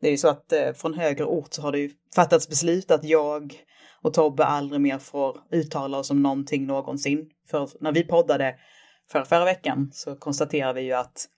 Det 0.00 0.06
är 0.06 0.10
ju 0.10 0.16
så 0.16 0.28
att 0.28 0.52
eh, 0.52 0.72
från 0.72 0.94
högre 0.94 1.24
ort 1.24 1.52
så 1.52 1.62
har 1.62 1.72
det 1.72 1.78
ju 1.78 1.90
fattats 2.14 2.48
beslut 2.48 2.90
att 2.90 3.04
jag 3.04 3.54
och 4.02 4.14
Tobbe 4.14 4.44
aldrig 4.44 4.80
mer 4.80 4.98
får 4.98 5.36
uttala 5.50 5.98
oss 5.98 6.10
om 6.10 6.22
någonting 6.22 6.66
någonsin. 6.66 7.30
För 7.50 7.70
när 7.80 7.92
vi 7.92 8.04
poddade 8.04 8.54
för 9.12 9.24
förra 9.24 9.44
veckan 9.44 9.90
så 9.92 10.16
konstaterar 10.16 10.74
vi 10.74 10.80
ju 10.80 10.92
att 10.92 11.28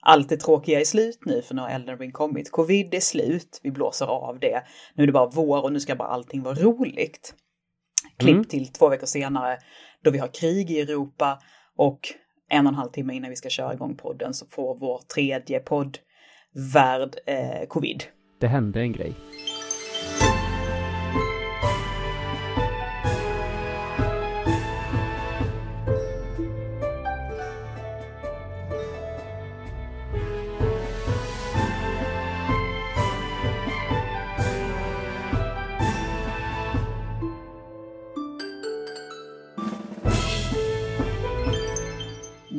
allt 0.00 0.28
det 0.28 0.36
tråkiga 0.36 0.80
är 0.80 0.84
slut 0.84 1.18
nu 1.24 1.42
för 1.42 1.54
nu 1.54 1.60
har 1.60 1.68
Elden 1.68 1.98
Ring 1.98 2.12
kommit. 2.12 2.50
Covid 2.50 2.94
är 2.94 3.00
slut, 3.00 3.60
vi 3.62 3.70
blåser 3.70 4.06
av 4.06 4.38
det. 4.40 4.62
Nu 4.94 5.02
är 5.02 5.06
det 5.06 5.12
bara 5.12 5.30
vår 5.30 5.62
och 5.62 5.72
nu 5.72 5.80
ska 5.80 5.94
bara 5.94 6.08
allting 6.08 6.42
vara 6.42 6.54
roligt. 6.54 7.34
Klipp 8.18 8.34
mm. 8.34 8.44
till 8.44 8.72
två 8.72 8.88
veckor 8.88 9.06
senare 9.06 9.58
då 10.04 10.10
vi 10.10 10.18
har 10.18 10.28
krig 10.28 10.70
i 10.70 10.80
Europa 10.80 11.38
och 11.76 12.00
en 12.50 12.66
och 12.66 12.72
en 12.72 12.78
halv 12.78 12.90
timme 12.90 13.14
innan 13.14 13.30
vi 13.30 13.36
ska 13.36 13.48
köra 13.48 13.74
igång 13.74 13.96
podden 13.96 14.34
så 14.34 14.46
får 14.46 14.78
vår 14.78 15.00
tredje 15.14 15.60
podd 15.60 15.98
värld 16.54 17.16
eh, 17.26 17.66
covid. 17.68 18.04
Det 18.38 18.46
hände 18.46 18.80
en 18.80 18.92
grej. 18.92 19.14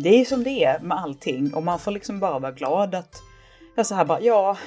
det 0.05 0.21
är 0.21 0.25
som 0.25 0.43
det 0.43 0.63
är 0.63 0.79
med 0.79 0.98
allting 0.98 1.53
och 1.53 1.63
man 1.63 1.79
får 1.79 1.91
liksom 1.91 2.20
bara 2.20 2.39
vara 2.39 2.51
glad 2.51 2.95
att 2.95 3.24
jag 3.75 3.85
så 3.85 3.95
här 3.95 4.05
bara, 4.05 4.21
ja, 4.21 4.57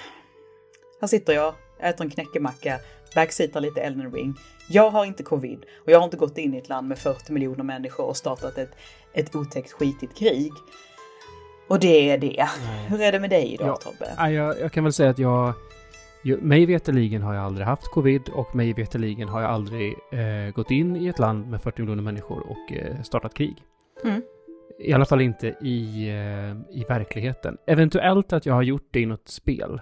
här 1.01 1.09
sitter 1.09 1.33
jag, 1.33 1.55
äter 1.81 2.05
en 2.05 2.11
knäckemacka, 2.11 2.79
backseatar 3.15 3.61
lite 3.61 3.81
Elden 3.81 4.13
ring. 4.13 4.35
Jag 4.69 4.91
har 4.91 5.05
inte 5.05 5.23
covid 5.23 5.65
och 5.85 5.91
jag 5.91 5.99
har 5.99 6.05
inte 6.05 6.17
gått 6.17 6.39
in 6.39 6.55
i 6.55 6.59
ett 6.59 6.69
land 6.69 6.89
med 6.89 6.99
40 6.99 7.33
miljoner 7.33 7.65
människor 7.65 8.05
och 8.05 8.17
startat 8.17 8.59
ett, 8.59 8.71
ett 9.13 9.37
otäckt 9.37 9.73
skitigt 9.73 10.17
krig. 10.17 10.53
Och 11.69 11.81
det 11.81 12.11
är 12.11 12.19
det. 12.19 12.49
Nej. 12.65 12.87
Hur 12.89 13.01
är 13.01 13.13
det 13.13 13.21
med 13.21 13.31
dig 13.31 13.55
idag 13.55 13.69
ja, 13.69 13.77
Tobbe? 13.77 14.31
Jag, 14.33 14.61
jag 14.61 14.73
kan 14.73 14.85
väl 14.85 14.93
säga 14.93 15.11
att 15.11 15.19
jag 15.19 15.55
mig 16.41 16.67
veterligen 16.67 17.23
har 17.23 17.35
jag 17.35 17.45
aldrig 17.45 17.67
haft 17.67 17.85
covid 17.85 18.29
och 18.29 18.55
mig 18.55 18.73
veterligen 18.73 19.29
har 19.29 19.41
jag 19.43 19.51
aldrig 19.51 19.95
eh, 20.13 20.55
gått 20.55 20.71
in 20.71 20.97
i 20.97 21.09
ett 21.09 21.19
land 21.19 21.51
med 21.51 21.63
40 21.63 21.81
miljoner 21.81 22.03
människor 22.03 22.47
och 22.51 22.73
eh, 22.73 23.03
startat 23.03 23.35
krig. 23.35 23.63
Mm. 24.05 24.23
I 24.79 24.93
alla 24.93 25.05
fall 25.05 25.21
inte 25.21 25.47
i, 25.61 26.09
eh, 26.09 26.79
i 26.81 26.85
verkligheten. 26.89 27.57
Eventuellt 27.67 28.33
att 28.33 28.47
jag 28.47 28.55
har 28.55 28.63
gjort 28.63 28.89
det 28.91 29.01
i 29.01 29.07
något 29.07 29.29
spel. 29.29 29.81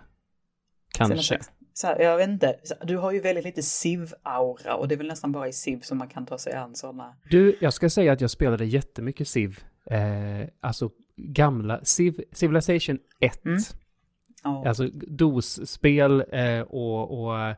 Kanske. 0.94 1.38
Så 1.72 1.86
här, 1.86 2.00
jag 2.00 2.16
vet 2.16 2.28
inte, 2.28 2.56
du 2.82 2.96
har 2.96 3.12
ju 3.12 3.20
väldigt 3.20 3.44
lite 3.44 3.62
Civ-aura 3.62 4.74
och 4.74 4.88
det 4.88 4.94
är 4.94 4.96
väl 4.96 5.06
nästan 5.06 5.32
bara 5.32 5.48
i 5.48 5.52
Civ 5.52 5.80
som 5.80 5.98
man 5.98 6.08
kan 6.08 6.26
ta 6.26 6.38
sig 6.38 6.52
an 6.52 6.74
sådana. 6.74 7.14
Du, 7.30 7.56
jag 7.60 7.72
ska 7.72 7.90
säga 7.90 8.12
att 8.12 8.20
jag 8.20 8.30
spelade 8.30 8.64
jättemycket 8.64 9.28
Civ. 9.28 9.60
Eh, 9.90 10.48
alltså 10.60 10.90
gamla 11.16 11.84
Civ, 11.84 12.20
Civilization 12.32 12.98
1. 13.20 13.44
Mm. 13.44 13.58
Oh. 14.44 14.68
Alltså 14.68 14.88
DOS-spel 14.92 16.24
eh, 16.32 16.60
och, 16.60 17.20
och 17.20 17.40
eh, 17.40 17.56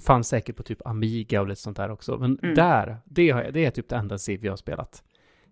fanns 0.00 0.28
säkert 0.28 0.56
på 0.56 0.62
typ 0.62 0.86
Amiga 0.86 1.40
och 1.40 1.48
lite 1.48 1.60
sånt 1.60 1.76
där 1.76 1.90
också. 1.90 2.18
Men 2.18 2.38
mm. 2.42 2.54
där, 2.54 2.96
det, 3.04 3.30
har 3.30 3.42
jag, 3.42 3.54
det 3.54 3.64
är 3.64 3.70
typ 3.70 3.88
det 3.88 3.96
enda 3.96 4.18
Civ 4.18 4.44
jag 4.44 4.52
har 4.52 4.56
spelat. 4.56 5.04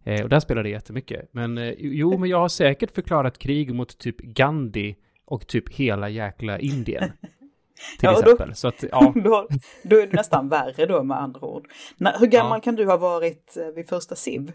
Eh, 0.05 0.23
och 0.23 0.29
där 0.29 0.41
spelade 0.41 0.69
jag 0.69 0.75
jättemycket. 0.75 1.29
Men 1.33 1.59
eh, 1.59 1.75
jo, 1.79 2.19
men 2.19 2.29
jag 2.29 2.39
har 2.39 2.49
säkert 2.49 2.91
förklarat 2.91 3.39
krig 3.39 3.75
mot 3.75 3.99
typ 3.99 4.21
Gandhi 4.21 4.97
och 5.25 5.47
typ 5.47 5.75
hela 5.75 6.09
jäkla 6.09 6.59
Indien. 6.59 7.13
Till 7.99 8.07
ja, 8.07 8.13
exempel. 8.13 8.49
Då, 8.49 8.55
så 8.55 8.69
att, 8.69 8.85
ja. 8.91 9.13
då, 9.25 9.49
då 9.83 9.97
är 9.97 10.07
det 10.07 10.13
nästan 10.13 10.49
värre 10.49 10.87
då 10.87 11.03
med 11.03 11.21
andra 11.21 11.41
ord. 11.41 11.69
När, 11.97 12.19
hur 12.19 12.27
gammal 12.27 12.57
ja. 12.59 12.61
kan 12.61 12.75
du 12.75 12.87
ha 12.87 12.97
varit 12.97 13.57
eh, 13.57 13.75
vid 13.75 13.89
första 13.89 14.15
SIV? 14.15 14.53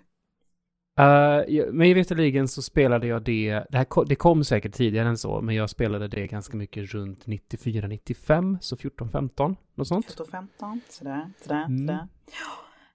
Uh, 1.00 1.74
mig 1.74 1.94
veterligen 1.94 2.48
så 2.48 2.62
spelade 2.62 3.08
jag 3.08 3.22
det, 3.24 3.64
det, 3.70 3.78
här, 3.78 4.06
det 4.06 4.16
kom 4.16 4.44
säkert 4.44 4.74
tidigare 4.74 5.08
än 5.08 5.18
så, 5.18 5.42
men 5.42 5.56
jag 5.56 5.70
spelade 5.70 6.08
det 6.08 6.28
ganska 6.28 6.58
mycket 6.58 6.94
runt 6.94 7.26
94-95, 7.26 8.58
så 8.62 8.76
14-15, 8.76 9.56
något 9.76 9.88
sånt. 9.88 10.08
14-15, 10.08 10.80
sådär, 10.90 11.32
sådär, 11.44 11.66
mm. 11.66 11.88
sådär. 11.88 12.08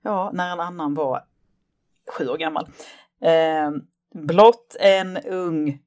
Ja, 0.02 0.30
när 0.34 0.52
en 0.52 0.60
annan 0.60 0.94
var 0.94 1.24
sju 2.12 2.28
år 2.28 2.36
gammal. 2.36 2.66
Eh, 3.22 3.70
blott 4.14 4.76
en 4.80 5.16
ung, 5.16 5.78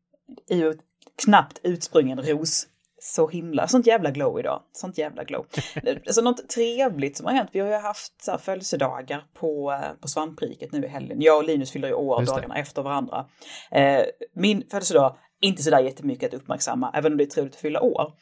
knappt 1.26 1.60
utsprungen 1.64 2.22
ros. 2.22 2.68
Så 3.06 3.28
himla, 3.28 3.68
sånt 3.68 3.88
jävla 3.88 4.12
glow 4.12 4.40
idag. 4.40 4.62
Sånt 4.72 4.98
jävla 4.98 5.24
glow. 5.24 5.46
alltså 6.06 6.22
något 6.22 6.50
trevligt 6.50 7.18
som 7.18 7.26
har 7.26 7.34
hänt. 7.34 7.50
Vi 7.54 7.60
har 7.60 7.68
ju 7.68 7.74
haft 7.74 8.24
så 8.24 8.32
här, 8.32 8.38
födelsedagar 8.38 9.24
på, 9.34 9.72
eh, 9.72 10.02
på 10.02 10.08
svampriket 10.08 10.72
nu 10.72 10.86
i 10.86 10.88
helgen. 10.88 11.22
Jag 11.22 11.38
och 11.38 11.44
Linus 11.44 11.72
fyller 11.72 11.88
ju 11.88 11.94
år 11.94 12.26
dagarna 12.26 12.58
efter 12.58 12.82
varandra. 12.82 13.26
Eh, 13.72 14.02
min 14.36 14.64
födelsedag, 14.72 15.16
inte 15.42 15.64
sådär 15.64 15.80
jättemycket 15.80 16.34
att 16.34 16.42
uppmärksamma, 16.42 16.92
även 16.94 17.12
om 17.12 17.18
det 17.18 17.24
är 17.24 17.26
trevligt 17.26 17.56
att 17.56 17.62
fylla 17.62 17.82
år. 17.82 18.14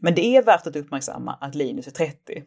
Men 0.00 0.14
det 0.14 0.36
är 0.36 0.42
värt 0.42 0.66
att 0.66 0.76
uppmärksamma 0.76 1.32
att 1.40 1.54
Linus 1.54 1.86
är 1.86 1.90
30. 1.90 2.42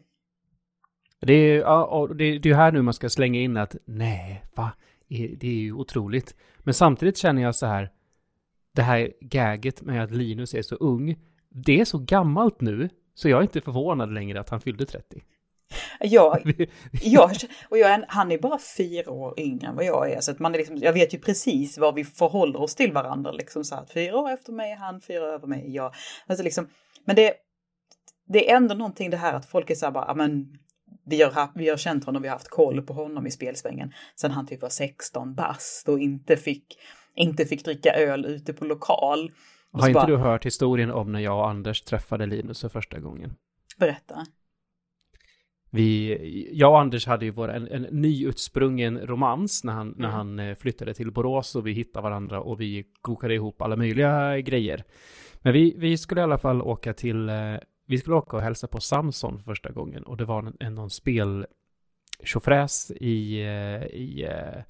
Det 1.20 1.32
är, 1.32 1.60
ja, 1.60 2.08
det 2.18 2.24
är 2.24 2.46
ju 2.46 2.54
här 2.54 2.72
nu 2.72 2.82
man 2.82 2.94
ska 2.94 3.08
slänga 3.08 3.40
in 3.40 3.56
att 3.56 3.76
nej, 3.84 4.44
va? 4.54 4.72
Det 5.08 5.44
är 5.48 5.54
ju 5.54 5.72
otroligt. 5.72 6.34
Men 6.58 6.74
samtidigt 6.74 7.16
känner 7.16 7.42
jag 7.42 7.54
så 7.54 7.66
här, 7.66 7.90
det 8.74 8.82
här 8.82 9.12
gaget 9.20 9.82
med 9.82 10.04
att 10.04 10.10
Linus 10.10 10.54
är 10.54 10.62
så 10.62 10.74
ung, 10.74 11.16
det 11.48 11.80
är 11.80 11.84
så 11.84 11.98
gammalt 11.98 12.60
nu, 12.60 12.88
så 13.14 13.28
jag 13.28 13.38
är 13.38 13.42
inte 13.42 13.60
förvånad 13.60 14.14
längre 14.14 14.40
att 14.40 14.50
han 14.50 14.60
fyllde 14.60 14.86
30. 14.86 15.22
Ja, 16.00 16.38
jag, 17.02 17.30
och 17.68 17.78
jag, 17.78 18.04
han 18.08 18.32
är 18.32 18.38
bara 18.38 18.58
fyra 18.76 19.10
år 19.10 19.40
yngre 19.40 19.66
än 19.66 19.76
vad 19.76 19.84
jag 19.84 20.12
är, 20.12 20.20
så 20.20 20.30
att 20.30 20.38
man 20.38 20.54
är 20.54 20.58
liksom, 20.58 20.76
jag 20.76 20.92
vet 20.92 21.14
ju 21.14 21.18
precis 21.18 21.78
vad 21.78 21.94
vi 21.94 22.04
förhåller 22.04 22.60
oss 22.60 22.74
till 22.74 22.92
varandra, 22.92 23.32
liksom 23.32 23.64
så 23.64 23.74
att 23.74 23.92
fyra 23.92 24.16
år 24.16 24.30
efter 24.30 24.52
mig 24.52 24.72
är 24.72 24.76
han, 24.76 25.00
fyra 25.00 25.22
år 25.22 25.28
över 25.28 25.46
mig 25.46 25.66
är 25.66 25.70
jag. 25.70 25.94
Alltså 26.26 26.44
liksom, 26.44 26.68
men 27.04 27.16
det, 27.16 27.34
det 28.26 28.50
är 28.50 28.56
ändå 28.56 28.74
någonting 28.74 29.10
det 29.10 29.16
här 29.16 29.34
att 29.34 29.46
folk 29.46 29.70
är 29.70 29.74
så 29.74 29.86
här 29.86 29.92
bara, 29.92 30.14
men 30.14 30.58
vi 31.06 31.22
har, 31.22 31.48
vi 31.54 31.68
har 31.68 31.76
känt 31.76 32.04
honom, 32.04 32.22
vi 32.22 32.28
har 32.28 32.34
haft 32.34 32.48
koll 32.48 32.82
på 32.82 32.92
honom 32.92 33.26
i 33.26 33.30
spelsvängen 33.30 33.92
sen 34.20 34.30
han 34.30 34.46
typ 34.46 34.62
var 34.62 34.68
16 34.68 35.34
bast 35.34 35.88
och 35.88 35.98
inte 35.98 36.36
fick, 36.36 36.66
inte 37.14 37.44
fick 37.44 37.64
dricka 37.64 37.90
öl 37.90 38.24
ute 38.24 38.52
på 38.52 38.64
lokal. 38.64 39.30
Har 39.72 39.88
inte 39.88 39.94
bara, 39.94 40.06
du 40.06 40.16
hört 40.16 40.46
historien 40.46 40.90
om 40.90 41.12
när 41.12 41.20
jag 41.20 41.38
och 41.38 41.48
Anders 41.48 41.82
träffade 41.82 42.26
Linus 42.26 42.60
för 42.60 42.68
första 42.68 43.00
gången? 43.00 43.34
Berätta. 43.78 44.26
Vi, 45.70 46.48
jag 46.52 46.70
och 46.70 46.80
Anders 46.80 47.06
hade 47.06 47.24
ju 47.24 47.30
vår, 47.30 47.48
en, 47.48 47.68
en 47.68 47.82
nyutsprungen 47.82 48.98
romans 48.98 49.64
när 49.64 49.72
han, 49.72 49.86
mm. 49.86 49.98
när 49.98 50.08
han 50.08 50.38
eh, 50.38 50.54
flyttade 50.54 50.94
till 50.94 51.12
Borås 51.12 51.56
och 51.56 51.66
vi 51.66 51.72
hittade 51.72 52.02
varandra 52.02 52.40
och 52.40 52.60
vi 52.60 52.84
kokade 53.00 53.34
ihop 53.34 53.62
alla 53.62 53.76
möjliga 53.76 54.40
grejer. 54.40 54.84
Men 55.42 55.52
vi, 55.52 55.74
vi 55.78 55.98
skulle 55.98 56.20
i 56.20 56.24
alla 56.24 56.38
fall 56.38 56.62
åka 56.62 56.92
till 56.92 57.28
eh, 57.28 57.34
vi 57.86 57.98
skulle 57.98 58.16
åka 58.16 58.36
och 58.36 58.42
hälsa 58.42 58.66
på 58.66 58.80
Samson 58.80 59.38
för 59.38 59.44
första 59.44 59.70
gången 59.70 60.02
och 60.02 60.16
det 60.16 60.24
var 60.24 60.38
en, 60.38 60.56
en 60.60 60.74
någon 60.74 60.90
spel 60.90 61.46
i, 62.90 63.40
eh, 63.40 63.84
i, 63.84 64.28
eh, 64.30 64.62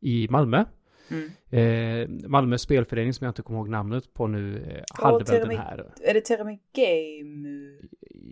i 0.00 0.28
Malmö. 0.30 0.64
Mm. 1.10 1.30
Eh, 1.50 2.28
Malmö 2.28 2.58
spelförening 2.58 3.12
som 3.12 3.24
jag 3.24 3.30
inte 3.30 3.42
kommer 3.42 3.58
ihåg 3.58 3.68
namnet 3.68 4.14
på 4.14 4.26
nu 4.26 4.56
eh, 4.56 5.04
hade 5.04 5.24
väl 5.24 5.48
den 5.48 5.58
här. 5.58 5.92
Är 6.00 6.14
det 6.14 6.20
Terami 6.20 6.58
Game? 6.72 7.78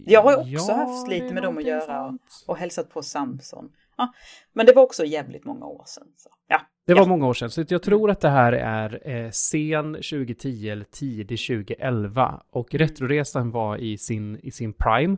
Jag 0.07 0.23
har 0.23 0.37
också 0.37 0.73
ja, 0.73 0.75
haft 0.75 1.09
lite 1.09 1.35
med 1.35 1.43
dem 1.43 1.59
att 1.59 1.65
göra 1.65 2.07
och, 2.07 2.19
och 2.47 2.57
hälsat 2.57 2.91
på 2.91 3.03
Samson. 3.03 3.73
Ja, 3.97 4.13
men 4.53 4.67
det 4.67 4.73
var 4.73 4.83
också 4.83 5.05
jävligt 5.05 5.45
många 5.45 5.67
år 5.67 5.85
sedan. 5.87 6.09
Så, 6.17 6.29
ja. 6.49 6.61
Det 6.87 6.95
var 6.95 7.03
ja. 7.03 7.09
många 7.09 7.27
år 7.27 7.35
sedan, 7.35 7.51
så 7.51 7.65
jag 7.69 7.83
tror 7.83 8.11
att 8.11 8.21
det 8.21 8.29
här 8.29 8.53
är 8.53 9.09
eh, 9.09 9.31
sen 9.31 9.95
2010 9.95 10.69
eller 10.69 10.85
tidig 10.85 11.39
2011. 11.39 12.43
Och 12.51 12.75
mm. 12.75 12.89
Retroresan 12.89 13.51
var 13.51 13.77
i 13.77 13.99
sin, 13.99 14.41
i 14.43 14.51
sin 14.51 14.73
prime. 14.73 15.17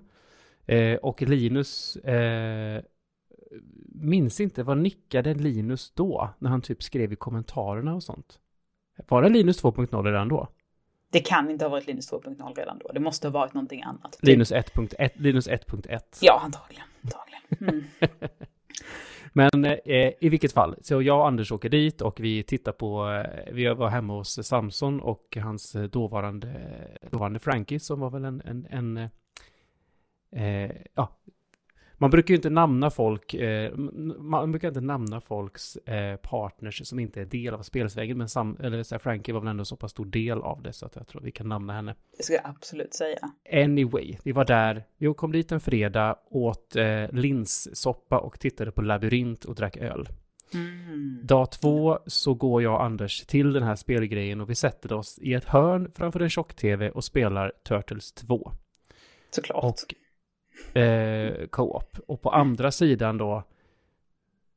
Eh, 0.66 0.94
och 0.94 1.22
Linus, 1.22 1.96
eh, 1.96 2.82
minns 3.94 4.40
inte, 4.40 4.62
vad 4.62 4.78
nickade 4.78 5.34
Linus 5.34 5.92
då? 5.94 6.30
När 6.38 6.50
han 6.50 6.62
typ 6.62 6.82
skrev 6.82 7.12
i 7.12 7.16
kommentarerna 7.16 7.94
och 7.94 8.02
sånt. 8.02 8.38
Var 9.08 9.22
det 9.22 9.28
Linus 9.28 9.62
2.0 9.64 10.04
redan 10.04 10.28
då? 10.28 10.48
Det 11.12 11.20
kan 11.20 11.50
inte 11.50 11.64
ha 11.64 11.70
varit 11.70 11.86
Linus 11.86 12.12
2.0 12.12 12.54
redan 12.54 12.78
då. 12.78 12.92
Det 12.92 13.00
måste 13.00 13.26
ha 13.26 13.32
varit 13.32 13.54
någonting 13.54 13.82
annat. 13.82 14.18
Linus 14.22 14.52
1.1. 14.52 15.10
Linus 15.14 15.48
1.1. 15.48 16.00
Ja, 16.20 16.40
antagligen. 16.44 16.84
antagligen. 17.02 17.42
Mm. 17.60 17.84
Men 19.36 19.64
eh, 19.64 20.12
i 20.20 20.28
vilket 20.28 20.52
fall, 20.52 20.76
så 20.82 21.02
jag 21.02 21.18
och 21.18 21.26
Anders 21.26 21.52
åker 21.52 21.68
dit 21.68 22.00
och 22.00 22.20
vi 22.20 22.42
tittar 22.42 22.72
på, 22.72 23.10
eh, 23.10 23.54
vi 23.54 23.66
var 23.66 23.88
hemma 23.88 24.12
hos 24.12 24.46
Samson 24.46 25.00
och 25.00 25.36
hans 25.40 25.76
dåvarande, 25.90 26.48
dåvarande 27.10 27.38
Frankie 27.38 27.80
som 27.80 28.00
var 28.00 28.10
väl 28.10 28.24
en, 28.24 28.42
en, 28.44 28.66
en 28.70 28.96
eh, 30.30 30.76
ja, 30.94 31.16
man 31.98 32.10
brukar 32.10 32.32
ju 32.32 32.36
inte 32.36 32.50
namna 32.50 32.90
folk, 32.90 33.34
eh, 33.34 33.74
man 34.18 34.52
brukar 34.52 34.68
inte 34.68 34.80
namna 34.80 35.20
folks 35.20 35.76
eh, 35.76 36.16
partners 36.16 36.86
som 36.88 36.98
inte 36.98 37.20
är 37.20 37.24
del 37.24 37.54
av 37.54 37.62
spelsvägen, 37.62 38.18
men 38.18 38.28
sam, 38.28 38.56
eller 38.62 38.82
så 38.82 38.94
här, 38.94 39.00
Frankie 39.00 39.34
var 39.34 39.40
väl 39.40 39.50
ändå 39.50 39.64
så 39.64 39.76
pass 39.76 39.90
stor 39.90 40.04
del 40.04 40.42
av 40.42 40.62
det 40.62 40.72
så 40.72 40.86
att 40.86 40.96
jag 40.96 41.06
tror 41.06 41.22
vi 41.22 41.30
kan 41.30 41.48
namna 41.48 41.72
henne. 41.72 41.94
Det 42.16 42.22
ska 42.22 42.34
jag 42.34 42.46
absolut 42.46 42.94
säga. 42.94 43.18
Anyway, 43.52 44.16
vi 44.22 44.32
var 44.32 44.44
där, 44.44 44.84
vi 44.98 45.14
kom 45.14 45.32
dit 45.32 45.52
en 45.52 45.60
fredag, 45.60 46.16
åt 46.30 46.76
eh, 46.76 47.12
linssoppa 47.12 48.18
och 48.18 48.40
tittade 48.40 48.72
på 48.72 48.82
labyrint 48.82 49.44
och 49.44 49.54
drack 49.54 49.76
öl. 49.76 50.08
Mm. 50.54 51.20
Dag 51.22 51.50
två 51.50 51.98
så 52.06 52.34
går 52.34 52.62
jag 52.62 52.74
och 52.74 52.84
Anders 52.84 53.26
till 53.26 53.52
den 53.52 53.62
här 53.62 53.76
spelgrejen 53.76 54.40
och 54.40 54.50
vi 54.50 54.54
sätter 54.54 54.92
oss 54.92 55.18
i 55.22 55.34
ett 55.34 55.44
hörn 55.44 55.92
framför 55.94 56.20
en 56.20 56.30
tjock-tv 56.30 56.90
och 56.90 57.04
spelar 57.04 57.52
Turtles 57.68 58.12
2. 58.12 58.52
Såklart. 59.30 59.64
Och 59.64 59.94
eh, 60.74 61.46
co-op. 61.46 61.98
Och 62.06 62.22
på 62.22 62.30
andra 62.30 62.70
sidan 62.70 63.18
då 63.18 63.42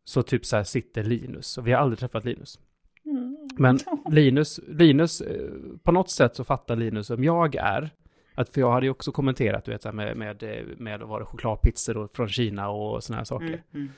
så 0.04 0.24
typ 0.24 0.46
så 0.46 0.56
här 0.56 0.64
sitter 0.64 1.04
Linus. 1.04 1.58
Och 1.58 1.68
vi 1.68 1.72
har 1.72 1.80
aldrig 1.80 2.00
träffat 2.00 2.26
Linus. 2.26 2.60
Mm. 3.06 3.38
Men 3.58 3.80
Linus, 4.12 4.60
Linus, 4.68 5.22
eh, 5.22 5.50
på 5.84 5.92
något 5.92 6.10
sätt 6.10 6.36
så 6.36 6.44
fattar 6.44 6.76
Linus 6.76 7.08
som 7.08 7.24
jag 7.24 7.56
är. 7.56 7.90
Att, 8.36 8.50
för 8.50 8.62
jag 8.62 8.72
hade 8.72 8.86
ju 8.86 8.90
också 8.90 9.12
kommenterat, 9.12 9.66
du 9.66 9.72
vet, 9.72 9.82
så 9.82 9.88
här 9.88 9.96
med, 9.96 10.18
med, 10.18 10.44
med, 10.78 11.02
var 11.02 11.20
det 11.20 11.26
chokladpizzor 11.26 12.10
från 12.14 12.28
Kina 12.28 12.70
och 12.70 13.04
sådana 13.04 13.18
här 13.20 13.26
saker. 13.26 13.48
Mm, 13.48 13.62
mm. 13.74 13.90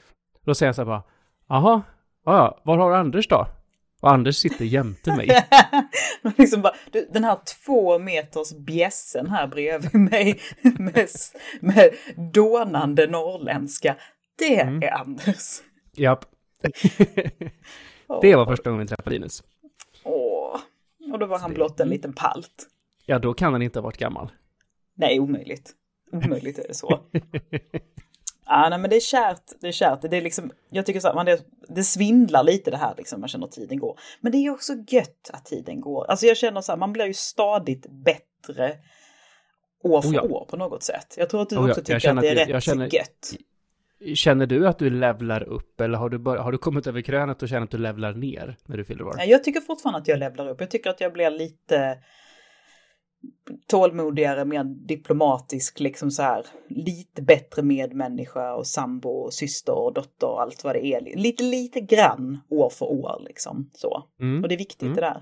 Då 0.42 0.56
säger 0.56 0.68
jag 0.68 0.75
så 0.75 0.81
här 0.81 0.86
bara, 0.86 1.04
Jaha, 1.47 1.81
ja, 2.25 2.62
var 2.63 2.77
har 2.77 2.92
Anders 2.92 3.27
då? 3.27 3.47
Och 4.01 4.12
Anders 4.12 4.36
sitter 4.36 4.65
jämte 4.65 5.15
mig. 5.15 5.48
liksom 6.38 6.62
bara, 6.62 6.75
du, 6.92 7.07
den 7.13 7.24
här 7.24 7.39
två 7.65 8.00
meters 8.00 8.53
bjässen 8.53 9.30
här 9.30 9.48
bredvid 9.48 9.95
mig 9.95 10.39
med, 10.62 11.07
med 11.59 11.89
dånande 12.33 13.07
norrländska, 13.07 13.95
det 14.38 14.62
mm. 14.62 14.83
är 14.83 14.92
Anders. 14.92 15.62
Japp. 15.94 16.25
det 18.21 18.36
var 18.36 18.45
första 18.45 18.69
gången 18.69 18.86
vi 18.86 18.88
träffade 18.88 19.09
Linus. 19.09 19.44
Åh, 20.04 20.59
och 21.12 21.19
då 21.19 21.25
var 21.25 21.39
han 21.39 21.54
blott 21.54 21.80
en 21.80 21.89
liten 21.89 22.13
palt. 22.13 22.68
Ja, 23.06 23.19
då 23.19 23.33
kan 23.33 23.54
han 23.54 23.62
inte 23.62 23.80
ha 23.80 23.83
varit 23.83 23.97
gammal. 23.97 24.31
Nej, 24.95 25.19
omöjligt. 25.19 25.71
Omöjligt 26.12 26.59
är 26.59 26.68
det 26.68 26.74
så. 26.74 27.00
Ja, 28.46 28.68
nej, 28.70 28.80
men 28.80 28.90
det 28.90 28.96
är 28.96 29.00
kärt. 29.00 29.44
Det 29.62 29.68
är 29.68 29.72
kärt. 29.72 30.02
Det 30.02 30.18
är 30.18 30.22
liksom, 30.22 30.52
jag 30.70 30.86
tycker 30.86 31.00
så 31.00 31.08
att 31.08 31.16
man 31.16 31.26
det, 31.26 31.46
det 31.68 31.84
svindlar 31.84 32.44
lite 32.44 32.72
det 32.72 32.78
här 32.78 32.94
liksom. 32.98 33.20
Man 33.20 33.30
känner 33.30 33.46
att 33.46 33.52
tiden 33.52 33.80
går. 33.80 34.00
Men 34.22 34.32
det 34.32 34.38
är 34.38 34.50
också 34.50 34.74
gött 34.88 35.30
att 35.34 35.46
tiden 35.46 35.82
går. 35.82 36.06
Alltså 36.10 36.26
jag 36.26 36.38
känner 36.38 36.62
så 36.62 36.72
här, 36.72 36.80
man 36.80 36.94
blir 36.94 37.06
ju 37.06 37.14
stadigt 37.14 37.86
bättre 37.90 38.78
år 39.84 40.02
för 40.02 40.10
oh 40.10 40.16
ja. 40.16 40.22
år 40.22 40.46
på 40.50 40.58
något 40.58 40.84
sätt. 40.84 41.16
Jag 41.18 41.30
tror 41.30 41.42
att 41.42 41.50
du 41.50 41.58
oh 41.58 41.64
ja. 41.64 41.70
också 41.70 41.82
tycker 41.82 42.10
att 42.10 42.22
det 42.22 42.30
är 42.30 42.42
att, 42.42 42.50
rätt 42.50 42.64
känner, 42.64 42.96
gött. 42.96 43.34
Känner 44.16 44.46
du 44.46 44.68
att 44.68 44.80
du 44.80 44.90
levlar 44.90 45.44
upp 45.44 45.82
eller 45.82 45.98
har 45.98 46.10
du, 46.10 46.18
bör, 46.18 46.38
har 46.38 46.52
du 46.52 46.58
kommit 46.58 46.88
över 46.88 47.02
krönet 47.02 47.44
och 47.44 47.50
känner 47.50 47.64
att 47.64 47.72
du 47.72 47.78
levlar 47.78 48.14
ner 48.14 48.58
när 48.66 48.78
du 48.78 48.86
fyller 48.86 49.04
år? 49.04 49.16
Jag 49.26 49.44
tycker 49.44 49.62
fortfarande 49.62 50.00
att 50.00 50.08
jag 50.08 50.20
levlar 50.20 50.50
upp. 50.50 50.62
Jag 50.62 50.72
tycker 50.72 50.90
att 50.90 51.02
jag 51.02 51.14
blir 51.14 51.30
lite 51.30 51.98
tålmodigare, 53.68 54.45
mer 54.45 54.63
diplomatisk, 54.63 55.79
liksom 55.79 56.12
så 56.12 56.21
här 56.21 56.45
lite 56.68 57.21
bättre 57.21 57.62
medmänniska 57.63 58.53
och 58.53 58.68
sambo 58.68 59.09
och 59.09 59.33
syster 59.33 59.73
och 59.73 59.94
dotter 59.94 60.27
och 60.27 60.41
allt 60.41 60.63
vad 60.63 60.75
det 60.75 60.85
är. 60.85 61.18
Lite, 61.18 61.44
lite 61.44 61.81
grann 61.81 62.39
år 62.50 62.69
för 62.69 62.85
år 62.85 63.21
liksom 63.25 63.69
så. 63.73 64.03
Mm. 64.19 64.44
Och 64.44 64.50
det 64.50 64.56
är 64.56 64.57
viktigt 64.57 64.81
mm. 64.81 64.95
det 64.95 65.01
där. 65.01 65.21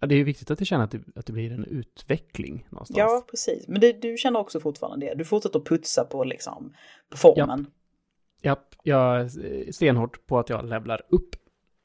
Ja, 0.00 0.06
det 0.06 0.14
är 0.14 0.24
viktigt 0.24 0.50
att 0.50 0.58
du 0.58 0.64
känner 0.64 0.84
att 0.84 0.90
det, 0.90 1.00
att 1.14 1.26
det 1.26 1.32
blir 1.32 1.52
en 1.52 1.64
utveckling 1.64 2.66
någonstans. 2.70 2.98
Ja, 2.98 3.24
precis. 3.30 3.68
Men 3.68 3.80
det, 3.80 3.92
du 4.02 4.16
känner 4.16 4.40
också 4.40 4.60
fortfarande 4.60 5.06
det. 5.06 5.14
Du 5.14 5.24
fortsätter 5.24 5.58
att 5.58 5.64
putsa 5.64 6.04
på 6.04 6.24
liksom, 6.24 6.74
på 7.10 7.16
formen. 7.16 7.66
Japp, 8.42 8.74
ja, 8.82 9.18
jag 9.18 9.20
är 9.20 9.72
stenhårt 9.72 10.26
på 10.26 10.38
att 10.38 10.48
jag 10.48 10.68
levlar 10.68 11.02
upp. 11.08 11.36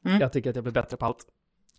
Mm. 0.06 0.22
Jag 0.22 0.34
tycker 0.34 0.50
att 0.50 0.56
jag 0.56 0.64
blir 0.64 0.74
bättre 0.74 0.98
på 0.98 1.06
allt 1.06 1.26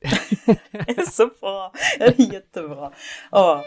det 0.00 0.98
är 0.98 1.10
så 1.10 1.30
bra. 1.40 1.72
Det 1.98 2.04
är 2.04 2.32
jättebra. 2.32 2.92
Ja. 3.30 3.64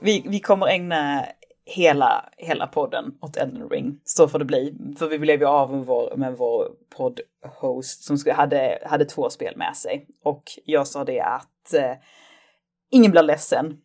Vi, 0.00 0.24
vi 0.28 0.40
kommer 0.40 0.66
ägna 0.66 1.26
hela, 1.66 2.28
hela 2.36 2.66
podden 2.66 3.14
åt 3.20 3.36
Elden 3.36 3.68
Ring. 3.68 4.00
Så 4.04 4.28
får 4.28 4.38
det 4.38 4.44
bli. 4.44 4.74
För 4.98 5.08
vi 5.08 5.18
blev 5.18 5.40
ju 5.40 5.46
av 5.46 5.72
med 5.72 5.86
vår, 5.86 6.16
med 6.16 6.36
vår 6.36 6.68
poddhost 6.96 8.04
som 8.04 8.18
hade, 8.34 8.78
hade 8.86 9.04
två 9.04 9.30
spel 9.30 9.56
med 9.56 9.76
sig. 9.76 10.06
Och 10.24 10.42
jag 10.64 10.86
sa 10.86 11.04
det 11.04 11.20
att 11.20 11.74
eh, 11.74 11.92
ingen 12.90 13.10
blir 13.10 13.22
ledsen 13.22 13.76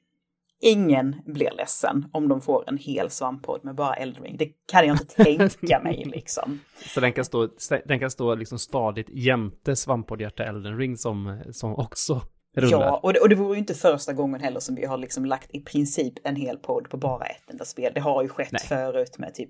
ingen 0.62 1.16
blir 1.26 1.52
ledsen 1.52 2.06
om 2.14 2.28
de 2.28 2.42
får 2.42 2.70
en 2.70 2.78
hel 2.78 3.10
svamppodd 3.10 3.66
med 3.66 3.76
bara 3.76 3.94
Eldring. 3.94 4.38
Det 4.38 4.50
kan 4.72 4.88
jag 4.88 4.94
inte 4.94 5.24
tänka 5.24 5.80
mig 5.84 6.04
liksom. 6.14 6.60
Så 6.94 7.00
den 7.00 7.14
kan 7.14 7.26
stå, 7.26 7.50
den 7.86 8.00
kan 8.00 8.12
stå 8.12 8.36
liksom 8.36 8.60
stadigt 8.60 9.10
jämte 9.10 9.76
svamppoddhjärta 9.76 10.44
Elden 10.44 10.78
Ring 10.78 10.98
som, 10.98 11.44
som 11.52 11.76
också 11.76 12.22
rullar. 12.56 12.86
Ja, 12.86 13.00
och 13.04 13.14
det, 13.14 13.20
och 13.20 13.30
det 13.30 13.36
vore 13.36 13.54
ju 13.54 13.60
inte 13.60 13.74
första 13.74 14.14
gången 14.14 14.42
heller 14.42 14.60
som 14.60 14.76
vi 14.76 14.86
har 14.86 14.98
liksom 14.98 15.26
lagt 15.26 15.56
i 15.56 15.60
princip 15.60 16.14
en 16.24 16.36
hel 16.36 16.58
podd 16.58 16.90
på 16.90 16.98
bara 16.98 17.26
ett 17.26 17.50
enda 17.50 17.66
spel. 17.66 17.92
Det 17.96 18.02
har 18.02 18.24
ju 18.24 18.30
skett 18.30 18.52
Nej. 18.52 18.62
förut 18.68 19.18
med 19.18 19.34
typ, 19.34 19.50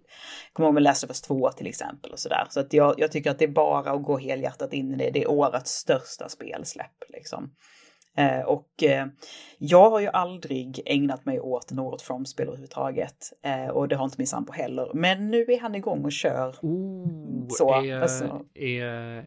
kommer 0.54 0.68
ihåg 0.68 0.74
med 0.74 0.84
Last 0.84 1.04
of 1.04 1.10
Us 1.10 1.22
2 1.22 1.50
till 1.50 1.68
exempel 1.68 2.12
och 2.12 2.20
sådär. 2.20 2.48
Så 2.50 2.60
att 2.60 2.74
jag, 2.74 2.96
jag 2.98 3.12
tycker 3.12 3.32
att 3.32 3.40
det 3.40 3.46
är 3.46 3.54
bara 3.54 3.92
att 3.92 4.04
gå 4.04 4.18
helhjärtat 4.18 4.74
in 4.74 4.94
i 4.94 4.98
det. 4.98 5.12
Det 5.12 5.24
är 5.24 5.32
årets 5.32 5.72
största 5.72 6.30
spelsläpp 6.30 7.04
liksom. 7.10 7.52
Eh, 8.20 8.42
och 8.42 8.84
eh, 8.84 9.08
jag 9.58 9.90
har 9.90 10.00
ju 10.00 10.08
aldrig 10.08 10.82
ägnat 10.86 11.26
mig 11.26 11.40
åt 11.40 11.72
något 11.72 12.02
From-spel 12.02 12.48
överhuvudtaget. 12.48 13.34
Eh, 13.46 13.68
och 13.68 13.88
det 13.88 13.96
har 13.96 14.06
inte 14.06 14.16
min 14.18 14.28
sambo 14.28 14.52
heller. 14.52 14.92
Men 14.94 15.32
nu 15.32 15.46
är 15.48 15.60
han 15.60 15.76
igång 15.76 16.06
och 16.06 16.12
kör. 16.12 16.56
Ooh, 16.62 17.46
så, 17.50 17.84
är, 17.84 18.02
alltså. 18.02 18.46
är, 18.54 18.84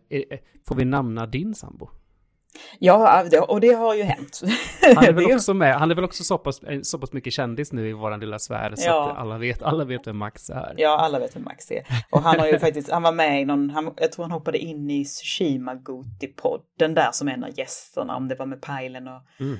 är, 0.08 0.40
får 0.68 0.74
vi 0.74 0.84
namna 0.84 1.26
din 1.26 1.54
sambo? 1.54 1.88
Ja, 2.78 3.24
och 3.48 3.60
det 3.60 3.72
har 3.72 3.94
ju 3.94 4.02
hänt. 4.02 4.40
Han 4.94 5.04
är 5.04 5.12
väl 5.12 5.32
också 5.32 5.54
med, 5.54 5.74
han 5.74 5.90
är 5.90 5.94
väl 5.94 6.04
också 6.04 6.24
så 6.24 6.38
pass, 6.38 6.62
eh, 6.62 6.80
så 6.82 6.98
pass 6.98 7.12
mycket 7.12 7.32
kändis 7.32 7.72
nu 7.72 7.88
i 7.88 7.92
våran 7.92 8.20
lilla 8.20 8.38
sfär 8.38 8.74
så 8.76 8.88
ja. 8.88 9.10
att 9.10 9.18
alla 9.18 9.38
vet, 9.38 9.62
alla 9.62 9.84
vet 9.84 10.06
vem 10.06 10.16
Max 10.16 10.50
är. 10.50 10.74
Ja, 10.76 10.98
alla 10.98 11.18
vet 11.18 11.36
vem 11.36 11.44
Max 11.44 11.70
är. 11.70 11.86
Och 12.10 12.22
han 12.22 12.40
har 12.40 12.46
ju 12.46 12.58
faktiskt, 12.58 12.90
han 12.90 13.02
var 13.02 13.12
med 13.12 13.42
i 13.42 13.44
någon, 13.44 13.70
han, 13.70 13.94
jag 13.96 14.12
tror 14.12 14.24
han 14.24 14.32
hoppade 14.32 14.58
in 14.58 14.90
i 14.90 15.04
Tsushima 15.04 15.74
Goti-podden 15.74 16.94
där 16.94 17.12
som 17.12 17.28
en 17.28 17.44
av 17.44 17.58
gästerna, 17.58 18.16
om 18.16 18.28
det 18.28 18.34
var 18.34 18.46
med 18.46 18.60
Pajlen 18.60 19.08
och, 19.08 19.22
mm. 19.40 19.58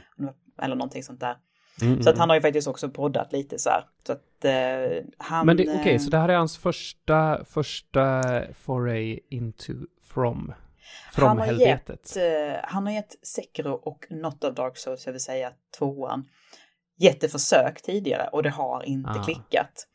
eller 0.62 0.76
någonting 0.76 1.02
sånt 1.02 1.20
där. 1.20 1.36
Mm, 1.82 2.02
så 2.02 2.10
att 2.10 2.14
mm. 2.14 2.20
han 2.20 2.28
har 2.28 2.36
ju 2.36 2.42
faktiskt 2.42 2.68
också 2.68 2.88
poddat 2.88 3.32
lite 3.32 3.58
så 3.58 3.70
här. 3.70 3.84
Så 4.06 4.12
att 4.12 4.44
eh, 4.44 5.04
han... 5.18 5.46
Men 5.46 5.56
okej, 5.56 5.80
okay, 5.80 5.98
så 5.98 6.10
det 6.10 6.18
här 6.18 6.28
är 6.28 6.36
hans 6.36 6.58
första, 6.58 7.44
första 7.44 8.22
foray 8.54 9.20
into 9.30 9.72
from 10.04 10.52
han 11.12 11.38
har 11.38 11.46
helvetet. 11.46 12.16
Gett, 12.16 12.52
uh, 12.52 12.60
han 12.64 12.86
har 12.86 12.92
gett 12.92 13.16
Sekiro 13.22 13.72
och 13.72 14.06
Not 14.10 14.44
of 14.44 14.54
Dark 14.54 14.76
Souls, 14.76 15.06
jag 15.06 15.12
vill 15.12 15.22
säga 15.22 15.52
tvåan, 15.78 16.28
jätteförsök 16.98 17.82
tidigare 17.82 18.28
och 18.32 18.42
det 18.42 18.50
har 18.50 18.82
inte 18.82 19.10
ah. 19.10 19.24
klickat. 19.24 19.86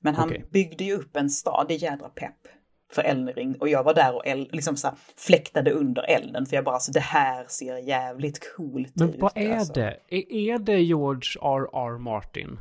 Men 0.00 0.14
han 0.14 0.28
okay. 0.28 0.42
byggde 0.50 0.84
ju 0.84 0.94
upp 0.94 1.16
en 1.16 1.30
stad, 1.30 1.66
det 1.68 1.74
är 1.74 1.78
jädra 1.78 2.08
pepp 2.08 2.48
för 2.92 3.02
Elnring 3.02 3.56
och 3.60 3.68
jag 3.68 3.84
var 3.84 3.94
där 3.94 4.14
och 4.14 4.26
el, 4.26 4.48
liksom 4.52 4.76
så 4.76 4.86
här, 4.86 4.96
fläktade 5.16 5.70
under 5.70 6.02
elden 6.02 6.46
för 6.46 6.56
jag 6.56 6.64
bara 6.64 6.78
så 6.78 6.92
det 6.92 7.00
här 7.00 7.44
ser 7.48 7.76
jävligt 7.76 8.56
coolt 8.56 8.92
men 8.94 9.08
ut. 9.08 9.14
Men 9.14 9.20
vad 9.20 9.32
är 9.36 9.56
alltså. 9.56 9.72
det? 9.72 9.96
Är, 10.08 10.32
är 10.32 10.58
det 10.58 10.80
George 10.80 11.40
R.R. 11.42 11.98
Martin? 11.98 12.58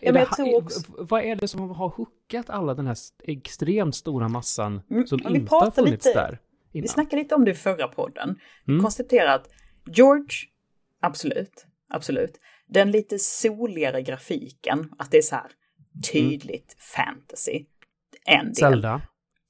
Ja, 0.00 0.12
men 0.12 0.20
jag 0.20 0.36
tror 0.36 0.56
också... 0.56 0.80
Vad 0.98 1.24
är 1.24 1.36
det 1.36 1.48
som 1.48 1.70
har 1.70 1.88
hookat 1.88 2.50
alla 2.50 2.74
den 2.74 2.86
här 2.86 2.96
extremt 3.22 3.94
stora 3.94 4.28
massan 4.28 4.82
mm, 4.90 5.06
som 5.06 5.36
inte 5.36 5.54
har 5.54 5.70
funnits 5.70 6.06
lite, 6.06 6.18
där? 6.18 6.38
Innan. 6.74 6.82
Vi 6.82 6.88
snackade 6.88 7.22
lite 7.22 7.34
om 7.34 7.44
det 7.44 7.50
i 7.50 7.54
förra 7.54 7.88
podden. 7.88 8.38
Mm. 8.68 8.82
Konstaterar 8.82 9.34
att 9.34 9.48
George, 9.86 10.36
absolut, 11.00 11.66
absolut. 11.90 12.40
Den 12.66 12.90
lite 12.90 13.18
soligare 13.18 14.02
grafiken, 14.02 14.92
att 14.98 15.10
det 15.10 15.18
är 15.18 15.22
så 15.22 15.34
här 15.34 15.50
tydligt 16.12 16.76
mm. 16.76 17.14
fantasy. 17.14 17.64
En 18.26 18.46
del. 18.46 18.54
Zelda. 18.54 19.00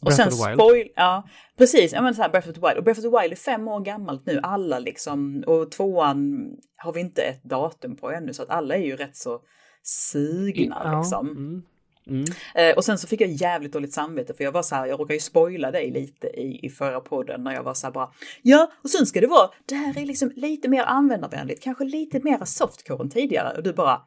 Och 0.04 0.12
sen 0.12 0.32
spoil, 0.32 0.88
ja 0.96 1.28
precis, 1.58 1.92
ja 1.92 2.02
men 2.02 2.14
så 2.14 2.22
här 2.22 2.28
Breath 2.28 2.48
of 2.48 2.54
the 2.54 2.60
Wild. 2.60 2.78
Och 2.78 2.84
Breath 2.84 3.00
of 3.00 3.04
the 3.04 3.20
Wild 3.20 3.32
är 3.32 3.36
fem 3.36 3.68
år 3.68 3.80
gammalt 3.80 4.26
nu, 4.26 4.40
alla 4.42 4.78
liksom. 4.78 5.44
Och 5.46 5.70
tvåan 5.70 6.50
har 6.76 6.92
vi 6.92 7.00
inte 7.00 7.22
ett 7.22 7.44
datum 7.44 7.96
på 7.96 8.10
ännu, 8.10 8.32
så 8.32 8.42
att 8.42 8.50
alla 8.50 8.74
är 8.74 8.84
ju 8.84 8.96
rätt 8.96 9.16
så 9.16 9.40
sugna 9.82 10.80
ja, 10.84 10.98
liksom. 10.98 11.28
Mm. 11.28 11.62
Mm. 12.06 12.24
Eh, 12.54 12.76
och 12.76 12.84
sen 12.84 12.98
så 12.98 13.06
fick 13.06 13.20
jag 13.20 13.30
jävligt 13.30 13.72
dåligt 13.72 13.92
samvete 13.92 14.34
för 14.34 14.44
jag 14.44 14.52
var 14.52 14.62
så 14.62 14.74
här, 14.74 14.86
jag 14.86 15.00
råkade 15.00 15.14
ju 15.14 15.20
spoila 15.20 15.70
dig 15.70 15.90
lite 15.90 16.26
i, 16.26 16.66
i 16.66 16.70
förra 16.70 17.00
podden 17.00 17.44
när 17.44 17.54
jag 17.54 17.62
var 17.62 17.74
så 17.74 17.86
här 17.86 17.92
bara, 17.92 18.10
ja, 18.42 18.70
och 18.84 18.90
sen 18.90 19.06
ska 19.06 19.20
det 19.20 19.26
vara, 19.26 19.50
det 19.66 19.74
här 19.74 19.98
är 19.98 20.06
liksom 20.06 20.32
lite 20.36 20.68
mer 20.68 20.82
användarvänligt, 20.82 21.62
kanske 21.62 21.84
lite 21.84 22.20
mer 22.20 22.44
softcore 22.44 23.02
än 23.02 23.10
tidigare. 23.10 23.56
Och 23.56 23.62
du 23.62 23.72
bara, 23.72 24.02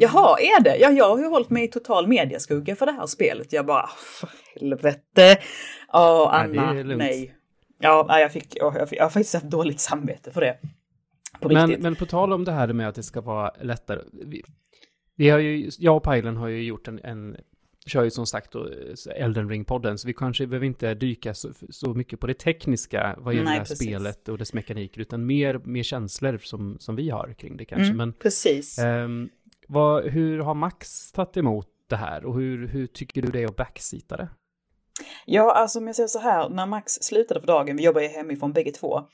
jaha, 0.00 0.36
är 0.40 0.62
det? 0.62 0.76
Ja, 0.76 0.90
jag 0.90 1.08
har 1.08 1.18
ju 1.18 1.26
hållit 1.26 1.50
mig 1.50 1.64
i 1.64 1.68
total 1.68 2.06
mediaskugga 2.06 2.76
för 2.76 2.86
det 2.86 2.92
här 2.92 3.06
spelet. 3.06 3.52
Jag 3.52 3.66
bara, 3.66 3.90
för 3.96 4.30
helvete. 4.54 5.38
Ja, 5.92 6.30
Anna, 6.32 6.72
nej. 6.72 7.34
Ja, 7.82 8.20
jag 8.20 8.32
fick, 8.32 8.56
jag, 8.56 8.88
fick, 8.88 8.98
jag 8.98 9.04
har 9.04 9.10
faktiskt 9.10 9.34
haft 9.34 9.46
dåligt 9.46 9.80
samvete 9.80 10.30
för 10.30 10.40
det. 10.40 10.56
På 11.40 11.48
men, 11.48 11.70
men 11.70 11.96
på 11.96 12.06
tal 12.06 12.32
om 12.32 12.44
det 12.44 12.52
här 12.52 12.72
med 12.72 12.88
att 12.88 12.94
det 12.94 13.02
ska 13.02 13.20
vara 13.20 13.50
lättare. 13.60 14.00
Vi, 15.20 15.28
har 15.28 15.38
ju, 15.38 15.70
jag 15.78 15.96
och 15.96 16.02
Pajlen 16.02 16.36
har 16.36 16.48
ju 16.48 16.62
gjort 16.62 16.88
en, 16.88 17.00
en 17.04 17.36
kör 17.86 18.04
ju 18.04 18.10
som 18.10 18.26
sagt 18.26 18.52
då 18.52 18.68
Elden 19.16 19.50
Ring-podden, 19.50 19.96
så 19.96 20.06
vi 20.06 20.14
kanske 20.14 20.46
behöver 20.46 20.66
inte 20.66 20.94
dyka 20.94 21.34
så, 21.34 21.52
så 21.70 21.94
mycket 21.94 22.20
på 22.20 22.26
det 22.26 22.34
tekniska 22.34 23.16
vad 23.18 23.34
gäller 23.34 23.44
Nej, 23.44 23.52
det 23.52 23.58
här 23.58 23.64
precis. 23.64 23.78
spelet 23.78 24.28
och 24.28 24.38
dess 24.38 24.52
mekaniker, 24.52 25.00
utan 25.00 25.26
mer, 25.26 25.60
mer 25.64 25.82
känslor 25.82 26.38
som, 26.38 26.76
som 26.78 26.96
vi 26.96 27.10
har 27.10 27.34
kring 27.38 27.56
det 27.56 27.64
kanske. 27.64 27.84
Mm, 27.84 27.96
Men, 27.96 28.12
precis. 28.12 28.78
Um, 28.78 29.30
vad, 29.68 30.04
hur 30.04 30.38
har 30.38 30.54
Max 30.54 31.12
tagit 31.12 31.36
emot 31.36 31.68
det 31.86 31.96
här 31.96 32.24
och 32.24 32.34
hur, 32.34 32.68
hur 32.68 32.86
tycker 32.86 33.22
du 33.22 33.28
det 33.28 33.42
är 33.42 33.46
att 33.46 33.56
backseata 33.56 34.16
det? 34.16 34.28
Ja, 35.26 35.52
alltså 35.52 35.78
om 35.78 35.86
jag 35.86 35.96
säger 35.96 36.08
så 36.08 36.18
här, 36.18 36.48
när 36.48 36.66
Max 36.66 36.92
slutade 36.92 37.40
för 37.40 37.46
dagen, 37.46 37.76
vi 37.76 37.84
jobbar 37.84 38.00
ju 38.00 38.08
hemifrån 38.08 38.52
bägge 38.52 38.72
två, 38.72 39.08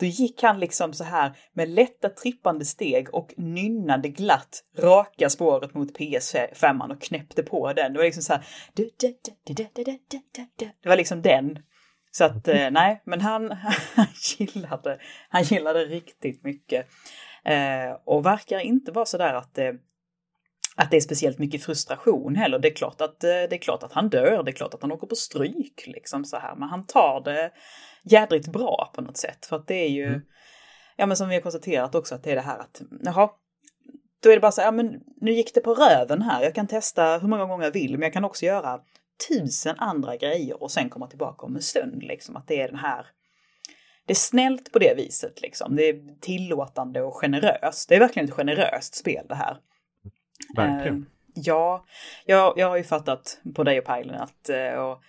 då 0.00 0.06
gick 0.06 0.42
han 0.42 0.60
liksom 0.60 0.92
så 0.92 1.04
här 1.04 1.36
med 1.52 1.68
lätta 1.68 2.08
trippande 2.08 2.64
steg 2.64 3.14
och 3.14 3.34
nynnade 3.36 4.08
glatt 4.08 4.64
raka 4.78 5.30
spåret 5.30 5.74
mot 5.74 5.98
PS5 5.98 6.92
och 6.92 7.02
knäppte 7.02 7.42
på 7.42 7.72
den. 7.72 7.92
Det 7.92 7.98
var 7.98 8.04
liksom 8.04 8.22
så 8.22 8.32
här. 8.32 8.46
Det 10.82 10.88
var 10.88 10.96
liksom 10.96 11.22
den. 11.22 11.58
Så 12.10 12.24
att 12.24 12.48
eh, 12.48 12.70
nej, 12.70 13.02
men 13.04 13.20
han, 13.20 13.50
han 13.94 14.06
gillade, 14.38 14.98
han 15.28 15.42
gillade 15.42 15.84
riktigt 15.84 16.44
mycket. 16.44 16.86
Eh, 17.44 17.96
och 18.04 18.26
verkar 18.26 18.58
inte 18.58 18.92
vara 18.92 19.06
så 19.06 19.18
där 19.18 19.34
att 19.34 19.58
eh, 19.58 19.72
att 20.76 20.90
det 20.90 20.96
är 20.96 21.00
speciellt 21.00 21.38
mycket 21.38 21.64
frustration 21.64 22.36
heller. 22.36 22.58
Det 22.58 22.68
är 22.68 22.74
klart 22.74 23.00
att, 23.00 23.24
eh, 23.24 23.28
det 23.28 23.52
är 23.52 23.58
klart 23.58 23.82
att 23.82 23.92
han 23.92 24.08
dör, 24.08 24.42
det 24.42 24.50
är 24.50 24.52
klart 24.52 24.74
att 24.74 24.82
han 24.82 24.92
åker 24.92 25.06
på 25.06 25.16
stryk 25.16 25.84
liksom 25.86 26.24
så 26.24 26.36
här. 26.36 26.56
Men 26.56 26.68
han 26.68 26.86
tar 26.86 27.20
det 27.24 27.50
jädrigt 28.02 28.48
bra 28.48 28.92
på 28.94 29.00
något 29.00 29.16
sätt. 29.16 29.46
För 29.46 29.56
att 29.56 29.66
det 29.66 29.74
är 29.74 29.88
ju, 29.88 30.06
mm. 30.06 30.20
ja 30.96 31.06
men 31.06 31.16
som 31.16 31.28
vi 31.28 31.34
har 31.34 31.42
konstaterat 31.42 31.94
också 31.94 32.14
att 32.14 32.22
det 32.22 32.30
är 32.30 32.36
det 32.36 32.40
här 32.40 32.58
att, 32.58 32.82
jaha, 33.04 33.30
då 34.22 34.30
är 34.30 34.34
det 34.34 34.40
bara 34.40 34.52
så 34.52 34.60
här, 34.60 34.68
ja 34.68 34.72
men 34.72 35.00
nu 35.20 35.32
gick 35.32 35.54
det 35.54 35.60
på 35.60 35.74
röven 35.74 36.22
här, 36.22 36.42
jag 36.42 36.54
kan 36.54 36.66
testa 36.66 37.18
hur 37.18 37.28
många 37.28 37.44
gånger 37.44 37.64
jag 37.64 37.72
vill, 37.72 37.92
men 37.92 38.02
jag 38.02 38.12
kan 38.12 38.24
också 38.24 38.46
göra 38.46 38.80
tusen 39.28 39.74
andra 39.78 40.16
grejer 40.16 40.62
och 40.62 40.70
sen 40.70 40.90
komma 40.90 41.06
tillbaka 41.06 41.46
om 41.46 41.56
en 41.56 41.62
stund 41.62 42.02
liksom. 42.02 42.36
Att 42.36 42.48
det 42.48 42.60
är 42.60 42.68
den 42.68 42.78
här, 42.78 43.06
det 44.06 44.12
är 44.12 44.16
snällt 44.16 44.72
på 44.72 44.78
det 44.78 44.94
viset 44.96 45.42
liksom. 45.42 45.76
Det 45.76 45.88
är 45.88 46.20
tillåtande 46.20 47.02
och 47.02 47.16
generöst. 47.16 47.88
Det 47.88 47.94
är 47.94 48.00
verkligen 48.00 48.28
ett 48.28 48.34
generöst 48.34 48.94
spel 48.94 49.26
det 49.28 49.34
här. 49.34 49.58
Verkligen. 50.56 50.96
Uh, 50.96 51.04
ja, 51.34 51.84
jag, 52.26 52.52
jag 52.56 52.68
har 52.68 52.76
ju 52.76 52.84
fattat 52.84 53.40
på 53.54 53.64
dig 53.64 53.78
och 53.78 53.84
Pajlen 53.84 54.14
att, 54.14 54.50
uh, 54.50 54.78
och 54.78 55.02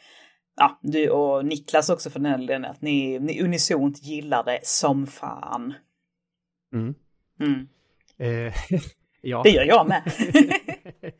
ja, 0.55 0.79
du 0.81 1.09
och 1.09 1.45
Niklas 1.45 1.89
också 1.89 2.09
för 2.09 2.19
den 2.19 2.39
delen, 2.39 2.65
att 2.65 2.81
ni, 2.81 3.19
ni 3.19 3.41
unisont 3.41 4.03
gillar 4.03 4.43
det 4.43 4.59
som 4.63 5.07
fan. 5.07 5.73
Mm. 6.73 6.95
Mm. 7.39 7.67
Eh, 8.17 8.53
ja. 9.21 9.41
Det 9.43 9.49
gör 9.49 9.63
jag 9.63 9.87
med. 9.87 10.01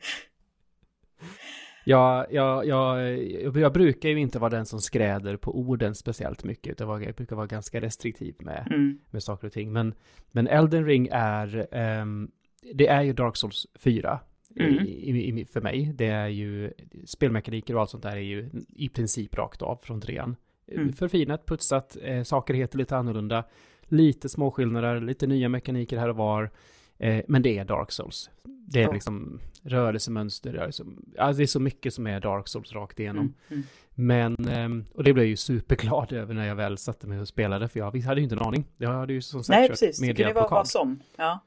ja, 1.86 2.26
ja, 2.30 2.64
ja, 2.64 3.02
jag, 3.02 3.58
jag 3.58 3.74
brukar 3.74 4.10
ju 4.10 4.20
inte 4.20 4.40
vara 4.40 4.50
den 4.50 4.66
som 4.66 4.80
skräder 4.80 5.38
på 5.38 5.60
orden 5.60 5.96
speciellt 5.96 6.44
mycket, 6.44 6.72
utan 6.72 7.04
jag 7.04 7.16
brukar 7.16 7.36
vara 7.36 7.48
ganska 7.48 7.82
restriktiv 7.82 8.36
med, 8.40 8.68
mm. 8.72 9.00
med 9.12 9.24
saker 9.24 9.48
och 9.48 9.54
ting. 9.54 9.74
Men, 9.74 9.94
men 10.32 10.48
Elden 10.48 10.86
Ring 10.86 11.10
är, 11.12 11.76
um, 12.02 12.32
det 12.74 12.88
är 12.88 13.02
ju 13.02 13.14
Dark 13.14 13.38
Souls 13.38 13.68
4. 13.80 14.20
Mm. 14.60 14.86
I, 14.86 15.42
i, 15.42 15.46
för 15.46 15.62
mig. 15.62 15.92
Det 15.96 16.08
är 16.08 16.28
ju 16.28 16.72
spelmekaniker 17.06 17.76
och 17.76 17.82
allt 17.82 17.90
sånt 17.90 18.04
där 18.04 18.16
är 18.16 18.22
ju 18.22 18.50
i 18.76 18.90
princip 18.90 19.36
rakt 19.36 19.62
av 19.62 19.80
från 19.84 20.02
trean. 20.02 20.36
Mm. 20.72 20.94
Förfinat, 20.94 21.46
putsat, 21.46 21.98
eh, 22.02 22.24
saker 22.24 22.54
heter 22.54 22.78
lite 22.78 22.98
annorlunda, 22.98 23.44
lite 23.84 24.30
småskillnader, 24.30 25.02
lite 25.02 25.28
nya 25.28 25.50
mekaniker 25.50 25.98
här 25.98 26.10
och 26.10 26.16
var. 26.16 26.52
Eh, 26.98 27.24
men 27.28 27.42
det 27.42 27.58
är 27.58 27.66
Dark 27.66 27.92
Souls. 27.92 28.30
Det 28.44 28.84
är 28.84 28.90
oh. 28.90 28.94
liksom 28.94 29.40
rörelsemönster, 29.62 30.54
rörelse, 30.54 30.84
alltså 31.18 31.38
det 31.38 31.44
är 31.44 31.48
så 31.48 31.60
mycket 31.60 31.94
som 31.94 32.08
är 32.08 32.20
Dark 32.20 32.48
Souls 32.48 32.74
rakt 32.74 33.00
igenom. 33.00 33.34
Mm. 33.50 33.64
Mm. 33.64 33.64
Men, 33.96 34.48
eh, 34.48 34.86
och 34.94 35.04
det 35.04 35.14
blev 35.14 35.24
jag 35.26 35.30
ju 35.30 35.38
superglad 35.38 36.12
över 36.14 36.34
när 36.34 36.48
jag 36.48 36.56
väl 36.56 36.78
satte 36.78 37.08
mig 37.08 37.20
och 37.20 37.28
spelade, 37.28 37.68
för 37.68 37.80
jag 37.80 37.98
hade 38.02 38.20
ju 38.20 38.24
inte 38.24 38.36
en 38.36 38.42
aning. 38.42 38.66
Jag 38.78 38.90
hade 38.90 39.14
ju 39.14 39.22
som 39.22 39.44
sagt 39.44 39.60
Nej, 39.60 39.70
precis. 39.70 40.00
Det 40.00 40.14
kunde 40.14 40.34
vara 40.34 40.48
vad 40.48 40.68
som. 40.68 41.00
Ja. 41.16 41.40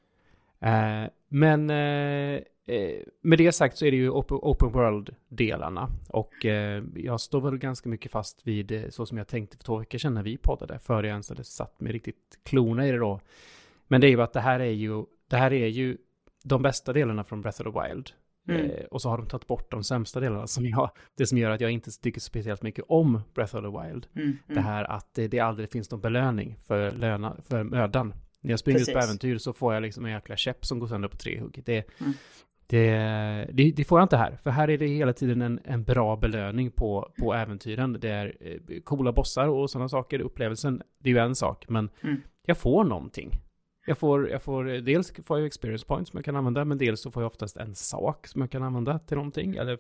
Eh, 0.61 1.11
men 1.29 1.71
eh, 1.71 2.43
Eh, 2.69 3.03
med 3.21 3.39
det 3.39 3.53
sagt 3.53 3.77
så 3.77 3.87
är 3.87 3.91
det 3.91 3.97
ju 3.97 4.11
open 4.11 4.73
world-delarna. 4.73 5.91
Och 6.09 6.45
jag 6.95 7.21
står 7.21 7.41
väl 7.41 7.59
ganska 7.59 7.89
mycket 7.89 8.13
fast 8.13 8.47
vid 8.47 8.87
så 8.91 9.07
som 9.07 9.19
jag 9.19 9.29
tänkte 9.29 9.57
för 9.57 9.65
två 9.65 9.77
veckor 9.77 9.99
sedan 9.99 10.15
när 10.15 10.23
vi 10.23 10.37
poddade. 10.37 10.79
Före 10.79 11.07
jag 11.07 11.13
ens 11.13 11.29
hade 11.29 11.45
satt 11.45 11.81
mig 11.81 11.93
riktigt 11.93 12.39
klona 12.43 12.89
i 12.89 12.91
det 12.91 12.99
då. 12.99 13.21
Men 13.87 14.01
det 14.01 14.07
är 14.07 14.11
ju 14.11 14.23
att 14.23 14.33
det 14.33 14.41
här 14.41 14.61
är 14.61 14.71
ju, 14.71 15.05
det 15.29 15.37
här 15.37 15.53
är 15.53 15.67
ju 15.67 15.97
de 16.45 16.63
bästa 16.63 16.93
delarna 16.93 17.25
från 17.25 17.41
Breath 17.41 17.61
of 17.61 17.75
the 17.75 17.81
Wild. 17.81 18.11
Mm. 18.49 18.71
Eh, 18.71 18.85
och 18.85 19.03
så 19.03 19.09
har 19.09 19.19
de 19.19 19.27
tagit 19.27 19.47
bort 19.47 19.71
de 19.71 19.85
sämsta 19.85 20.21
delarna 20.21 20.47
som 20.47 20.67
jag, 20.67 20.91
det 21.17 21.27
som 21.27 21.39
gör 21.39 21.51
att 21.51 21.61
jag 21.61 21.71
inte 21.71 21.91
tycker 21.91 22.21
speciellt 22.21 22.63
mycket 22.63 22.85
om 22.89 23.21
Breath 23.35 23.57
of 23.57 23.63
the 23.63 23.83
Wild. 23.83 24.07
Mm. 24.15 24.29
Mm. 24.29 24.39
Det 24.47 24.61
här 24.61 24.85
att 24.85 25.15
det, 25.15 25.29
det 25.29 25.41
aldrig 25.41 25.71
finns 25.71 25.91
någon 25.91 26.01
belöning 26.01 26.57
för, 26.67 26.93
löna, 26.93 27.37
för 27.49 27.63
mödan. 27.63 28.15
När 28.41 28.51
jag 28.51 28.59
springer 28.59 28.79
Precis. 28.79 28.89
ut 28.89 28.95
på 28.95 29.05
äventyr 29.05 29.39
så 29.39 29.53
får 29.53 29.75
jag 29.75 29.83
liksom 29.83 30.05
en 30.05 30.13
jäkla 30.13 30.37
käpp 30.37 30.67
som 30.67 30.79
går 30.79 30.87
sönder 30.87 31.09
på 31.09 31.17
tre 31.17 31.41
hugg. 31.41 31.63
Det, 31.65 32.01
mm. 32.01 32.13
Det, 32.67 32.91
det, 33.53 33.71
det, 33.71 33.85
får 33.85 33.99
jag 33.99 34.05
inte 34.05 34.17
här, 34.17 34.39
för 34.43 34.51
här 34.51 34.71
är 34.71 34.79
det 34.79 34.87
hela 34.87 35.13
tiden 35.13 35.43
en, 35.43 35.61
en 35.65 35.85
bra 35.85 36.17
belöning 36.17 36.71
på, 36.71 37.13
på 37.19 37.35
äventyren. 37.35 37.97
Det 38.01 38.09
är 38.09 38.37
eh, 38.41 38.81
coola 38.81 39.13
bossar 39.13 39.49
och 39.49 39.71
sådana 39.71 39.89
saker. 39.89 40.21
Upplevelsen, 40.21 40.83
det 40.99 41.11
är 41.11 41.15
ju 41.15 41.19
en 41.21 41.35
sak, 41.35 41.69
men 41.69 41.91
mm. 42.03 42.21
jag 42.47 42.59
får 42.59 42.85
någonting. 42.85 43.31
Jag 43.87 43.99
får, 43.99 44.31
jag 44.31 44.43
får, 44.43 44.65
dels 44.65 45.13
får 45.27 45.39
jag 45.39 45.47
experience 45.47 45.87
points 45.87 46.11
som 46.11 46.19
jag 46.19 46.25
kan 46.25 46.37
använda, 46.37 46.65
men 46.65 46.79
dels 46.79 47.03
så 47.03 47.11
får 47.11 47.23
jag 47.23 47.27
oftast 47.27 47.57
en 47.57 47.75
sak 47.75 48.27
som 48.27 48.41
jag 48.41 48.51
kan 48.51 48.63
använda 48.63 48.99
till 48.99 49.17
någonting. 49.17 49.57
Eller 49.57 49.79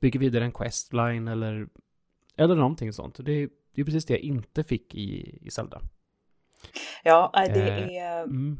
bygger 0.00 0.20
vidare 0.20 0.44
en 0.44 0.52
questline 0.52 1.28
eller, 1.28 1.68
eller 2.36 2.54
någonting 2.54 2.92
sånt. 2.92 3.16
Det, 3.16 3.48
det 3.74 3.80
är 3.80 3.84
precis 3.84 4.04
det 4.04 4.14
jag 4.14 4.20
inte 4.20 4.64
fick 4.64 4.94
i, 4.94 5.38
i 5.42 5.50
Zelda. 5.50 5.80
Ja, 7.04 7.32
det 7.34 7.68
eh, 7.68 7.96
är... 7.96 8.22
Mm 8.22 8.58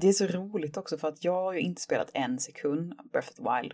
det 0.00 0.08
är 0.08 0.12
så 0.12 0.26
roligt 0.26 0.76
också 0.76 0.98
för 0.98 1.08
att 1.08 1.24
jag 1.24 1.42
har 1.42 1.52
ju 1.52 1.60
inte 1.60 1.80
spelat 1.80 2.10
en 2.14 2.38
sekund 2.38 2.94
Breath 3.12 3.28
of 3.28 3.34
the 3.34 3.42
Wild. 3.42 3.72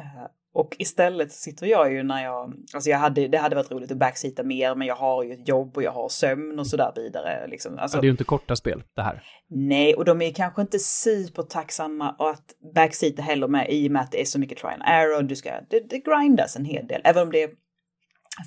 Uh, 0.00 0.26
och 0.54 0.76
istället 0.78 1.32
sitter 1.32 1.66
jag 1.66 1.92
ju 1.92 2.02
när 2.02 2.24
jag, 2.24 2.54
alltså 2.74 2.90
jag 2.90 2.98
hade, 2.98 3.28
det 3.28 3.38
hade 3.38 3.56
varit 3.56 3.70
roligt 3.70 3.92
att 3.92 3.98
backseata 3.98 4.42
mer, 4.42 4.74
men 4.74 4.88
jag 4.88 4.96
har 4.96 5.22
ju 5.22 5.32
ett 5.32 5.48
jobb 5.48 5.76
och 5.76 5.82
jag 5.82 5.92
har 5.92 6.08
sömn 6.08 6.58
och 6.58 6.66
sådär 6.66 6.92
vidare. 6.96 7.46
Liksom. 7.46 7.78
Alltså, 7.78 7.96
ja, 7.96 8.00
det 8.00 8.04
är 8.04 8.08
ju 8.08 8.12
inte 8.12 8.24
korta 8.24 8.56
spel 8.56 8.82
det 8.96 9.02
här. 9.02 9.22
Nej, 9.48 9.94
och 9.94 10.04
de 10.04 10.22
är 10.22 10.32
kanske 10.32 10.62
inte 10.62 10.78
supertacksamma 10.78 12.10
att 12.18 12.74
backseata 12.74 13.22
heller 13.22 13.48
med 13.48 13.66
i 13.70 13.88
och 13.88 13.92
med 13.92 14.02
att 14.02 14.12
det 14.12 14.20
är 14.20 14.24
så 14.24 14.38
mycket 14.38 14.58
try 14.58 14.70
and 14.70 14.82
error, 14.86 15.22
du 15.22 15.36
ska, 15.36 15.50
det, 15.70 15.90
det 15.90 15.98
grindas 15.98 16.56
en 16.56 16.64
hel 16.64 16.86
del, 16.86 17.00
även 17.04 17.22
om 17.22 17.32
det 17.32 17.42
är 17.42 17.50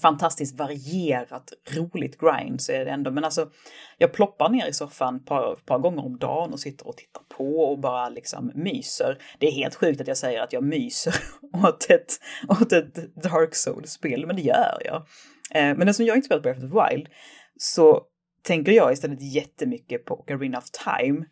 fantastiskt 0.01 0.60
varierat, 0.60 1.54
roligt 1.75 2.18
grind 2.20 2.62
så 2.62 2.72
är 2.72 2.86
det 2.86 2.92
ändå. 2.92 3.12
Men 3.12 3.24
alltså, 3.24 3.50
jag 3.98 4.13
ploppar 4.13 4.50
ner 4.50 4.68
i 4.68 4.74
soffan 4.74 5.15
ett 5.15 5.25
par, 5.25 5.56
par 5.56 5.80
gånger 5.80 6.06
om 6.06 6.18
dagen 6.18 6.54
och 6.54 6.60
sitter 6.60 6.88
och 6.88 6.98
tittar 6.98 7.22
på 7.38 7.60
och 7.60 7.80
bara 7.80 8.10
liksom 8.10 8.51
myser. 8.56 9.18
Det 9.39 9.48
är 9.48 9.51
helt 9.51 9.75
sjukt 9.75 10.01
att 10.01 10.08
jag 10.08 10.18
säger 10.18 10.42
att 10.42 10.54
jag 10.54 10.63
myser 10.63 11.15
åt 11.68 11.89
ett, 11.89 12.13
åt 12.48 12.72
ett 12.72 13.15
Dark 13.15 13.56
Souls-spel, 13.56 14.25
men 14.25 14.36
det 14.36 14.42
gör 14.42 14.82
jag. 14.86 14.96
Eh, 15.51 15.77
men 15.77 15.82
eftersom 15.82 16.06
jag 16.06 16.15
inte 16.15 16.25
spelat 16.25 16.44
Breath 16.44 16.65
of 16.65 16.72
the 16.72 16.96
Wild 16.96 17.08
så 17.58 18.01
tänker 18.44 18.72
jag 18.72 18.94
istället 18.94 19.34
jättemycket 19.34 20.06
på 20.06 20.20
Ocarina 20.20 20.58
of 20.58 20.72
Time 20.72 21.25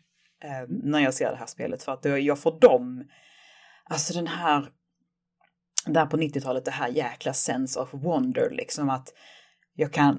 eh, 0.44 0.68
när 0.68 1.00
jag 1.00 1.14
ser 1.14 1.30
det 1.30 1.36
här 1.36 1.46
spelet 1.46 1.82
för 1.82 1.92
att 1.92 2.04
jag 2.04 2.38
får 2.38 2.60
dem, 2.60 3.04
alltså 3.90 4.14
den 4.14 4.26
här 4.26 4.68
där 5.86 6.06
på 6.06 6.16
90-talet 6.16 6.64
det 6.64 6.70
här 6.70 6.88
jäkla 6.88 7.32
sense 7.32 7.80
of 7.80 7.94
wonder, 7.94 8.50
liksom 8.50 8.90
att 8.90 9.12
jag 9.74 9.92
kan 9.92 10.18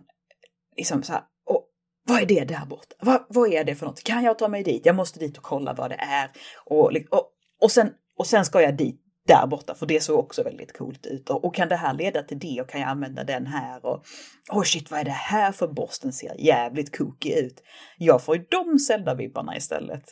liksom 0.78 1.04
så 1.04 1.14
här, 1.14 1.22
och, 1.46 1.66
vad 2.08 2.22
är 2.22 2.26
det 2.26 2.46
där 2.46 2.66
borta? 2.66 2.96
Vad, 3.00 3.26
vad 3.30 3.54
är 3.54 3.64
det 3.64 3.76
för 3.76 3.86
något? 3.86 4.04
Kan 4.04 4.24
jag 4.24 4.40
ta 4.40 4.48
mig 4.48 4.64
dit? 4.64 4.86
Jag 4.86 4.96
måste 4.96 5.20
dit 5.20 5.38
och 5.38 5.44
kolla 5.44 5.74
vad 5.74 5.92
det 5.92 5.96
är. 6.00 6.32
Och, 6.66 6.94
och, 7.12 7.32
och, 7.62 7.72
sen, 7.72 7.92
och 8.18 8.28
sen 8.28 8.46
ska 8.46 8.62
jag 8.62 8.78
dit 8.78 9.02
där 9.28 9.48
borta, 9.48 9.76
för 9.76 9.86
det 9.86 10.04
såg 10.04 10.20
också 10.20 10.44
väldigt 10.44 10.78
coolt 10.78 11.06
ut. 11.06 11.30
Och, 11.30 11.46
och, 11.46 11.56
kan 11.56 11.70
det 11.70 11.76
här 11.76 11.94
leda 11.94 12.24
till 12.24 12.40
det 12.40 12.62
och 12.62 12.70
kan 12.70 12.82
jag 12.82 12.90
använda 12.90 13.24
den 13.24 13.48
här? 13.48 13.86
Och 13.86 14.06
oh 14.52 14.64
shit, 14.64 14.92
vad 14.92 15.00
är 15.00 15.04
det 15.04 15.12
här 15.12 15.52
för 15.52 15.68
boss? 15.68 16.00
Den 16.00 16.14
ser 16.14 16.36
jävligt 16.38 16.98
kooky 16.98 17.34
ut. 17.34 17.64
Jag 17.98 18.24
får 18.24 18.38
ju 18.38 18.46
de 18.50 18.80
Zelda-vibbarna 18.80 19.58
istället. 19.58 20.04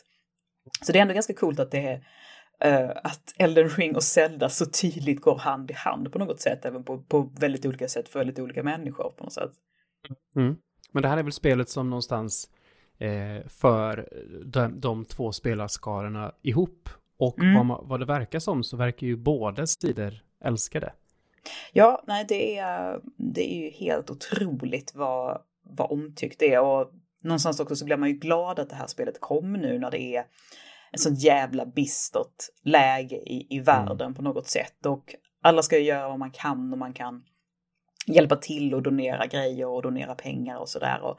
Så 0.82 0.92
det 0.92 0.98
är 0.98 1.02
ändå 1.02 1.14
ganska 1.14 1.34
coolt 1.34 1.60
att 1.60 1.70
det 1.70 1.88
är 1.88 2.06
att 3.04 3.34
Elden 3.36 3.68
Ring 3.68 3.96
och 3.96 4.02
Zelda 4.02 4.48
så 4.48 4.66
tydligt 4.66 5.20
går 5.20 5.38
hand 5.38 5.70
i 5.70 5.74
hand 5.74 6.12
på 6.12 6.18
något 6.18 6.40
sätt, 6.40 6.64
även 6.64 6.84
på, 6.84 6.98
på 6.98 7.30
väldigt 7.40 7.66
olika 7.66 7.88
sätt 7.88 8.08
för 8.08 8.18
väldigt 8.18 8.38
olika 8.38 8.62
människor 8.62 9.14
på 9.16 9.24
något 9.24 9.32
sätt. 9.32 9.50
Mm. 10.36 10.56
Men 10.92 11.02
det 11.02 11.08
här 11.08 11.18
är 11.18 11.22
väl 11.22 11.32
spelet 11.32 11.68
som 11.68 11.90
någonstans 11.90 12.50
eh, 12.98 13.48
för 13.48 14.08
de, 14.44 14.80
de 14.80 15.04
två 15.04 15.32
spelarskarorna 15.32 16.32
ihop. 16.42 16.88
Och 17.16 17.38
mm. 17.38 17.54
vad, 17.54 17.66
man, 17.66 17.88
vad 17.88 18.00
det 18.00 18.06
verkar 18.06 18.38
som 18.38 18.64
så 18.64 18.76
verkar 18.76 19.06
ju 19.06 19.16
båda 19.16 19.66
sidor 19.66 20.14
älska 20.44 20.80
det. 20.80 20.92
Ja, 21.72 22.02
nej, 22.06 22.24
det 22.28 22.58
är, 22.58 23.00
det 23.16 23.54
är 23.54 23.64
ju 23.64 23.70
helt 23.70 24.10
otroligt 24.10 24.94
vad, 24.94 25.42
vad 25.62 25.90
omtyckt 25.90 26.38
det 26.38 26.54
är. 26.54 26.60
Och 26.60 26.92
någonstans 27.22 27.60
också 27.60 27.76
så 27.76 27.84
blir 27.84 27.96
man 27.96 28.08
ju 28.08 28.14
glad 28.14 28.58
att 28.58 28.70
det 28.70 28.76
här 28.76 28.86
spelet 28.86 29.20
kom 29.20 29.52
nu 29.52 29.78
när 29.78 29.90
det 29.90 30.00
är 30.00 30.24
ett 30.94 31.00
sånt 31.00 31.22
jävla 31.22 31.66
bistert 31.66 32.48
läge 32.64 33.16
i, 33.16 33.46
i 33.50 33.60
världen 33.60 34.00
mm. 34.00 34.14
på 34.14 34.22
något 34.22 34.48
sätt. 34.48 34.86
Och 34.86 35.14
alla 35.42 35.62
ska 35.62 35.78
ju 35.78 35.84
göra 35.84 36.08
vad 36.08 36.18
man 36.18 36.30
kan 36.30 36.72
och 36.72 36.78
man 36.78 36.92
kan 36.92 37.22
hjälpa 38.06 38.36
till 38.36 38.74
och 38.74 38.82
donera 38.82 39.26
grejer 39.26 39.66
och 39.66 39.82
donera 39.82 40.14
pengar 40.14 40.58
och 40.58 40.68
sådär. 40.68 41.00
Och, 41.02 41.18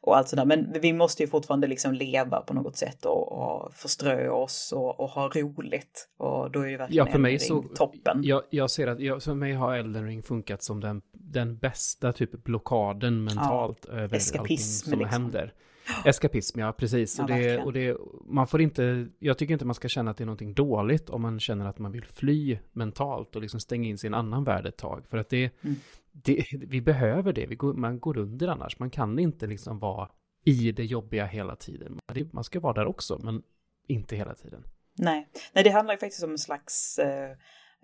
och 0.00 0.16
allt 0.16 0.28
sådär. 0.28 0.44
Men 0.44 0.76
vi 0.80 0.92
måste 0.92 1.22
ju 1.22 1.28
fortfarande 1.28 1.66
liksom 1.66 1.94
leva 1.94 2.40
på 2.40 2.54
något 2.54 2.76
sätt 2.76 3.04
och, 3.04 3.32
och 3.32 3.74
förströ 3.74 4.28
oss 4.28 4.72
och, 4.72 5.00
och, 5.00 5.08
ha 5.08 5.28
roligt. 5.28 6.08
Och 6.16 6.50
då 6.50 6.60
är 6.60 6.70
det 6.70 6.76
verkligen 6.76 7.06
ja, 7.06 7.12
för 7.12 7.18
mig 7.18 7.38
så, 7.38 7.62
toppen. 7.62 8.20
Jag, 8.22 8.42
jag 8.50 8.70
ser 8.70 8.86
att, 8.86 9.00
jag, 9.00 9.22
för 9.22 9.34
mig 9.34 9.52
har 9.52 9.74
Elden 9.74 10.06
Ring 10.06 10.22
funkat 10.22 10.62
som 10.62 10.80
den, 10.80 11.02
den 11.12 11.58
bästa 11.58 12.12
typ 12.12 12.44
blockaden 12.44 13.24
mentalt 13.24 13.86
ja, 13.88 13.94
över 13.94 14.38
allting 14.38 14.58
som 14.58 14.98
liksom. 14.98 15.04
händer. 15.04 15.54
Eskapism, 16.04 16.60
ja 16.60 16.72
precis. 16.72 17.18
Ja, 17.18 17.24
och 17.24 17.30
det, 17.30 17.58
och 17.58 17.72
det, 17.72 17.96
man 18.24 18.46
får 18.46 18.60
inte, 18.60 19.08
jag 19.18 19.38
tycker 19.38 19.52
inte 19.52 19.64
man 19.64 19.74
ska 19.74 19.88
känna 19.88 20.10
att 20.10 20.16
det 20.16 20.24
är 20.24 20.26
någonting 20.26 20.54
dåligt 20.54 21.10
om 21.10 21.22
man 21.22 21.40
känner 21.40 21.66
att 21.66 21.78
man 21.78 21.92
vill 21.92 22.04
fly 22.04 22.58
mentalt 22.72 23.36
och 23.36 23.42
liksom 23.42 23.60
stänga 23.60 23.88
in 23.88 23.98
sig 23.98 24.06
i 24.06 24.08
en 24.08 24.14
annan 24.14 24.44
värld 24.44 24.66
ett 24.66 24.76
tag. 24.76 25.06
För 25.08 25.18
att 25.18 25.28
det, 25.28 25.50
mm. 25.64 25.76
det 26.12 26.44
vi 26.68 26.80
behöver 26.80 27.32
det, 27.32 27.46
vi 27.46 27.54
går, 27.54 27.74
man 27.74 28.00
går 28.00 28.18
under 28.18 28.48
annars. 28.48 28.78
Man 28.78 28.90
kan 28.90 29.18
inte 29.18 29.46
liksom 29.46 29.78
vara 29.78 30.08
i 30.44 30.72
det 30.72 30.84
jobbiga 30.84 31.26
hela 31.26 31.56
tiden. 31.56 31.98
Man 32.32 32.44
ska 32.44 32.60
vara 32.60 32.72
där 32.72 32.86
också, 32.86 33.18
men 33.22 33.42
inte 33.88 34.16
hela 34.16 34.34
tiden. 34.34 34.64
Nej, 34.98 35.28
Nej 35.52 35.64
det 35.64 35.70
handlar 35.70 35.94
ju 35.94 35.98
faktiskt 35.98 36.24
om 36.24 36.30
en 36.30 36.38
slags 36.38 36.98
eh, 36.98 37.30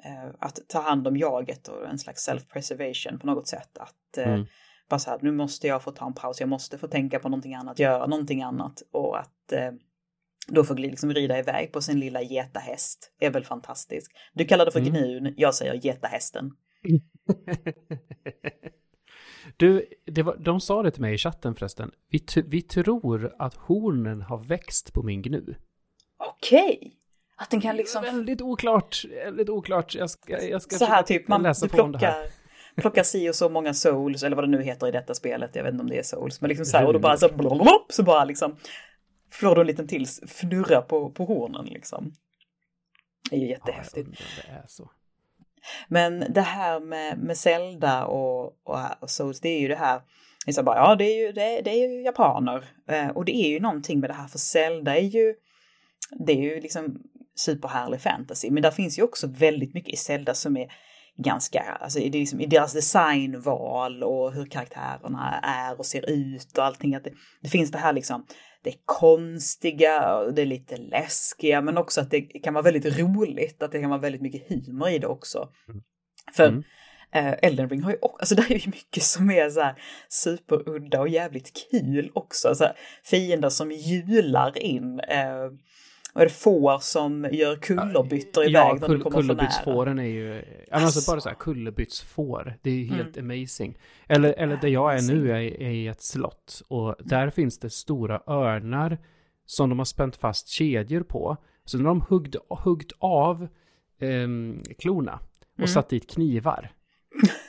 eh, 0.04 0.30
att 0.38 0.58
ta 0.68 0.80
hand 0.80 1.08
om 1.08 1.16
jaget 1.16 1.68
och 1.68 1.88
en 1.88 1.98
slags 1.98 2.28
self-preservation 2.28 3.18
på 3.18 3.26
något 3.26 3.48
sätt. 3.48 3.78
Att 3.78 4.18
eh, 4.18 4.32
mm 4.32 4.46
bara 4.88 4.98
så 4.98 5.10
här, 5.10 5.18
nu 5.22 5.32
måste 5.32 5.66
jag 5.66 5.82
få 5.82 5.90
ta 5.90 6.06
en 6.06 6.14
paus, 6.14 6.40
jag 6.40 6.48
måste 6.48 6.78
få 6.78 6.88
tänka 6.88 7.18
på 7.18 7.28
någonting 7.28 7.54
annat, 7.54 7.78
göra 7.78 8.06
någonting 8.06 8.42
annat 8.42 8.82
och 8.92 9.18
att 9.18 9.52
eh, 9.52 9.70
då 10.48 10.64
få 10.64 10.74
liksom 10.74 11.14
rida 11.14 11.38
iväg 11.38 11.72
på 11.72 11.82
sin 11.82 12.00
lilla 12.00 12.22
getahäst 12.22 13.12
är 13.20 13.30
väl 13.30 13.44
fantastiskt. 13.44 14.12
Du 14.32 14.44
kallar 14.44 14.64
det 14.64 14.70
för 14.70 14.80
mm. 14.80 14.92
gnun, 14.92 15.34
jag 15.36 15.54
säger 15.54 15.74
getahästen. 15.74 16.50
du, 19.56 19.86
det 20.04 20.22
var, 20.22 20.36
de 20.36 20.60
sa 20.60 20.82
det 20.82 20.90
till 20.90 21.02
mig 21.02 21.14
i 21.14 21.18
chatten 21.18 21.54
förresten. 21.54 21.90
Vi, 22.10 22.24
vi 22.46 22.62
tror 22.62 23.34
att 23.38 23.54
hornen 23.54 24.22
har 24.22 24.38
växt 24.38 24.92
på 24.92 25.02
min 25.02 25.22
gnu. 25.22 25.54
Okej. 26.16 26.78
Okay. 26.80 26.92
Att 27.36 27.50
den 27.50 27.60
kan 27.60 27.76
liksom... 27.76 28.02
Väldigt 28.02 28.42
oklart, 28.42 29.04
väldigt 29.24 29.48
oklart. 29.48 29.94
Jag 29.94 30.10
ska, 30.10 30.42
jag 30.42 30.62
ska 30.62 30.76
så 30.76 30.84
här 30.84 31.02
typ, 31.02 31.28
man, 31.28 31.42
läsa 31.42 31.66
du 31.66 31.72
plockar, 31.72 32.14
plocka 32.78 33.04
si 33.04 33.30
och 33.30 33.34
så 33.34 33.48
många 33.48 33.74
souls, 33.74 34.22
eller 34.22 34.36
vad 34.36 34.44
det 34.44 34.50
nu 34.50 34.62
heter 34.62 34.88
i 34.88 34.90
detta 34.90 35.14
spelet, 35.14 35.56
jag 35.56 35.62
vet 35.62 35.72
inte 35.72 35.82
om 35.82 35.90
det 35.90 35.98
är 35.98 36.02
souls, 36.02 36.40
men 36.40 36.48
liksom 36.48 36.66
så 36.66 36.76
här, 36.76 36.86
och 36.86 36.92
då 36.92 36.98
bara 36.98 37.16
så, 37.16 37.28
blablabla, 37.28 37.72
så 37.88 38.02
bara 38.02 38.24
liksom 38.24 38.56
får 39.32 39.54
du 39.54 39.60
en 39.60 39.66
liten 39.66 39.88
till 39.88 40.06
fnurra 40.26 40.82
på, 40.82 41.10
på 41.10 41.24
hornen 41.24 41.66
liksom. 41.66 42.12
Det 43.30 43.36
är 43.36 43.40
ju 43.40 43.48
jättehäftigt. 43.48 44.08
Ja, 44.12 44.24
det 44.46 44.52
är 44.52 44.64
så. 44.66 44.90
Men 45.88 46.24
det 46.28 46.40
här 46.40 46.80
med, 46.80 47.18
med 47.18 47.36
Zelda 47.36 48.04
och, 48.04 48.44
och, 48.44 48.78
och 49.00 49.10
Souls, 49.10 49.40
det 49.40 49.48
är 49.48 49.60
ju 49.60 49.68
det 49.68 49.76
här, 49.76 50.00
liksom 50.46 50.64
bara, 50.64 50.76
ja 50.76 50.94
det 50.94 51.04
är 51.04 51.26
ju, 51.26 51.32
det, 51.32 51.60
det 51.60 51.70
är 51.70 51.88
ju 51.88 52.02
japaner. 52.02 52.64
Eh, 52.88 53.08
och 53.08 53.24
det 53.24 53.36
är 53.36 53.48
ju 53.48 53.60
någonting 53.60 54.00
med 54.00 54.10
det 54.10 54.14
här, 54.14 54.28
för 54.28 54.38
Zelda 54.38 54.96
är 54.96 55.02
ju, 55.02 55.34
det 56.26 56.32
är 56.32 56.42
ju 56.42 56.60
liksom 56.60 57.02
superhärlig 57.36 58.00
fantasy, 58.00 58.50
men 58.50 58.62
där 58.62 58.70
finns 58.70 58.98
ju 58.98 59.02
också 59.02 59.26
väldigt 59.26 59.74
mycket 59.74 59.94
i 59.94 59.96
Zelda 59.96 60.34
som 60.34 60.56
är 60.56 60.72
ganska, 61.24 61.62
alltså 61.80 61.98
i, 61.98 62.10
liksom, 62.10 62.40
i 62.40 62.46
deras 62.46 62.72
designval 62.72 64.02
och 64.02 64.32
hur 64.32 64.46
karaktärerna 64.46 65.40
är 65.42 65.78
och 65.78 65.86
ser 65.86 66.10
ut 66.10 66.58
och 66.58 66.64
allting. 66.64 66.94
Att 66.94 67.04
det, 67.04 67.12
det 67.42 67.48
finns 67.48 67.70
det 67.70 67.78
här 67.78 67.92
liksom, 67.92 68.26
det 68.62 68.70
är 68.70 68.76
konstiga 68.84 70.16
och 70.16 70.34
det 70.34 70.42
är 70.42 70.46
lite 70.46 70.76
läskiga 70.76 71.60
men 71.60 71.78
också 71.78 72.00
att 72.00 72.10
det 72.10 72.20
kan 72.20 72.54
vara 72.54 72.64
väldigt 72.64 72.98
roligt, 72.98 73.62
att 73.62 73.72
det 73.72 73.80
kan 73.80 73.90
vara 73.90 74.00
väldigt 74.00 74.22
mycket 74.22 74.48
humor 74.48 74.88
i 74.88 74.98
det 74.98 75.06
också. 75.06 75.48
Mm. 75.68 75.82
För 76.34 76.48
mm. 76.48 76.62
Eh, 77.12 77.34
Elden 77.42 77.68
Ring 77.68 77.82
har 77.82 77.90
ju 77.90 77.96
också, 78.00 78.16
alltså 78.18 78.34
det 78.34 78.54
är 78.54 78.58
ju 78.58 78.70
mycket 78.70 79.02
som 79.02 79.30
är 79.30 79.50
så 79.50 79.60
här 79.60 79.74
superudda 80.08 81.00
och 81.00 81.08
jävligt 81.08 81.70
kul 81.70 82.10
också. 82.14 82.54
Så 82.54 82.64
här, 82.64 82.76
fiender 83.04 83.48
som 83.48 83.72
hjular 83.72 84.58
in. 84.58 85.00
Eh, 85.00 85.50
och 86.18 86.22
är 86.22 86.26
det 86.26 86.32
får 86.32 86.78
som 86.78 87.28
gör 87.32 87.56
kullerbyttor 87.56 88.44
iväg 88.44 88.54
ja, 88.54 88.78
när 88.80 88.88
du 88.88 88.98
kommer 88.98 88.98
för 88.98 89.10
nära? 89.10 89.20
kullerbyttsfåren 89.20 89.98
är 89.98 90.04
ju, 90.04 90.34
alltså, 90.70 90.86
alltså 90.86 91.12
bara 91.12 91.20
så 91.20 91.28
här 91.28 91.36
kullerbyttsfår, 91.36 92.58
det 92.62 92.70
är 92.70 92.84
helt 92.84 93.16
mm. 93.16 93.40
amazing. 93.40 93.78
Eller, 94.06 94.32
eller 94.32 94.56
där 94.56 94.68
jag 94.68 94.94
är 94.94 95.02
nu 95.02 95.30
är, 95.30 95.62
är 95.62 95.70
i 95.70 95.86
ett 95.86 96.02
slott 96.02 96.62
och 96.68 96.94
där 96.98 97.30
finns 97.30 97.58
det 97.58 97.70
stora 97.70 98.20
örnar 98.26 98.98
som 99.46 99.68
de 99.68 99.78
har 99.78 99.84
spänt 99.84 100.16
fast 100.16 100.48
kedjor 100.48 101.02
på. 101.02 101.36
Så 101.64 101.78
när 101.78 101.84
de 101.84 102.00
huggt, 102.00 102.36
huggt 102.48 102.92
av 102.98 103.42
eh, 104.00 104.28
klorna 104.78 105.20
och 105.52 105.58
mm. 105.58 105.68
satt 105.68 105.88
dit 105.88 106.10
knivar. 106.10 106.72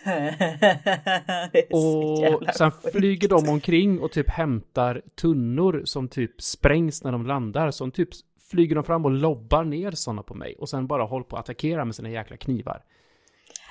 och 1.71 2.43
sen 2.55 2.71
flyger 2.93 3.29
de 3.29 3.49
omkring 3.49 3.99
och 3.99 4.11
typ 4.11 4.29
hämtar 4.29 5.01
tunnor 5.15 5.81
som 5.85 6.07
typ 6.07 6.41
sprängs 6.41 7.03
när 7.03 7.11
de 7.11 7.25
landar. 7.27 7.71
Som 7.71 7.91
typ 7.91 8.09
flyger 8.51 8.75
de 8.75 8.83
fram 8.83 9.05
och 9.05 9.11
lobbar 9.11 9.63
ner 9.63 9.91
sådana 9.91 10.23
på 10.23 10.33
mig 10.33 10.55
och 10.59 10.69
sen 10.69 10.87
bara 10.87 11.03
håller 11.03 11.25
på 11.25 11.37
att 11.37 11.43
attackera 11.43 11.85
med 11.85 11.95
sina 11.95 12.09
jäkla 12.09 12.37
knivar. 12.37 12.83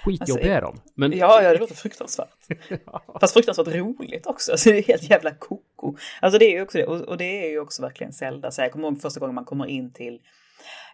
Skitjobbiga 0.05 0.35
alltså, 0.35 0.49
är 0.49 0.61
de. 0.61 0.81
Men... 0.95 1.19
Ja, 1.19 1.43
ja, 1.43 1.53
det 1.53 1.59
låter 1.59 1.75
fruktansvärt. 1.75 2.29
ja. 2.87 3.03
Fast 3.21 3.33
fruktansvärt 3.33 3.69
roligt 3.69 4.27
också. 4.27 4.53
Alltså, 4.53 4.71
det 4.71 4.79
är 4.79 4.83
helt 4.83 5.11
jävla 5.11 5.31
koko. 5.35 5.97
Alltså 6.21 6.39
det 6.39 6.45
är 6.45 6.57
ju 6.57 6.63
också 6.63 6.79
det. 6.79 6.87
Och, 6.87 7.01
och, 7.01 7.17
det 7.17 7.45
är 7.47 7.51
ju 7.51 7.61
också 7.61 7.83
verkligen 7.83 8.13
Zelda. 8.13 8.51
Så 8.51 8.63
jag 8.63 8.73
kommer 8.73 8.89
ihåg 8.89 9.01
första 9.01 9.21
gången 9.21 9.35
man 9.35 9.45
kommer 9.45 9.67
in 9.67 9.93
till, 9.93 10.21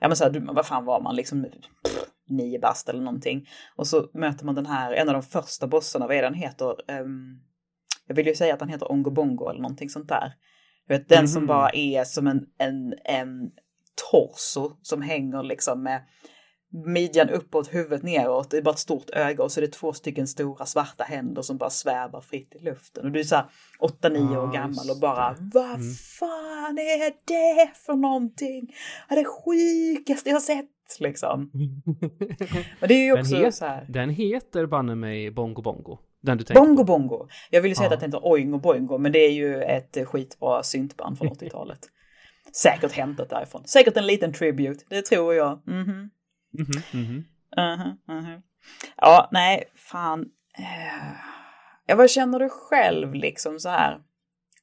ja 0.01 0.09
men 0.09 0.16
så 0.16 0.25
här, 0.25 0.55
vad 0.55 0.66
fan 0.66 0.85
var 0.85 1.01
man 1.01 1.16
liksom, 1.16 1.42
pff, 1.42 2.05
nio 2.29 2.59
bast 2.59 2.88
eller 2.88 3.03
någonting. 3.03 3.49
Och 3.77 3.87
så 3.87 4.11
möter 4.14 4.44
man 4.44 4.55
den 4.55 4.66
här, 4.66 4.92
en 4.92 5.09
av 5.09 5.14
de 5.14 5.23
första 5.23 5.66
bossarna, 5.66 6.07
vad 6.07 6.16
är 6.16 6.23
den 6.23 6.35
heter? 6.35 6.77
Um, 7.01 7.40
jag 8.07 8.14
vill 8.14 8.27
ju 8.27 8.35
säga 8.35 8.55
att 8.55 8.61
han 8.61 8.68
heter 8.68 8.92
Ongo 8.92 9.11
Bongo 9.11 9.49
eller 9.49 9.61
någonting 9.61 9.90
sånt 9.90 10.09
där. 10.09 10.33
Du 10.88 10.94
vet, 10.94 11.09
den 11.09 11.18
mm 11.18 11.27
-hmm. 11.27 11.33
som 11.33 11.42
mhm. 11.42 11.49
bara 11.49 11.70
är 11.70 12.05
som 12.05 12.27
en, 12.27 12.47
en, 12.59 12.94
en 13.05 13.51
torso 14.11 14.73
som 14.83 15.03
hänger 15.03 15.43
liksom 15.43 15.83
med 15.83 16.03
midjan 16.75 17.31
uppåt, 17.31 17.75
huvudet 17.75 18.03
neråt. 18.03 18.51
Det 18.51 18.57
är 18.57 18.63
bara 18.63 18.71
ett 18.71 18.79
stort 18.79 19.11
öga 19.11 19.45
och 19.45 19.53
så 19.53 19.61
är 19.61 19.63
det 19.63 19.73
två 19.73 19.93
stycken 19.93 20.27
stora 20.27 20.67
svarta 20.67 21.05
händer 21.05 21.43
som 21.43 21.57
bara 21.57 21.71
svävar 21.71 22.21
fritt 22.21 22.55
i 22.55 22.65
luften. 22.65 23.05
Och 23.05 23.13
du 23.13 23.21
är 23.21 23.25
så 23.25 23.37
här 23.37 23.47
8-9 23.81 24.37
år 24.37 24.53
gammal 24.53 24.91
och 24.91 25.01
bara 25.01 25.37
vad 25.39 25.75
mm. 25.75 25.95
fan 26.19 26.79
är 26.79 27.13
det 27.25 27.71
för 27.75 27.95
någonting? 27.95 28.75
Det 29.09 29.15
är 29.15 29.19
det 29.19 29.25
sjukaste 29.25 30.29
jag 30.29 30.37
har 30.37 30.41
sett 30.41 30.67
liksom. 31.01 31.51
Men 32.81 32.89
det 32.89 32.95
är 32.95 33.05
ju 33.05 33.21
också 33.21 33.37
den 33.37 33.53
så 33.53 33.65
här. 33.65 33.87
Den 33.89 34.11
heter 34.11 34.67
banne 34.67 34.95
mig 34.95 35.31
Bongo 35.31 35.63
Bongo. 35.63 35.99
Den 36.21 36.39
du 36.39 36.55
Bongo 36.55 36.77
på. 36.77 36.85
Bongo. 36.85 37.29
Jag 37.51 37.63
ville 37.63 37.75
säga 37.75 37.89
ja. 37.89 37.95
att 37.95 38.01
den 38.01 38.13
heter 38.13 38.27
Oingo 38.27 38.59
Boingo 38.59 38.99
men 38.99 39.13
det 39.13 39.19
är 39.19 39.33
ju 39.33 39.63
ett 39.63 40.09
skitbra 40.09 40.63
syntband 40.63 41.19
från 41.19 41.29
80-talet. 41.35 41.81
Säkert 42.55 42.93
hämtat 42.93 43.31
därifrån. 43.31 43.64
Säkert 43.67 43.97
en 43.97 44.07
liten 44.07 44.33
tribute, 44.33 44.85
det 44.88 45.03
tror 45.03 45.35
jag. 45.35 45.61
Mm 45.67 45.85
-hmm. 45.85 46.11
Mm 46.59 46.67
-hmm, 46.67 46.83
mm 46.93 47.07
-hmm. 47.07 47.25
Uh 47.61 48.25
-huh, 48.25 48.43
Ja, 48.97 49.29
nej, 49.33 49.64
fan. 49.75 50.21
Uh, 50.21 51.17
ja, 51.87 51.97
vad 51.97 52.11
känner 52.11 52.38
du 52.38 52.49
själv 52.49 53.14
liksom 53.14 53.61
så 53.61 53.69
här? 53.69 54.01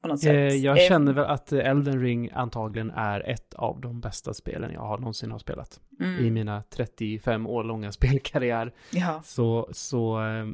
På 0.02 0.08
något 0.08 0.20
sätt? 0.20 0.52
Eh, 0.52 0.56
jag 0.56 0.82
känner 0.82 1.14
väl 1.14 1.26
att 1.26 1.52
Elden 1.52 2.02
Ring 2.02 2.30
antagligen 2.34 2.92
är 2.92 3.30
ett 3.30 3.54
av 3.54 3.82
de 3.82 4.02
bästa 4.02 4.34
spelen 4.34 4.72
jag 4.74 4.82
har 4.82 4.98
någonsin 4.98 5.32
har 5.32 5.40
spelat. 5.40 5.80
Mm. 6.00 6.26
I 6.26 6.32
mina 6.32 6.64
35 6.70 7.48
år 7.48 7.64
långa 7.64 7.92
spelkarriär. 7.92 8.74
Ja. 8.92 9.22
Så, 9.24 9.70
så 9.72 10.22
eh, 10.22 10.48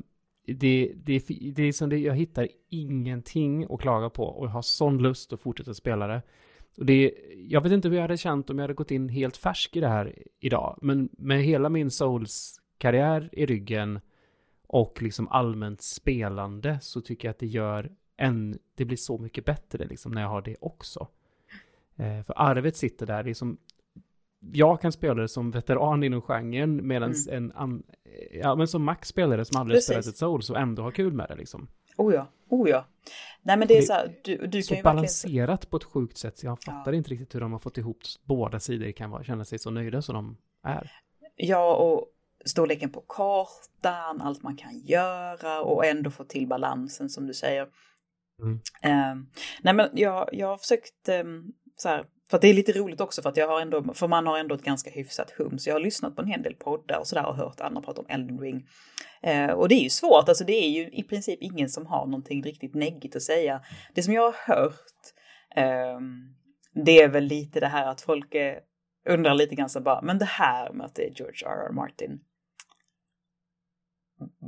det, 0.48 0.92
det, 0.96 1.24
det 1.56 1.64
är 1.64 1.72
som 1.72 1.90
det, 1.90 1.98
jag 1.98 2.16
hittar 2.16 2.48
ingenting 2.70 3.68
att 3.70 3.82
klaga 3.82 4.10
på 4.10 4.24
och 4.24 4.46
jag 4.46 4.52
har 4.52 4.62
sån 4.62 4.98
lust 4.98 5.34
att 5.34 5.42
fortsätta 5.42 5.74
spela 5.74 6.08
det. 6.08 6.22
Och 6.78 6.86
det, 6.86 7.14
jag 7.36 7.62
vet 7.62 7.72
inte 7.72 7.88
hur 7.88 7.96
jag 7.96 8.02
hade 8.02 8.18
känt 8.18 8.50
om 8.50 8.58
jag 8.58 8.64
hade 8.64 8.74
gått 8.74 8.92
in 8.92 9.10
helt 9.10 9.38
färsk 9.38 9.76
i 9.76 9.80
det 9.80 9.88
här 9.88 10.24
idag, 10.40 10.80
men 10.82 11.10
med 11.12 11.44
hela 11.44 11.70
min 11.70 11.92
Souls-karriär 11.92 13.30
i 13.32 13.46
ryggen 13.46 14.00
och 14.68 15.02
liksom 15.02 15.28
allmänt 15.28 15.82
spelande 15.82 16.80
så 16.82 17.02
tycker 17.02 17.28
jag 17.28 17.32
att 17.32 17.40
det 17.40 17.48
gör 17.48 17.92
en, 18.18 18.60
det 18.76 18.86
blir 18.86 18.98
så 18.98 19.18
mycket 19.18 19.46
bättre 19.46 19.86
liksom 19.86 20.12
när 20.12 20.22
jag 20.22 20.30
har 20.30 20.42
det 20.42 20.56
också. 20.60 21.08
Eh, 21.96 22.24
för 22.24 22.34
arvet 22.36 22.76
sitter 22.76 23.06
där, 23.06 23.24
liksom, 23.24 23.58
jag 24.40 24.82
kan 24.82 24.92
spela 24.92 25.14
det 25.14 25.28
som 25.28 25.52
veteran 25.52 26.04
inom 26.04 26.22
genren 26.22 26.88
medan 26.88 27.14
mm. 27.14 27.38
en, 27.38 27.52
an, 27.52 27.84
ja 28.32 28.56
men 28.56 28.68
som 28.68 28.84
Max 28.84 29.08
spelare 29.08 29.46
som 29.46 29.62
aldrig 29.62 29.76
Precis. 29.76 29.88
spelat 29.88 30.06
ett 30.06 30.18
Souls 30.18 30.50
och 30.50 30.58
ändå 30.58 30.84
har 30.84 30.92
kul 30.92 31.14
med 31.14 31.26
det 31.30 31.36
liksom. 31.36 31.68
Oh 31.98 32.14
ja, 32.14 32.28
oh 32.50 32.70
ja. 32.70 32.86
Nej 33.42 33.58
men 33.58 33.68
det 33.68 33.78
är 33.78 33.82
så 33.82 33.94
här, 33.94 34.16
du, 34.24 34.48
du 34.48 34.62
så 34.62 34.70
kan 34.70 34.78
ju 34.78 34.84
balanserat 34.84 35.50
verkligen... 35.50 35.70
på 35.70 35.78
ett 35.78 35.84
sjukt 35.84 36.18
sätt 36.18 36.38
så 36.38 36.46
jag 36.46 36.64
fattar 36.64 36.92
ja. 36.92 36.98
inte 36.98 37.10
riktigt 37.10 37.36
hur 37.36 37.40
de 37.40 37.52
har 37.52 37.60
fått 37.60 37.78
ihop 37.78 37.98
båda 38.24 38.60
sidor 38.60 38.92
kan 38.92 39.10
vara, 39.10 39.24
känna 39.24 39.46
sig 39.46 39.60
så 39.60 39.70
nöjda 39.70 40.02
som 40.02 40.16
de 40.16 40.38
är. 40.64 40.92
Ja, 41.36 41.76
och 41.76 42.06
storleken 42.46 42.90
på 42.90 43.02
kartan, 43.02 44.22
allt 44.22 44.44
man 44.44 44.58
kan 44.58 44.80
göra 44.80 45.62
och 45.62 45.86
ändå 45.86 46.12
få 46.12 46.24
till 46.24 46.48
balansen 46.48 47.10
som 47.10 47.28
du 47.28 47.34
säger. 47.34 47.68
Mm. 48.42 48.54
Uh, 48.54 49.24
nej 49.62 49.74
men 49.74 49.90
jag, 49.94 50.30
jag 50.32 50.48
har 50.48 50.58
försökt 50.58 51.10
um, 51.24 51.54
så 51.76 51.90
här, 51.90 52.06
för 52.30 52.38
att 52.38 52.42
det 52.42 52.48
är 52.48 52.54
lite 52.54 52.72
roligt 52.72 53.02
också 53.02 53.22
för 53.22 53.30
att 53.30 53.38
jag 53.38 53.48
har 53.48 53.62
ändå, 53.62 53.94
för 53.94 54.08
man 54.08 54.28
har 54.28 54.38
ändå 54.38 54.56
ett 54.56 54.64
ganska 54.64 54.90
hyfsat 54.90 55.32
hum. 55.32 55.60
Så 55.60 55.70
jag 55.70 55.76
har 55.76 55.80
lyssnat 55.80 56.16
på 56.16 56.22
en 56.22 56.28
hel 56.28 56.42
del 56.42 56.56
poddar 56.56 57.00
och 57.00 57.08
sådär 57.08 57.26
och 57.26 57.36
hört 57.36 57.62
andra 57.62 57.82
prata 57.82 58.02
om 58.02 58.08
Elden 58.10 58.40
Ring. 58.40 58.68
Eh, 59.22 59.50
och 59.50 59.70
det 59.70 59.76
är 59.76 59.84
ju 59.84 59.90
svårt, 59.90 60.30
alltså 60.30 60.44
det 60.44 60.54
är 60.54 60.70
ju 60.70 60.90
i 60.90 61.04
princip 61.04 61.42
ingen 61.42 61.70
som 61.70 61.86
har 61.86 62.06
någonting 62.06 62.44
riktigt 62.44 62.76
neggigt 62.76 63.16
att 63.16 63.22
säga. 63.22 63.62
Det 63.96 64.04
som 64.04 64.14
jag 64.14 64.22
har 64.22 64.56
hört, 64.56 64.74
eh, 65.56 66.00
det 66.86 67.02
är 67.02 67.08
väl 67.08 67.24
lite 67.24 67.60
det 67.60 67.68
här 67.68 67.88
att 67.88 68.02
folk 68.02 68.36
är, 68.36 68.60
undrar 69.10 69.34
lite 69.34 69.56
grann 69.56 69.70
så 69.70 69.82
bara, 69.82 70.02
men 70.02 70.18
det 70.18 70.26
här 70.26 70.74
med 70.74 70.86
att 70.86 70.96
det 70.96 71.08
är 71.08 71.12
George 71.16 71.48
R. 71.48 71.68
R. 71.70 71.72
Martin. 71.72 72.20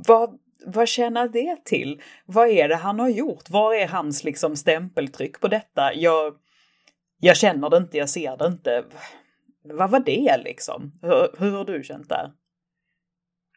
Vad, 0.08 0.38
vad 0.66 0.88
tjänar 0.88 1.28
det 1.28 1.64
till? 1.64 2.02
Vad 2.26 2.48
är 2.48 2.68
det 2.68 2.76
han 2.76 3.00
har 3.00 3.08
gjort? 3.08 3.50
Vad 3.50 3.76
är 3.76 3.88
hans 3.88 4.24
liksom 4.24 4.56
stämpeltryck 4.56 5.40
på 5.40 5.48
detta? 5.48 5.94
Jag 5.94 6.34
jag 7.20 7.36
känner 7.36 7.70
det 7.70 7.76
inte, 7.76 7.98
jag 7.98 8.08
ser 8.08 8.36
det 8.36 8.46
inte. 8.46 8.84
Vad 9.62 9.90
var 9.90 10.00
det 10.00 10.36
liksom? 10.44 10.92
Hur, 11.02 11.28
hur 11.38 11.50
har 11.50 11.64
du 11.64 11.82
känt 11.82 12.08
där? 12.08 12.32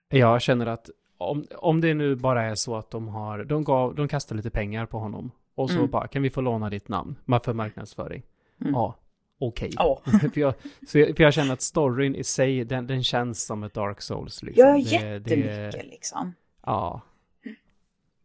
Jag 0.09 0.41
känner 0.41 0.65
att 0.65 0.89
om, 1.17 1.45
om 1.55 1.81
det 1.81 1.93
nu 1.93 2.15
bara 2.15 2.43
är 2.43 2.55
så 2.55 2.75
att 2.75 2.91
de 2.91 3.07
har, 3.07 3.43
de 3.43 3.63
gav, 3.63 3.95
de 3.95 4.07
kastar 4.07 4.35
lite 4.35 4.49
pengar 4.49 4.85
på 4.85 4.99
honom 4.99 5.31
och 5.55 5.69
så 5.69 5.77
mm. 5.77 5.89
bara, 5.89 6.07
kan 6.07 6.21
vi 6.21 6.29
få 6.29 6.41
låna 6.41 6.69
ditt 6.69 6.87
namn 6.89 7.15
för 7.43 7.53
marknadsföring? 7.53 8.23
Mm. 8.61 8.73
Ja, 8.73 8.95
okej. 9.39 9.71
Okay. 9.79 9.87
Oh. 9.87 10.29
för, 10.33 10.41
jag, 10.41 10.53
för 10.87 11.21
jag 11.21 11.33
känner 11.33 11.53
att 11.53 11.61
storyn 11.61 12.15
i 12.15 12.23
sig, 12.23 12.65
den, 12.65 12.87
den 12.87 13.03
känns 13.03 13.45
som 13.45 13.63
ett 13.63 13.73
Dark 13.73 14.01
Souls. 14.01 14.43
Liksom. 14.43 14.67
Ja, 14.67 14.77
jättemycket 14.77 15.71
det, 15.71 15.83
liksom. 15.83 16.33
Ja, 16.65 17.01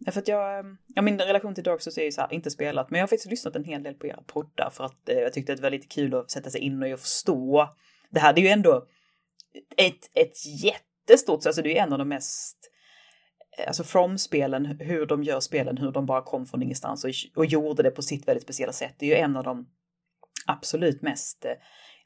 för 0.06 0.18
att 0.18 0.28
jag, 0.28 0.58
ehm, 0.58 0.76
ja 0.94 1.02
min 1.02 1.18
relation 1.18 1.54
till 1.54 1.64
Dark 1.64 1.80
Souls 1.80 1.98
är 1.98 2.04
ju 2.04 2.12
så 2.12 2.20
här, 2.20 2.32
inte 2.32 2.50
spelat, 2.50 2.90
men 2.90 2.98
jag 2.98 3.02
har 3.02 3.08
faktiskt 3.08 3.30
lyssnat 3.30 3.56
en 3.56 3.64
hel 3.64 3.82
del 3.82 3.94
på 3.94 4.06
era 4.06 4.22
poddar 4.26 4.70
för 4.70 4.84
att 4.84 5.08
eh, 5.08 5.18
jag 5.18 5.32
tyckte 5.32 5.52
att 5.52 5.56
det 5.56 5.62
var 5.62 5.70
lite 5.70 5.86
kul 5.86 6.14
att 6.14 6.30
sätta 6.30 6.50
sig 6.50 6.60
in 6.60 6.82
och 6.82 7.00
förstå. 7.00 7.68
Det 8.10 8.20
här 8.20 8.32
det 8.32 8.40
är 8.40 8.42
ju 8.42 8.48
ändå 8.48 8.86
ett, 9.76 10.10
ett 10.14 10.46
jättestort, 10.62 11.46
alltså 11.46 11.62
det 11.62 11.68
är 11.68 11.72
ju 11.72 11.78
en 11.78 11.92
av 11.92 11.98
de 11.98 12.08
mest, 12.08 12.56
eh, 13.58 13.66
alltså 13.66 13.84
From-spelen, 13.84 14.66
hur 14.66 15.06
de 15.06 15.22
gör 15.22 15.40
spelen, 15.40 15.78
hur 15.78 15.92
de 15.92 16.06
bara 16.06 16.22
kom 16.22 16.46
från 16.46 16.62
ingenstans 16.62 17.04
och, 17.04 17.10
och 17.36 17.46
gjorde 17.46 17.82
det 17.82 17.90
på 17.90 18.02
sitt 18.02 18.28
väldigt 18.28 18.44
speciella 18.44 18.72
sätt. 18.72 18.94
Det 18.98 19.06
är 19.06 19.10
ju 19.10 19.22
en 19.22 19.36
av 19.36 19.44
de 19.44 19.68
absolut 20.46 21.02
mest 21.02 21.44
eh, 21.44 21.52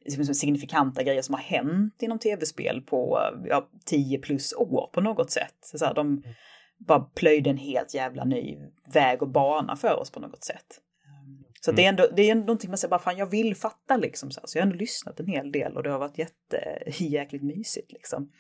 liksom 0.05 0.35
signifikanta 0.35 1.03
grejer 1.03 1.23
som 1.23 1.35
har 1.35 1.43
hänt 1.43 2.03
inom 2.03 2.19
tv-spel 2.19 2.81
på 2.81 3.19
eh, 3.19 3.49
ja, 3.49 3.69
10 3.87 4.19
plus 4.19 4.53
år 4.53 4.91
på 4.93 5.01
något 5.01 5.31
sätt. 5.31 5.57
Så 5.61 5.85
här, 5.85 5.95
de, 5.95 6.07
mm 6.07 6.23
bara 6.87 7.01
plöjde 7.01 7.51
en 7.51 7.57
helt 7.57 7.95
jävla 7.95 8.25
ny 8.25 8.59
väg 8.93 9.23
och 9.23 9.29
bana 9.29 9.77
för 9.77 10.01
oss 10.01 10.11
på 10.11 10.21
något 10.21 10.45
sätt. 10.45 10.81
Så 11.61 11.71
mm. 11.71 11.77
det 11.77 11.85
är 11.85 11.89
ändå, 11.89 12.07
det 12.17 12.31
är 12.31 12.35
någonting 12.35 12.71
man 12.71 12.79
säger 12.79 12.91
bara, 12.91 13.01
fan 13.01 13.17
jag 13.17 13.31
vill 13.31 13.57
fatta 13.57 13.97
liksom. 13.97 14.31
Så, 14.31 14.41
så 14.45 14.59
jag 14.59 14.63
har 14.63 14.67
ändå 14.67 14.79
lyssnat 14.79 15.21
en 15.21 15.27
hel 15.27 15.53
del 15.53 15.77
och 15.77 15.83
det 15.83 15.91
har 15.91 15.99
varit 15.99 16.19
jätte, 16.19 16.83
jäkligt 17.05 17.43
mysigt 17.43 17.93
liksom. 17.93 18.33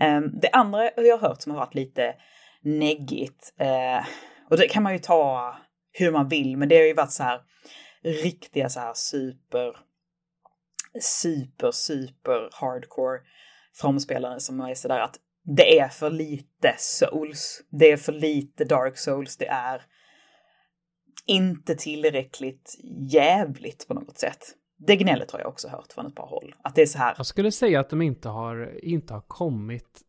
Um, 0.00 0.38
det 0.42 0.50
andra 0.52 0.90
jag 0.96 1.18
har 1.18 1.28
hört 1.28 1.42
som 1.42 1.52
har 1.52 1.58
varit 1.58 1.74
lite 1.74 2.14
neggigt, 2.62 3.54
uh, 3.60 4.06
och 4.50 4.56
det 4.56 4.68
kan 4.68 4.82
man 4.82 4.92
ju 4.92 4.98
ta 4.98 5.56
hur 5.92 6.12
man 6.12 6.28
vill, 6.28 6.56
men 6.56 6.68
det 6.68 6.76
har 6.76 6.84
ju 6.84 6.94
varit 6.94 7.12
så 7.12 7.22
här 7.22 7.40
riktiga 8.02 8.68
så 8.68 8.80
här 8.80 8.92
super, 8.94 9.76
super, 11.00 11.70
super 11.70 12.48
hardcore 12.52 13.20
framspelare 13.74 14.40
som 14.40 14.60
är 14.60 14.74
sådär 14.74 15.00
att 15.00 15.16
det 15.46 15.78
är 15.78 15.88
för 15.88 16.10
lite 16.10 16.74
souls. 16.78 17.62
Det 17.70 17.92
är 17.92 17.96
för 17.96 18.12
lite 18.12 18.64
dark 18.64 18.98
souls. 18.98 19.36
Det 19.36 19.46
är 19.46 19.82
inte 21.26 21.74
tillräckligt 21.74 22.78
jävligt 23.10 23.88
på 23.88 23.94
något 23.94 24.18
sätt. 24.18 24.54
Det 24.78 24.96
gnället 24.96 25.30
har 25.30 25.40
jag 25.40 25.48
också 25.48 25.68
hört 25.68 25.92
från 25.92 26.06
ett 26.06 26.14
par 26.14 26.26
håll. 26.26 26.54
Att 26.62 26.74
det 26.74 26.82
är 26.82 26.86
så 26.86 26.98
här. 26.98 27.14
Jag 27.16 27.26
skulle 27.26 27.52
säga 27.52 27.80
att 27.80 27.90
de 27.90 28.02
inte 28.02 28.28
har, 28.28 28.84
inte 28.84 29.14
har 29.14 29.20
kommit. 29.20 30.00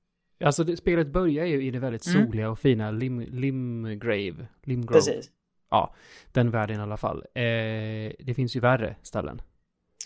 Alltså 0.44 0.64
det, 0.64 0.78
spelet 0.78 1.08
börjar 1.08 1.46
ju 1.46 1.68
i 1.68 1.72
det 1.72 1.80
väldigt 1.80 2.08
mm. 2.08 2.26
soliga 2.26 2.50
och 2.50 2.60
fina 2.60 2.92
Lim, 2.92 3.20
Limgrave. 3.20 4.48
Limgrove. 4.64 5.00
Precis. 5.00 5.32
Ja, 5.70 5.96
den 6.32 6.52
världen 6.52 6.80
i 6.80 6.82
alla 6.82 6.98
fall. 6.98 7.18
Eh, 7.18 7.44
det 8.20 8.34
finns 8.36 8.56
ju 8.56 8.60
värre 8.60 8.96
ställen. 9.02 9.42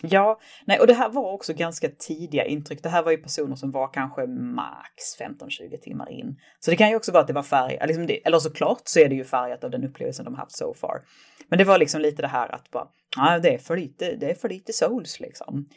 Ja, 0.02 0.40
nej, 0.64 0.80
och 0.80 0.86
det 0.86 0.94
här 0.94 1.08
var 1.08 1.32
också 1.32 1.54
ganska 1.54 1.88
tidiga 1.88 2.44
intryck. 2.44 2.82
Det 2.82 2.88
här 2.88 3.02
var 3.02 3.10
ju 3.10 3.18
personer 3.18 3.56
som 3.56 3.70
var 3.70 3.92
kanske 3.92 4.26
max 4.26 5.18
15-20 5.20 5.80
timmar 5.80 6.10
in. 6.10 6.36
Så 6.60 6.70
det 6.70 6.76
kan 6.76 6.90
ju 6.90 6.96
också 6.96 7.12
vara 7.12 7.20
att 7.20 7.26
det 7.26 7.32
var 7.32 7.42
färgat, 7.42 7.88
liksom 7.88 8.08
eller 8.24 8.38
såklart 8.38 8.82
så 8.84 9.00
är 9.00 9.08
det 9.08 9.14
ju 9.14 9.24
färgat 9.24 9.64
av 9.64 9.70
den 9.70 9.84
upplevelsen 9.84 10.24
de 10.24 10.34
haft 10.34 10.56
so 10.56 10.74
far. 10.74 11.02
Men 11.48 11.58
det 11.58 11.64
var 11.64 11.78
liksom 11.78 12.00
lite 12.00 12.22
det 12.22 12.28
här 12.28 12.54
att 12.54 12.70
bara, 12.70 12.86
ja, 13.16 13.38
det 13.38 13.54
är 13.54 13.58
för 13.58 13.76
lite, 13.76 14.16
det 14.16 14.30
är 14.30 14.34
för 14.34 14.48
lite 14.48 14.72
souls 14.72 15.20
liksom. 15.20 15.68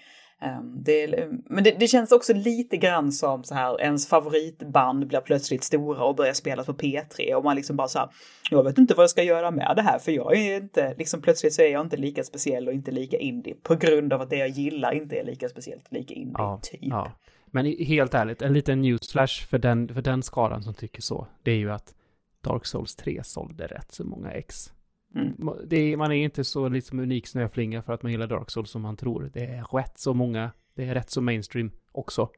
Um, 0.41 0.83
det, 0.83 1.29
men 1.45 1.63
det, 1.63 1.75
det, 1.79 1.87
känns 1.87 2.11
också 2.11 2.33
lite 2.33 2.77
grann 2.77 3.11
som 3.11 3.43
så 3.43 3.55
här, 3.55 3.81
ens 3.81 4.07
favoritband 4.07 5.07
blir 5.07 5.19
plötsligt 5.19 5.63
stora 5.63 6.03
och 6.03 6.15
börjar 6.15 6.33
spela 6.33 6.63
på 6.63 6.73
P3 6.73 7.33
och 7.33 7.43
man 7.43 7.55
liksom 7.55 7.75
bara 7.75 7.87
så 7.87 7.99
här, 7.99 8.09
jag 8.51 8.63
vet 8.63 8.77
inte 8.77 8.93
vad 8.93 9.03
jag 9.03 9.09
ska 9.09 9.23
göra 9.23 9.51
med 9.51 9.73
det 9.75 9.81
här 9.81 9.99
för 9.99 10.11
jag 10.11 10.37
är 10.37 10.57
inte, 10.57 10.95
liksom 10.97 11.21
plötsligt 11.21 11.53
så 11.53 11.61
är 11.61 11.71
jag 11.71 11.81
inte 11.81 11.97
lika 11.97 12.23
speciell 12.23 12.67
och 12.67 12.73
inte 12.73 12.91
lika 12.91 13.17
indie 13.17 13.55
på 13.63 13.75
grund 13.75 14.13
av 14.13 14.21
att 14.21 14.29
det 14.29 14.37
jag 14.37 14.49
gillar 14.49 14.91
inte 14.91 15.15
är 15.15 15.23
lika 15.23 15.49
speciellt, 15.49 15.91
lika 15.91 16.13
indie, 16.13 16.35
ja, 16.37 16.59
typ. 16.63 16.79
Ja. 16.81 17.11
Men 17.45 17.65
helt 17.65 18.13
ärligt, 18.13 18.41
en 18.41 18.53
liten 18.53 18.81
newsflash 18.81 19.47
för 19.47 19.57
den, 19.57 19.93
för 19.93 20.01
den 20.01 20.23
skaran 20.23 20.63
som 20.63 20.73
tycker 20.73 21.01
så, 21.01 21.27
det 21.43 21.51
är 21.51 21.57
ju 21.57 21.71
att 21.71 21.93
Dark 22.41 22.65
Souls 22.65 22.95
3 22.95 23.21
sålde 23.23 23.67
rätt 23.67 23.91
så 23.91 24.03
många 24.03 24.31
ex. 24.31 24.73
Mm. 25.15 25.47
Är, 25.71 25.97
man 25.97 26.11
är 26.11 26.23
inte 26.23 26.43
så 26.43 26.69
liksom 26.69 26.99
unik 26.99 27.27
snöflinga 27.27 27.81
för 27.81 27.93
att 27.93 28.03
man 28.03 28.11
gillar 28.11 28.27
Dark 28.27 28.51
Souls 28.51 28.71
som 28.71 28.81
man 28.81 28.97
tror. 28.97 29.31
Det 29.33 29.45
är 29.45 29.63
rätt 29.63 29.97
så 29.97 30.13
många, 30.13 30.51
det 30.75 30.83
är 30.85 30.93
rätt 30.93 31.09
så 31.09 31.21
mainstream 31.21 31.71
också. 31.91 32.29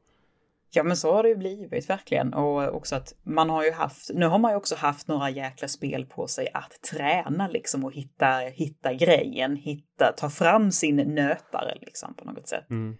Ja 0.70 0.82
men 0.82 0.96
så 0.96 1.12
har 1.12 1.22
det 1.22 1.28
ju 1.28 1.36
blivit 1.36 1.90
verkligen 1.90 2.34
och 2.34 2.74
också 2.74 2.96
att 2.96 3.14
man 3.22 3.50
har 3.50 3.64
ju 3.64 3.72
haft, 3.72 4.10
nu 4.14 4.26
har 4.26 4.38
man 4.38 4.50
ju 4.50 4.56
också 4.56 4.74
haft 4.74 5.08
några 5.08 5.30
jäkla 5.30 5.68
spel 5.68 6.06
på 6.06 6.26
sig 6.26 6.48
att 6.54 6.82
träna 6.82 7.48
liksom 7.48 7.84
och 7.84 7.92
hitta, 7.92 8.38
hitta 8.38 8.94
grejen, 8.94 9.56
hitta, 9.56 10.12
ta 10.16 10.30
fram 10.30 10.72
sin 10.72 10.96
nötare 10.96 11.78
liksom 11.80 12.14
på 12.14 12.24
något 12.24 12.48
sätt. 12.48 12.70
Mm. 12.70 12.96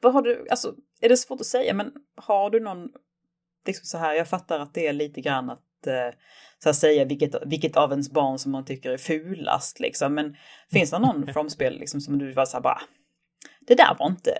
Vad 0.00 0.12
har 0.12 0.22
du, 0.22 0.46
alltså 0.50 0.74
är 1.00 1.08
det 1.08 1.16
svårt 1.16 1.40
att 1.40 1.46
säga 1.46 1.74
men 1.74 1.92
har 2.16 2.50
du 2.50 2.60
någon, 2.60 2.88
liksom 3.66 3.84
så 3.84 3.98
här, 3.98 4.14
jag 4.14 4.28
fattar 4.28 4.60
att 4.60 4.74
det 4.74 4.86
är 4.86 4.92
lite 4.92 5.20
grann 5.20 5.50
att 5.50 5.62
så 6.58 6.70
att 6.70 6.76
säga 6.76 7.04
vilket, 7.04 7.34
vilket 7.46 7.76
av 7.76 7.90
ens 7.90 8.10
barn 8.10 8.38
som 8.38 8.52
man 8.52 8.64
tycker 8.64 8.90
är 8.90 8.98
fulast 8.98 9.80
liksom. 9.80 10.14
Men 10.14 10.36
finns 10.72 10.90
det 10.90 10.98
någon 10.98 11.26
from-spel 11.32 11.78
liksom 11.78 12.00
som 12.00 12.18
du 12.18 12.32
var 12.32 12.44
så 12.44 12.56
här 12.56 12.62
bara, 12.62 12.80
det 13.60 13.74
där 13.74 13.96
var 13.98 14.06
inte, 14.06 14.30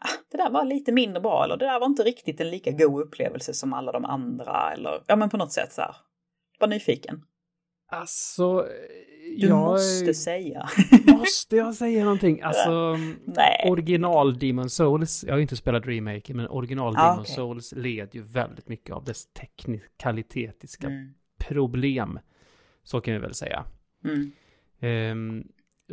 ah, 0.00 0.18
det 0.30 0.36
där 0.36 0.50
var 0.50 0.64
lite 0.64 0.92
mindre 0.92 1.20
bra 1.20 1.44
eller 1.44 1.56
det 1.56 1.66
där 1.66 1.80
var 1.80 1.86
inte 1.86 2.02
riktigt 2.02 2.40
en 2.40 2.50
lika 2.50 2.70
god 2.70 3.02
upplevelse 3.02 3.54
som 3.54 3.72
alla 3.72 3.92
de 3.92 4.04
andra 4.04 4.72
eller 4.72 5.02
ja 5.06 5.16
men 5.16 5.30
på 5.30 5.36
något 5.36 5.52
sätt 5.52 5.72
så 5.72 5.82
här. 5.82 5.96
Bara 6.60 6.70
nyfiken. 6.70 7.22
Alltså, 7.88 8.68
du 9.40 9.46
jag... 9.46 9.58
måste 9.58 10.14
säga. 10.14 10.68
måste 11.06 11.56
jag 11.56 11.74
säga 11.74 12.04
någonting? 12.04 12.42
Alltså, 12.42 12.96
Nej. 13.24 13.70
original 13.70 14.38
Demon 14.38 14.70
Souls, 14.70 15.24
jag 15.26 15.32
har 15.32 15.38
ju 15.38 15.42
inte 15.42 15.56
spelat 15.56 15.86
remake, 15.86 16.34
men 16.34 16.48
original 16.48 16.94
ah, 16.96 17.02
Demon 17.02 17.20
okay. 17.20 17.34
Souls 17.34 17.72
led 17.76 18.14
ju 18.14 18.22
väldigt 18.22 18.68
mycket 18.68 18.94
av 18.94 19.04
dess 19.04 19.26
teknikalitetiska 19.26 20.86
mm. 20.86 21.14
problem. 21.38 22.18
Så 22.82 23.00
kan 23.00 23.14
vi 23.14 23.20
väl 23.20 23.34
säga. 23.34 23.64
Mm. 24.04 24.32
Um, 24.80 25.48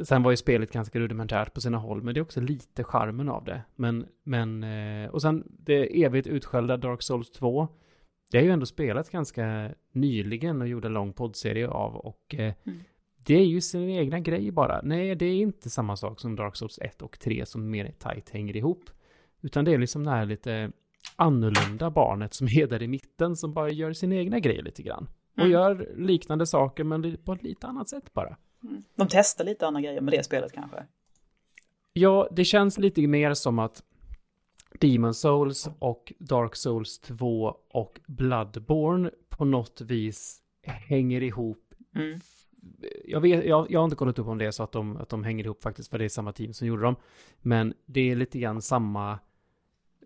sen 0.06 0.24
var 0.24 0.32
ju 0.32 0.38
spelet 0.38 0.72
ganska 0.72 1.00
rudimentärt 1.00 1.54
på 1.54 1.62
sina 1.62 1.78
håll, 1.78 2.04
men 2.04 2.14
det 2.14 2.20
är 2.20 2.22
också 2.22 2.42
lite 2.42 2.84
charmen 2.84 3.30
av 3.30 3.44
det. 3.44 3.62
Men, 3.76 4.06
men, 4.24 4.64
uh, 4.64 5.10
och 5.10 5.22
sen 5.22 5.44
det 5.48 6.04
evigt 6.04 6.28
utskällda 6.28 6.78
Dark 6.78 7.02
Souls 7.02 7.32
2. 7.32 7.68
Det 8.32 8.38
har 8.38 8.46
ju 8.46 8.52
ändå 8.52 8.66
spelat 8.66 9.10
ganska 9.10 9.70
nyligen 9.92 10.62
och 10.62 10.68
gjorde 10.68 10.88
en 10.88 10.94
lång 10.94 11.14
poddserie 11.14 11.68
av 11.68 11.96
och 11.96 12.36
uh, 12.40 12.40
mm 12.40 12.80
det 13.26 13.36
är 13.36 13.46
ju 13.46 13.62
sin 13.62 13.90
egna 13.90 14.20
grej 14.20 14.52
bara. 14.52 14.82
Nej, 14.84 15.16
det 15.16 15.26
är 15.26 15.36
inte 15.36 15.70
samma 15.70 15.96
sak 15.96 16.20
som 16.20 16.36
Dark 16.36 16.56
Souls 16.56 16.80
1 16.80 17.02
och 17.02 17.20
3 17.20 17.46
som 17.46 17.70
mer 17.70 17.92
tajt 18.00 18.30
hänger 18.30 18.58
ihop. 18.58 18.90
Utan 19.42 19.66
det 19.66 19.74
är 19.74 19.78
liksom 19.78 20.04
det 20.04 20.12
här 20.12 20.26
lite 20.26 20.72
annorlunda 21.16 21.92
barnet 21.92 22.34
som 22.34 22.48
är 22.48 22.68
där 22.68 22.84
i 22.84 22.88
mitten 22.88 23.36
som 23.36 23.54
bara 23.54 23.70
gör 23.70 23.94
sin 23.94 24.14
egna 24.14 24.40
grej 24.40 24.62
lite 24.62 24.84
grann. 24.84 25.08
Och 25.34 25.40
mm. 25.40 25.52
gör 25.52 25.94
liknande 25.98 26.46
saker 26.46 26.84
men 26.84 27.18
på 27.18 27.34
ett 27.34 27.44
lite 27.44 27.68
annat 27.68 27.90
sätt 27.90 28.14
bara. 28.14 28.38
Mm. 28.64 28.84
De 28.96 29.08
testar 29.10 29.46
lite 29.46 29.68
andra 29.68 29.82
grejer 29.82 30.02
med 30.02 30.14
det 30.14 30.24
spelet 30.24 30.52
kanske? 30.52 30.84
Ja, 31.94 32.28
det 32.32 32.46
känns 32.46 32.78
lite 32.78 33.08
mer 33.08 33.34
som 33.34 33.60
att 33.60 33.84
Demon 34.80 35.14
Souls 35.14 35.70
och 35.80 36.14
Dark 36.20 36.56
Souls 36.56 37.00
2 37.00 37.58
och 37.70 38.02
Bloodborne 38.08 39.12
på 39.30 39.46
något 39.46 39.82
vis 39.82 40.42
hänger 40.62 41.24
ihop 41.24 41.74
mm 41.96 42.20
jag, 43.06 43.21
vet, 43.21 43.45
jag, 43.45 43.71
jag 43.71 43.80
har 43.80 43.86
inte 43.86 43.95
kollat 43.95 44.19
upp 44.19 44.28
om 44.28 44.38
det 44.38 44.45
är 44.45 44.52
så 44.52 44.63
att 44.63 44.71
de, 44.71 44.97
att 44.97 45.10
de 45.10 45.23
hänger 45.23 45.43
ihop 45.43 45.63
faktiskt, 45.63 45.89
för 45.89 45.97
det 45.97 46.06
är 46.06 46.10
samma 46.10 46.32
team 46.32 46.54
som 46.54 46.67
gjorde 46.67 46.82
dem. 46.82 46.95
Men 47.41 47.73
det 47.86 48.12
är 48.12 48.15
lite 48.15 48.39
grann 48.39 48.62
samma, 48.62 49.19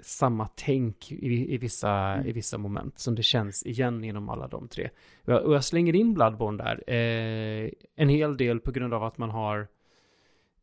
samma 0.01 0.47
tänk 0.47 1.11
i, 1.11 1.53
i, 1.53 1.57
vissa, 1.57 1.91
mm. 1.91 2.27
i 2.27 2.31
vissa 2.31 2.57
moment 2.57 2.99
som 2.99 3.15
det 3.15 3.23
känns 3.23 3.65
igen 3.65 4.03
inom 4.03 4.29
alla 4.29 4.47
de 4.47 4.67
tre. 4.67 4.89
Och 5.25 5.53
jag 5.53 5.63
slänger 5.63 5.95
in 5.95 6.13
Bloodborne 6.13 6.63
där, 6.63 6.83
eh, 6.87 7.71
en 7.95 8.09
hel 8.09 8.37
del 8.37 8.59
på 8.59 8.71
grund 8.71 8.93
av 8.93 9.03
att 9.03 9.17
man 9.17 9.29
har 9.29 9.67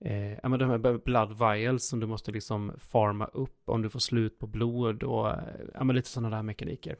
eh, 0.00 0.48
men 0.48 0.58
de 0.58 0.70
här 0.70 0.98
blood 0.98 1.38
vials 1.38 1.84
som 1.84 2.00
du 2.00 2.06
måste 2.06 2.32
liksom 2.32 2.72
farma 2.78 3.26
upp 3.26 3.62
om 3.64 3.82
du 3.82 3.90
får 3.90 4.00
slut 4.00 4.38
på 4.38 4.46
blod 4.46 5.02
och 5.02 5.32
men 5.80 5.96
lite 5.96 6.08
sådana 6.08 6.36
där 6.36 6.42
mekaniker. 6.42 6.96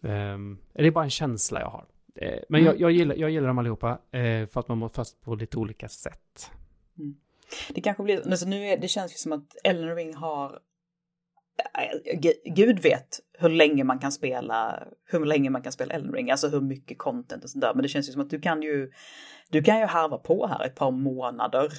Um, 0.00 0.58
det 0.72 0.86
är 0.86 0.90
bara 0.90 1.04
en 1.04 1.10
känsla 1.10 1.60
jag 1.60 1.68
har. 1.68 1.86
Eh, 2.14 2.38
men 2.48 2.60
mm. 2.60 2.64
jag, 2.64 2.80
jag, 2.80 2.92
gillar, 2.92 3.14
jag 3.14 3.30
gillar 3.30 3.48
dem 3.48 3.58
allihopa 3.58 3.98
eh, 4.10 4.46
för 4.46 4.60
att 4.60 4.68
man 4.68 4.78
mår 4.78 4.88
fast 4.88 5.20
på 5.20 5.34
lite 5.34 5.56
olika 5.56 5.88
sätt. 5.88 6.50
Mm. 6.98 7.16
Det 7.68 7.80
kanske 7.80 8.02
blir, 8.02 8.30
alltså 8.30 8.46
nu 8.46 8.66
är, 8.68 8.76
det 8.78 8.88
känns 8.88 9.12
ju 9.12 9.16
som 9.16 9.32
att 9.32 9.56
Elden 9.64 9.96
Ring 9.96 10.14
har 10.14 10.58
Gud 12.44 12.78
vet 12.78 13.20
hur 13.38 13.48
länge 13.48 13.84
man 13.84 13.98
kan 13.98 14.12
spela, 14.12 14.82
hur 15.04 15.24
länge 15.24 15.50
man 15.50 15.62
kan 15.62 15.72
spela 15.72 15.94
Elden 15.94 16.12
Ring, 16.12 16.30
alltså 16.30 16.48
hur 16.48 16.60
mycket 16.60 16.98
content 16.98 17.44
och 17.44 17.50
sånt 17.50 17.62
där. 17.62 17.74
Men 17.74 17.82
det 17.82 17.88
känns 17.88 18.08
ju 18.08 18.12
som 18.12 18.22
att 18.22 18.30
du 18.30 18.40
kan 18.40 18.62
ju, 18.62 18.90
du 19.50 19.62
kan 19.62 19.78
ju 19.78 19.86
harva 19.86 20.18
på 20.18 20.46
här 20.46 20.66
ett 20.66 20.74
par 20.74 20.90
månader. 20.90 21.72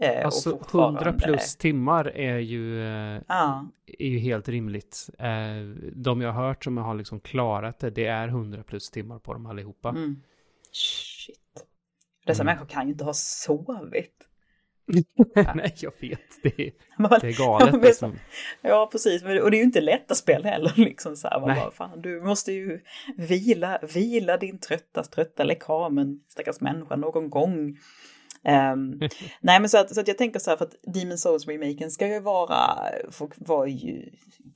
Eh, 0.00 0.24
alltså 0.24 0.50
fortfarande... 0.50 1.00
100 1.00 1.26
plus 1.26 1.56
timmar 1.56 2.04
är 2.16 2.38
ju, 2.38 2.86
eh, 2.86 3.22
ah. 3.26 3.62
är 3.86 4.08
ju 4.08 4.18
helt 4.18 4.48
rimligt. 4.48 5.10
Eh, 5.18 5.28
de 5.92 6.20
jag 6.20 6.32
har 6.32 6.46
hört 6.46 6.64
som 6.64 6.76
har 6.76 6.94
liksom 6.94 7.20
klarat 7.20 7.78
det, 7.78 7.90
det 7.90 8.06
är 8.06 8.28
100 8.28 8.62
plus 8.62 8.90
timmar 8.90 9.18
på 9.18 9.32
dem 9.32 9.46
allihopa. 9.46 9.88
Mm. 9.88 10.22
Shit. 10.72 11.36
Dessa 12.26 12.42
mm. 12.42 12.52
människor 12.52 12.66
kan 12.66 12.86
ju 12.86 12.92
inte 12.92 13.04
ha 13.04 13.12
sovit. 13.14 14.26
Nej, 15.54 15.74
jag 15.76 15.92
vet. 16.00 16.42
Det 16.42 16.60
är, 16.60 16.72
det 17.20 17.28
är 17.28 17.38
galet. 17.46 17.74
Ja, 17.74 17.80
liksom. 17.80 18.18
ja, 18.62 18.88
precis. 18.92 19.22
Och 19.22 19.50
det 19.50 19.56
är 19.56 19.58
ju 19.58 19.64
inte 19.64 19.80
lätt 19.80 20.10
att 20.10 20.16
spela 20.16 20.48
heller. 20.48 20.72
Liksom 20.76 21.16
så 21.16 21.28
här. 21.28 21.40
Man 21.40 21.56
bara, 21.56 21.70
fan, 21.70 22.02
du 22.02 22.20
måste 22.20 22.52
ju 22.52 22.80
vila, 23.16 23.78
vila 23.94 24.36
din 24.36 24.58
trötta, 24.58 25.02
trötta 25.02 25.44
lekamen, 25.44 26.20
stackars 26.28 26.60
människa, 26.60 26.96
någon 26.96 27.30
gång. 27.30 27.76
Um, 28.44 29.00
nej 29.40 29.60
men 29.60 29.68
så 29.68 29.78
att, 29.78 29.94
så 29.94 30.00
att 30.00 30.08
jag 30.08 30.18
tänker 30.18 30.40
så 30.40 30.50
här 30.50 30.56
för 30.56 30.64
att 30.64 30.74
Demon 30.82 31.18
Souls-remaken 31.18 31.90
ska 31.90 32.06
ju 32.06 32.20
vara, 32.20 32.78
folk 33.10 33.32
var 33.36 33.66
ju 33.66 34.10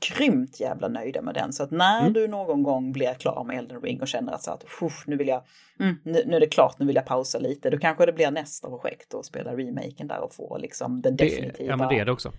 grymt 0.09 0.61
jävla 0.61 0.89
nöjda 0.89 1.23
med 1.23 1.35
den. 1.35 1.53
Så 1.53 1.63
att 1.63 1.71
när 1.71 2.01
mm. 2.01 2.13
du 2.13 2.29
någon 2.29 2.63
gång 2.63 2.93
blir 2.93 3.15
klar 3.15 3.45
med 3.45 3.59
Elden 3.59 3.81
Ring 3.81 4.01
och 4.01 4.09
känner 4.09 4.33
att, 4.33 4.43
så 4.43 4.51
att 4.51 4.65
nu 5.07 5.17
vill 5.17 5.29
jag, 5.29 5.43
mm, 5.81 5.97
nu, 6.03 6.23
nu, 6.27 6.37
är 6.37 6.41
det 6.41 6.47
klart, 6.47 6.79
nu 6.79 6.87
vill 6.87 6.97
jag 6.97 7.07
pausa 7.07 7.39
lite, 7.39 7.71
då 7.71 7.79
kanske 7.79 8.07
det 8.07 8.13
blir 8.13 8.31
nästa 8.31 8.69
projekt 8.69 9.15
och 9.15 9.25
spela 9.25 9.57
remaken 9.57 10.09
där 10.09 10.21
och 10.21 10.35
få 10.35 10.59
liksom 10.59 11.03
den 11.03 11.17
definitiva. 11.17 11.59
Det, 11.59 11.65
ja 11.65 11.77
men 11.77 11.89
det 11.89 11.99
är 11.99 12.05
det 12.05 12.13
också. 12.13 12.33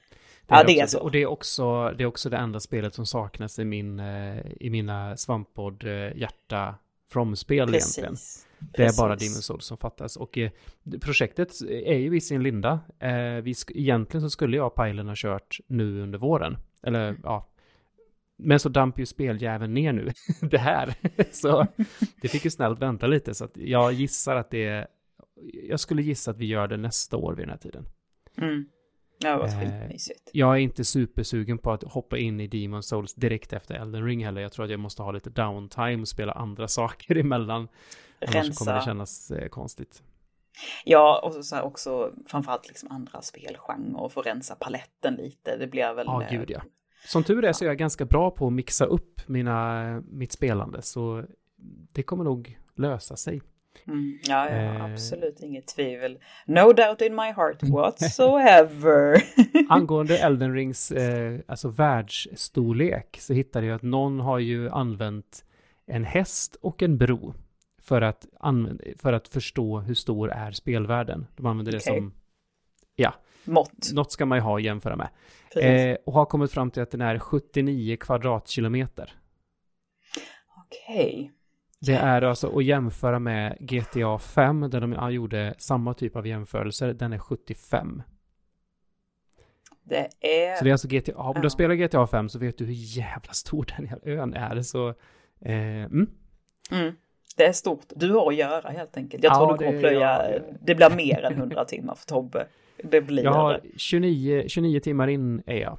Det 0.48 0.54
är 0.54 0.58
ja, 0.58 0.64
det, 0.64 0.80
är 0.80 0.88
så. 0.88 1.00
Och 1.00 1.12
det 1.12 1.22
är, 1.22 1.26
också, 1.26 1.94
det 1.98 2.04
är 2.04 2.08
också 2.08 2.30
det 2.30 2.38
enda 2.38 2.60
spelet 2.60 2.94
som 2.94 3.06
saknas 3.06 3.60
i, 3.60 3.66
min, 3.66 4.00
eh, 4.00 4.40
i 4.60 4.70
mina 4.70 5.18
svamppodd 5.18 5.84
eh, 5.84 6.18
egentligen. 7.74 8.16
Det 8.74 8.84
är 8.84 8.98
bara 8.98 9.16
Demon 9.16 9.42
Souls 9.42 9.66
som 9.66 9.78
fattas. 9.78 10.18
Och 10.18 10.38
eh, 10.38 10.52
projektet 11.02 11.62
är 11.70 11.98
ju 11.98 12.18
i 12.18 12.22
sin 12.22 12.44
linda. 12.44 12.80
Eh, 13.00 13.42
vi 13.44 13.54
egentligen 13.70 14.22
så 14.22 14.30
skulle 14.30 14.58
jag 14.58 14.68
och 14.68 14.76
Pajlen 14.76 15.08
ha 15.08 15.16
kört 15.18 15.60
nu 15.68 16.02
under 16.02 16.20
våren. 16.20 16.58
Eller 16.84 17.10
mm. 17.10 17.22
ja. 17.24 17.50
Men 18.38 18.60
så 18.60 18.70
damp 18.70 19.00
ju 19.00 19.06
speljäveln 19.06 19.74
ner 19.74 19.94
nu, 19.94 20.10
det 20.50 20.58
här. 20.58 20.96
så 21.32 21.68
det 22.22 22.28
fick 22.28 22.46
ju 22.46 22.52
snällt 22.52 22.80
vänta 22.80 23.08
lite. 23.08 23.34
Så 23.34 23.46
att 23.46 23.58
jag 23.58 23.94
gissar 23.94 24.36
att 24.36 24.52
det 24.52 24.66
är... 24.66 24.88
Jag 25.70 25.80
skulle 25.80 26.02
gissa 26.02 26.32
att 26.32 26.38
vi 26.38 26.46
gör 26.46 26.68
det 26.68 26.78
nästa 26.78 27.18
år 27.18 27.34
vid 27.34 27.44
den 27.44 27.50
här 27.50 27.58
tiden. 27.58 27.86
Mm. 28.38 28.66
Ja, 29.18 29.38
vad 29.38 29.50
eh, 29.50 29.92
Jag 30.32 30.54
är 30.56 30.60
inte 30.60 30.84
supersugen 30.84 31.58
på 31.58 31.72
att 31.72 31.84
hoppa 31.84 32.18
in 32.18 32.40
i 32.40 32.48
Demon 32.48 32.84
Souls 32.84 33.14
direkt 33.14 33.54
efter 33.54 33.76
Elden 33.76 34.06
Ring 34.06 34.26
heller. 34.26 34.42
Jag 34.42 34.52
tror 34.52 34.66
att 34.66 34.72
jag 34.72 34.80
måste 34.80 35.04
ha 35.04 35.12
lite 35.12 35.30
downtime 35.30 36.02
och 36.02 36.08
spela 36.08 36.32
andra 36.32 36.68
saker 36.68 37.18
emellan. 37.18 37.68
Rensa. 38.26 38.40
Annars 38.40 38.58
kommer 38.58 38.74
det 38.74 38.82
kännas 38.82 39.32
eh, 39.32 39.48
konstigt. 39.48 40.04
Ja, 40.84 41.22
och 41.24 41.46
så 41.46 41.62
också 41.62 42.12
framförallt 42.28 42.68
liksom 42.68 42.92
andra 42.92 43.22
spelgenrer 43.22 44.00
och 44.00 44.12
få 44.12 44.22
rensa 44.22 44.56
paletten 44.56 45.16
lite. 45.16 45.58
Det 45.58 45.68
blir 45.68 45.94
väl... 45.94 46.06
Ja, 46.08 46.24
eh, 46.24 46.32
gud 46.32 46.52
ja. 46.52 46.62
Som 47.06 47.24
tur 47.24 47.46
är 47.46 47.54
så 47.54 47.66
är 47.66 47.68
jag 47.68 47.78
ganska 47.78 48.06
bra 48.06 48.32
på 48.32 48.48
att 48.48 48.54
mixa 48.54 48.86
upp 48.86 49.22
mina, 49.26 50.04
mitt 50.08 50.32
spelande, 50.32 50.82
så 50.82 51.24
det 51.94 52.04
kommer 52.04 52.24
nog 52.24 52.60
lösa 52.76 53.16
sig. 53.16 53.42
Mm, 53.88 54.20
ja, 54.24 54.50
ja 54.50 54.56
eh, 54.56 54.84
absolut 54.86 55.40
inget 55.40 55.68
tvivel. 55.68 56.20
No 56.46 56.74
doubt 56.74 57.02
in 57.02 57.16
my 57.16 57.32
heart 57.32 57.64
whatsoever. 57.64 59.24
Angående 59.70 60.18
Elden 60.26 60.54
Rings 60.54 60.92
eh, 60.92 61.40
alltså 61.48 61.70
världsstorlek 61.70 63.18
så 63.22 63.34
hittade 63.34 63.66
jag 63.66 63.76
att 63.76 63.82
någon 63.82 64.20
har 64.20 64.40
ju 64.40 64.70
använt 64.70 65.46
en 65.86 66.04
häst 66.04 66.58
och 66.62 66.84
en 66.84 66.98
bro 66.98 67.34
för 67.86 68.02
att, 68.02 68.26
för 68.98 69.14
att 69.14 69.28
förstå 69.28 69.80
hur 69.80 69.94
stor 69.94 70.32
är 70.32 70.52
spelvärlden. 70.52 71.28
De 71.36 71.46
använder 71.46 71.72
det 71.72 71.80
som, 71.80 72.14
ja, 72.96 73.14
mått. 73.44 73.92
Något 73.94 74.12
ska 74.12 74.26
man 74.26 74.38
ju 74.38 74.42
ha 74.42 74.58
att 74.58 74.64
jämföra 74.64 74.96
med. 74.96 75.10
Eh, 75.56 75.98
och 76.06 76.14
har 76.14 76.26
kommit 76.26 76.52
fram 76.52 76.72
till 76.72 76.84
att 76.84 76.92
den 76.92 77.02
är 77.02 77.20
79 77.20 77.98
kvadratkilometer. 77.98 79.14
Okej. 80.58 81.14
Okay. 81.14 81.30
Det 81.80 81.94
är 81.94 82.22
alltså 82.22 82.58
att 82.58 82.66
jämföra 82.66 83.20
med 83.20 83.58
GTA 83.60 84.20
5 84.20 84.70
där 84.70 84.82
de 84.82 85.14
gjorde 85.14 85.56
samma 85.58 85.94
typ 85.94 86.16
av 86.16 86.28
jämförelser. 86.28 86.94
Den 86.94 87.14
är 87.14 87.20
75. 87.20 88.04
Det 89.84 90.10
är... 90.20 90.56
Så 90.56 90.64
det 90.64 90.70
är 90.70 90.72
alltså 90.72 90.88
GTA, 90.88 91.16
om 91.16 91.42
du 91.42 91.50
spelar 91.50 91.76
GTA 91.76 92.08
5 92.08 92.30
så 92.30 92.40
vet 92.40 92.58
du 92.58 92.66
hur 92.66 92.74
jävla 92.74 93.34
stor 93.34 93.66
den 93.78 93.88
här 93.88 94.00
ön 94.04 94.34
är. 94.34 94.62
Så, 94.62 94.90
eh, 95.42 95.84
mm. 95.84 96.10
Mm. 96.72 96.96
Det 97.36 97.46
är 97.46 97.54
stort. 97.54 97.86
Du 97.96 98.12
har 98.12 98.28
att 98.28 98.36
göra 98.36 98.70
helt 98.70 98.98
enkelt. 98.98 99.24
Jag 99.24 99.36
tror 99.36 99.50
ja, 99.50 99.58
du 99.58 99.66
kommer 99.66 99.80
plöja, 99.80 100.32
ja, 100.32 100.40
det 100.62 100.76
blir 100.76 100.90
mer 100.90 101.26
än 101.26 101.34
100 101.34 101.66
timmar 101.66 101.96
för 101.96 102.06
Tobbe. 102.06 102.48
Det 102.84 103.02
blir 103.02 103.24
jag 103.24 103.32
har 103.32 103.62
29, 103.78 104.44
29 104.48 104.80
timmar 104.80 105.08
in 105.08 105.44
är 105.46 105.58
jag. 105.58 105.78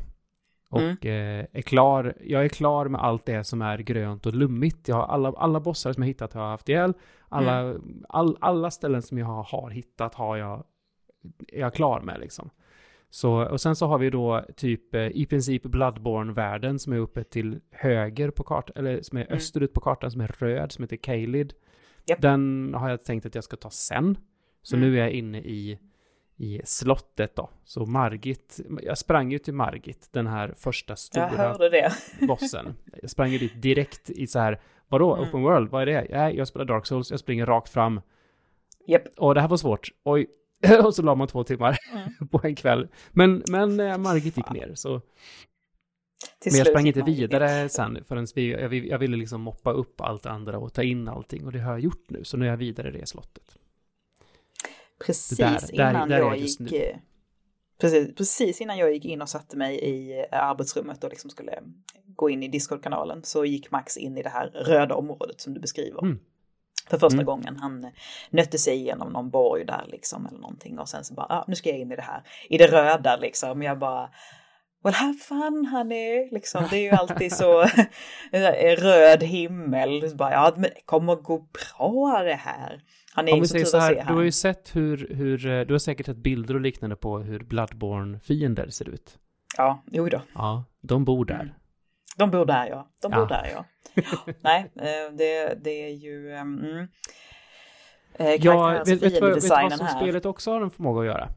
Och 0.69 0.81
mm. 0.81 0.97
eh, 1.40 1.47
är 1.53 1.62
klar, 1.62 2.14
jag 2.21 2.45
är 2.45 2.49
klar 2.49 2.88
med 2.88 3.01
allt 3.01 3.27
det 3.27 3.45
som 3.45 3.62
är 3.62 3.79
grönt 3.79 4.27
och 4.27 4.35
lummigt. 4.35 4.88
Jag 4.88 4.97
har 4.97 5.07
alla, 5.07 5.33
alla 5.37 5.61
bossar 5.61 5.92
som 5.92 6.03
jag 6.03 6.09
hittat 6.09 6.33
har 6.33 6.42
jag 6.42 6.51
haft 6.51 6.69
ihjäl. 6.69 6.95
Alla, 7.29 7.59
mm. 7.59 8.05
all, 8.09 8.37
alla 8.40 8.71
ställen 8.71 9.03
som 9.03 9.19
jag 9.19 9.27
har, 9.27 9.42
har 9.42 9.71
hittat 9.71 10.14
har 10.14 10.37
jag, 10.37 10.64
är 11.49 11.61
jag 11.61 11.75
klar 11.75 12.01
med 12.01 12.21
liksom. 12.21 12.51
Så, 13.11 13.45
och 13.45 13.61
sen 13.61 13.77
så 13.77 13.87
har 13.87 13.99
vi 13.99 14.11
då 14.11 14.45
typ 14.57 14.95
eh, 14.95 15.07
i 15.07 15.27
princip 15.27 15.62
Bloodborne-världen 15.62 16.79
som 16.79 16.92
är 16.92 16.99
uppe 16.99 17.25
till 17.25 17.61
höger 17.71 18.31
på 18.31 18.45
kartan, 18.45 18.77
eller 18.77 19.03
som 19.03 19.19
är 19.19 19.23
mm. 19.23 19.37
österut 19.37 19.73
på 19.73 19.81
kartan 19.81 20.11
som 20.11 20.21
är 20.21 20.37
röd, 20.38 20.73
som 20.73 20.85
heter 20.85 20.97
Kalid. 20.97 21.53
Yep. 22.11 22.21
Den 22.21 22.73
har 22.75 22.90
jag 22.90 23.05
tänkt 23.05 23.27
att 23.27 23.35
jag 23.35 23.45
ska 23.45 23.57
ta 23.57 23.71
sen. 23.71 24.19
Så 24.62 24.77
mm. 24.77 24.88
nu 24.88 24.97
är 24.97 25.01
jag 25.01 25.11
inne 25.11 25.38
i, 25.38 25.79
i 26.37 26.61
slottet 26.64 27.37
då. 27.37 27.51
Så 27.64 27.87
Margit, 27.87 28.61
jag 28.83 28.99
sprang 28.99 29.33
ju 29.33 29.38
till 29.38 29.55
Margit, 29.55 30.09
den 30.12 30.27
här 30.27 30.55
första 30.57 30.97
stora 30.97 31.57
bossen. 32.29 32.75
Jag 33.03 33.11
sprang 33.11 33.31
ju 33.31 33.38
dit 33.38 33.62
direkt 33.62 34.11
i 34.11 34.27
så 34.27 34.38
här, 34.38 34.61
vadå, 34.88 35.14
mm. 35.14 35.29
open 35.29 35.42
world, 35.42 35.71
vad 35.71 35.83
är 35.83 35.87
det? 35.87 36.07
Ja, 36.11 36.31
jag 36.31 36.49
spelar 36.49 36.64
Dark 36.64 36.87
Souls, 36.87 37.11
jag 37.11 37.21
springer 37.21 37.47
rakt 37.47 37.69
fram. 37.69 38.01
Yep. 38.88 39.03
Och 39.16 39.35
det 39.35 39.40
här 39.40 39.49
var 39.49 39.57
svårt. 39.57 39.88
Oj, 40.05 40.27
och 40.85 40.95
så 40.95 41.03
la 41.03 41.14
man 41.14 41.29
två 41.29 41.45
timmar 41.45 41.79
mm. 41.92 42.29
på 42.31 42.40
en 42.42 42.55
kväll. 42.55 42.88
Men, 43.11 43.42
men 43.51 43.81
eh, 43.81 43.99
Margit 43.99 44.37
gick 44.37 44.51
ner 44.51 44.75
så. 44.75 45.01
Till 46.38 46.53
men 46.53 46.59
jag 46.59 46.66
sprang 46.66 46.87
inte 46.87 47.03
vidare 47.03 47.69
sen 47.69 48.05
förrän 48.05 48.27
vi, 48.35 48.51
jag, 48.51 48.75
jag 48.75 48.99
ville 48.99 49.16
liksom 49.16 49.40
moppa 49.40 49.73
upp 49.73 50.01
allt 50.01 50.23
det 50.23 50.31
andra 50.31 50.59
och 50.59 50.73
ta 50.73 50.83
in 50.83 51.09
allting 51.09 51.45
och 51.45 51.53
det 51.53 51.59
har 51.59 51.73
jag 51.73 51.81
gjort 51.81 52.11
nu. 52.11 52.25
Så 52.25 52.37
nu 52.37 52.47
är 52.47 52.51
jag 52.51 52.57
vidare 52.57 52.88
i 52.88 52.92
det 52.92 53.07
slottet. 53.07 53.59
Precis 55.07 55.38
där, 55.38 55.75
innan 55.75 56.09
där, 56.09 56.16
där 56.16 56.19
jag 56.19 56.37
gick... 56.37 56.73
Eh, 56.73 56.97
precis, 57.81 58.14
precis 58.14 58.61
innan 58.61 58.79
jag 58.79 58.92
gick 58.92 59.05
in 59.05 59.23
och 59.23 59.29
satte 59.29 59.57
mig 59.57 59.79
i 59.79 60.19
eh, 60.19 60.42
arbetsrummet 60.45 61.05
och 61.05 61.11
liksom 61.11 61.31
skulle 61.31 61.62
gå 62.07 62.31
in 62.31 62.42
i 62.42 62.49
Discord-kanalen 62.49 63.23
så 63.23 63.45
gick 63.45 63.71
Max 63.71 63.97
in 63.97 64.19
i 64.19 64.23
det 64.23 64.29
här 64.29 64.47
röda 64.47 64.95
området 64.95 65.40
som 65.40 65.55
du 65.55 65.61
beskriver. 65.61 66.03
Mm 66.03 66.19
för 66.90 66.99
första 66.99 67.16
mm. 67.16 67.27
gången. 67.27 67.57
Han 67.57 67.92
nötte 68.31 68.59
sig 68.59 68.75
igenom 68.75 69.12
någon 69.12 69.31
borg 69.31 69.64
där 69.64 69.85
liksom 69.88 70.27
eller 70.27 70.38
någonting 70.38 70.79
och 70.79 70.88
sen 70.88 71.05
så 71.05 71.14
bara, 71.14 71.27
ah, 71.27 71.44
nu 71.49 71.55
ska 71.55 71.68
jag 71.68 71.79
in 71.79 71.92
i 71.92 71.96
det 71.96 72.03
här, 72.03 72.22
i 72.49 72.59
det 72.59 72.66
röda 72.66 73.16
liksom. 73.16 73.62
Jag 73.62 73.79
bara, 73.79 74.11
well 74.85 74.94
have 74.94 75.14
fun 75.14 75.66
honey, 75.66 76.29
liksom. 76.31 76.64
Det 76.70 76.77
är 76.77 76.83
ju 76.83 76.90
alltid 76.90 77.33
så 77.33 77.64
röd 78.79 79.22
himmel. 79.22 80.11
Så 80.11 80.16
bara, 80.16 80.33
ja, 80.33 80.53
men 80.55 80.62
det 80.62 80.83
kommer 80.85 81.16
gå 81.16 81.38
bra 81.38 82.22
det 82.22 82.35
här. 82.35 82.81
Han 83.14 83.29
är 83.29 83.33
Om 83.33 83.40
vi 83.40 83.49
säger 83.49 83.64
så 83.64 83.79
här, 83.79 84.05
du 84.09 84.14
har 84.14 84.22
ju 84.22 84.33
sett 84.33 84.77
hur, 84.77 85.14
hur, 85.14 85.46
eh, 85.46 85.61
du 85.61 85.75
har 85.75 85.79
säkert 85.79 86.07
sett 86.07 86.16
bilder 86.16 86.55
och 86.55 86.61
liknande 86.61 86.96
på 86.96 87.18
hur 87.18 87.40
Bloodborne-fiender 87.40 88.70
ser 88.70 88.88
ut. 88.88 89.18
Ja, 89.57 89.85
jo 89.87 90.09
då. 90.09 90.20
Ja, 90.35 90.64
de 90.81 91.05
bor 91.05 91.25
där. 91.25 91.35
Mm. 91.35 91.55
De 92.16 92.31
bor 92.31 92.45
där 92.45 92.66
ja, 92.66 92.88
de 93.03 93.11
bor 93.11 93.21
ja. 93.21 93.27
där 93.27 93.51
ja. 93.55 93.64
Nej, 94.40 94.71
eh, 94.77 95.12
det, 95.12 95.64
det 95.64 95.85
är 95.85 95.95
ju... 95.95 96.33
Ehm, 96.33 96.59
mm. 96.59 96.88
Eh, 98.19 98.31
ja, 98.31 98.69
vet, 98.69 98.88
vet, 98.88 99.03
vet, 99.03 99.03
vet 99.03 99.21
du 99.21 99.31
vad 99.31 99.73
som 99.73 99.87
här. 99.87 100.01
spelet 100.01 100.27
också 100.27 100.51
har 100.51 100.61
en 100.61 100.71
förmåga 100.71 101.01
att 101.01 101.07
göra? 101.07 101.29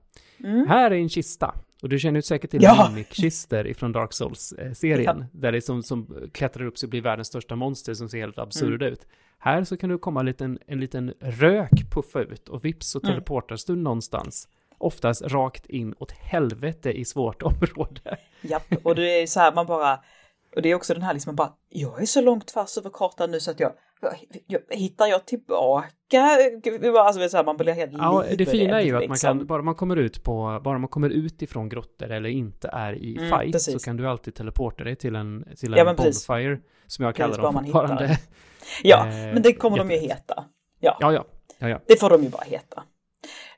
Mm. 0.43 0.67
Här 0.67 0.91
är 0.91 0.95
en 0.95 1.09
kista. 1.09 1.55
Och 1.81 1.89
du 1.89 1.99
känner 1.99 2.17
ju 2.17 2.21
säkert 2.21 2.51
till 2.51 2.63
ja. 2.63 2.89
Mimic-kister 2.89 3.67
ifrån 3.67 3.91
Dark 3.91 4.13
Souls-serien. 4.13 5.19
Ja. 5.19 5.25
Där 5.31 5.51
det 5.51 5.57
är 5.57 5.61
som, 5.61 5.83
som 5.83 6.29
klättrar 6.33 6.65
upp 6.65 6.77
sig 6.77 6.87
och 6.87 6.89
blir 6.89 7.01
världens 7.01 7.27
största 7.27 7.55
monster 7.55 7.93
som 7.93 8.09
ser 8.09 8.19
helt 8.19 8.39
absurda 8.39 8.85
mm. 8.85 8.93
ut. 8.93 9.07
Här 9.39 9.63
så 9.63 9.77
kan 9.77 9.89
du 9.89 9.97
komma 9.97 10.19
en 10.19 10.25
liten, 10.25 10.59
en 10.67 10.79
liten 10.79 11.13
rök 11.19 11.91
puffa 11.91 12.19
ut 12.19 12.49
och 12.49 12.65
vips 12.65 12.87
så 12.89 12.99
mm. 12.99 13.11
teleportas 13.11 13.65
du 13.65 13.75
någonstans. 13.75 14.47
Oftast 14.77 15.21
rakt 15.21 15.65
in 15.65 15.95
åt 15.97 16.11
helvete 16.11 16.91
i 16.91 17.05
svårt 17.05 17.41
område. 17.41 18.17
Ja, 18.41 18.59
och 18.83 18.95
det 18.95 19.21
är 19.21 19.27
så 19.27 19.39
här 19.39 19.53
man 19.53 19.65
bara, 19.65 19.99
och 20.55 20.61
det 20.61 20.71
är 20.71 20.75
också 20.75 20.93
den 20.93 21.03
här 21.03 21.13
liksom 21.13 21.35
bara, 21.35 21.53
jag 21.69 22.01
är 22.01 22.05
så 22.05 22.21
långt 22.21 22.47
tvärs 22.47 22.77
över 22.77 22.89
kartan 22.89 23.31
nu 23.31 23.39
så 23.39 23.51
att 23.51 23.59
jag, 23.59 23.71
jag 24.47 24.61
hittar 24.69 25.07
jag 25.07 25.25
tillbaka? 25.25 26.21
Alltså 26.97 27.29
så 27.29 27.37
här, 27.37 27.43
man 27.43 27.57
blir 27.57 27.73
helt 27.73 27.91
Ja, 27.93 28.23
det 28.37 28.45
fina 28.45 28.81
är 28.81 28.85
ju 28.85 28.97
att 28.97 29.09
man 29.09 29.17
kan, 29.17 29.37
liksom. 29.37 29.47
bara 29.47 29.61
man 29.61 29.75
kommer 29.75 29.95
ut 29.95 30.23
på, 30.23 30.61
bara 30.63 30.77
man 30.77 30.89
kommer 30.89 31.09
ut 31.09 31.41
ifrån 31.41 31.69
grottor 31.69 32.11
eller 32.11 32.29
inte 32.29 32.69
är 32.73 32.93
i 32.93 33.17
mm, 33.17 33.29
fight 33.29 33.51
precis. 33.51 33.73
så 33.73 33.79
kan 33.79 33.97
du 33.97 34.07
alltid 34.07 34.35
teleporta 34.35 34.83
dig 34.83 34.95
till 34.95 35.15
en, 35.15 35.45
till 35.57 35.73
en 35.73 35.87
ja, 35.87 35.93
bonfire, 35.93 36.59
som 36.87 37.05
jag 37.05 37.15
kallar 37.15 37.37
dem 37.37 37.53
fortfarande. 37.53 38.19
Ja, 38.83 38.97
eh, 39.07 39.13
men 39.13 39.41
det 39.41 39.53
kommer 39.53 39.77
de 39.77 39.91
ju 39.91 39.97
heta. 39.97 40.45
Ja. 40.79 40.97
Ja, 40.99 41.13
ja, 41.13 41.25
ja, 41.59 41.69
ja. 41.69 41.79
Det 41.85 41.99
får 41.99 42.09
de 42.09 42.23
ju 42.23 42.29
bara 42.29 42.43
heta. 42.43 42.83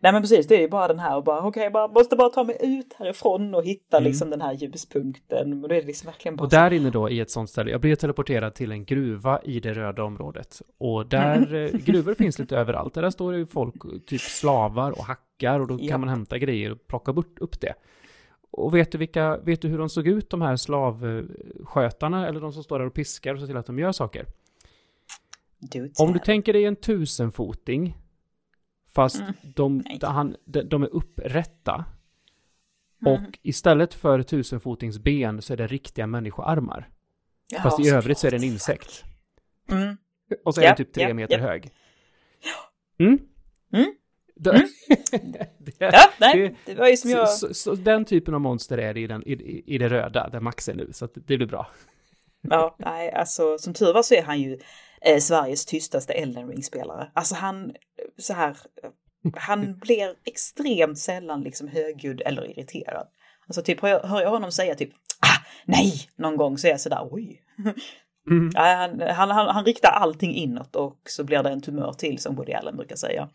Nej 0.03 0.13
men 0.13 0.21
precis, 0.21 0.47
det 0.47 0.55
är 0.55 0.59
ju 0.59 0.69
bara 0.69 0.87
den 0.87 0.99
här 0.99 1.17
och 1.17 1.23
bara 1.23 1.39
okej, 1.39 1.49
okay, 1.49 1.69
bara 1.69 1.87
måste 1.87 2.15
bara 2.15 2.29
ta 2.29 2.43
mig 2.43 2.57
ut 2.59 2.93
härifrån 2.99 3.55
och 3.55 3.63
hitta 3.63 3.97
mm. 3.97 4.07
liksom 4.07 4.29
den 4.29 4.41
här 4.41 4.53
ljuspunkten. 4.53 5.63
Och 5.63 5.69
det 5.69 5.77
är 5.77 5.81
liksom 5.81 6.05
verkligen 6.05 6.35
bara 6.35 6.43
och 6.43 6.49
där 6.49 6.73
inne 6.73 6.89
då 6.89 7.09
i 7.09 7.19
ett 7.19 7.31
sånt 7.31 7.49
ställe, 7.49 7.71
jag 7.71 7.81
blev 7.81 7.95
teleporterad 7.95 8.53
till 8.53 8.71
en 8.71 8.85
gruva 8.85 9.41
i 9.43 9.59
det 9.59 9.73
röda 9.73 10.03
området. 10.03 10.61
Och 10.77 11.05
där, 11.07 11.55
mm. 11.55 11.81
gruvor 11.85 12.13
finns 12.13 12.39
lite 12.39 12.57
överallt. 12.57 12.93
Där 12.93 13.09
står 13.09 13.31
det 13.31 13.37
ju 13.37 13.45
folk, 13.45 13.75
typ 14.05 14.21
slavar 14.21 14.91
och 14.91 15.05
hackar 15.05 15.59
och 15.59 15.67
då 15.67 15.77
ja. 15.81 15.89
kan 15.89 15.99
man 15.99 16.09
hämta 16.09 16.37
grejer 16.37 16.71
och 16.71 16.87
plocka 16.87 17.13
bort 17.13 17.39
upp 17.39 17.61
det. 17.61 17.73
Och 18.51 18.75
vet 18.75 18.91
du, 18.91 18.97
vilka, 18.97 19.37
vet 19.37 19.61
du 19.61 19.67
hur 19.67 19.77
de 19.77 19.89
såg 19.89 20.07
ut, 20.07 20.29
de 20.29 20.41
här 20.41 20.55
slavskötarna, 20.55 22.27
eller 22.27 22.39
de 22.39 22.53
som 22.53 22.63
står 22.63 22.79
där 22.79 22.85
och 22.85 22.93
piskar 22.93 23.33
och 23.33 23.39
ser 23.39 23.47
till 23.47 23.57
att 23.57 23.65
de 23.65 23.79
gör 23.79 23.91
saker? 23.91 24.25
Om 25.99 26.13
du 26.13 26.19
tänker 26.19 26.53
dig 26.53 26.65
en 26.65 26.75
tusenfoting 26.75 27.97
Fast 28.93 29.19
mm. 29.19 29.33
de, 29.55 29.83
han, 30.01 30.35
de, 30.45 30.61
de, 30.61 30.83
är 30.83 30.87
upprätta. 30.87 31.85
Mm. 33.01 33.13
Och 33.13 33.39
istället 33.41 33.93
för 33.93 34.23
tusenfotingsben 34.23 35.41
så 35.41 35.53
är 35.53 35.57
det 35.57 35.67
riktiga 35.67 36.07
människoarmar. 36.07 36.89
Ja, 37.51 37.61
Fast 37.61 37.79
i 37.79 37.89
övrigt 37.89 38.17
så 38.17 38.27
är 38.27 38.31
det 38.31 38.37
en 38.37 38.43
insekt. 38.43 39.03
Mm. 39.71 39.97
Och 40.45 40.55
så 40.55 40.61
är 40.61 40.65
ja, 40.65 40.69
den 40.69 40.77
typ 40.77 40.93
tre 40.93 41.03
ja, 41.03 41.13
meter 41.13 41.37
ja. 41.37 41.43
hög. 41.43 41.71
Mm? 42.99 43.19
Mm? 43.73 43.95
mm. 44.45 44.67
det, 45.57 45.73
ja, 45.77 46.09
nej, 46.19 46.55
det 46.65 46.75
var 46.75 46.87
ju 46.87 46.97
som 46.97 47.09
jag... 47.09 47.29
Så, 47.29 47.47
så, 47.47 47.53
så, 47.53 47.75
den 47.75 48.05
typen 48.05 48.33
av 48.33 48.41
monster 48.41 48.77
är 48.77 48.93
det 48.93 48.99
i, 48.99 49.07
den, 49.07 49.23
i, 49.27 49.63
i 49.65 49.77
det 49.77 49.89
röda, 49.89 50.29
där 50.29 50.39
Max 50.39 50.69
är 50.69 50.73
nu, 50.73 50.89
så 50.93 51.07
det 51.13 51.37
blir 51.37 51.47
bra. 51.47 51.67
ja, 52.41 52.75
nej, 52.79 53.11
alltså 53.11 53.57
som 53.57 53.73
tur 53.73 53.93
var 53.93 54.03
så 54.03 54.13
är 54.13 54.23
han 54.23 54.41
ju 54.41 54.59
eh, 55.05 55.19
Sveriges 55.19 55.65
tystaste 55.65 56.13
Elden 56.13 56.47
Ring-spelare. 56.47 57.11
Alltså 57.13 57.35
han, 57.35 57.75
så 58.17 58.33
här, 58.33 58.57
han 59.35 59.79
blir 59.81 60.15
extremt 60.25 60.99
sällan 60.99 61.41
liksom 61.41 61.67
högljudd 61.67 62.21
eller 62.25 62.51
irriterad. 62.51 63.07
Alltså 63.47 63.61
typ 63.61 63.81
hör 63.81 63.89
jag, 63.89 63.99
hör 63.99 64.21
jag 64.21 64.29
honom 64.29 64.51
säga 64.51 64.75
typ 64.75 64.91
ah, 65.19 65.45
nej 65.65 65.93
någon 66.15 66.37
gång 66.37 66.57
så 66.57 66.67
är 66.67 66.71
jag 66.71 66.81
sådär 66.81 67.07
oj. 67.11 67.41
Mm. 68.29 68.51
han, 68.55 69.01
han, 69.01 69.29
han, 69.29 69.47
han, 69.47 69.65
riktar 69.65 69.89
allting 69.89 70.35
inåt 70.35 70.75
och 70.75 70.99
så 71.09 71.23
blir 71.23 71.43
det 71.43 71.49
en 71.49 71.61
tumör 71.61 71.93
till 71.93 72.19
som 72.19 72.35
Woody 72.35 72.53
Allen 72.53 72.77
brukar 72.77 72.95
säga. 72.95 73.29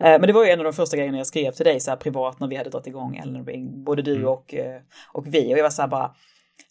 Eh, 0.00 0.10
men 0.10 0.22
det 0.22 0.32
var 0.32 0.44
ju 0.44 0.50
en 0.50 0.58
av 0.58 0.64
de 0.64 0.72
första 0.72 0.96
grejerna 0.96 1.18
jag 1.18 1.26
skrev 1.26 1.52
till 1.52 1.64
dig 1.64 1.80
så 1.80 1.90
här 1.90 1.96
privat 1.96 2.40
när 2.40 2.48
vi 2.48 2.56
hade 2.56 2.70
dragit 2.70 2.86
igång 2.86 3.16
Elden 3.16 3.46
Ring, 3.46 3.84
både 3.84 4.02
du 4.02 4.14
mm. 4.14 4.28
och, 4.28 4.54
eh, 4.54 4.80
och 5.12 5.26
vi. 5.26 5.54
Och 5.54 5.58
jag 5.58 5.62
var 5.62 5.70
så 5.70 5.82
här 5.82 5.88
bara, 5.88 6.14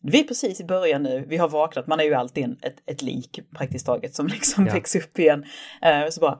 vi 0.02 0.20
är 0.20 0.24
precis 0.24 0.62
i 0.62 0.64
början 0.64 1.04
nu, 1.04 1.26
vi 1.28 1.38
har 1.38 1.50
vaknat, 1.50 1.88
man 1.88 2.00
är 2.00 2.04
ju 2.04 2.14
alltid 2.14 2.44
en, 2.44 2.58
ett, 2.62 2.78
ett 2.86 3.02
lik 3.02 3.40
praktiskt 3.58 3.86
taget 3.86 4.16
som 4.16 4.28
liksom 4.38 4.68
ja. 4.68 4.74
väcks 4.74 4.96
upp 4.96 5.20
igen. 5.20 5.46
Uh, 5.86 6.10
så 6.10 6.22
bara, 6.22 6.40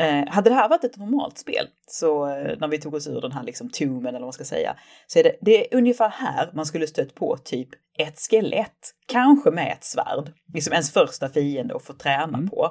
uh, 0.00 0.28
hade 0.28 0.50
det 0.50 0.56
här 0.56 0.68
varit 0.68 0.84
ett 0.84 0.96
normalt 0.96 1.38
spel, 1.38 1.66
så 1.86 2.26
uh, 2.26 2.58
när 2.58 2.68
vi 2.68 2.78
tog 2.78 2.94
oss 2.94 3.06
ur 3.06 3.20
den 3.20 3.32
här 3.32 3.42
liksom 3.42 3.70
tomben 3.70 4.08
eller 4.08 4.18
vad 4.18 4.26
man 4.26 4.32
ska 4.32 4.44
säga, 4.44 4.76
så 5.06 5.18
är 5.18 5.22
det, 5.22 5.36
det 5.40 5.74
är 5.74 5.78
ungefär 5.78 6.08
här 6.08 6.50
man 6.54 6.66
skulle 6.66 6.86
stött 6.86 7.14
på 7.14 7.36
typ 7.36 7.68
ett 7.98 8.18
skelett, 8.30 8.94
kanske 9.06 9.50
med 9.50 9.72
ett 9.72 9.84
svärd, 9.84 10.32
liksom 10.54 10.72
ens 10.72 10.92
första 10.92 11.28
fiende 11.28 11.76
att 11.76 11.84
få 11.84 11.92
träna 11.92 12.38
mm. 12.38 12.50
på. 12.50 12.70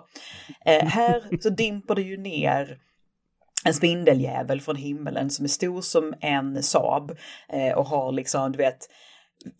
här 0.65 1.23
så 1.41 1.49
dimper 1.49 1.95
det 1.95 2.01
ju 2.01 2.17
ner 2.17 2.77
en 3.65 3.73
spindeljävel 3.73 4.61
från 4.61 4.75
himmelen 4.75 5.29
som 5.29 5.45
är 5.45 5.49
stor 5.49 5.81
som 5.81 6.13
en 6.21 6.63
Saab 6.63 7.17
och 7.75 7.85
har 7.85 8.11
liksom, 8.11 8.51
du 8.51 8.57
vet, 8.57 8.87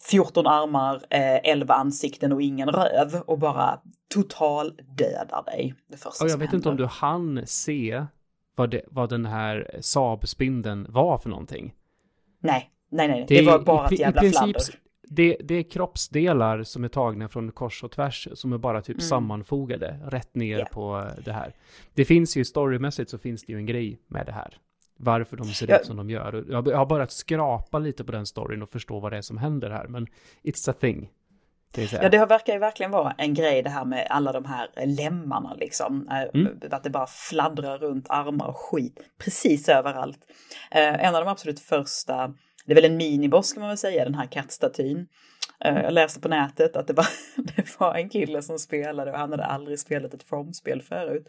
14 0.09 0.47
armar, 0.47 0.95
eh, 1.09 1.51
11 1.51 1.73
ansikten 1.73 2.31
och 2.31 2.41
ingen 2.41 2.69
röv 2.69 3.21
och 3.25 3.39
bara 3.39 3.79
total 4.13 4.79
dödar 4.97 5.43
dig. 5.45 5.75
Det 5.87 5.97
första 5.97 6.23
och 6.23 6.29
jag 6.29 6.37
vet 6.37 6.49
händer. 6.49 6.57
inte 6.57 6.69
om 6.69 6.77
du 6.77 6.85
hann 6.85 7.41
se 7.45 8.05
vad, 8.55 8.69
det, 8.69 8.81
vad 8.87 9.09
den 9.09 9.25
här 9.25 9.79
Saab-spindeln 9.81 10.85
var 10.89 11.17
för 11.17 11.29
någonting. 11.29 11.73
Nej, 12.39 12.69
nej, 12.89 13.07
nej, 13.07 13.25
det, 13.27 13.35
det 13.35 13.45
var 13.45 13.59
bara 13.59 13.85
ett 13.85 13.99
jävla 13.99 14.21
princip, 14.21 14.39
fladder. 14.39 14.61
Det, 15.09 15.37
det 15.43 15.55
är 15.55 15.63
kroppsdelar 15.63 16.63
som 16.63 16.83
är 16.83 16.87
tagna 16.87 17.27
från 17.27 17.51
kors 17.51 17.83
och 17.83 17.91
tvärs 17.91 18.27
som 18.33 18.53
är 18.53 18.57
bara 18.57 18.81
typ 18.81 18.95
mm. 18.95 19.01
sammanfogade 19.01 19.99
rätt 20.07 20.35
ner 20.35 20.57
yeah. 20.57 20.69
på 20.69 21.07
det 21.25 21.31
här. 21.31 21.53
Det 21.93 22.05
finns 22.05 22.37
ju 22.37 22.45
storymässigt 22.45 23.09
så 23.09 23.17
finns 23.17 23.43
det 23.43 23.53
ju 23.53 23.57
en 23.57 23.65
grej 23.65 23.99
med 24.07 24.25
det 24.25 24.31
här 24.31 24.57
varför 24.97 25.37
de 25.37 25.45
ser 25.45 25.75
ut 25.75 25.85
som 25.85 25.97
de 25.97 26.09
gör. 26.09 26.45
Jag 26.49 26.77
har 26.77 26.85
börjat 26.85 27.11
skrapa 27.11 27.79
lite 27.79 28.03
på 28.03 28.11
den 28.11 28.25
storyn 28.25 28.61
och 28.61 28.69
förstå 28.69 28.99
vad 28.99 29.11
det 29.11 29.17
är 29.17 29.21
som 29.21 29.37
händer 29.37 29.69
här, 29.69 29.87
men 29.87 30.07
it's 30.43 30.69
a 30.69 30.73
thing. 30.79 31.09
Ja, 31.77 32.09
det 32.09 32.25
verkar 32.25 32.53
ju 32.53 32.59
verkligen 32.59 32.91
vara 32.91 33.11
en 33.17 33.33
grej 33.33 33.63
det 33.63 33.69
här 33.69 33.85
med 33.85 34.07
alla 34.09 34.31
de 34.31 34.45
här 34.45 34.69
lemmarna 34.85 35.53
liksom. 35.53 36.07
Eh, 36.07 36.41
mm. 36.41 36.59
Att 36.71 36.83
det 36.83 36.89
bara 36.89 37.07
fladdrar 37.07 37.77
runt 37.77 38.09
armar 38.09 38.47
och 38.47 38.57
skit 38.57 38.99
precis 39.19 39.69
överallt. 39.69 40.19
Eh, 40.71 41.05
en 41.05 41.15
av 41.15 41.25
de 41.25 41.31
absolut 41.31 41.59
första, 41.59 42.33
det 42.65 42.71
är 42.73 42.75
väl 42.75 42.85
en 42.85 42.97
miniboss 42.97 43.53
kan 43.53 43.61
man 43.61 43.69
väl 43.69 43.77
säga, 43.77 44.03
den 44.03 44.15
här 44.15 44.25
kattstatyn. 44.25 45.07
Eh, 45.65 45.81
jag 45.81 45.93
läste 45.93 46.19
på 46.19 46.27
nätet 46.27 46.75
att 46.75 46.87
det 46.87 46.93
var, 46.93 47.07
det 47.55 47.79
var 47.79 47.95
en 47.95 48.09
kille 48.09 48.41
som 48.41 48.59
spelade 48.59 49.11
och 49.11 49.17
han 49.17 49.31
hade 49.31 49.45
aldrig 49.45 49.79
spelat 49.79 50.13
ett 50.13 50.23
From-spel 50.23 50.81
förut. 50.81 51.27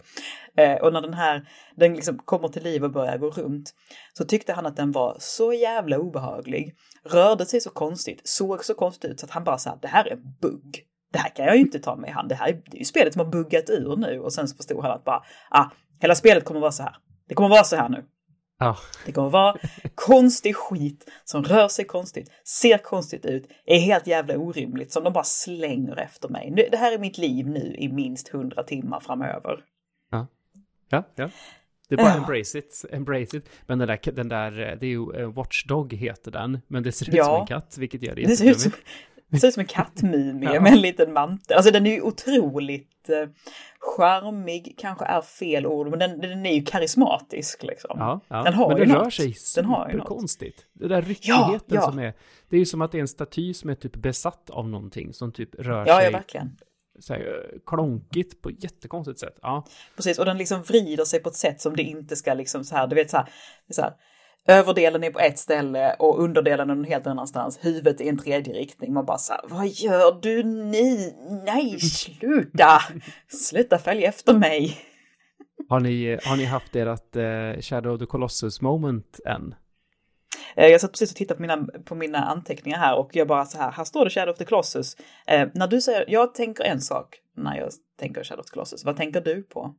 Eh, 0.57 0.75
och 0.75 0.93
när 0.93 1.01
den 1.01 1.15
här, 1.15 1.49
den 1.77 1.95
liksom 1.95 2.19
kommer 2.19 2.49
till 2.49 2.63
liv 2.63 2.85
och 2.85 2.91
börjar 2.91 3.19
gå 3.19 3.31
runt 3.31 3.75
så 4.13 4.25
tyckte 4.25 4.53
han 4.53 4.67
att 4.67 4.77
den 4.77 4.93
var 4.93 5.17
så 5.21 5.53
jävla 5.53 5.99
obehaglig. 5.99 6.75
Rörde 7.05 7.47
sig 7.47 7.61
så 7.61 7.71
konstigt, 7.71 8.21
såg 8.25 8.65
så 8.65 8.75
konstigt 8.75 9.11
ut 9.11 9.21
så 9.21 9.27
att 9.27 9.33
han 9.33 9.45
bara 9.45 9.59
sa 9.59 9.79
det 9.83 9.89
här 9.89 10.05
är 10.05 10.13
en 10.13 10.35
bugg. 10.41 10.83
Det 11.13 11.19
här 11.19 11.29
kan 11.29 11.47
jag 11.47 11.55
ju 11.55 11.61
inte 11.61 11.79
ta 11.79 11.97
mig 11.97 12.11
i 12.11 12.13
hand. 12.13 12.29
Det 12.29 12.35
här 12.35 12.49
är 12.49 12.79
ju 12.79 12.85
spelet 12.85 13.13
som 13.13 13.21
har 13.21 13.33
buggat 13.33 13.71
ur 13.71 13.97
nu 13.97 14.21
och 14.21 14.33
sen 14.33 14.49
så 14.49 14.57
förstod 14.57 14.83
han 14.83 14.93
att 14.93 15.05
bara, 15.05 15.23
ah, 15.51 15.65
hela 16.01 16.15
spelet 16.15 16.45
kommer 16.45 16.61
vara 16.61 16.73
så 16.73 16.83
här. 16.83 16.97
Det 17.29 17.35
kommer 17.35 17.49
vara 17.49 17.65
så 17.65 17.77
här 17.77 17.89
nu. 17.89 18.05
Ja. 18.59 18.77
Det 19.07 19.13
kommer 19.13 19.31
vara 19.31 19.57
konstig 19.95 20.57
skit 20.57 21.11
som 21.25 21.45
rör 21.45 21.69
sig 21.69 21.85
konstigt, 21.85 22.31
ser 22.45 22.79
konstigt 22.79 23.27
ut, 23.27 23.49
är 23.67 23.79
helt 23.79 24.07
jävla 24.07 24.39
orimligt 24.39 24.93
som 24.93 25.05
de 25.05 25.13
bara 25.13 25.25
slänger 25.25 25.97
efter 25.97 26.29
mig. 26.29 26.69
Det 26.71 26.77
här 26.77 26.93
är 26.93 26.99
mitt 26.99 27.19
liv 27.19 27.49
nu 27.49 27.75
i 27.79 27.89
minst 27.89 28.29
hundra 28.29 28.63
timmar 28.63 29.01
framöver. 29.01 29.65
Ja, 30.11 30.27
ja, 30.89 31.03
ja. 31.15 31.31
Det 31.89 31.95
är 31.95 31.97
bara 31.97 32.09
ja. 32.09 32.17
embrace 32.17 32.59
it, 32.59 32.85
embrace 32.91 33.37
it. 33.37 33.49
Men 33.67 33.79
den 33.79 33.89
där, 33.89 34.13
den 34.13 34.29
där, 34.29 34.51
det 34.51 34.87
är 34.87 34.91
ju 34.91 35.13
uh, 35.13 35.33
Watchdog 35.33 35.93
heter 35.93 36.31
den, 36.31 36.61
men 36.69 36.83
det 36.83 36.93
ser 36.93 37.09
ut 37.09 37.15
ja. 37.15 37.25
som 37.25 37.41
en 37.41 37.47
katt, 37.47 37.79
vilket 37.79 38.03
gör 38.03 38.15
det 38.15 38.23
Det 38.23 38.37
ser 38.37 38.51
ut 38.51 38.61
som, 38.61 38.73
det 39.29 39.39
ser 39.39 39.49
ut 39.49 39.55
som 39.55 39.61
en 39.61 39.67
kattmumie 39.67 40.55
ja. 40.55 40.61
med 40.61 40.73
en 40.73 40.81
liten 40.81 41.13
mantel. 41.13 41.57
Alltså 41.57 41.73
den 41.73 41.87
är 41.87 41.91
ju 41.91 42.03
otroligt 42.03 43.09
eh, 43.09 43.29
charmig, 43.79 44.75
kanske 44.79 45.05
är 45.05 45.21
fel 45.21 45.67
ord, 45.67 45.89
men 45.91 45.99
den, 45.99 46.21
den 46.21 46.47
är 46.47 46.55
ju 46.55 46.65
karismatisk 46.65 47.63
liksom. 47.63 47.97
Ja, 47.99 48.21
ja. 48.29 48.43
Den 48.43 48.55
har 48.55 48.69
men 48.69 48.79
ju 48.79 48.85
den 48.85 48.95
något. 48.95 49.05
rör 49.05 49.11
sig 49.11 49.35
superkonstigt. 49.35 50.67
Det 50.73 50.89
där 50.89 51.03
ryckigheten 51.03 51.61
ja, 51.77 51.83
som 51.83 51.99
är, 51.99 52.15
det 52.49 52.57
är 52.57 52.61
ju 52.61 52.67
som 52.67 52.83
att 52.83 52.93
det 52.93 52.99
är 52.99 53.01
en 53.01 53.09
staty 53.09 53.55
som 53.55 53.71
är 53.71 53.75
typ 53.75 53.97
besatt 53.97 54.51
av 54.51 54.69
någonting 54.69 55.13
som 55.13 55.33
typ 55.33 55.55
rör 55.55 55.85
sig. 55.85 56.05
Ja, 56.05 56.11
verkligen. 56.11 56.57
Så 56.99 57.15
här, 57.15 57.51
klonkigt 57.67 58.43
på 58.43 58.51
jättekonstigt 58.51 59.19
sätt. 59.19 59.39
Ja. 59.43 59.67
Precis, 59.97 60.19
och 60.19 60.25
den 60.25 60.39
liksom 60.39 60.63
vrider 60.63 61.05
sig 61.05 61.21
på 61.21 61.29
ett 61.29 61.35
sätt 61.35 61.61
som 61.61 61.77
det 61.77 61.83
inte 61.83 62.17
ska 62.17 62.35
liksom 62.35 62.65
så 62.65 62.77
här, 62.77 62.87
du 62.87 62.95
vet 62.95 63.11
så 63.11 63.17
här, 63.17 63.29
så 63.71 63.83
här 63.83 63.93
Överdelen 64.49 65.05
är 65.05 65.11
på 65.11 65.19
ett 65.19 65.39
ställe 65.39 65.97
och 65.99 66.23
underdelen 66.23 66.71
är 66.71 66.75
någon 66.75 66.85
helt 66.85 67.07
annanstans. 67.07 67.59
Huvudet 67.63 68.01
i 68.01 68.09
en 68.09 68.19
tredje 68.19 68.55
riktning. 68.55 68.93
Man 68.93 69.05
bara 69.05 69.19
så 69.19 69.33
här, 69.33 69.43
vad 69.45 69.67
gör 69.67 70.21
du 70.23 70.43
nu? 70.43 71.13
Nej, 71.45 71.81
sluta! 71.81 72.81
Sluta 73.29 73.79
följa 73.79 74.09
efter 74.09 74.35
mig. 74.35 74.79
Har 75.69 75.81
ni, 75.81 76.19
har 76.25 76.37
ni 76.37 76.45
haft 76.45 76.77
ert 76.77 77.17
uh, 77.17 77.61
Shadow 77.61 77.95
of 77.95 78.01
the 78.01 78.07
Colossus 78.07 78.61
moment 78.61 79.21
än? 79.27 79.55
Eh, 80.57 80.67
jag 80.67 80.81
satt 80.81 80.93
precis 80.93 81.11
och 81.11 81.17
tittade 81.17 81.37
på 81.37 81.43
mina, 81.43 81.67
på 81.85 81.95
mina 81.95 82.19
anteckningar 82.19 82.79
här 82.79 82.99
och 82.99 83.17
jag 83.17 83.29
bara 83.29 83.45
så 83.45 83.59
här, 83.59 83.73
här 83.73 83.85
står 83.85 84.05
det 84.05 84.11
Shadow 84.11 84.33
of 84.33 84.39
the 84.39 84.45
Colossus. 84.45 84.97
Eh, 85.27 85.49
när 85.55 85.67
du 85.67 85.81
säger, 85.81 86.05
jag 86.09 86.35
tänker 86.35 86.65
en 86.65 86.81
sak 86.81 87.19
när 87.37 87.57
jag 87.57 87.71
tänker 87.99 88.25
Shadow 88.25 88.41
of 88.41 88.47
the 88.47 88.55
Colossus. 88.55 88.85
Vad 88.85 88.97
tänker 88.97 89.21
du 89.21 89.43
på? 89.43 89.75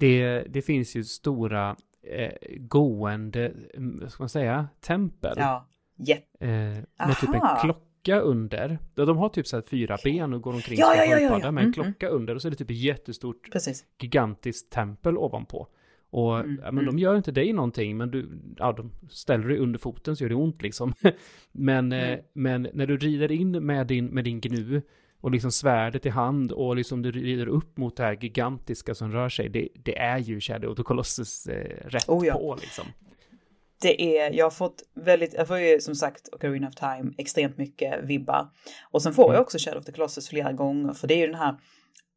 Det, 0.00 0.40
det 0.40 0.62
finns 0.62 0.94
ju 0.94 1.04
stora 1.04 1.76
eh, 2.10 2.32
gående, 2.58 3.52
mm, 3.74 4.10
ska 4.10 4.22
man 4.22 4.28
säga, 4.28 4.68
tempel. 4.80 5.34
Ja. 5.36 5.68
Jätte... 5.96 6.46
Eh, 6.46 7.06
med 7.06 7.16
typ 7.20 7.34
en 7.34 7.40
klocka 7.60 8.20
under. 8.20 8.78
De 8.94 9.16
har 9.16 9.28
typ 9.28 9.46
så 9.46 9.56
här 9.56 9.62
fyra 9.62 9.96
ben 10.04 10.32
och 10.32 10.42
går 10.42 10.54
omkring 10.54 10.78
ja, 10.78 10.94
ja, 10.96 11.04
ja, 11.04 11.18
ja, 11.18 11.38
ja. 11.42 11.50
med 11.50 11.64
en 11.64 11.72
Mm, 11.72 11.72
klocka 11.72 12.08
under 12.08 12.34
och 12.34 12.42
så 12.42 12.48
är 12.48 12.50
det 12.50 12.56
typ 12.56 12.70
ett 12.70 12.76
jättestort 12.76 13.52
Precis. 13.52 13.84
gigantiskt 14.00 14.72
tempel 14.72 15.18
ovanpå. 15.18 15.68
Och 16.10 16.40
Mm, 16.40 16.74
men 16.74 16.84
de 16.84 16.98
gör 16.98 17.16
inte 17.16 17.32
dig 17.32 17.52
någonting, 17.52 17.96
men 17.96 18.10
du, 18.10 18.30
ja, 18.56 18.72
de 18.72 18.92
ställer 19.10 19.48
dig 19.48 19.58
under 19.58 19.78
foten 19.78 20.16
så 20.16 20.24
gör 20.24 20.28
det 20.28 20.34
ont 20.34 20.62
liksom. 20.62 20.92
men, 21.52 21.92
eh, 21.92 22.08
Mm. 22.08 22.20
men 22.32 22.68
när 22.74 22.86
du 22.86 22.96
rider 22.96 23.32
in 23.32 23.66
med 23.66 23.86
din, 23.86 24.06
med 24.06 24.24
din 24.24 24.40
gnu 24.40 24.82
och 25.24 25.30
liksom 25.30 25.52
svärdet 25.52 26.06
i 26.06 26.08
hand 26.08 26.52
och 26.52 26.76
liksom 26.76 27.02
du 27.02 27.12
rider 27.12 27.46
upp 27.48 27.76
mot 27.76 27.96
det 27.96 28.02
här 28.02 28.18
gigantiska 28.20 28.94
som 28.94 29.12
rör 29.12 29.28
sig, 29.28 29.48
det, 29.48 29.68
det 29.84 29.98
är 29.98 30.18
ju 30.18 30.40
Shadow 30.40 30.70
of 30.70 30.76
the 30.76 30.82
Colossus 30.82 31.46
eh, 31.46 31.88
rätt 31.88 32.08
Oh, 32.08 32.26
ja. 32.26 32.34
på 32.34 32.58
liksom. 32.60 32.84
Det 33.80 34.18
är, 34.18 34.32
jag 34.32 34.44
har 34.44 34.50
fått 34.50 34.82
väldigt, 34.94 35.34
jag 35.34 35.48
får 35.48 35.58
ju 35.58 35.80
som 35.80 35.94
sagt 35.94 36.28
Ocarina 36.32 36.68
of 36.68 36.74
Time 36.74 37.12
extremt 37.18 37.58
mycket 37.58 38.04
vibbar. 38.04 38.48
Och 38.90 39.02
sen 39.02 39.12
får 39.12 39.34
jag 39.34 39.42
också 39.42 39.58
Shadow 39.58 39.78
of 39.78 39.84
the 39.84 39.92
Colossus 39.92 40.28
flera 40.28 40.52
gånger, 40.52 40.92
för 40.92 41.08
det 41.08 41.14
är 41.14 41.18
ju 41.18 41.26
den 41.26 41.40
här 41.40 41.56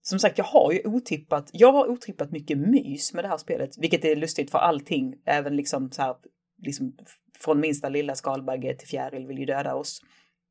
som 0.01 0.19
sagt, 0.19 0.37
jag 0.37 0.45
har 0.45 0.71
ju 0.71 0.81
otippat, 0.85 1.49
jag 1.53 1.71
har 1.71 1.87
otippat 1.87 2.31
mycket 2.31 2.57
mys 2.57 3.13
med 3.13 3.23
det 3.23 3.27
här 3.27 3.37
spelet, 3.37 3.77
vilket 3.77 4.05
är 4.05 4.15
lustigt 4.15 4.51
för 4.51 4.59
allting, 4.59 5.15
även 5.25 5.55
liksom 5.55 5.91
så 5.91 6.01
här, 6.01 6.15
liksom 6.63 6.97
från 7.39 7.59
minsta 7.59 7.89
lilla 7.89 8.15
skalbagge 8.15 8.75
till 8.75 8.87
fjäril 8.87 9.27
vill 9.27 9.39
ju 9.39 9.45
döda 9.45 9.75
oss. 9.75 10.01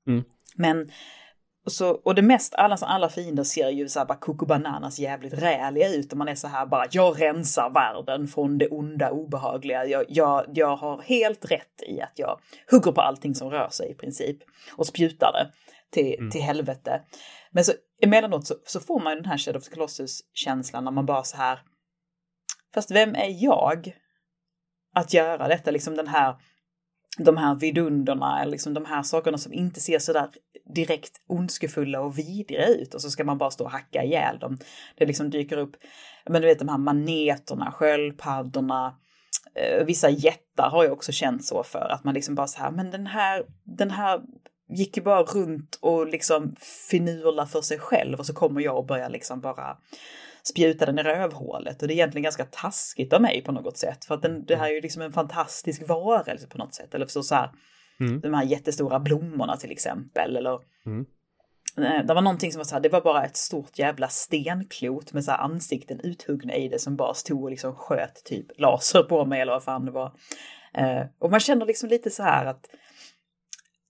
Mm. 0.06 0.24
Men, 0.56 0.90
och, 1.66 1.72
så, 1.72 1.90
och 1.90 2.14
det 2.14 2.22
mest, 2.22 2.54
alla, 2.54 2.76
alla 2.80 3.08
fiender 3.08 3.44
ser 3.44 3.70
ju 3.70 3.88
så 3.88 3.98
här 3.98 4.06
bara 4.06 4.18
Coco 4.18 4.46
Bananas 4.46 4.98
jävligt 4.98 5.32
räliga 5.32 5.88
ut 5.94 6.12
och 6.12 6.18
man 6.18 6.28
är 6.28 6.34
så 6.34 6.48
här 6.48 6.66
bara, 6.66 6.86
jag 6.90 7.22
rensar 7.22 7.70
världen 7.70 8.28
från 8.28 8.58
det 8.58 8.68
onda 8.68 9.10
obehagliga. 9.10 9.86
Jag, 9.86 10.04
jag, 10.08 10.44
jag 10.54 10.76
har 10.76 11.02
helt 11.02 11.50
rätt 11.50 11.82
i 11.88 12.00
att 12.00 12.12
jag 12.14 12.40
hugger 12.70 12.92
på 12.92 13.00
allting 13.00 13.34
som 13.34 13.50
rör 13.50 13.68
sig 13.68 13.90
i 13.90 13.94
princip 13.94 14.36
och 14.76 14.86
spjutar 14.86 15.32
det 15.32 15.52
till, 15.90 16.18
Mm. 16.18 16.30
till 16.30 16.42
helvete. 16.42 17.02
Men 17.50 17.64
så 17.64 17.72
emellanåt 18.02 18.46
så, 18.46 18.54
så 18.66 18.80
får 18.80 19.00
man 19.00 19.12
ju 19.12 19.20
den 19.20 19.30
här 19.30 19.38
Shadow 19.38 19.58
of 19.58 19.64
the 19.64 19.74
Colossus-känslan 19.74 20.84
när 20.84 20.90
man 20.90 21.06
bara 21.06 21.24
så 21.24 21.36
här, 21.36 21.58
fast 22.74 22.90
vem 22.90 23.14
är 23.14 23.44
jag 23.44 23.92
att 24.94 25.14
göra 25.14 25.48
detta? 25.48 25.70
Liksom 25.70 25.96
den 25.96 26.08
här, 26.08 26.34
de 27.18 27.36
här 27.36 27.54
vidunderna, 27.54 28.42
eller 28.42 28.52
liksom 28.52 28.74
de 28.74 28.84
här 28.84 29.02
sakerna 29.02 29.38
som 29.38 29.52
inte 29.52 29.80
ser 29.80 29.98
så 29.98 30.12
där 30.12 30.28
direkt 30.74 31.12
ondskefulla 31.26 32.00
och 32.00 32.18
vidriga 32.18 32.66
ut 32.66 32.94
och 32.94 33.00
så 33.00 33.10
ska 33.10 33.24
man 33.24 33.38
bara 33.38 33.50
stå 33.50 33.64
och 33.64 33.70
hacka 33.70 34.02
ihjäl 34.02 34.38
dem. 34.38 34.58
Det 34.96 35.06
liksom 35.06 35.30
dyker 35.30 35.56
upp, 35.56 35.76
men 36.28 36.42
du 36.42 36.48
vet 36.48 36.58
de 36.58 36.68
här 36.68 36.78
maneterna, 36.78 37.72
sköldpaddorna, 37.72 38.96
eh, 39.54 39.84
vissa 39.84 40.10
jättar 40.10 40.70
har 40.70 40.84
jag 40.84 40.92
också 40.92 41.12
känt 41.12 41.44
så 41.44 41.62
för, 41.62 41.92
att 41.92 42.04
man 42.04 42.14
liksom 42.14 42.34
bara 42.34 42.46
så 42.46 42.58
här, 42.58 42.70
men 42.70 42.90
den 42.90 43.06
här, 43.06 43.42
den 43.64 43.90
här 43.90 44.20
gick 44.68 44.96
ju 44.96 45.02
bara 45.02 45.22
runt 45.22 45.78
och 45.80 46.06
liksom 46.06 46.56
finurla 46.90 47.46
för 47.46 47.60
sig 47.60 47.78
själv 47.78 48.18
och 48.18 48.26
så 48.26 48.34
kommer 48.34 48.60
jag 48.60 48.78
och 48.78 48.86
börjar 48.86 49.10
liksom 49.10 49.40
bara 49.40 49.76
spjuta 50.48 50.86
den 50.86 50.98
i 50.98 51.02
rövhålet 51.02 51.82
och 51.82 51.88
det 51.88 51.94
är 51.94 51.96
egentligen 51.96 52.22
ganska 52.22 52.44
taskigt 52.44 53.12
av 53.12 53.22
mig 53.22 53.42
på 53.44 53.52
något 53.52 53.76
sätt 53.78 54.04
för 54.04 54.14
att 54.14 54.22
den, 54.22 54.44
det 54.44 54.56
här 54.56 54.66
är 54.66 54.72
ju 54.74 54.80
liksom 54.80 55.02
en 55.02 55.12
fantastisk 55.12 55.88
varelse 55.88 56.46
på 56.48 56.58
något 56.58 56.74
sätt 56.74 56.94
eller 56.94 57.06
så, 57.06 57.22
så 57.22 57.34
här 57.34 57.50
Mm. 58.00 58.20
de 58.20 58.34
här 58.34 58.44
jättestora 58.44 59.00
blommorna 59.00 59.56
till 59.56 59.70
exempel 59.70 60.36
eller 60.36 60.58
Mm. 60.86 61.06
Eh, 61.78 62.06
det 62.06 62.14
var 62.14 62.22
någonting 62.22 62.52
som 62.52 62.58
var 62.58 62.64
så 62.64 62.74
här, 62.74 62.80
det 62.82 62.88
var 62.88 63.00
bara 63.00 63.24
ett 63.24 63.36
stort 63.36 63.78
jävla 63.78 64.08
stenklot 64.08 65.12
med 65.12 65.24
så 65.24 65.30
här 65.30 65.38
ansikten 65.38 66.00
uthuggna 66.00 66.54
i 66.54 66.68
det 66.68 66.78
som 66.78 66.96
bara 66.96 67.14
stod 67.14 67.42
och 67.44 67.50
liksom 67.50 67.74
sköt 67.74 68.24
typ 68.24 68.46
laser 68.60 69.02
på 69.02 69.24
mig 69.24 69.40
eller 69.40 69.52
vad 69.52 69.62
fan 69.64 69.84
det 69.84 69.90
var. 69.90 70.12
Eh, 70.74 71.02
och 71.18 71.30
man 71.30 71.40
känner 71.40 71.66
liksom 71.66 71.88
lite 71.88 72.10
så 72.10 72.22
här 72.22 72.46
att, 72.46 72.66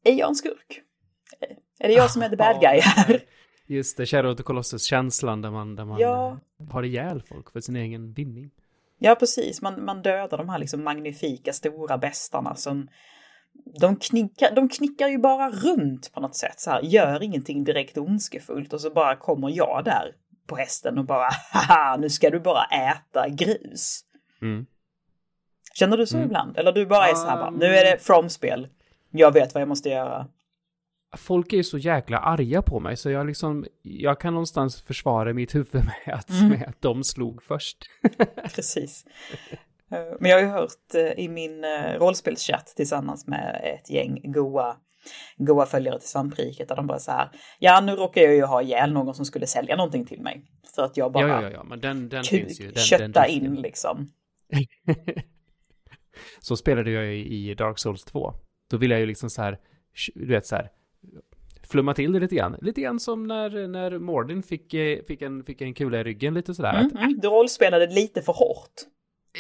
är 0.04 0.12
jag 0.12 0.28
en 0.28 0.34
skurk? 0.34 0.80
Eh, 1.40 1.57
Är 1.78 1.88
det 1.88 1.94
jag 1.94 2.11
som 2.11 2.22
är 2.22 2.28
the 2.28 2.36
bad 2.36 2.57
guy 2.61 2.80
här? 2.80 3.20
Just 3.66 3.96
det, 3.96 4.06
Shadow 4.06 4.30
of 4.32 4.36
the 4.36 4.42
Colossus-känslan 4.42 5.42
där 5.42 5.50
man, 5.50 5.76
där 5.76 5.84
man 5.84 6.00
Ja. 6.00 6.38
eh, 6.60 6.68
har 6.70 6.82
ihjäl 6.82 7.22
folk 7.22 7.52
för 7.52 7.60
sin 7.60 7.76
egen 7.76 8.12
vinning. 8.12 8.50
Ja, 8.98 9.14
precis. 9.14 9.62
Man, 9.62 9.84
man 9.84 10.02
dödar 10.02 10.38
de 10.38 10.48
här 10.48 10.58
liksom 10.58 10.84
magnifika 10.84 11.52
stora 11.52 11.98
bestarna 11.98 12.54
som 12.54 12.88
de 13.80 13.96
knickar, 13.96 14.54
de 14.54 14.68
knickar 14.68 15.08
ju 15.08 15.18
bara 15.18 15.50
runt 15.50 16.12
på 16.12 16.20
något 16.20 16.36
sätt 16.36 16.60
så 16.60 16.70
här, 16.70 16.80
gör 16.82 17.22
ingenting 17.22 17.64
direkt 17.64 17.98
ondskefullt 17.98 18.72
och 18.72 18.80
så 18.80 18.90
bara 18.90 19.16
kommer 19.16 19.50
jag 19.50 19.82
där 19.84 20.14
på 20.46 20.56
hästen 20.56 20.98
och 20.98 21.04
bara 21.04 21.28
haha, 21.52 21.96
nu 21.96 22.10
ska 22.10 22.30
du 22.30 22.40
bara 22.40 22.64
äta 22.64 23.28
grus. 23.28 24.00
Mm. 24.42 24.66
Känner 25.74 25.96
du 25.96 26.06
så 26.06 26.16
Mm. 26.16 26.26
ibland? 26.26 26.58
Eller 26.58 26.72
du 26.72 26.86
bara 26.86 27.08
är 27.08 27.14
så 27.14 27.26
här 27.26 27.36
bara, 27.36 27.48
Um. 27.48 27.54
nu 27.54 27.66
är 27.66 27.84
det 27.84 27.98
from-spel. 28.02 28.68
Jag 29.10 29.32
vet 29.32 29.54
vad 29.54 29.60
jag 29.60 29.68
måste 29.68 29.88
göra. 29.88 30.26
Folk 31.16 31.52
är 31.52 31.56
ju 31.56 31.64
så 31.64 31.78
jäkla 31.78 32.18
arga 32.18 32.62
på 32.62 32.80
mig 32.80 32.96
så 32.96 33.10
jag 33.10 33.26
liksom, 33.26 33.66
jag 33.82 34.20
kan 34.20 34.32
någonstans 34.34 34.82
försvara 34.82 35.32
mitt 35.32 35.54
huvud 35.54 35.74
med 35.74 36.14
att, 36.14 36.30
Mm. 36.30 36.48
med 36.48 36.68
att 36.68 36.82
de 36.82 37.04
slog 37.04 37.42
först. 37.42 37.76
Precis. 38.54 39.04
Eh, 39.90 39.98
Men 40.20 40.30
jag 40.30 40.36
har 40.38 40.42
ju 40.42 40.48
hört 40.48 40.94
eh, 40.94 41.24
i 41.24 41.28
min 41.28 41.64
eh, 41.64 41.98
rollspelschatt 41.98 42.66
tillsammans 42.76 43.26
med 43.26 43.60
ett 43.64 43.90
gäng 43.90 44.32
goa, 44.32 44.76
goa 45.36 45.66
följare 45.66 45.98
till 45.98 46.08
svampriket 46.08 46.68
där 46.68 46.76
de 46.76 46.86
bara 46.86 46.98
så 46.98 47.10
här, 47.10 47.28
ja 47.58 47.80
nu 47.80 47.92
råkar 47.92 48.20
jag 48.20 48.34
ju 48.34 48.42
ha 48.44 48.62
ihjäl 48.62 48.92
någon 48.92 49.14
som 49.14 49.24
skulle 49.24 49.46
sälja 49.46 49.76
någonting 49.76 50.06
till 50.06 50.20
mig. 50.20 50.44
För 50.74 50.82
att 50.82 50.96
jag 50.96 51.12
bara 51.12 51.28
Ja, 51.28 51.42
ja, 51.42 51.50
ja, 51.50 51.62
men 51.64 51.80
den, 51.80 52.08
den 52.08 52.24
finns 52.24 52.60
ju. 52.60 52.70
Den, 52.70 52.82
kötta 52.82 53.20
den 53.22 53.30
in 53.30 53.54
liksom. 53.54 54.12
Så 56.40 56.56
spelade 56.56 56.90
jag 56.90 57.14
i 57.16 57.54
Dark 57.54 57.78
Souls 57.78 58.04
2. 58.04 58.32
Då 58.70 58.76
ville 58.76 58.94
jag 58.94 59.00
ju 59.00 59.06
liksom 59.06 59.30
så 59.30 59.42
här, 59.42 59.58
du 60.14 60.26
vet 60.26 60.46
så 60.46 60.56
här, 60.56 60.70
flumma 61.70 61.94
till 61.94 62.12
det 62.12 62.20
lite 62.20 62.34
grann. 62.34 62.56
Lite 62.60 62.80
grann 62.80 63.00
som 63.00 63.26
när, 63.26 63.68
när 63.68 63.98
Mordin 63.98 64.42
fick, 64.42 64.74
eh, 64.74 64.98
fick, 65.08 65.22
en, 65.22 65.44
fick 65.44 65.60
en 65.60 65.74
kula 65.74 66.00
i 66.00 66.04
ryggen 66.04 66.34
lite 66.34 66.54
sådär. 66.54 66.74
Mm, 66.74 66.86
Att, 66.86 66.92
mm. 66.92 67.18
Du 67.20 67.28
rollspelade 67.28 67.86
lite 67.86 68.22
för 68.22 68.32
hårt. 68.32 68.72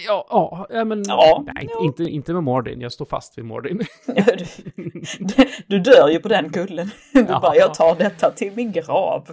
ja, 0.06 0.26
ja, 0.30 0.66
ja, 0.70 0.84
men 0.84 1.02
Ja, 1.06 1.44
nej, 1.54 1.68
ja. 1.70 1.84
Inte, 1.84 2.02
inte 2.04 2.32
med 2.32 2.42
Mordin. 2.42 2.80
Jag 2.80 2.92
står 2.92 3.04
fast 3.04 3.38
vid 3.38 3.44
Mordin. 3.44 3.80
du, 5.18 5.44
du 5.66 5.78
dör 5.80 6.08
ju 6.08 6.18
på 6.18 6.28
den 6.28 6.50
kullen. 6.52 6.90
Du 7.12 7.20
Ja. 7.20 7.40
bara, 7.40 7.56
jag 7.56 7.74
tar 7.74 7.96
detta 7.96 8.30
till 8.30 8.52
min 8.56 8.72
grav. 8.72 9.28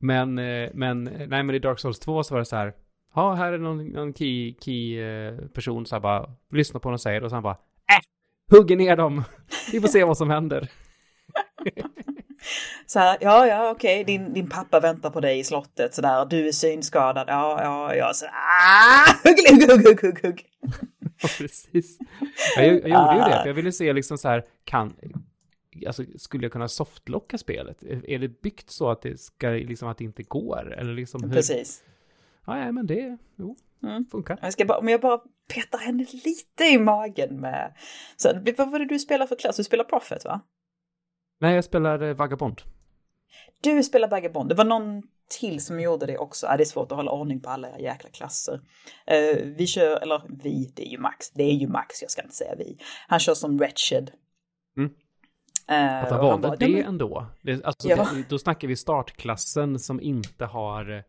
Men, 0.00 0.38
eh, 0.38 0.70
men, 0.74 1.04
nej 1.04 1.42
men 1.42 1.50
i 1.54 1.58
Dark 1.58 1.78
Souls 1.78 1.98
2 1.98 2.22
så 2.22 2.34
var 2.34 2.38
det 2.38 2.44
så 2.44 2.56
här, 2.56 2.72
ja 3.14 3.34
här 3.34 3.52
är 3.52 3.58
någon, 3.58 3.86
någon 3.86 4.14
key, 4.14 4.54
key 4.60 5.00
eh, 5.00 5.34
person 5.54 5.86
så 5.86 5.94
här 5.94 6.00
bara, 6.00 6.30
lyssna 6.52 6.80
på 6.80 6.88
vad 6.88 6.92
de 6.94 6.98
säger 6.98 7.24
och 7.24 7.30
sen 7.30 7.42
bara, 7.42 7.56
äh, 7.92 8.56
hugger 8.56 8.76
ner 8.76 8.96
dem, 8.96 9.24
vi 9.72 9.80
får 9.80 9.88
se 9.88 10.04
vad 10.04 10.16
som 10.18 10.30
händer. 10.30 10.68
Så 12.86 12.98
här, 12.98 13.18
ja, 13.20 13.46
ja, 13.46 13.70
okej, 13.70 14.04
din, 14.04 14.34
din 14.34 14.48
pappa 14.48 14.80
väntar 14.80 15.10
på 15.10 15.20
dig 15.20 15.38
i 15.38 15.44
slottet 15.44 15.94
sådär, 15.94 16.26
du 16.26 16.48
är 16.48 16.52
synskadad, 16.52 17.24
ja, 17.28 17.62
ja, 17.62 17.94
ja, 17.94 18.12
så 18.14 18.26
ah, 18.26 19.12
hugg, 19.28 19.70
hugg, 19.70 19.86
hugg, 19.86 20.02
hugg, 20.02 20.24
hugg. 20.24 20.44
Ja, 21.22 21.28
precis. 21.38 21.98
Jag, 22.56 22.64
jag, 22.66 22.74
gjorde 22.74 23.14
ju 23.14 23.18
det, 23.18 23.36
Ah. 23.38 23.40
för 23.42 23.46
jag 23.46 23.54
ville 23.54 23.72
se 23.72 23.92
liksom 23.92 24.18
så 24.18 24.28
här, 24.28 24.44
kan, 24.64 24.96
alltså 25.86 26.04
skulle 26.18 26.44
jag 26.44 26.52
kunna 26.52 26.68
softlocka 26.68 27.38
spelet? 27.38 27.82
Är 27.82 28.18
det 28.18 28.40
byggt 28.42 28.70
så 28.70 28.90
att 28.90 29.02
det 29.02 29.20
ska, 29.20 29.48
liksom 29.48 29.88
att 29.88 29.98
det 29.98 30.04
inte 30.04 30.22
går? 30.22 30.74
Eller 30.78 30.94
liksom 30.94 31.24
hur? 31.24 31.30
Precis. 31.32 31.82
Ja, 32.46 32.54
nej, 32.54 32.72
men 32.72 32.86
det, 32.86 33.18
jo, 33.36 33.56
Mm. 33.82 34.04
funkar. 34.10 34.38
Jag 34.42 34.52
ska 34.52 34.64
bara, 34.64 34.78
om 34.78 34.88
jag 34.88 35.00
bara 35.00 35.20
petar 35.54 35.78
henne 35.78 36.06
lite 36.24 36.64
i 36.64 36.78
magen 36.78 37.40
med... 37.40 37.72
Så, 38.16 38.32
vad 38.56 38.70
var 38.70 38.78
det 38.78 38.84
du 38.86 38.98
spelar 38.98 39.26
för 39.26 39.36
klass? 39.36 39.56
Du 39.56 39.64
spelar 39.64 39.84
Prophet 39.84 40.24
va? 40.24 40.40
Nej, 41.38 41.54
jag 41.54 41.64
spelar 41.64 42.02
eh, 42.02 42.14
Vagabond. 42.14 42.60
Du 43.60 43.82
spelar 43.82 44.08
Vagabond. 44.08 44.48
Det 44.48 44.54
var 44.54 44.64
någon 44.64 45.02
till 45.40 45.64
som 45.64 45.80
gjorde 45.80 46.06
det 46.06 46.18
också. 46.18 46.46
Ja, 46.46 46.56
det 46.56 46.62
är 46.62 46.64
svårt 46.64 46.92
att 46.92 46.96
hålla 46.96 47.10
ordning 47.10 47.40
på 47.40 47.50
alla 47.50 47.78
jäkla 47.78 48.10
klasser. 48.10 48.60
Eh, 49.06 49.36
vi 49.44 49.66
kör, 49.66 50.02
eller 50.02 50.22
vi, 50.42 50.72
det 50.76 50.82
är 50.86 50.90
ju 50.90 50.98
Max. 50.98 51.30
Det 51.30 51.42
är 51.42 51.52
ju 51.54 51.68
Max, 51.68 52.02
jag 52.02 52.10
ska 52.10 52.22
inte 52.22 52.34
säga 52.34 52.54
vi. 52.58 52.78
Han 53.08 53.18
kör 53.20 53.34
som 53.34 53.56
Wretched. 53.58 54.10
Mm. 54.76 54.90
Eh, 55.68 56.02
Att 56.04 56.10
han 56.10 56.20
valde 56.20 56.48
bara, 56.48 56.56
det 56.56 56.66
"Nej, 56.66 56.74
men- 56.74 56.84
ändå. 56.84 57.26
Det, 57.42 57.64
alltså, 57.64 57.88
Ja. 57.88 57.96
det, 57.96 58.24
då 58.28 58.38
snackar 58.38 58.68
vi 58.68 58.76
startklassen 58.76 59.78
som 59.78 60.00
inte 60.00 60.44
har 60.44 61.04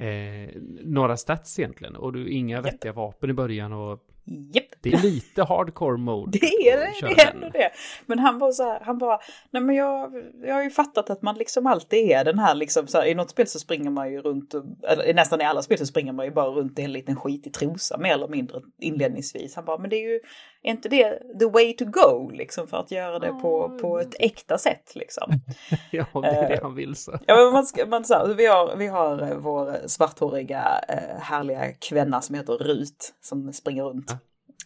eh, 0.00 0.50
några 0.84 1.16
stats 1.16 1.58
egentligen. 1.58 1.96
Och 1.96 2.12
du, 2.12 2.30
inga 2.30 2.60
vettiga 2.60 2.92
vapen 2.92 3.30
i 3.30 3.32
början. 3.32 3.72
Och 3.72 4.00
Japp. 4.52 4.64
det 4.80 4.92
är 4.92 5.02
lite 5.02 5.42
hardcore 5.42 5.96
mode. 5.96 6.38
Det 6.40 6.46
är 6.46 6.76
det, 6.76 7.14
det 7.14 7.22
är 7.22 7.34
ändå 7.34 7.48
det. 7.48 7.70
Men 8.06 8.18
han 8.18 8.38
var 8.38 8.52
så 8.52 8.62
här, 8.62 8.80
han 8.80 8.98
bara, 8.98 9.18
nej 9.50 9.62
men 9.62 9.76
jag, 9.76 10.12
jag 10.42 10.54
har 10.54 10.62
ju 10.62 10.70
fattat 10.70 11.10
att 11.10 11.22
man 11.22 11.34
liksom 11.34 11.66
alltid 11.66 12.10
är 12.10 12.24
den 12.24 12.38
här 12.38 12.54
liksom, 12.54 12.86
så 12.86 12.98
här, 12.98 13.06
i 13.06 13.14
något 13.14 13.30
spel 13.30 13.46
så 13.46 13.58
springer 13.58 13.90
man 13.90 14.12
ju 14.12 14.20
runt, 14.20 14.54
eller 14.88 15.14
nästan 15.14 15.40
i 15.40 15.44
alla 15.44 15.62
spel 15.62 15.78
så 15.78 15.86
springer 15.86 16.12
man 16.12 16.26
ju 16.26 16.32
bara 16.32 16.50
runt 16.50 16.78
i 16.78 16.82
en 16.82 16.92
liten 16.92 17.16
skitig 17.16 17.54
trosa 17.54 17.98
mer 17.98 18.14
eller 18.14 18.28
mindre 18.28 18.60
inledningsvis. 18.78 19.56
Han 19.56 19.64
bara, 19.64 19.78
men 19.78 19.90
det 19.90 19.96
är 19.96 20.12
ju, 20.12 20.20
är 20.62 20.70
inte 20.70 20.88
det 20.88 21.38
the 21.38 21.46
way 21.46 21.72
to 21.76 21.84
go 21.84 22.30
liksom 22.30 22.68
för 22.68 22.76
att 22.76 22.90
göra 22.90 23.18
det 23.18 23.32
på, 23.32 23.78
på 23.80 24.00
ett 24.00 24.14
äkta 24.18 24.58
sätt 24.58 24.92
liksom. 24.94 25.32
Ja, 25.90 26.06
det 26.12 26.28
är 26.28 26.48
det 26.48 26.54
Eh, 26.54 26.62
han 26.62 26.74
vill 26.74 26.94
så. 26.96 27.18
Ja, 27.26 27.36
men 27.36 27.52
man 27.52 27.66
ska, 27.66 27.86
man, 27.86 28.04
så 28.04 28.14
här, 28.14 28.34
vi, 28.34 28.46
har, 28.46 28.76
vi 28.76 28.86
har 28.86 29.22
eh, 29.22 29.36
vår 29.36 29.88
svarthåriga 29.88 30.80
eh, 30.88 31.20
härliga 31.20 31.72
kvinna 31.72 32.20
som 32.20 32.34
heter 32.34 32.52
Rut 32.52 33.14
som 33.20 33.52
springer 33.52 33.82
runt. 33.84 34.10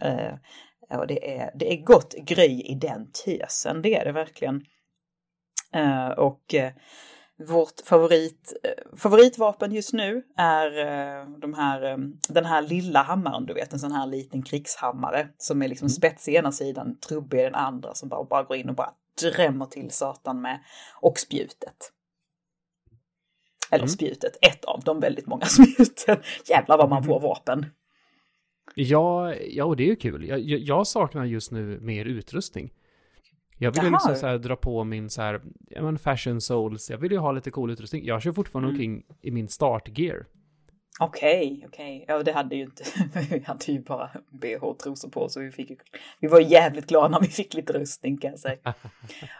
Eh, 0.00 0.98
Och 0.98 1.06
det 1.06 1.36
är, 1.38 1.50
det 1.54 1.72
är 1.72 1.76
gott 1.84 2.14
gry 2.14 2.60
i 2.60 2.74
den 2.74 3.10
tösen, 3.24 3.82
det 3.82 3.94
är 3.94 4.04
det 4.04 4.12
verkligen. 4.12 4.64
Och 6.16 6.54
vårt 7.48 7.80
favorit, 7.84 8.52
uh, 8.64 8.96
favoritvapen 8.96 9.72
just 9.72 9.92
nu 9.92 10.22
är 10.36 10.70
de 11.40 11.54
här, 11.54 11.92
um, 11.92 12.18
den 12.28 12.44
här 12.44 12.62
lilla 12.62 13.02
hammaren, 13.02 13.46
du 13.46 13.54
vet, 13.54 13.72
en 13.72 13.78
sån 13.78 13.92
här 13.92 14.06
liten 14.06 14.42
krigshammare 14.42 15.28
som 15.38 15.62
är 15.62 15.68
liksom 15.68 15.86
mm. 15.86 15.90
spetsig 15.90 16.32
i 16.32 16.36
ena 16.36 16.52
sidan, 16.52 16.98
trubbig 17.08 17.40
i 17.40 17.42
den 17.42 17.54
andra, 17.54 17.94
som 17.94 18.08
bara, 18.08 18.24
bara 18.24 18.42
går 18.42 18.56
in 18.56 18.68
och 18.68 18.74
bara 18.74 18.90
drämmer 19.22 19.66
till 19.66 19.90
satan 19.90 20.40
med. 20.40 20.60
Och 21.00 21.18
spjutet. 21.18 21.92
Eller 23.70 23.84
mm. 23.84 23.88
spjutet, 23.88 24.36
ett 24.40 24.64
av 24.64 24.82
de 24.84 25.00
väldigt 25.00 25.26
många 25.26 25.44
spjuten. 25.46 26.16
Jävlar 26.48 26.78
vad 26.78 26.88
man 26.88 26.98
mm. 26.98 27.08
får 27.08 27.20
vapen. 27.20 27.66
Ja, 28.74 29.34
ja 29.34 29.64
och 29.64 29.76
det 29.76 29.82
är 29.82 29.88
ju 29.88 29.96
kul. 29.96 30.28
Jag, 30.28 30.40
jag 30.40 30.86
saknar 30.86 31.24
just 31.24 31.52
nu 31.52 31.80
mer 31.80 32.04
utrustning. 32.04 32.72
Jag 33.64 33.72
vill 33.72 33.84
ju 33.84 33.90
liksom 33.90 34.16
så 34.16 34.26
här 34.26 34.38
dra 34.38 34.56
på 34.56 34.84
min 34.84 35.10
så 35.10 35.22
här, 35.22 35.40
ja 35.70 35.82
men 35.82 35.98
fashion 35.98 36.40
souls, 36.40 36.90
jag 36.90 36.98
vill 36.98 37.12
ju 37.12 37.18
ha 37.18 37.32
lite 37.32 37.50
cool 37.50 37.70
utrustning. 37.70 38.04
Jag 38.04 38.22
kör 38.22 38.32
fortfarande 38.32 38.68
mm. 38.68 38.74
omkring 38.74 39.16
i 39.22 39.30
min 39.30 39.48
startgear. 39.48 40.26
Okej, 41.00 41.46
okay, 41.46 41.66
okej. 41.68 42.02
Okay. 42.02 42.16
Ja, 42.16 42.22
det 42.22 42.32
hade 42.32 42.56
ju 42.56 42.62
inte, 42.62 42.84
vi 43.30 43.44
hade 43.46 43.72
ju 43.72 43.80
bara 43.80 44.10
bh 44.30 44.64
och 44.64 44.78
trosor 44.78 45.08
på 45.08 45.28
så 45.28 45.40
vi 45.40 45.50
fick 45.50 45.70
ju, 45.70 45.76
vi 46.20 46.28
var 46.28 46.40
jävligt 46.40 46.86
glada 46.86 47.08
när 47.08 47.20
vi 47.20 47.26
fick 47.26 47.54
lite 47.54 47.72
rustning 47.72 48.18
kan 48.18 48.30
jag 48.30 48.40
säga. 48.40 48.58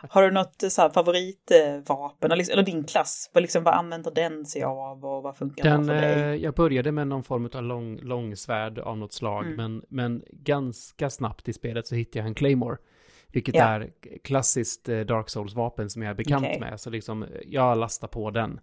Har 0.09 0.23
du 0.23 0.31
något 0.31 0.65
så 0.69 0.83
här, 0.83 0.91
favoritvapen 0.91 2.33
eller, 2.33 2.53
eller 2.53 2.63
din 2.63 2.85
klass? 2.85 3.31
Vad, 3.33 3.43
liksom, 3.43 3.65
vad 3.65 3.75
använder 3.75 4.11
den 4.11 4.47
sig 4.47 4.63
av 4.63 5.05
och 5.05 5.23
vad 5.23 5.37
funkar 5.37 5.65
den, 5.65 5.87
för 5.87 5.95
dig? 5.95 6.23
Eh, 6.23 6.35
jag 6.35 6.55
började 6.55 6.93
med 6.93 7.09
någon 7.09 7.25
form 7.25 7.51
av 7.55 7.63
lång, 7.63 7.99
långsvärd 7.99 8.79
av 8.79 8.99
något 8.99 9.13
slag, 9.13 9.47
mm. 9.47 9.57
men, 9.57 9.83
men 9.89 10.23
ganska 10.31 11.11
snabbt 11.11 11.49
i 11.49 11.53
spelet 11.53 11.87
så 11.87 11.95
hittade 11.95 12.19
jag 12.19 12.27
en 12.27 12.35
Claymore. 12.35 12.77
Vilket 13.35 13.55
ja. 13.55 13.65
är 13.65 13.91
klassiskt 14.25 14.89
eh, 14.89 15.01
Dark 15.01 15.31
Souls-vapen 15.31 15.91
som 15.91 16.03
jag 16.03 16.11
är 16.11 16.15
bekant 16.15 16.47
okay. 16.47 16.61
med. 16.61 16.81
Så 16.81 16.91
liksom, 16.91 17.27
jag 17.47 17.79
lastar 17.79 18.09
på 18.09 18.31
den. 18.31 18.61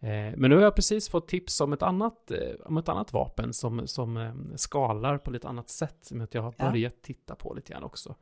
Eh, 0.00 0.08
men 0.36 0.50
nu 0.50 0.54
har 0.54 0.62
jag 0.62 0.74
precis 0.74 1.08
fått 1.08 1.28
tips 1.28 1.60
om 1.60 1.72
ett 1.72 1.82
annat, 1.82 2.30
eh, 2.30 2.38
om 2.64 2.76
ett 2.76 2.88
annat 2.88 3.12
vapen 3.12 3.52
som, 3.52 3.86
som 3.86 4.32
skalar 4.56 5.18
på 5.18 5.30
lite 5.30 5.48
annat 5.48 5.68
sätt. 5.68 5.96
Som 6.00 6.26
jag 6.30 6.42
har 6.42 6.70
börjat 6.70 6.92
ja. 6.96 7.00
titta 7.02 7.34
på 7.34 7.54
lite 7.54 7.72
grann 7.72 7.84
också. 7.84 8.14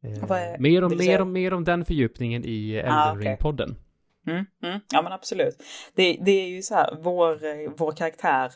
Är, 0.00 0.58
mer, 0.58 0.84
om, 0.84 0.96
mer, 0.98 1.20
om, 1.20 1.32
mer 1.32 1.54
om 1.54 1.64
den 1.64 1.84
fördjupningen 1.84 2.44
i 2.44 2.82
ah, 2.86 3.12
okay. 3.16 3.28
Ring-podden. 3.28 3.74
Mm, 4.26 4.44
mm, 4.62 4.80
ja 4.92 5.02
men 5.02 5.12
absolut. 5.12 5.62
Det, 5.94 6.18
det 6.20 6.30
är 6.30 6.48
ju 6.48 6.62
så 6.62 6.74
här, 6.74 6.96
vår, 7.00 7.68
vår 7.76 7.92
karaktär, 7.92 8.52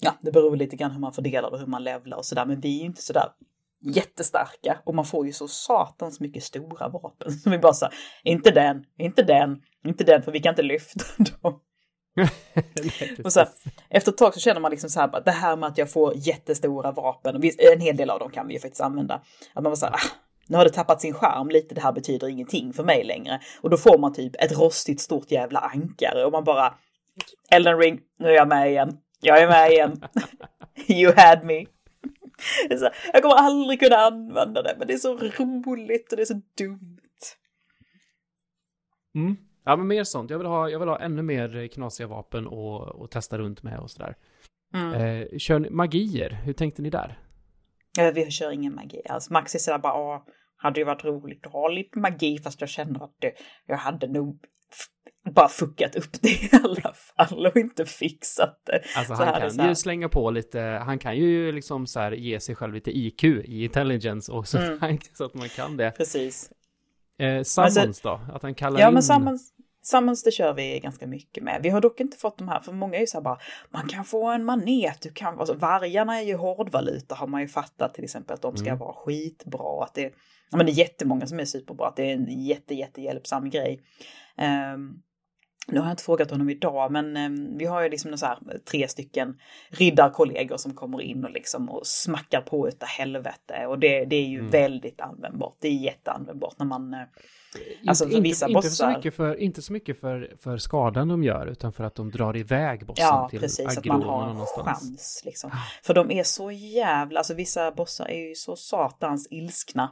ja 0.00 0.14
det 0.20 0.32
beror 0.32 0.56
lite 0.56 0.76
grann 0.76 0.90
hur 0.90 1.00
man 1.00 1.12
fördelar 1.12 1.50
och 1.50 1.58
hur 1.58 1.66
man 1.66 1.84
levlar 1.84 2.16
och 2.16 2.24
sådär, 2.24 2.46
men 2.46 2.60
vi 2.60 2.76
är 2.76 2.80
ju 2.80 2.86
inte 2.86 3.02
sådär 3.02 3.28
jättestarka 3.90 4.78
och 4.84 4.94
man 4.94 5.04
får 5.04 5.26
ju 5.26 5.32
så 5.32 5.48
satans 5.48 6.20
mycket 6.20 6.42
stora 6.42 6.88
vapen. 6.88 7.32
Så 7.32 7.50
vi 7.50 7.58
bara 7.58 7.72
så 7.72 7.88
inte 8.24 8.50
den, 8.50 8.84
inte 8.98 9.22
den, 9.22 9.62
inte 9.86 10.04
den 10.04 10.22
för 10.22 10.32
vi 10.32 10.40
kan 10.40 10.52
inte 10.52 10.62
lyfta 10.62 11.04
dem. 11.42 11.60
och 13.24 13.32
så 13.32 13.40
här, 13.40 13.48
efter 13.90 14.12
ett 14.12 14.18
tag 14.18 14.34
så 14.34 14.40
känner 14.40 14.60
man 14.60 14.70
liksom 14.70 14.90
så 14.90 15.00
här, 15.00 15.22
det 15.24 15.30
här 15.30 15.56
med 15.56 15.68
att 15.68 15.78
jag 15.78 15.90
får 15.90 16.12
jättestora 16.16 16.92
vapen, 16.92 17.42
en 17.72 17.80
hel 17.80 17.96
del 17.96 18.10
av 18.10 18.18
dem 18.18 18.30
kan 18.30 18.46
vi 18.46 18.54
ju 18.54 18.60
faktiskt 18.60 18.82
använda. 18.82 19.14
Att 19.54 19.62
man 19.62 19.64
bara 19.64 19.76
så 19.76 19.86
här, 19.86 19.94
ah, 19.94 20.26
nu 20.48 20.56
har 20.56 20.64
det 20.64 20.70
tappat 20.70 21.00
sin 21.00 21.14
charm 21.14 21.48
lite, 21.48 21.74
det 21.74 21.80
här 21.80 21.92
betyder 21.92 22.28
ingenting 22.28 22.72
för 22.72 22.84
mig 22.84 23.04
längre. 23.04 23.40
Och 23.60 23.70
då 23.70 23.76
får 23.76 23.98
man 23.98 24.12
typ 24.12 24.42
ett 24.42 24.58
rostigt 24.58 25.00
stort 25.00 25.30
jävla 25.30 25.58
ankare 25.58 26.24
och 26.24 26.32
man 26.32 26.44
bara, 26.44 26.74
Elden 27.50 27.78
ring, 27.78 28.00
nu 28.18 28.28
är 28.28 28.34
jag 28.34 28.48
med 28.48 28.70
igen, 28.70 28.98
jag 29.20 29.42
är 29.42 29.48
med 29.48 29.70
igen. 29.70 30.02
you 30.88 31.12
had 31.16 31.44
me. 31.44 31.75
Jag 33.12 33.22
kommer 33.22 33.34
aldrig 33.34 33.80
kunna 33.80 33.96
använda 33.96 34.62
det, 34.62 34.74
men 34.78 34.86
det 34.86 34.94
är 34.94 34.98
så 34.98 35.16
roligt 35.16 36.12
och 36.12 36.16
det 36.16 36.22
är 36.22 36.24
så 36.24 36.40
dumt. 36.58 37.00
Mm. 39.14 39.36
Ja, 39.64 39.76
men 39.76 39.86
mer 39.86 40.04
sånt. 40.04 40.30
Jag 40.30 40.38
vill 40.38 40.46
ha, 40.46 40.68
jag 40.70 40.78
vill 40.78 40.88
ha 40.88 41.00
ännu 41.00 41.22
mer 41.22 41.68
knasiga 41.68 42.06
vapen 42.06 42.46
och, 42.46 42.80
och 42.80 43.10
testa 43.10 43.38
runt 43.38 43.62
med 43.62 43.78
och 43.78 43.90
sådär. 43.90 44.16
Mm. 44.74 44.94
Eh, 44.94 45.38
kör 45.38 45.58
ni 45.58 45.70
magier? 45.70 46.30
Hur 46.30 46.52
tänkte 46.52 46.82
ni 46.82 46.90
där? 46.90 47.18
Eh, 47.98 48.14
vi 48.14 48.30
kör 48.30 48.50
ingen 48.50 48.74
magi 48.74 49.02
alls. 49.08 49.30
Max 49.30 49.54
är 49.54 49.58
sådär 49.58 49.78
bara, 49.78 49.94
åh, 49.94 50.22
hade 50.56 50.80
ju 50.80 50.86
varit 50.86 51.04
roligt 51.04 51.46
att 51.46 51.52
ha 51.52 51.68
lite 51.68 51.98
magi, 51.98 52.38
fast 52.38 52.60
jag 52.60 52.70
känner 52.70 53.04
att 53.04 53.16
det, 53.18 53.32
jag 53.66 53.76
hade 53.76 54.06
nog 54.06 54.44
bara 55.34 55.48
fuckat 55.48 55.96
upp 55.96 56.22
det 56.22 56.28
i 56.28 56.50
alla 56.52 56.92
fall 56.92 57.46
och 57.46 57.56
inte 57.56 57.84
fixat 57.84 58.62
det. 58.66 58.82
Alltså 58.96 59.14
han 59.14 59.50
kan 59.50 59.68
ju 59.68 59.74
slänga 59.74 60.08
på 60.08 60.30
lite, 60.30 60.60
han 60.60 60.98
kan 60.98 61.16
ju 61.16 61.52
liksom 61.52 61.86
så 61.86 62.00
här 62.00 62.12
ge 62.12 62.40
sig 62.40 62.54
själv 62.54 62.74
lite 62.74 62.98
IQ 62.98 63.24
i 63.24 63.64
intelligence 63.64 64.32
och 64.32 64.48
så, 64.48 64.58
mm. 64.58 64.98
så 65.14 65.24
att 65.24 65.34
man 65.34 65.48
kan 65.48 65.76
det. 65.76 65.90
Precis. 65.90 66.50
Eh, 67.18 67.42
summons 67.42 67.76
alltså, 67.76 68.08
då? 68.08 68.20
Att 68.32 68.42
han 68.42 68.54
kallar 68.54 68.80
ja, 68.80 68.88
in... 68.88 68.94
men 68.94 69.02
summons, 69.02 69.52
summons 69.82 70.22
det 70.22 70.30
kör 70.30 70.54
vi 70.54 70.80
ganska 70.80 71.06
mycket 71.06 71.44
med. 71.44 71.60
Vi 71.62 71.68
har 71.68 71.80
dock 71.80 72.00
inte 72.00 72.16
fått 72.16 72.38
de 72.38 72.48
här, 72.48 72.60
för 72.60 72.72
många 72.72 72.96
är 72.96 73.00
ju 73.00 73.06
så 73.06 73.16
här 73.16 73.22
bara, 73.22 73.38
man 73.70 73.88
kan 73.88 74.04
få 74.04 74.30
en 74.30 74.44
manet, 74.44 75.02
du 75.02 75.12
kan, 75.12 75.38
alltså 75.38 75.54
vargarna 75.54 76.20
är 76.20 76.24
ju 76.24 76.34
hårdvaluta 76.34 77.14
har 77.14 77.26
man 77.26 77.40
ju 77.40 77.48
fattat 77.48 77.94
till 77.94 78.04
exempel 78.04 78.34
att 78.34 78.42
de 78.42 78.56
ska 78.56 78.68
mm. 78.68 78.78
vara 78.78 78.92
skitbra, 78.92 79.84
att 79.84 79.94
det, 79.94 80.12
ja 80.50 80.56
men 80.56 80.66
det 80.66 80.72
är 80.72 80.78
jättemånga 80.78 81.26
som 81.26 81.40
är 81.40 81.44
superbra, 81.44 81.88
att 81.88 81.96
det 81.96 82.10
är 82.10 82.14
en 82.14 82.44
jätte, 82.44 82.74
jätte 82.74 83.02
hjälpsam 83.02 83.50
grej. 83.50 83.80
Um, 84.74 85.02
nu 85.66 85.78
har 85.78 85.86
jag 85.86 85.92
inte 85.92 86.02
frågat 86.02 86.30
honom 86.30 86.50
idag, 86.50 86.92
men 86.92 87.16
eh, 87.16 87.56
vi 87.58 87.64
har 87.64 87.82
ju 87.82 87.88
liksom 87.88 88.18
så 88.18 88.26
här, 88.26 88.38
tre 88.70 88.88
stycken 88.88 89.38
riddarkollegor 89.68 90.56
som 90.56 90.74
kommer 90.74 91.00
in 91.00 91.24
och 91.24 91.30
liksom 91.30 91.68
och 91.68 91.86
smackar 91.86 92.40
på 92.40 92.68
utav 92.68 92.88
helvete. 92.88 93.66
Och 93.66 93.78
det, 93.78 94.04
det 94.04 94.16
är 94.16 94.26
ju 94.26 94.38
mm. 94.38 94.50
väldigt 94.50 95.00
användbart. 95.00 95.56
Det 95.60 95.68
är 95.68 95.72
jätteanvändbart 95.72 96.58
när 96.58 96.66
man... 96.66 96.94
Eh, 96.94 97.00
alltså 97.86 98.04
inte, 98.04 98.20
vissa 98.20 98.46
inte, 98.46 98.54
bossar... 98.54 98.68
Inte 98.68 98.76
så 98.76 98.88
mycket, 98.88 99.14
för, 99.14 99.40
inte 99.40 99.62
så 99.62 99.72
mycket 99.72 100.00
för, 100.00 100.36
för 100.38 100.58
skadan 100.58 101.08
de 101.08 101.24
gör, 101.24 101.46
utan 101.46 101.72
för 101.72 101.84
att 101.84 101.94
de 101.94 102.10
drar 102.10 102.36
iväg 102.36 102.86
bossen 102.86 103.04
ja, 103.04 103.28
till 103.30 103.40
precis, 103.40 103.78
att 103.78 103.84
man 103.84 104.02
har 104.02 104.30
en 104.30 104.46
chans. 104.46 105.22
Liksom. 105.24 105.50
För 105.82 105.94
de 105.94 106.10
är 106.10 106.22
så 106.22 106.50
jävla, 106.50 107.20
alltså 107.20 107.34
vissa 107.34 107.70
bossar 107.72 108.08
är 108.08 108.28
ju 108.28 108.34
så 108.34 108.56
satans 108.56 109.28
ilskna 109.30 109.90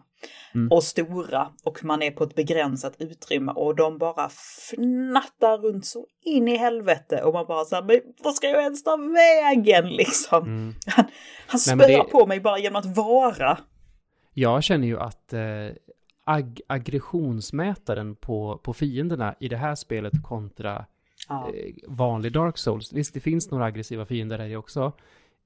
mm. 0.54 0.72
och 0.72 0.84
stora 0.84 1.48
och 1.64 1.84
man 1.84 2.02
är 2.02 2.10
på 2.10 2.24
ett 2.24 2.34
begränsat 2.34 2.94
utrymme 2.98 3.52
och 3.52 3.76
de 3.76 3.98
bara 3.98 4.28
fnattar 4.28 5.58
runt 5.58 5.86
så 5.86 6.06
in 6.22 6.48
i 6.48 6.56
helvete 6.56 7.22
och 7.22 7.32
man 7.32 7.46
bara 7.46 7.64
så 7.64 7.74
här, 7.74 7.82
men 7.82 8.00
vad 8.24 8.34
ska 8.34 8.46
jag 8.46 8.62
ens 8.62 8.84
ta 8.84 8.96
vägen 8.96 9.88
liksom? 9.96 10.42
Mm. 10.42 10.74
Han, 10.86 11.04
han 11.46 11.60
spöar 11.60 11.88
det... 11.88 12.10
på 12.10 12.26
mig 12.26 12.40
bara 12.40 12.58
genom 12.58 12.76
att 12.76 12.96
vara. 12.96 13.58
Jag 14.34 14.62
känner 14.62 14.86
ju 14.86 15.00
att 15.00 15.32
eh, 15.32 15.40
ag 16.24 16.60
aggressionsmätaren 16.66 18.16
på, 18.16 18.60
på 18.64 18.72
fienderna 18.72 19.34
i 19.40 19.48
det 19.48 19.56
här 19.56 19.74
spelet 19.74 20.22
kontra 20.22 20.86
ja. 21.28 21.50
eh, 21.54 21.74
vanlig 21.88 22.32
Dark 22.32 22.58
Souls. 22.58 22.92
Visst, 22.92 23.14
det 23.14 23.20
finns 23.20 23.50
några 23.50 23.64
aggressiva 23.64 24.06
fiender 24.06 24.38
där 24.38 24.56
också, 24.56 24.92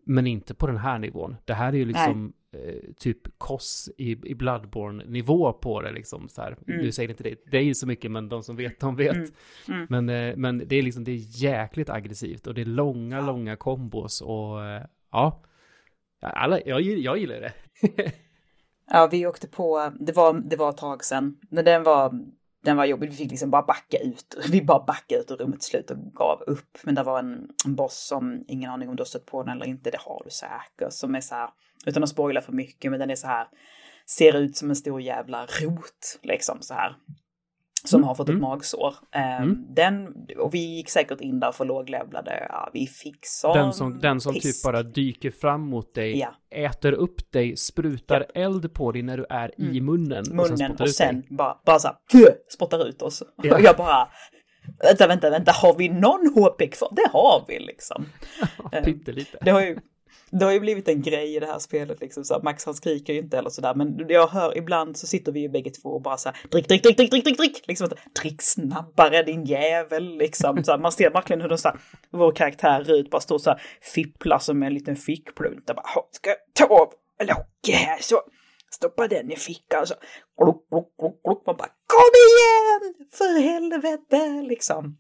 men 0.05 0.27
inte 0.27 0.55
på 0.55 0.67
den 0.67 0.77
här 0.77 0.99
nivån. 0.99 1.37
Det 1.45 1.55
här 1.55 1.73
är 1.73 1.77
ju 1.77 1.85
liksom 1.85 2.33
eh, 2.53 2.93
typ 2.97 3.39
koss 3.39 3.91
i, 3.99 4.11
i 4.11 4.35
Bloodborne-nivå 4.35 5.53
på 5.53 5.83
det 5.83 5.93
liksom 5.93 6.29
så 6.29 6.43
här. 6.43 6.57
Mm. 6.69 6.85
Du 6.85 6.93
säger 6.93 7.09
inte 7.09 7.37
det, 7.51 7.63
ju 7.63 7.75
så 7.75 7.87
mycket, 7.87 8.11
men 8.11 8.29
de 8.29 8.43
som 8.43 8.57
vet, 8.57 8.81
de 8.81 8.97
vet. 8.97 9.17
Mm. 9.17 9.31
Mm. 9.69 9.87
Men, 9.91 10.09
eh, 10.09 10.37
men 10.37 10.63
det 10.67 10.77
är 10.77 10.83
liksom, 10.83 11.05
det 11.05 11.13
är 11.13 11.43
jäkligt 11.43 11.91
aggressivt 11.91 12.47
och 12.47 12.55
det 12.55 12.61
är 12.61 12.67
långa, 12.67 13.17
ja. 13.17 13.27
långa 13.27 13.57
kombos 13.57 14.21
och 14.21 14.65
eh, 14.65 14.83
ja. 15.13 15.43
Alla, 16.21 16.61
jag, 16.67 16.81
jag 16.81 17.19
gillar 17.19 17.41
det. 17.41 17.53
ja, 18.91 19.07
vi 19.07 19.27
åkte 19.27 19.49
på, 19.49 19.93
det 20.01 20.13
var, 20.13 20.33
det 20.33 20.57
var 20.57 20.71
ett 20.71 20.77
tag 20.77 21.05
sedan, 21.05 21.37
men 21.51 21.65
den 21.65 21.83
var 21.83 22.15
den 22.65 22.77
var 22.77 22.85
jobbig. 22.85 23.11
Vi 23.11 23.17
fick 23.17 23.31
liksom 23.31 23.51
bara 23.51 23.63
backa 23.63 23.99
ut. 23.99 24.37
Vi 24.51 24.63
bara 24.63 24.85
backade 24.85 25.21
ut 25.21 25.31
ur 25.31 25.37
rummet 25.37 25.61
till 25.61 25.71
slut 25.71 25.91
och 25.91 25.97
gav 26.15 26.43
upp. 26.47 26.79
Men 26.83 26.95
det 26.95 27.03
var 27.03 27.19
en, 27.19 27.49
en 27.67 27.75
boss 27.75 28.07
som, 28.07 28.45
ingen 28.49 28.71
aning 28.71 28.89
om 28.89 28.97
du 28.97 29.01
har 29.01 29.07
stött 29.07 29.27
på 29.27 29.43
den 29.43 29.53
eller 29.53 29.67
inte, 29.67 29.91
det 29.91 29.99
har 30.01 30.23
du 30.25 30.31
säkert, 30.31 30.93
som 30.93 31.15
är 31.15 31.21
så 31.21 31.35
här, 31.35 31.51
utan 31.87 32.03
att 32.03 32.09
spoila 32.09 32.41
för 32.41 32.53
mycket, 32.53 32.91
men 32.91 33.01
den 33.01 33.11
är 33.11 33.15
så 33.15 33.27
här, 33.27 33.49
ser 34.07 34.37
ut 34.37 34.57
som 34.57 34.71
en 34.71 34.77
stor 34.77 35.01
jävla 35.01 35.47
rot, 35.47 36.19
liksom 36.23 36.59
så 36.61 36.75
här 36.75 36.97
som 37.85 37.99
mm. 37.99 38.09
har 38.09 38.15
fått 38.15 38.29
ett 38.29 38.31
mm. 38.31 38.41
magsår. 38.41 38.95
Um, 39.17 39.23
mm. 39.23 39.67
Den, 39.75 40.15
och 40.39 40.55
vi 40.55 40.77
gick 40.77 40.91
säkert 40.91 41.21
in 41.21 41.41
där 41.41 41.53
för 41.53 41.65
låglevlade, 41.65 42.47
ja, 42.49 42.71
vi 42.73 42.87
fick 42.87 43.19
sån 43.23 43.57
Den 43.57 43.73
som, 43.73 43.99
den 43.99 44.21
som 44.21 44.35
typ 44.35 44.63
bara 44.65 44.83
dyker 44.83 45.31
fram 45.31 45.61
mot 45.61 45.95
dig, 45.95 46.19
ja. 46.19 46.35
äter 46.51 46.93
upp 46.93 47.33
dig, 47.33 47.57
sprutar 47.57 48.27
ja. 48.35 48.41
eld 48.41 48.75
på 48.75 48.93
dig 48.93 49.03
när 49.03 49.17
du 49.17 49.27
är 49.31 49.53
mm. 49.59 49.75
i 49.75 49.81
munnen. 49.81 50.25
Munnen 50.31 50.53
och 50.53 50.59
sen, 50.59 50.77
och 50.81 50.91
sen 50.91 51.25
bara, 51.31 51.57
bara 51.67 51.79
så 51.79 51.89
här, 51.89 52.53
spottar 52.53 52.89
ut 52.89 53.03
oss. 53.03 53.23
Ja. 53.43 53.55
Och 53.55 53.61
jag 53.61 53.77
bara, 53.77 54.09
vänta, 54.83 55.07
vänta, 55.07 55.31
vänta, 55.31 55.53
har 55.53 55.75
vi 55.75 55.89
någon 55.89 56.33
HP 56.35 56.71
kvar? 56.73 56.93
Det 56.97 57.09
har 57.13 57.45
vi 57.49 57.59
liksom. 57.59 58.07
Pyttelite. 58.85 59.39
Det 59.41 59.51
har 59.51 59.61
ju 59.61 59.79
det 60.31 60.45
har 60.45 60.53
ju 60.53 60.61
blivit 60.61 60.89
en 60.89 61.03
grej 61.03 61.37
i 61.37 61.41
det 61.41 61.47
här 61.47 61.59
spelet 61.59 62.01
liksom 62.01 62.25
så 62.25 62.41
Max 62.43 62.65
han 62.65 62.75
skriker 62.75 63.13
ju 63.13 63.19
inte 63.19 63.39
eller 63.39 63.51
sådär 63.51 63.75
men 63.75 64.07
jag 64.09 64.27
hör 64.27 64.59
ibland 64.59 64.97
så 64.97 65.07
sitter 65.07 65.33
vi 65.33 65.41
ju 65.41 65.49
bägge 65.49 65.71
två 65.71 65.89
och 65.89 66.03
bara 66.03 66.17
så 66.17 66.29
här 66.29 66.39
drick, 66.51 66.69
drick, 66.69 66.83
drick, 66.83 66.97
drick, 66.97 67.11
drick, 67.11 67.25
drick, 67.25 67.39
drick, 67.39 67.67
liksom 67.67 67.89
drick 68.23 68.43
snabbare 68.43 69.23
din 69.23 69.45
jävel 69.45 70.17
liksom. 70.19 70.65
Så 70.65 70.71
här, 70.71 70.79
man 70.79 70.93
ser 70.93 71.11
verkligen 71.11 71.41
hur 71.41 71.49
den 71.49 71.59
så 71.59 71.69
här, 71.69 71.81
vår 72.11 72.33
karaktär 72.33 72.85
Rut 72.85 73.11
bara 73.11 73.21
står 73.21 73.39
så 73.39 73.51
här 73.51 73.63
fipplar 73.81 74.39
som 74.39 74.63
en 74.63 74.75
liten 74.75 74.97
fickplunta, 74.97 75.75
Bara, 75.75 75.87
ska 76.11 76.31
jag 76.31 76.39
ta 76.53 76.65
av 76.75 76.93
locket 77.21 77.75
här 77.75 77.99
så 78.01 78.21
stoppa 78.71 79.09
den 79.09 79.31
i 79.33 79.37
fickan 79.37 79.87
så 79.87 79.95
gluck, 80.43 80.69
gluck, 80.71 80.97
gluck, 80.99 81.23
kluck. 81.25 81.43
Man 81.47 81.57
bara 81.57 81.71
kom 81.87 82.13
igen! 82.29 83.09
För 83.13 83.41
helvete 83.41 84.43
liksom. 84.49 84.99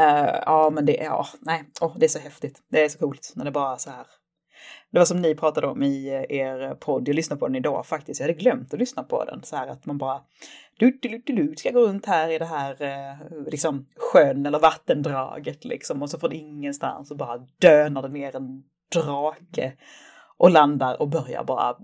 Uh, 0.00 0.40
ja 0.46 0.70
men 0.72 0.86
det 0.86 1.00
är, 1.00 1.04
ja, 1.04 1.26
nej, 1.40 1.64
oh, 1.80 1.98
det 1.98 2.06
är 2.06 2.08
så 2.08 2.18
häftigt. 2.18 2.62
Det 2.70 2.84
är 2.84 2.88
så 2.88 2.98
coolt 2.98 3.32
när 3.36 3.44
det 3.44 3.50
bara 3.50 3.72
är 3.72 3.76
så 3.76 3.90
här. 3.90 4.06
Det 4.92 4.98
var 4.98 5.06
som 5.06 5.22
ni 5.22 5.34
pratade 5.34 5.66
om 5.66 5.82
i 5.82 6.08
eh, 6.08 6.36
er 6.38 6.74
podd, 6.74 7.08
jag 7.08 7.14
lyssnade 7.14 7.40
på 7.40 7.46
den 7.46 7.56
idag 7.56 7.86
faktiskt, 7.86 8.20
jag 8.20 8.28
hade 8.28 8.38
glömt 8.38 8.74
att 8.74 8.80
lyssna 8.80 9.02
på 9.02 9.24
den. 9.24 9.42
Så 9.42 9.56
här 9.56 9.68
att 9.68 9.86
man 9.86 9.98
bara 9.98 10.20
du, 10.78 10.98
du, 11.02 11.22
du, 11.26 11.32
du 11.34 11.56
ska 11.56 11.70
gå 11.70 11.80
runt 11.80 12.06
här 12.06 12.28
i 12.28 12.38
det 12.38 12.44
här 12.44 12.82
eh, 12.82 13.44
liksom 13.46 13.86
sjön 13.96 14.46
eller 14.46 14.58
vattendraget 14.58 15.64
liksom 15.64 16.02
och 16.02 16.10
så 16.10 16.18
från 16.18 16.32
ingenstans 16.32 17.10
och 17.10 17.16
bara 17.16 17.46
dönar 17.58 18.02
det 18.02 18.08
ner 18.08 18.36
en 18.36 18.62
drake 18.94 19.72
och 20.36 20.50
landar 20.50 21.00
och 21.00 21.08
börjar 21.08 21.44
bara 21.44 21.76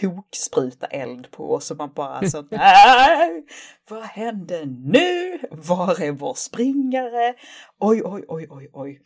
tokspruta 0.00 0.86
eld 0.86 1.30
på 1.30 1.54
oss 1.54 1.70
och 1.70 1.76
man 1.76 1.92
bara 1.92 2.28
så 2.28 2.44
nej, 2.50 3.44
vad 3.88 4.02
händer 4.02 4.66
nu? 4.66 5.38
Var 5.50 6.02
är 6.02 6.12
vår 6.12 6.34
springare? 6.34 7.34
Oj, 7.78 8.02
oj, 8.04 8.24
oj, 8.28 8.46
oj, 8.50 8.70
oj. 8.72 9.00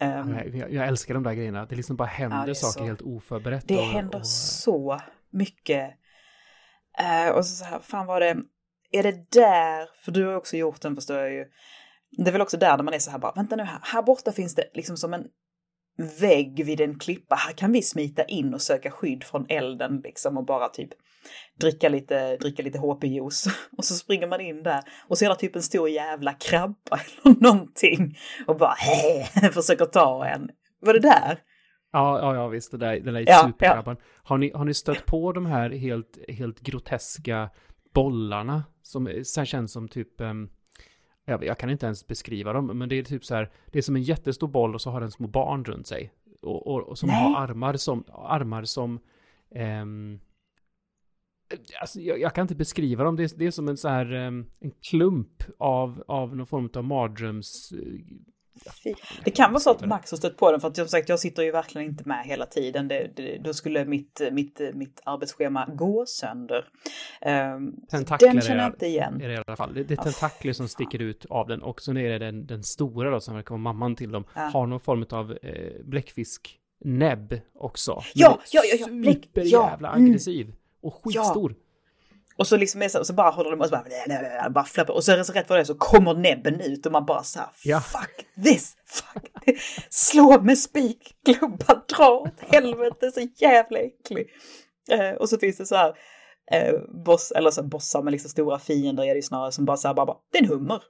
Um, 0.00 0.34
jag, 0.54 0.72
jag, 0.72 0.88
älskar 0.88 1.14
de 1.14 1.22
där 1.22 1.34
grejerna. 1.34 1.66
Det 1.66 1.76
liksom 1.76 1.96
bara 1.96 2.08
händer 2.08 2.48
ja, 2.48 2.54
saker 2.54 2.80
så, 2.80 2.84
helt 2.84 3.02
oförberett. 3.02 3.68
Det 3.68 3.76
och, 3.76 3.82
händer 3.82 4.18
och... 4.18 4.26
så 4.26 5.00
mycket. 5.30 5.90
Uh, 7.00 7.32
och 7.36 7.46
så, 7.46 7.54
så 7.54 7.64
här, 7.64 7.78
fan 7.78 8.06
var 8.06 8.20
det, 8.20 8.36
är 8.92 9.02
det 9.02 9.30
där, 9.30 9.88
för 10.04 10.12
du 10.12 10.26
har 10.26 10.34
också 10.34 10.56
gjort 10.56 10.80
den 10.80 10.94
förstår 10.94 11.18
jag 11.18 11.32
ju. 11.32 11.44
Det 12.10 12.30
är 12.30 12.32
väl 12.32 12.40
också 12.40 12.56
där, 12.56 12.76
där 12.76 12.84
man 12.84 12.94
är 12.94 12.98
så 12.98 13.10
här 13.10 13.18
bara, 13.18 13.32
vänta 13.32 13.56
nu 13.56 13.62
här, 13.62 13.78
här 13.82 14.02
borta 14.02 14.32
finns 14.32 14.54
det 14.54 14.70
liksom 14.74 14.96
som 14.96 15.14
en 15.14 15.26
vägg 16.20 16.64
vid 16.64 16.80
en 16.80 16.98
klippa. 16.98 17.34
Här 17.34 17.52
kan 17.52 17.72
vi 17.72 17.82
smita 17.82 18.24
in 18.24 18.54
och 18.54 18.62
söka 18.62 18.90
skydd 18.90 19.24
från 19.24 19.46
elden 19.48 20.00
liksom 20.04 20.36
och 20.36 20.44
bara 20.44 20.68
typ 20.68 20.90
dricka 21.60 21.88
lite, 21.88 22.36
dricka 22.36 22.62
lite 22.62 22.78
HP-juice. 22.78 23.48
Och 23.78 23.84
så 23.84 23.94
springer 23.94 24.26
man 24.26 24.40
in 24.40 24.62
där 24.62 24.82
och 25.08 25.18
ser 25.18 25.34
typ 25.34 25.56
en 25.56 25.62
stor 25.62 25.88
jävla 25.88 26.32
krabba 26.32 26.74
eller 27.24 27.40
någonting 27.40 28.18
och 28.46 28.56
bara 28.56 28.74
försöker 29.52 29.84
ta 29.84 30.26
en. 30.26 30.50
Var 30.80 30.92
det 30.92 31.00
där? 31.00 31.38
Ja, 31.92 32.18
ja, 32.18 32.34
ja 32.34 32.48
visst, 32.48 32.70
det 32.70 32.78
där, 32.78 33.00
den 33.00 33.14
där 33.14 33.24
ja, 33.26 33.42
superkrabban. 33.46 33.96
Ja. 33.98 34.06
Har, 34.24 34.38
ni, 34.38 34.52
har 34.54 34.64
ni 34.64 34.74
stött 34.74 35.06
på 35.06 35.32
de 35.32 35.46
här 35.46 35.70
helt, 35.70 36.18
helt 36.28 36.60
groteska 36.60 37.50
bollarna 37.94 38.64
som 38.82 39.22
sen 39.24 39.46
känns 39.46 39.72
som 39.72 39.88
typ 39.88 40.20
um 40.20 40.50
jag, 41.24 41.44
jag, 41.44 41.58
kan 41.58 41.70
inte 41.70 41.86
ens 41.86 42.06
beskriva 42.06 42.52
dem, 42.52 42.78
men 42.78 42.88
det 42.88 42.98
är 42.98 43.02
typ 43.02 43.24
så 43.24 43.34
här, 43.34 43.50
det 43.72 43.78
är 43.78 43.82
som 43.82 43.96
en 43.96 44.02
jättestor 44.02 44.48
boll 44.48 44.74
och 44.74 44.80
så 44.80 44.90
har 44.90 45.00
den 45.00 45.10
små 45.10 45.26
barn 45.26 45.64
runt 45.64 45.86
sig. 45.86 46.12
Och, 46.42 46.66
och, 46.66 46.88
och 46.88 46.98
som 46.98 47.08
Nej. 47.08 47.16
har 47.16 47.42
armar 47.42 47.76
som, 47.76 48.04
armar 48.08 48.64
som, 48.64 49.00
ehm, 49.54 50.20
alltså 51.80 52.00
jag, 52.00 52.20
jag, 52.20 52.34
kan 52.34 52.42
inte 52.42 52.54
beskriva 52.54 53.04
dem, 53.04 53.16
det 53.16 53.22
är, 53.22 53.38
det 53.38 53.46
är 53.46 53.50
som 53.50 53.68
en 53.68 53.76
så 53.76 53.88
här, 53.88 54.12
um, 54.12 54.46
en 54.60 54.72
klump 54.90 55.42
av, 55.58 56.04
av 56.08 56.36
någon 56.36 56.46
form 56.46 56.70
av 56.74 56.84
mardröms 56.84 57.72
det 59.24 59.30
kan 59.30 59.52
vara 59.52 59.60
så 59.60 59.70
att 59.70 59.86
Max 59.86 60.10
har 60.10 60.18
stött 60.18 60.36
på 60.36 60.50
den 60.50 60.60
för 60.60 60.68
att 60.68 60.76
som 60.76 60.88
sagt 60.88 61.08
jag 61.08 61.18
sitter 61.18 61.42
ju 61.42 61.50
verkligen 61.50 61.88
inte 61.88 62.08
med 62.08 62.26
hela 62.26 62.46
tiden. 62.46 62.88
Det, 62.88 63.10
det, 63.16 63.38
då 63.38 63.54
skulle 63.54 63.84
mitt, 63.84 64.20
mitt, 64.32 64.60
mitt 64.74 65.00
arbetsschema 65.04 65.66
gå 65.74 66.06
sönder. 66.06 66.68
Um, 67.56 67.76
tentakler 67.90 68.28
den 68.28 68.40
känner 68.40 68.62
jag 68.62 68.72
inte 68.72 68.86
igen. 68.86 69.20
Är 69.22 69.28
det, 69.28 69.34
i 69.34 69.42
alla 69.46 69.56
fall. 69.56 69.74
Det, 69.74 69.84
det 69.84 69.94
är 69.94 70.02
tentakler 70.02 70.52
som 70.52 70.68
sticker 70.68 71.02
ut 71.02 71.24
av 71.24 71.48
den 71.48 71.62
och 71.62 71.82
så 71.82 71.90
är 71.90 71.94
det 72.08 72.18
den, 72.18 72.46
den 72.46 72.62
stora 72.62 73.10
då 73.10 73.20
som 73.20 73.34
verkar 73.34 73.50
vara 73.50 73.58
mamman 73.58 73.96
till 73.96 74.12
dem. 74.12 74.24
Ja. 74.34 74.40
Har 74.40 74.66
någon 74.66 74.80
form 74.80 75.06
av 75.10 75.38
eh, 75.42 75.84
bläckfisk 75.84 76.58
näbb 76.84 77.40
också. 77.54 78.02
Ja, 78.14 78.40
ja, 78.50 78.62
ja, 78.64 78.76
ja. 78.80 78.86
Bläck, 78.92 79.24
super 79.24 79.40
jävla 79.40 79.88
ja. 79.88 79.94
aggressiv. 79.94 80.46
Mm. 80.46 80.56
Och 80.80 80.94
skitstor. 80.94 81.52
Ja. 81.52 81.71
Och 82.36 82.46
så 82.46 82.56
liksom 82.56 82.88
så, 82.88 83.04
så 83.04 83.12
bara 83.12 83.30
håller 83.30 83.50
de 83.50 83.60
och 83.60 83.66
så 83.66 83.70
bara, 83.70 84.50
bara 84.50 84.64
flappar. 84.64 84.94
Och 84.94 85.04
så 85.04 85.12
är 85.12 85.16
det 85.16 85.24
så 85.24 85.32
rätt 85.32 85.48
vad 85.48 85.58
det 85.58 85.62
är 85.62 85.64
så 85.64 85.74
kommer 85.74 86.14
näbben 86.14 86.60
ut 86.60 86.86
och 86.86 86.92
man 86.92 87.06
bara 87.06 87.22
så 87.22 87.38
här, 87.38 87.48
ja. 87.64 87.80
fuck 87.80 88.44
this, 88.44 88.76
fuck 88.86 89.44
this. 89.44 89.78
Slå 89.90 90.40
med 90.40 90.58
spik, 90.58 91.14
klubba, 91.24 91.82
dra 91.96 92.10
åt 92.10 92.40
helvete, 92.52 93.12
så 93.12 93.28
jävla 93.36 93.78
äcklig. 93.78 94.26
Eh, 94.90 95.10
och 95.10 95.28
så 95.28 95.38
finns 95.38 95.56
det 95.56 95.66
så 95.66 95.76
här, 95.76 95.94
eh, 96.52 96.74
boss, 97.04 97.30
eller 97.30 97.50
så 97.50 97.62
bossar 97.62 98.02
med 98.02 98.10
liksom 98.10 98.30
stora 98.30 98.58
fiender 98.58 99.02
är 99.02 99.08
det 99.08 99.14
ju 99.14 99.22
snarare 99.22 99.52
som 99.52 99.64
bara 99.64 99.76
så 99.76 99.88
här, 99.88 99.94
bara, 99.94 100.06
bara 100.06 100.18
det 100.32 100.38
är 100.38 100.42
en 100.42 100.48
hummer. 100.48 100.82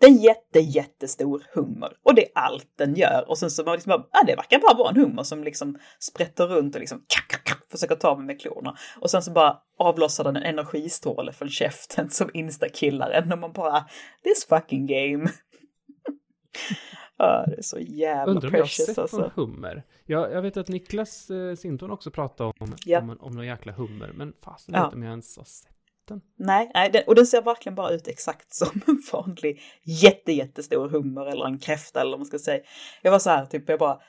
Det 0.00 0.06
är 0.06 0.10
en 0.10 0.16
jätte, 0.16 0.60
jättestor 0.60 1.42
hummer 1.54 1.92
och 2.04 2.14
det 2.14 2.22
är 2.22 2.30
allt 2.34 2.72
den 2.78 2.94
gör. 2.94 3.24
Och 3.28 3.38
sen 3.38 3.50
så 3.50 3.64
man 3.64 3.74
liksom 3.74 3.90
bara, 3.90 4.06
ah, 4.12 4.24
det 4.26 4.36
verkar 4.36 4.58
bara 4.58 4.74
vara 4.74 4.90
en 4.90 4.96
hummer 4.96 5.22
som 5.22 5.44
liksom 5.44 5.78
sprätter 6.00 6.46
runt 6.46 6.74
och 6.74 6.80
liksom 6.80 6.98
kak, 6.98 7.44
kak, 7.44 7.57
försöker 7.70 7.94
ta 7.94 8.16
mig 8.16 8.26
med 8.26 8.40
klorna. 8.40 8.76
Och 9.00 9.10
sen 9.10 9.22
så 9.22 9.30
bara 9.30 9.58
avlossar 9.78 10.24
den 10.24 10.36
en 10.36 10.42
energistråle 10.42 11.32
från 11.32 11.48
käften 11.48 12.10
som 12.10 12.30
instakillar 12.34 13.10
en 13.10 13.32
och 13.32 13.38
man 13.38 13.52
bara, 13.52 13.84
this 14.22 14.46
fucking 14.48 14.86
game. 14.86 15.28
ah, 17.16 17.46
det 17.46 17.58
är 17.58 17.62
så 17.62 17.78
jävla 17.78 18.32
Undrar 18.32 18.50
precious 18.50 18.88
jag 18.88 18.98
alltså. 18.98 19.16
Undrar 19.16 19.32
hummer? 19.36 19.82
Jag, 20.06 20.32
jag 20.32 20.42
vet 20.42 20.56
att 20.56 20.68
Niklas 20.68 21.30
eh, 21.30 21.54
Sinton 21.54 21.90
också 21.90 22.10
pratade 22.10 22.52
om, 22.58 22.74
ja. 22.84 23.00
om, 23.00 23.16
om 23.20 23.32
någon 23.32 23.46
jäkla 23.46 23.72
hummer, 23.72 24.12
men 24.14 24.32
fasen 24.44 24.74
ja. 24.74 24.84
vet 24.84 24.94
om 24.94 25.02
jag 25.02 25.10
ens 25.10 25.36
har 25.36 25.44
sett 25.44 25.72
den. 26.08 26.20
Nej, 26.36 26.70
nej 26.74 26.90
den, 26.90 27.02
och 27.06 27.14
den 27.14 27.26
ser 27.26 27.42
verkligen 27.42 27.74
bara 27.74 27.90
ut 27.90 28.08
exakt 28.08 28.54
som 28.54 28.80
en 28.86 29.02
vanlig 29.12 29.60
jätte, 29.82 30.32
jättestor 30.32 30.88
hummer 30.88 31.26
eller 31.26 31.44
en 31.44 31.58
kräfta 31.58 32.00
eller 32.00 32.10
vad 32.10 32.20
man 32.20 32.26
ska 32.26 32.38
säga. 32.38 32.62
Jag 33.02 33.10
var 33.10 33.18
så 33.18 33.30
här, 33.30 33.46
typ, 33.46 33.68
jag 33.68 33.78
bara 33.78 34.00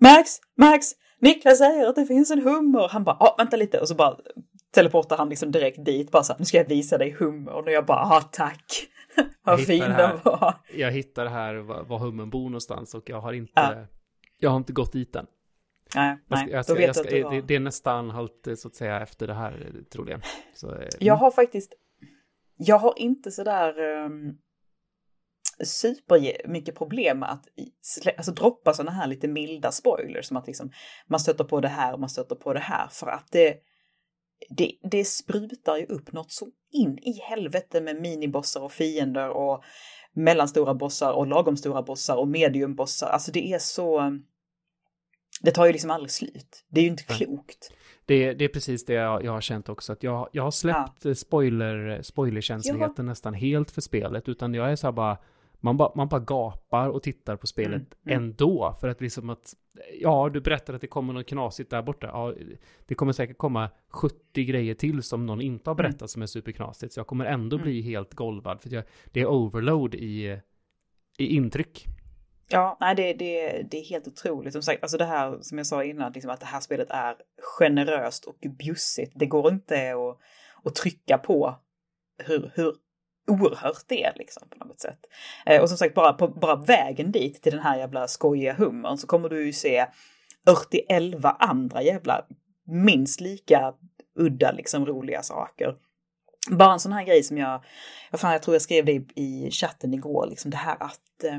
Max, 0.00 0.40
Max, 0.56 0.86
Niklas 1.18 1.58
säger 1.58 1.88
att 1.88 1.94
det 1.94 2.06
finns 2.06 2.30
en 2.30 2.42
hummer. 2.42 2.88
Han 2.88 3.04
bara, 3.04 3.16
ah, 3.20 3.34
vänta 3.38 3.56
lite 3.56 3.80
och 3.80 3.88
så 3.88 3.94
bara 3.94 4.16
teleportar 4.70 5.16
han 5.16 5.28
liksom 5.28 5.50
direkt 5.50 5.84
dit 5.84 6.10
bara 6.10 6.22
så 6.22 6.32
här, 6.32 6.38
nu 6.38 6.44
ska 6.44 6.56
jag 6.56 6.68
visa 6.68 6.98
dig 6.98 7.10
hummern 7.10 7.54
och 7.54 7.70
jag 7.70 7.86
bara, 7.86 8.00
ah, 8.00 8.20
tack. 8.20 8.88
Vad 9.42 9.60
fin 9.60 9.80
den 9.80 10.18
var. 10.24 10.54
Jag 10.74 10.90
hittar 10.90 11.26
här 11.26 11.54
var, 11.54 11.84
var 11.84 11.98
hummern 11.98 12.30
bor 12.30 12.44
någonstans 12.44 12.94
och 12.94 13.10
jag 13.10 13.20
har 13.20 13.32
inte, 13.32 13.52
ja. 13.54 13.86
jag 14.38 14.50
har 14.50 14.56
inte 14.56 14.72
gått 14.72 14.92
dit 14.92 15.16
än. 15.16 15.26
Nej, 15.94 16.18
nej. 16.28 16.48
Jag 16.50 16.64
ska, 16.64 16.80
jag 16.80 16.96
ska, 16.96 17.06
jag 17.06 17.20
ska, 17.20 17.30
det, 17.30 17.40
det, 17.40 17.54
är 17.54 17.60
nästan 17.60 18.10
halt 18.10 18.48
så 18.56 18.68
att 18.68 18.74
säga 18.74 19.00
efter 19.00 19.26
det 19.26 19.34
här 19.34 19.72
troligen. 19.92 20.20
Så, 20.54 20.70
mm. 20.70 20.88
Jag 20.98 21.14
har 21.14 21.30
faktiskt, 21.30 21.72
jag 22.56 22.78
har 22.78 22.94
inte 22.96 23.30
sådär 23.30 23.80
um, 24.04 24.38
super 25.64 26.48
mycket 26.48 26.74
problem 26.74 27.18
med 27.18 27.30
att 27.32 27.44
alltså, 28.16 28.32
droppa 28.32 28.74
sådana 28.74 28.90
här 28.90 29.06
lite 29.06 29.28
milda 29.28 29.72
spoilers 29.72 30.26
som 30.26 30.36
att 30.36 30.46
liksom 30.46 30.70
man 31.06 31.20
stöter 31.20 31.44
på 31.44 31.60
det 31.60 31.68
här 31.68 31.92
och 31.92 32.00
man 32.00 32.08
stöter 32.08 32.34
på 32.34 32.52
det 32.52 32.60
här 32.60 32.88
för 32.88 33.06
att 33.06 33.28
det 33.30 33.58
det, 34.48 34.72
det 34.90 35.04
sprutar 35.04 35.76
ju 35.76 35.86
upp 35.86 36.12
något 36.12 36.32
så 36.32 36.48
in 36.72 36.98
i 36.98 37.12
helvete 37.12 37.80
med 37.80 38.00
minibossar 38.00 38.60
och 38.60 38.72
fiender 38.72 39.28
och 39.28 39.64
mellanstora 40.12 40.74
bossar 40.74 41.12
och 41.12 41.26
lagom 41.26 41.56
stora 41.56 41.82
bossar 41.82 42.16
och 42.16 42.28
mediumbossar. 42.28 43.06
Alltså 43.06 43.32
det 43.32 43.52
är 43.52 43.58
så 43.58 44.18
det 45.40 45.50
tar 45.50 45.66
ju 45.66 45.72
liksom 45.72 45.90
aldrig 45.90 46.10
slut. 46.10 46.64
Det 46.68 46.80
är 46.80 46.84
ju 46.84 46.90
inte 46.90 47.02
klokt. 47.02 47.72
Det, 48.06 48.34
det 48.34 48.44
är 48.44 48.48
precis 48.48 48.84
det 48.84 48.92
jag, 48.92 49.24
jag 49.24 49.32
har 49.32 49.40
känt 49.40 49.68
också, 49.68 49.92
att 49.92 50.02
jag, 50.02 50.28
jag 50.32 50.42
har 50.42 50.50
släppt 50.50 51.04
ja. 51.04 51.14
spoiler, 51.14 52.02
spoilerkänsligheten 52.02 53.06
nästan 53.06 53.34
helt 53.34 53.70
för 53.70 53.80
spelet, 53.80 54.28
utan 54.28 54.54
jag 54.54 54.72
är 54.72 54.76
så 54.76 54.86
här 54.86 54.92
bara, 54.92 55.18
man, 55.64 55.76
ba, 55.76 55.92
man 55.94 56.08
bara 56.08 56.20
gapar 56.20 56.88
och 56.88 57.02
tittar 57.02 57.36
på 57.36 57.46
spelet 57.46 57.74
mm, 57.74 57.88
mm. 58.06 58.24
ändå, 58.24 58.76
för 58.80 58.88
att 58.88 59.00
liksom 59.00 59.30
att, 59.30 59.54
ja, 60.00 60.30
du 60.32 60.40
berättar 60.40 60.74
att 60.74 60.80
det 60.80 60.86
kommer 60.86 61.12
något 61.12 61.26
knasigt 61.26 61.70
där 61.70 61.82
borta, 61.82 62.06
ja, 62.06 62.34
det 62.86 62.94
kommer 62.94 63.12
säkert 63.12 63.38
komma 63.38 63.70
70 63.88 64.44
grejer 64.44 64.74
till 64.74 65.02
som 65.02 65.26
någon 65.26 65.40
inte 65.40 65.70
har 65.70 65.74
berättat 65.74 66.00
mm. 66.00 66.08
som 66.08 66.22
är 66.22 66.26
superknasigt, 66.26 66.92
så 66.92 67.00
jag 67.00 67.06
kommer 67.06 67.24
ändå 67.24 67.56
mm. 67.56 67.64
bli 67.64 67.82
helt 67.82 68.14
golvad, 68.14 68.62
för 68.62 68.70
jag, 68.70 68.84
det 69.12 69.20
är 69.20 69.26
overload 69.26 69.94
i, 69.94 70.40
i 71.18 71.26
intryck. 71.26 71.86
Ja, 72.48 72.76
nej, 72.80 72.94
det, 72.94 73.12
det, 73.12 73.62
det 73.70 73.76
är 73.76 73.84
helt 73.84 74.08
otroligt. 74.08 74.52
Som 74.52 74.62
sagt, 74.62 74.82
alltså 74.82 74.98
det 74.98 75.04
här 75.04 75.38
som 75.40 75.58
jag 75.58 75.66
sa 75.66 75.84
innan, 75.84 76.12
liksom 76.12 76.30
att 76.30 76.40
det 76.40 76.46
här 76.46 76.60
spelet 76.60 76.90
är 76.90 77.16
generöst 77.58 78.24
och 78.24 78.36
bjussigt. 78.58 79.12
Det 79.14 79.26
går 79.26 79.52
inte 79.52 79.94
att, 79.94 80.18
att 80.64 80.74
trycka 80.74 81.18
på 81.18 81.54
hur, 82.18 82.50
hur 82.54 82.74
oerhört 83.26 83.84
det 83.86 84.12
liksom 84.16 84.48
på 84.48 84.64
något 84.64 84.80
sätt. 84.80 84.98
Eh, 85.46 85.62
och 85.62 85.68
som 85.68 85.78
sagt, 85.78 85.94
bara 85.94 86.12
på 86.12 86.28
bara 86.28 86.56
vägen 86.56 87.12
dit 87.12 87.42
till 87.42 87.52
den 87.52 87.62
här 87.62 87.78
jävla 87.78 88.08
skojiga 88.08 88.54
hummern 88.54 88.96
så 88.96 89.06
kommer 89.06 89.28
du 89.28 89.46
ju 89.46 89.52
se 89.52 89.86
41 90.46 91.24
andra 91.38 91.82
jävla 91.82 92.24
minst 92.66 93.20
lika 93.20 93.74
udda 94.18 94.52
liksom 94.52 94.86
roliga 94.86 95.22
saker. 95.22 95.74
Bara 96.50 96.72
en 96.72 96.80
sån 96.80 96.92
här 96.92 97.04
grej 97.04 97.22
som 97.22 97.38
jag, 97.38 97.64
jag, 98.10 98.20
fan, 98.20 98.32
jag 98.32 98.42
tror 98.42 98.54
jag 98.54 98.62
skrev 98.62 98.84
det 98.84 98.92
i, 98.92 99.06
i 99.14 99.50
chatten 99.50 99.94
igår, 99.94 100.26
liksom 100.26 100.50
det 100.50 100.56
här 100.56 100.76
att 100.80 101.24
eh, 101.24 101.38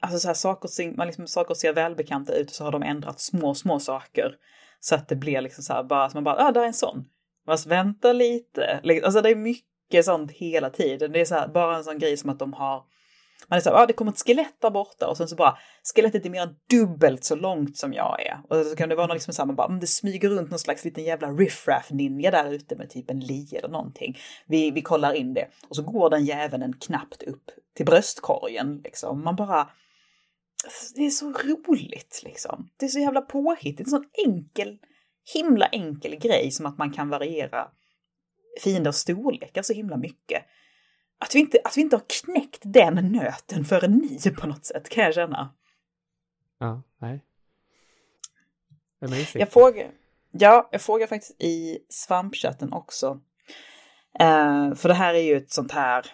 alltså 0.00 0.18
så 0.18 0.28
här, 0.28 0.34
saker, 0.34 0.96
man 0.96 1.06
liksom, 1.06 1.26
saker 1.26 1.54
ser 1.54 1.72
välbekanta 1.72 2.34
ut 2.34 2.48
och 2.48 2.54
så 2.54 2.64
har 2.64 2.72
de 2.72 2.82
ändrat 2.82 3.20
små, 3.20 3.54
små 3.54 3.80
saker. 3.80 4.34
Så 4.80 4.94
att 4.94 5.08
det 5.08 5.16
blir 5.16 5.40
liksom 5.40 5.64
så 5.64 5.72
här 5.72 5.82
bara, 5.82 6.10
så 6.10 6.16
man 6.16 6.24
bara, 6.24 6.38
ja, 6.38 6.48
ah, 6.48 6.52
där 6.52 6.62
är 6.62 6.66
en 6.66 6.74
sån. 6.74 7.04
Fast 7.46 7.66
vänta 7.66 8.12
lite. 8.12 8.80
Liksom, 8.82 9.06
alltså 9.06 9.20
det 9.20 9.30
är 9.30 9.36
mycket 9.36 9.77
sånt 10.02 10.30
hela 10.30 10.70
tiden. 10.70 11.12
Det 11.12 11.20
är 11.20 11.24
så 11.24 11.34
här, 11.34 11.48
bara 11.48 11.76
en 11.76 11.84
sån 11.84 11.98
grej 11.98 12.16
som 12.16 12.30
att 12.30 12.38
de 12.38 12.52
har 12.52 12.82
man 13.48 13.56
är 13.56 13.60
så 13.60 13.70
här, 13.70 13.76
ja 13.76 13.86
det 13.86 13.92
kommer 13.92 14.12
ett 14.12 14.22
skelett 14.26 14.60
där 14.60 14.70
borta 14.70 15.08
och 15.08 15.16
sen 15.16 15.28
så 15.28 15.36
bara 15.36 15.58
skelettet 15.94 16.26
är 16.26 16.30
mer 16.30 16.42
än 16.42 16.56
dubbelt 16.70 17.24
så 17.24 17.36
långt 17.36 17.76
som 17.76 17.92
jag 17.92 18.26
är. 18.26 18.40
Och 18.48 18.66
så 18.66 18.76
kan 18.76 18.88
det 18.88 18.94
vara 18.94 19.06
något 19.06 19.14
liksom 19.14 19.34
så 19.34 19.42
här, 19.42 19.46
man 19.46 19.56
bara, 19.56 19.66
mm, 19.66 19.80
det 19.80 19.86
smyger 19.86 20.28
runt 20.28 20.50
någon 20.50 20.58
slags 20.58 20.84
liten 20.84 21.04
jävla 21.04 21.28
riffraff 21.30 21.90
ninja 21.90 22.30
där 22.30 22.52
ute 22.52 22.76
med 22.76 22.90
typ 22.90 23.10
en 23.10 23.20
li 23.20 23.48
eller 23.52 23.68
någonting. 23.68 24.18
Vi, 24.46 24.70
vi 24.70 24.82
kollar 24.82 25.12
in 25.12 25.34
det 25.34 25.48
och 25.68 25.76
så 25.76 25.82
går 25.82 26.10
den 26.10 26.24
jäveln 26.24 26.72
knappt 26.80 27.22
upp 27.22 27.44
till 27.76 27.86
bröstkorgen 27.86 28.80
liksom. 28.84 29.24
Man 29.24 29.36
bara, 29.36 29.70
det 30.94 31.06
är 31.06 31.10
så 31.10 31.32
roligt 31.32 32.22
liksom. 32.24 32.68
Det 32.76 32.84
är 32.84 32.90
så 32.90 32.98
jävla 32.98 33.20
påhittigt, 33.20 33.80
en 33.80 33.90
sån 33.90 34.08
enkel, 34.26 34.78
himla 35.34 35.66
enkel 35.66 36.16
grej 36.16 36.50
som 36.50 36.66
att 36.66 36.78
man 36.78 36.92
kan 36.92 37.08
variera 37.08 37.68
fienders 38.62 38.94
storlekar 38.94 39.62
så 39.62 39.72
himla 39.72 39.96
mycket 39.96 40.44
att 41.18 41.34
vi, 41.34 41.38
inte, 41.38 41.58
att 41.64 41.76
vi 41.76 41.80
inte 41.80 41.96
har 41.96 42.04
knäckt 42.22 42.60
den 42.62 42.94
nöten 42.94 43.64
förrän 43.64 43.92
ni 43.92 44.30
på 44.30 44.46
något 44.46 44.64
sätt, 44.64 44.88
kan 44.88 45.04
jag 45.04 45.14
känna. 45.14 45.54
Ja, 46.58 46.82
nej. 46.98 47.24
Amazing. 49.00 49.40
Jag 49.40 49.52
frågar, 49.52 49.90
ja, 50.30 50.68
jag 50.72 50.80
frågar 50.80 51.06
faktiskt 51.06 51.42
i 51.42 51.78
svampchatten 51.88 52.72
också. 52.72 53.20
Uh, 54.22 54.74
för 54.74 54.88
det 54.88 54.94
här 54.94 55.14
är 55.14 55.22
ju 55.22 55.36
ett 55.36 55.52
sånt 55.52 55.72
här, 55.72 56.06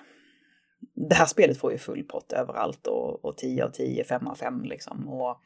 det 1.09 1.15
här 1.15 1.27
spelet 1.27 1.59
får 1.59 1.73
ju 1.73 1.79
full 1.79 2.05
pott 2.05 2.33
överallt 2.33 2.87
och, 2.87 3.25
och 3.25 3.37
10 3.37 3.65
av 3.65 3.71
10, 3.71 4.05
5 4.05 4.27
av 4.27 4.35
5 4.35 4.65
liksom. 4.65 5.09
Och 5.09 5.41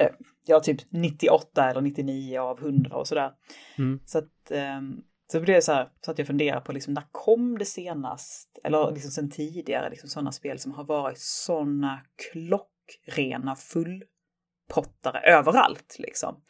uh, 0.00 0.08
ja, 0.46 0.60
typ 0.60 0.80
98 0.90 1.70
eller 1.70 1.80
99 1.80 2.38
av 2.38 2.58
100 2.58 2.96
och 2.96 3.08
sådär. 3.08 3.32
Mm. 3.78 4.00
Så 4.06 4.18
att 4.18 4.50
um, 4.50 5.04
så 5.32 5.40
blev 5.40 5.54
det 5.54 5.62
så 5.62 5.72
här, 5.72 5.88
så 6.00 6.10
att 6.10 6.18
jag 6.18 6.26
funderar 6.26 6.60
på 6.60 6.72
liksom, 6.72 6.94
när 6.94 7.04
kom 7.12 7.58
det 7.58 7.64
senast, 7.64 8.58
eller 8.64 8.92
liksom 8.92 9.10
sen 9.10 9.30
tidigare, 9.30 9.90
liksom 9.90 10.08
sådana 10.08 10.32
spel 10.32 10.58
som 10.58 10.72
har 10.72 10.84
varit 10.84 11.18
sådana 11.18 12.00
klockrena 12.32 13.56
fullpottare 13.56 15.20
överallt 15.20 15.96
liksom. 15.98 16.40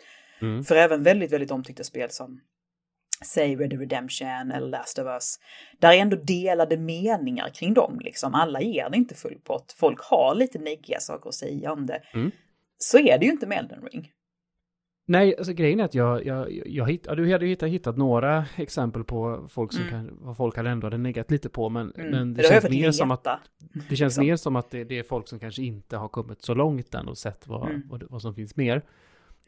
Mm. 0.40 0.64
För 0.64 0.76
även 0.76 1.02
väldigt, 1.02 1.32
väldigt 1.32 1.50
omtyckta 1.50 1.84
spel 1.84 2.10
som 2.10 2.40
säg 3.24 3.56
Red 3.56 3.70
Dead 3.70 3.80
Redemption 3.80 4.50
eller 4.50 4.68
Last 4.68 4.98
of 4.98 5.06
Us, 5.06 5.38
där 5.78 5.92
är 5.92 5.96
ändå 5.96 6.16
delade 6.16 6.76
meningar 6.76 7.48
kring 7.48 7.74
dem 7.74 8.00
liksom. 8.00 8.34
Alla 8.34 8.60
ger 8.60 8.90
det 8.90 8.96
inte 8.96 9.14
full 9.14 9.40
pott. 9.44 9.74
Folk 9.78 10.00
har 10.00 10.34
lite 10.34 10.58
neggiga 10.58 11.00
saker 11.00 11.28
att 11.28 11.34
säga 11.34 11.72
om 11.72 11.86
det. 11.86 12.02
Mm. 12.14 12.30
Så 12.78 12.98
är 12.98 13.18
det 13.18 13.24
ju 13.24 13.32
inte 13.32 13.46
med 13.46 13.58
Elden 13.58 13.82
Ring. 13.82 14.12
Nej, 15.06 15.36
alltså 15.36 15.52
grejen 15.52 15.80
är 15.80 15.84
att 15.84 15.94
jag, 15.94 16.26
jag, 16.26 16.66
jag 16.66 16.90
hitt, 16.90 17.06
ja, 17.06 17.14
du 17.14 17.32
hade 17.32 17.44
ju 17.44 17.50
hittat, 17.50 17.68
hittat 17.68 17.96
några 17.96 18.46
exempel 18.56 19.04
på 19.04 19.46
folk 19.48 19.72
som 19.72 19.82
mm. 19.82 19.90
kan, 19.90 20.18
vad 20.20 20.36
folk 20.36 20.56
hade 20.56 20.70
ändå 20.70 20.86
hade 20.86 20.98
neggat 20.98 21.30
lite 21.30 21.48
på, 21.48 21.68
men, 21.68 21.92
mm. 21.92 22.10
men 22.10 22.34
det, 22.34 22.42
det 22.42 22.48
känns 22.48 22.70
mer 22.70 22.90
som 22.90 23.10
att, 23.10 23.26
det 23.88 23.96
känns 23.96 24.18
mer 24.18 24.36
som 24.36 24.56
att 24.56 24.70
det, 24.70 24.84
det, 24.84 24.98
är 24.98 25.02
folk 25.02 25.28
som 25.28 25.38
kanske 25.38 25.62
inte 25.62 25.96
har 25.96 26.08
kommit 26.08 26.42
så 26.42 26.54
långt 26.54 26.94
än 26.94 27.08
och 27.08 27.18
sett 27.18 27.48
vad, 27.48 27.68
mm. 27.68 27.82
vad, 27.90 28.04
vad, 28.10 28.22
som 28.22 28.34
finns 28.34 28.56
mer. 28.56 28.82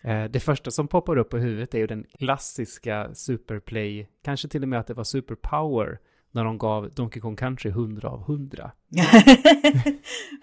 Eh, 0.03 0.25
det 0.25 0.41
första 0.41 0.71
som 0.71 0.89
poppar 0.89 1.17
upp 1.17 1.31
på 1.31 1.39
huvudet 1.39 1.75
är 1.75 1.79
ju 1.79 1.87
den 1.87 2.05
klassiska 2.19 3.15
Superplay, 3.15 4.09
kanske 4.25 4.49
till 4.49 4.63
och 4.63 4.69
med 4.69 4.81
att 4.81 4.87
det 4.87 4.95
var 4.95 5.05
Superpower, 5.05 5.99
när 6.31 6.45
de 6.45 6.59
gav 6.59 6.91
Donkey 6.91 7.21
Kong 7.21 7.37
Country 7.37 7.71
100 7.71 8.09
av 8.09 8.21
100. 8.21 8.71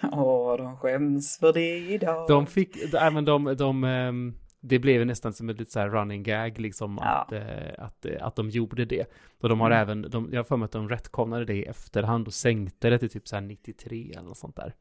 Åh, 0.12 0.58
de 0.58 0.78
skäms 0.78 1.38
för 1.40 1.54
det 1.54 1.78
idag. 1.78 2.28
De 2.28 2.48
fick, 2.48 2.94
även 2.94 3.26
de, 3.26 3.44
de, 3.44 3.56
de 3.56 3.84
um, 3.84 4.36
det 4.66 4.80
blev 4.80 5.06
nästan 5.06 5.34
som 5.34 5.50
ett 5.50 5.60
lite 5.60 5.72
så 5.72 5.80
här 5.80 5.90
running 5.90 6.24
gag 6.24 6.60
liksom 6.60 7.00
ja. 7.02 7.08
att, 7.08 7.32
eh, 7.32 7.86
att, 7.86 8.06
eh, 8.06 8.26
att 8.28 8.36
de 8.36 8.50
gjorde 8.50 8.86
det. 8.86 9.06
Och 9.42 9.50
de 9.50 9.60
har 9.60 9.72
mm. 9.72 9.82
även, 9.82 10.02
de, 10.02 10.30
jag 10.32 10.40
har 10.40 10.44
för 10.44 10.58
mig 10.58 10.66
att 10.66 10.72
de 10.72 10.90
rättkomnade 10.90 11.46
det 11.46 11.54
i 11.54 11.64
efterhand 11.64 12.28
och 12.28 12.34
sänkte 12.34 12.90
det 12.90 13.00
till 13.00 13.10
typ 13.10 13.28
så 13.28 13.36
här 13.36 13.42
93 13.42 14.12
eller 14.12 14.28
något 14.28 14.38
sånt 14.38 14.56
där. 14.56 14.76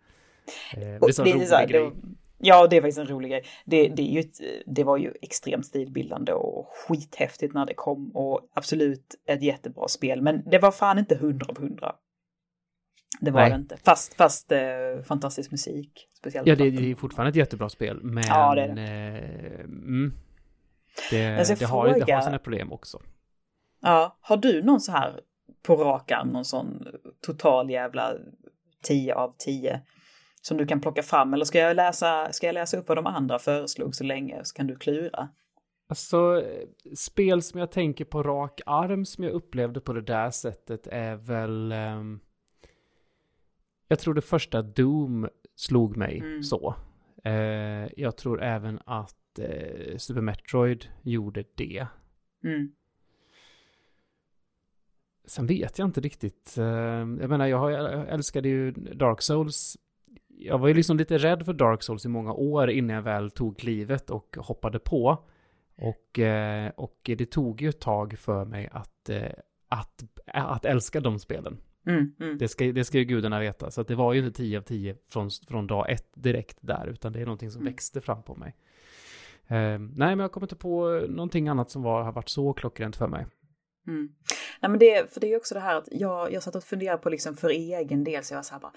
Eh, 0.74 0.80
det 0.80 0.86
är 0.86 1.24
det 1.24 1.32
rolig 1.32 1.48
så 1.48 1.56
grej. 1.56 1.68
Det, 1.68 1.92
ja, 2.38 2.66
det 2.66 2.76
är 2.76 2.80
faktiskt 2.80 2.98
en 2.98 3.06
rolig 3.06 3.30
grej. 3.30 3.44
Det, 3.64 3.88
det, 3.88 4.02
är 4.02 4.12
ju 4.12 4.20
ett, 4.20 4.40
det 4.66 4.84
var 4.84 4.96
ju 4.96 5.12
extremt 5.22 5.66
stilbildande 5.66 6.32
och 6.32 6.66
skithäftigt 6.68 7.54
när 7.54 7.66
det 7.66 7.74
kom 7.74 8.16
och 8.16 8.40
absolut 8.54 9.14
ett 9.26 9.42
jättebra 9.42 9.88
spel. 9.88 10.22
Men 10.22 10.42
det 10.50 10.58
var 10.58 10.70
fan 10.70 10.98
inte 10.98 11.14
100 11.14 11.46
av 11.48 11.58
100. 11.58 11.94
Det 13.22 13.30
var 13.30 13.40
Nej. 13.40 13.50
det 13.50 13.56
inte. 13.56 13.76
Fast, 13.76 14.14
fast 14.14 14.52
eh, 14.52 14.58
fantastisk 15.04 15.50
musik. 15.50 16.08
Speciellt 16.18 16.48
ja, 16.48 16.56
det, 16.56 16.70
det 16.70 16.90
är 16.90 16.94
fortfarande 16.94 17.30
ett 17.30 17.36
jättebra 17.36 17.68
spel. 17.68 18.00
Men 18.02 18.24
ja, 18.28 18.54
det, 18.54 18.62
är 18.62 18.74
det. 18.74 18.82
Eh, 18.82 19.60
mm, 19.60 20.12
det, 21.10 21.18
det, 21.58 21.64
har, 21.64 21.88
fråga, 21.88 22.04
det 22.04 22.12
har 22.12 22.20
sina 22.20 22.38
problem 22.38 22.72
också. 22.72 23.00
Ja, 23.80 24.16
har 24.20 24.36
du 24.36 24.62
någon 24.62 24.80
så 24.80 24.92
här 24.92 25.20
på 25.62 25.76
rak 25.76 26.10
arm, 26.10 26.28
någon 26.28 26.44
sån 26.44 26.86
total 27.26 27.70
jävla 27.70 28.14
10 28.82 29.14
av 29.14 29.34
10 29.38 29.80
som 30.40 30.56
du 30.56 30.66
kan 30.66 30.80
plocka 30.80 31.02
fram? 31.02 31.34
Eller 31.34 31.44
ska 31.44 31.58
jag 31.58 31.76
läsa, 31.76 32.32
ska 32.32 32.46
jag 32.46 32.54
läsa 32.54 32.76
upp 32.76 32.88
vad 32.88 32.98
de 32.98 33.06
andra 33.06 33.38
föreslog 33.38 33.94
så 33.94 34.04
länge 34.04 34.40
så 34.44 34.54
kan 34.54 34.66
du 34.66 34.76
klura? 34.76 35.28
Alltså, 35.88 36.42
spel 36.96 37.42
som 37.42 37.60
jag 37.60 37.70
tänker 37.70 38.04
på 38.04 38.22
rak 38.22 38.60
arm 38.66 39.04
som 39.04 39.24
jag 39.24 39.32
upplevde 39.32 39.80
på 39.80 39.92
det 39.92 40.02
där 40.02 40.30
sättet 40.30 40.86
är 40.86 41.16
väl... 41.16 41.72
Um 41.72 42.20
jag 43.93 43.99
tror 43.99 44.14
det 44.14 44.20
första 44.20 44.62
Doom 44.62 45.28
slog 45.57 45.97
mig 45.97 46.18
mm. 46.18 46.43
så. 46.43 46.74
Eh, 47.24 47.32
jag 47.97 48.16
tror 48.16 48.43
även 48.43 48.80
att 48.84 49.38
eh, 49.38 49.97
Super 49.97 50.20
Metroid 50.20 50.86
gjorde 51.03 51.45
det. 51.55 51.86
Mm. 52.45 52.72
Sen 55.24 55.47
vet 55.47 55.78
jag 55.78 55.88
inte 55.88 56.01
riktigt. 56.01 56.59
Eh, 56.59 56.64
jag 56.64 57.28
menar, 57.28 57.47
jag, 57.47 57.72
jag 57.72 58.09
älskade 58.09 58.49
ju 58.49 58.70
Dark 58.72 59.22
Souls. 59.22 59.76
Jag 60.28 60.59
var 60.59 60.68
ju 60.68 60.74
liksom 60.74 60.97
lite 60.97 61.18
rädd 61.18 61.45
för 61.45 61.53
Dark 61.53 61.82
Souls 61.82 62.05
i 62.05 62.09
många 62.09 62.32
år 62.32 62.70
innan 62.70 62.97
jag 62.97 63.03
väl 63.03 63.30
tog 63.30 63.59
klivet 63.59 64.11
och 64.11 64.36
hoppade 64.40 64.78
på. 64.78 65.24
Och, 65.76 66.18
eh, 66.18 66.70
och 66.76 67.01
det 67.03 67.30
tog 67.30 67.62
ju 67.62 67.68
ett 67.68 67.80
tag 67.80 68.18
för 68.18 68.45
mig 68.45 68.68
att, 68.72 69.09
eh, 69.09 69.32
att, 69.68 70.05
att 70.26 70.64
älska 70.64 71.01
de 71.01 71.18
spelen. 71.18 71.59
Mm, 71.86 72.14
mm. 72.20 72.38
Det, 72.38 72.48
ska, 72.48 72.64
det 72.64 72.84
ska 72.84 72.98
ju 72.98 73.04
gudarna 73.04 73.40
veta. 73.40 73.70
Så 73.70 73.82
det 73.82 73.94
var 73.94 74.12
ju 74.12 74.26
inte 74.26 74.36
10 74.36 74.58
av 74.58 74.62
10 74.62 74.96
från, 75.12 75.30
från 75.48 75.66
dag 75.66 75.90
ett 75.90 76.08
direkt 76.14 76.58
där, 76.60 76.86
utan 76.86 77.12
det 77.12 77.20
är 77.20 77.24
någonting 77.24 77.50
som 77.50 77.60
mm. 77.60 77.72
växte 77.72 78.00
fram 78.00 78.22
på 78.22 78.34
mig. 78.34 78.56
Uh, 79.42 79.78
nej, 79.78 79.88
men 79.96 80.18
jag 80.18 80.32
kommer 80.32 80.44
inte 80.44 80.56
på 80.56 81.06
någonting 81.08 81.48
annat 81.48 81.70
som 81.70 81.82
var, 81.82 82.02
har 82.02 82.12
varit 82.12 82.28
så 82.28 82.52
klockrent 82.52 82.96
för 82.96 83.08
mig. 83.08 83.26
Mm. 83.86 84.08
Nej, 84.60 84.70
men 84.70 84.78
det, 84.78 85.12
för 85.12 85.20
det 85.20 85.32
är 85.32 85.36
också 85.36 85.54
det 85.54 85.60
här 85.60 85.76
att 85.76 85.88
jag, 85.90 86.32
jag 86.32 86.42
satt 86.42 86.54
och 86.54 86.64
funderade 86.64 87.02
på 87.02 87.10
liksom 87.10 87.36
för 87.36 87.48
egen 87.48 88.04
del, 88.04 88.24
så 88.24 88.34
jag 88.34 88.38
var 88.38 88.42
så 88.42 88.54
här 88.54 88.60
bara, 88.60 88.72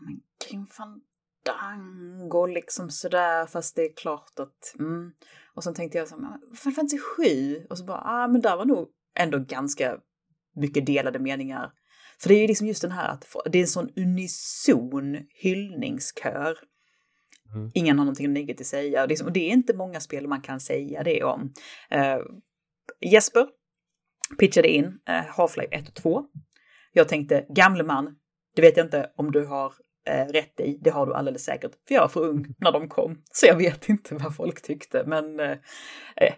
men 0.00 0.20
Grim 0.48 0.66
Fandango 0.66 2.46
liksom 2.46 2.90
sådär, 2.90 3.46
fast 3.46 3.76
det 3.76 3.82
är 3.82 3.94
klart 3.96 4.38
att, 4.38 4.78
mm. 4.78 5.12
Och 5.54 5.64
sen 5.64 5.74
tänkte 5.74 5.98
jag 5.98 6.08
så 6.08 6.20
här, 6.20 6.56
Final 6.56 6.74
Fantasy 6.74 6.98
7, 6.98 7.66
och 7.70 7.78
så 7.78 7.84
bara, 7.84 8.02
ah 8.04 8.28
men 8.28 8.40
där 8.40 8.56
var 8.56 8.64
nog 8.64 8.88
ändå 9.14 9.38
ganska 9.38 9.98
mycket 10.56 10.86
delade 10.86 11.18
meningar 11.18 11.72
för 12.22 12.28
det 12.28 12.34
är 12.34 12.40
ju 12.40 12.46
liksom 12.46 12.66
just 12.66 12.82
den 12.82 12.92
här 12.92 13.08
att 13.08 13.36
det 13.44 13.58
är 13.58 13.62
en 13.62 13.68
sån 13.68 13.90
unison 13.96 15.18
hyllningskör. 15.34 16.58
Mm. 17.54 17.70
Ingen 17.74 17.98
har 17.98 18.04
någonting 18.04 18.32
negativt 18.32 18.60
att 18.60 18.66
säga. 18.66 19.02
Och 19.02 19.32
det, 19.32 19.40
är 19.40 19.52
inte 19.52 19.76
många 19.76 20.00
spel 20.00 20.28
man 20.28 20.40
kan 20.40 20.60
säga 20.60 21.02
det 21.02 21.22
om. 21.22 21.52
Uh, 21.94 22.22
Jesper 23.10 23.46
pitchade 24.38 24.68
in 24.68 24.84
uh, 24.84 24.92
Half-Life 25.08 25.68
1 25.70 25.88
och 25.88 25.94
2. 25.94 26.24
Jag 26.92 27.08
tänkte, 27.08 27.46
gamle 27.48 27.84
man, 27.84 28.16
det 28.56 28.62
vet 28.62 28.76
jag 28.76 28.86
inte 28.86 29.10
om 29.16 29.32
du 29.32 29.46
har 29.46 29.72
uh, 30.10 30.32
rätt 30.32 30.60
i. 30.60 30.78
Det 30.82 30.90
har 30.90 31.06
du 31.06 31.14
alldeles 31.14 31.44
säkert. 31.44 31.72
För 31.88 31.94
jag 31.94 32.02
var 32.02 32.08
för 32.08 32.20
ung 32.20 32.54
när 32.58 32.72
de 32.72 32.88
kom. 32.88 33.22
Så 33.32 33.46
jag 33.46 33.56
vet 33.56 33.88
inte 33.88 34.14
vad 34.14 34.36
folk 34.36 34.62
tyckte. 34.62 35.04
Men 35.06 35.40
uh, 35.40 35.56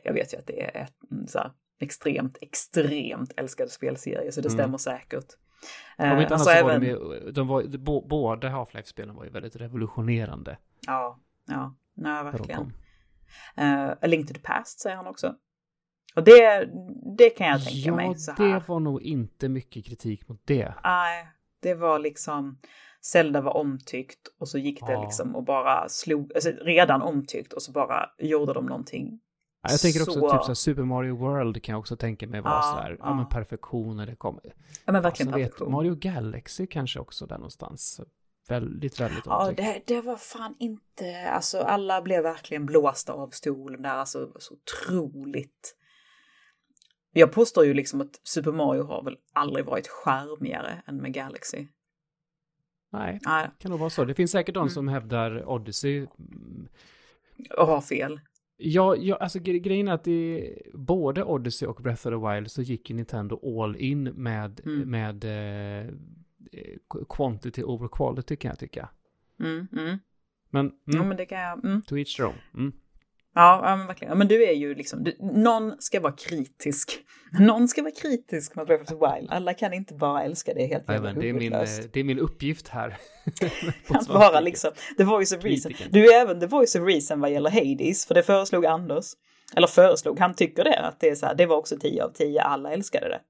jag 0.03 0.13
vet 0.13 0.35
ju 0.35 0.39
att 0.39 0.47
det 0.47 0.63
är 0.63 0.83
ett 0.83 1.31
så 1.31 1.39
här, 1.39 1.51
extremt, 1.81 2.39
extremt 2.41 3.33
älskad 3.37 3.71
spelserie. 3.71 4.33
Så 4.33 4.41
det 4.41 4.49
mm. 4.49 4.59
stämmer 4.59 4.79
säkert. 4.79 5.37
Om 5.99 6.21
inte 6.21 6.35
alltså 6.35 6.51
annat 6.51 6.63
så 6.63 6.69
även... 6.69 6.81
var 6.81 7.21
de, 7.21 7.31
de 7.33 7.49
var, 7.49 7.63
de, 7.63 8.09
båda 8.09 8.49
Half-Life-spelen 8.49 9.15
var 9.15 9.25
ju 9.25 9.31
väldigt 9.31 9.57
revolutionerande. 9.57 10.59
Ja, 10.87 11.19
ja, 11.47 11.75
nej 11.95 12.25
verkligen. 12.25 12.73
Uh, 13.61 13.91
A 13.91 14.07
Link 14.07 14.29
to 14.29 14.35
the 14.35 14.41
Past 14.41 14.81
säger 14.81 14.97
han 14.97 15.07
också. 15.07 15.35
Och 16.17 16.25
det, 16.25 16.69
det 17.17 17.31
kan 17.31 17.47
jag 17.47 17.65
tänka 17.65 17.89
ja, 17.89 17.97
mig. 17.97 18.15
Ja, 18.27 18.35
det 18.37 18.69
var 18.69 18.81
nog 18.81 19.03
inte 19.03 19.49
mycket 19.49 19.87
kritik 19.87 20.29
mot 20.29 20.41
det. 20.45 20.75
Nej, 20.85 21.29
det 21.61 21.75
var 21.75 21.99
liksom 21.99 22.59
Zelda 23.05 23.41
var 23.41 23.57
omtyckt 23.57 24.29
och 24.39 24.49
så 24.49 24.59
gick 24.59 24.87
det 24.87 24.93
ja. 24.93 25.03
liksom 25.03 25.37
och 25.37 25.45
bara 25.45 25.89
slog, 25.89 26.33
alltså 26.35 26.51
redan 26.51 27.03
omtyckt 27.03 27.53
och 27.53 27.63
så 27.63 27.73
bara 27.73 28.11
gjorde 28.19 28.53
de 28.53 28.67
någonting 28.67 29.21
jag 29.71 29.81
tänker 29.81 30.03
också 30.03 30.21
så... 30.21 30.31
typ 30.31 30.45
så 30.45 30.55
Super 30.55 30.83
Mario 30.83 31.17
World 31.17 31.63
kan 31.63 31.73
jag 31.73 31.81
också 31.81 31.97
tänka 31.97 32.27
mig 32.27 32.41
vara 32.41 32.55
ja, 32.55 32.63
så 32.63 32.83
här, 32.83 32.91
ja. 32.91 32.97
ja 33.01 33.15
men 33.15 33.27
perfektion 33.27 33.97
när 33.97 34.07
det 34.07 34.17
kommer. 34.17 34.55
Ja 34.85 34.93
men 34.93 35.03
verkligen 35.03 35.35
alltså, 35.35 35.45
perfektion. 35.45 35.67
Vet, 35.69 35.73
Mario 35.73 35.95
Galaxy 35.95 36.67
kanske 36.67 37.01
också 37.01 37.27
där 37.27 37.37
någonstans. 37.37 38.01
Väldigt, 38.49 39.01
väldigt 39.01 39.27
Ja, 39.27 39.53
det, 39.57 39.83
det, 39.87 40.01
var 40.01 40.17
fan 40.17 40.57
inte, 40.59 41.31
alltså 41.31 41.59
alla 41.59 42.03
blev 42.03 42.23
verkligen 42.23 42.67
blåsta 42.67 43.13
av 43.13 43.29
stolen 43.29 43.83
där, 43.83 43.95
alltså 43.95 44.33
så 44.39 44.55
otroligt. 44.55 45.77
Jag 47.13 47.33
påstår 47.33 47.65
ju 47.65 47.75
liksom 47.75 48.01
att 48.01 48.21
Super 48.23 48.53
Mario 48.53 48.85
har 48.85 49.05
väl 49.05 49.17
aldrig 49.33 49.67
varit 49.67 49.89
skärmigare 49.89 50.83
än 50.87 50.97
med 50.97 51.13
Galaxy. 51.13 51.67
Nej, 52.93 53.21
Nej. 53.27 53.51
kan 53.59 53.71
nog 53.71 53.81
vara 53.81 53.91
så. 53.91 54.05
Det 54.05 54.15
finns 54.15 54.31
säkert 54.31 54.55
de 54.55 54.61
mm. 54.61 54.71
som 54.71 54.89
hävdar 54.89 55.49
Odyssey. 55.49 56.07
Och 57.59 57.67
har 57.67 57.81
fel. 57.81 58.21
Ja, 58.65 58.97
ja, 58.97 59.17
alltså 59.17 59.39
grejen 59.41 59.89
är 59.89 59.93
att 59.93 60.09
i 60.09 60.53
både 60.75 61.25
Odyssey 61.25 61.69
och 61.69 61.83
Breath 61.83 62.07
of 62.07 62.13
the 62.13 62.35
Wild 62.35 62.51
så 62.51 62.63
gick 62.63 62.91
ju 62.91 62.97
Nintendo 62.97 63.61
all 63.63 63.77
in 63.77 64.03
med, 64.05 64.61
mm. 64.65 64.91
med 64.91 65.25
eh, 65.25 65.95
quantity 67.09 67.63
over 67.63 67.89
quality 67.89 68.37
kan 68.37 68.49
jag 68.49 68.59
tycka. 68.59 68.89
Mm, 69.41 69.67
mm. 69.73 69.99
Men, 70.51 70.67
mm, 70.67 70.75
ja, 70.85 71.03
men 71.03 71.17
det 71.17 71.27
kan 71.27 71.41
jag... 71.41 71.65
Mm. 71.65 71.83
To 71.83 71.97
each 71.97 72.17
their 72.17 72.29
own. 72.29 72.35
Mm. 72.55 72.73
Ja, 73.35 73.61
ja, 73.65 73.77
men 73.77 73.87
verkligen. 73.87 74.11
Ja, 74.11 74.15
men 74.15 74.29
du 74.29 74.45
är 74.45 74.53
ju 74.53 74.75
liksom, 74.75 75.05
du, 75.05 75.17
någon 75.21 75.75
ska 75.79 76.01
vara 76.01 76.13
kritisk. 76.13 76.99
Någon 77.41 77.69
ska 77.69 77.83
vara 77.83 77.93
kritisk 77.93 78.57
mot 78.57 78.67
Breath 78.67 78.83
of 78.83 78.89
the 78.89 78.95
Wild. 78.95 79.31
Alla 79.31 79.55
kan 79.55 79.73
inte 79.73 79.95
bara 79.95 80.23
älska 80.23 80.55
det 80.55 80.67
helt 80.67 80.89
jävla 80.89 81.13
det, 81.13 81.29
är 81.29 81.33
min, 81.33 81.53
eh, 81.53 81.61
det 81.93 82.01
är 82.01 82.05
min 82.05 82.19
uppgift 82.19 82.69
här. 82.69 82.97
att 83.89 84.09
vara 84.09 84.41
liksom, 84.41 84.71
the 84.97 85.05
voice 85.05 85.33
of 85.33 85.45
reason. 85.45 85.73
Du 85.91 86.13
är 86.13 86.21
även 86.21 86.41
the 86.41 86.47
voice 86.47 86.77
of 86.77 86.83
reason 86.87 87.21
vad 87.21 87.31
gäller 87.31 87.51
Hades, 87.51 88.07
för 88.07 88.15
det 88.15 88.23
föreslog 88.23 88.67
Anders. 88.67 89.05
Eller 89.57 89.67
föreslog, 89.67 90.19
han 90.19 90.35
tycker 90.35 90.65
det, 90.65 90.79
att 90.79 91.01
det 91.01 91.09
är 91.09 91.15
så 91.15 91.27
här, 91.27 91.35
det 91.35 91.47
var 91.47 91.57
också 91.57 91.77
10 91.79 92.05
av 92.05 92.09
10, 92.09 92.41
alla 92.41 92.73
älskade 92.73 93.09
det. 93.09 93.21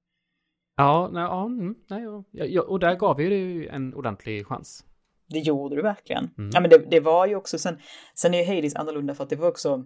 Ja, 0.77 1.11
nej, 1.13 1.23
ja, 1.23 1.45
mm, 1.45 1.75
nej, 1.91 2.05
ja, 2.33 2.63
och 2.63 2.79
där 2.79 2.95
gav 2.95 3.17
vi 3.17 3.29
det 3.29 3.37
ju 3.37 3.69
en 3.69 3.95
ordentlig 3.95 4.47
chans. 4.47 4.85
Det 5.33 5.39
gjorde 5.39 5.77
du 5.77 5.83
verkligen. 5.83 6.31
Mm. 6.39 6.51
Ja, 6.55 6.61
men 6.61 6.71
det, 6.71 6.79
det, 6.91 7.01
var 7.01 7.27
ju 7.27 7.37
också, 7.37 7.59
sen, 7.59 7.79
sen 8.15 8.35
är 8.35 8.39
ju 8.39 8.55
Hades 8.55 8.77
annorlunda 8.77 9.15
för 9.15 9.25
att 9.25 9.31
det 9.31 9.37
var 9.37 9.49
också, 9.49 9.85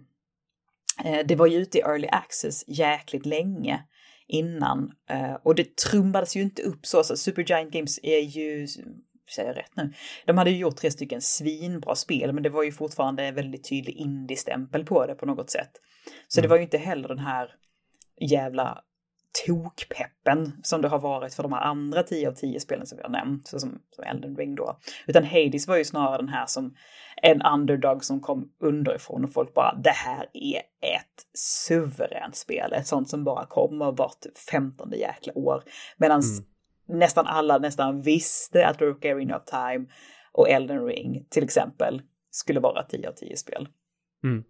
eh, 1.05 1.19
det 1.25 1.35
var 1.35 1.47
ju 1.47 1.57
ute 1.57 1.77
i 1.77 1.81
early 1.81 2.07
access 2.07 2.63
jäkligt 2.67 3.25
länge 3.25 3.83
innan. 4.27 4.91
Eh, 5.09 5.33
och 5.43 5.55
det 5.55 5.75
trumbades 5.75 6.35
ju 6.35 6.41
inte 6.41 6.61
upp 6.61 6.85
så, 6.85 6.97
alltså 6.97 7.17
Supergiant 7.17 7.71
Games 7.71 7.99
är 8.03 8.19
ju, 8.19 8.67
säger 9.35 9.49
jag 9.49 9.57
rätt 9.57 9.75
nu, 9.75 9.93
de 10.25 10.37
hade 10.37 10.49
ju 10.49 10.57
gjort 10.57 10.75
tre 10.75 10.91
stycken 10.91 11.21
svinbra 11.21 11.95
spel, 11.95 12.33
men 12.33 12.43
det 12.43 12.49
var 12.49 12.63
ju 12.63 12.71
fortfarande 12.71 13.23
en 13.23 13.35
väldigt 13.35 13.69
tydlig 13.69 13.95
indie-stämpel 13.95 14.85
på 14.85 15.05
det 15.05 15.15
på 15.15 15.25
något 15.25 15.49
sätt. 15.49 15.71
Så 16.27 16.39
mm. 16.39 16.43
det 16.43 16.49
var 16.49 16.57
ju 16.57 16.63
inte 16.63 16.77
heller 16.77 17.07
den 17.07 17.19
här 17.19 17.55
jävla 18.21 18.83
tokpeppen 19.45 20.51
som 20.63 20.81
det 20.81 20.87
har 20.87 20.99
varit 20.99 21.33
för 21.33 21.43
de 21.43 21.53
här 21.53 21.61
andra 21.61 22.03
10 22.03 22.27
av 22.27 22.33
10 22.33 22.59
spelen 22.59 22.85
som 22.85 22.97
vi 22.97 23.03
har 23.03 23.09
nämnt, 23.09 23.47
som, 23.47 23.59
som 23.59 24.03
Elden 24.03 24.35
Ring 24.35 24.55
då. 24.55 24.79
Utan 25.07 25.23
Hades 25.23 25.67
var 25.67 25.77
ju 25.77 25.85
snarare 25.85 26.17
den 26.17 26.29
här 26.29 26.45
som 26.45 26.75
en 27.21 27.41
underdog 27.41 28.03
som 28.03 28.21
kom 28.21 28.51
underifrån 28.59 29.23
och 29.23 29.33
folk 29.33 29.53
bara 29.53 29.75
det 29.83 29.89
här 29.89 30.29
är 30.33 30.57
ett 30.81 31.25
suveränt 31.33 32.35
spel, 32.35 32.73
ett 32.73 32.87
sånt 32.87 33.09
som 33.09 33.23
bara 33.23 33.45
kommer 33.45 33.91
vart 33.91 34.25
femtonde 34.51 34.97
jäkla 34.97 35.37
år. 35.37 35.63
Medan 35.97 36.21
mm. 36.21 36.99
nästan 36.99 37.25
alla 37.25 37.57
nästan 37.57 38.01
visste 38.01 38.67
att 38.67 38.81
Ocarina 38.81 39.37
of 39.37 39.45
Time 39.45 39.85
och 40.31 40.49
Elden 40.49 40.85
Ring 40.85 41.25
till 41.29 41.43
exempel 41.43 42.01
skulle 42.31 42.59
vara 42.59 42.83
10 42.83 43.09
av 43.09 43.13
10 43.13 43.37
spel. 43.37 43.67
Mm. 44.23 44.43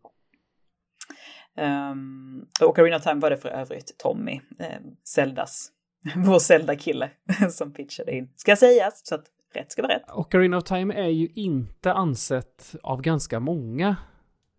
Um, 1.58 2.46
Ocarina 2.62 2.96
of 2.96 3.04
Time 3.04 3.20
var 3.20 3.30
det 3.30 3.38
för 3.38 3.50
övrigt 3.50 3.98
Tommy, 3.98 4.42
um, 4.60 4.96
Zeldas, 5.04 5.72
vår 6.16 6.40
Zelda-kille, 6.40 7.10
som 7.52 7.74
pitchade 7.74 8.16
in. 8.16 8.30
Ska 8.36 8.56
sägas, 8.56 9.02
så 9.08 9.16
att 9.16 9.26
rätt 9.54 9.72
ska 9.72 9.82
vara 9.82 9.94
rätt. 9.94 10.04
Ocarina 10.14 10.58
of 10.58 10.64
Time 10.64 10.94
är 10.94 11.08
ju 11.08 11.28
inte 11.34 11.94
ansett 11.94 12.76
av 12.84 13.02
ganska 13.02 13.40
många 13.40 13.96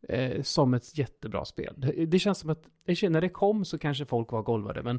eh, 0.09 0.43
som 0.43 0.75
ett 0.75 0.99
jättebra 0.99 1.45
spel. 1.45 1.75
Det, 1.77 2.07
det, 2.07 2.19
känns 2.19 2.39
som 2.39 2.51
att, 2.51 2.67
när 2.87 3.21
det 3.21 3.29
kom 3.29 3.65
så 3.65 3.79
kanske 3.79 4.05
folk 4.05 4.33
var 4.33 4.43
golvade, 4.43 4.83
men 4.83 4.99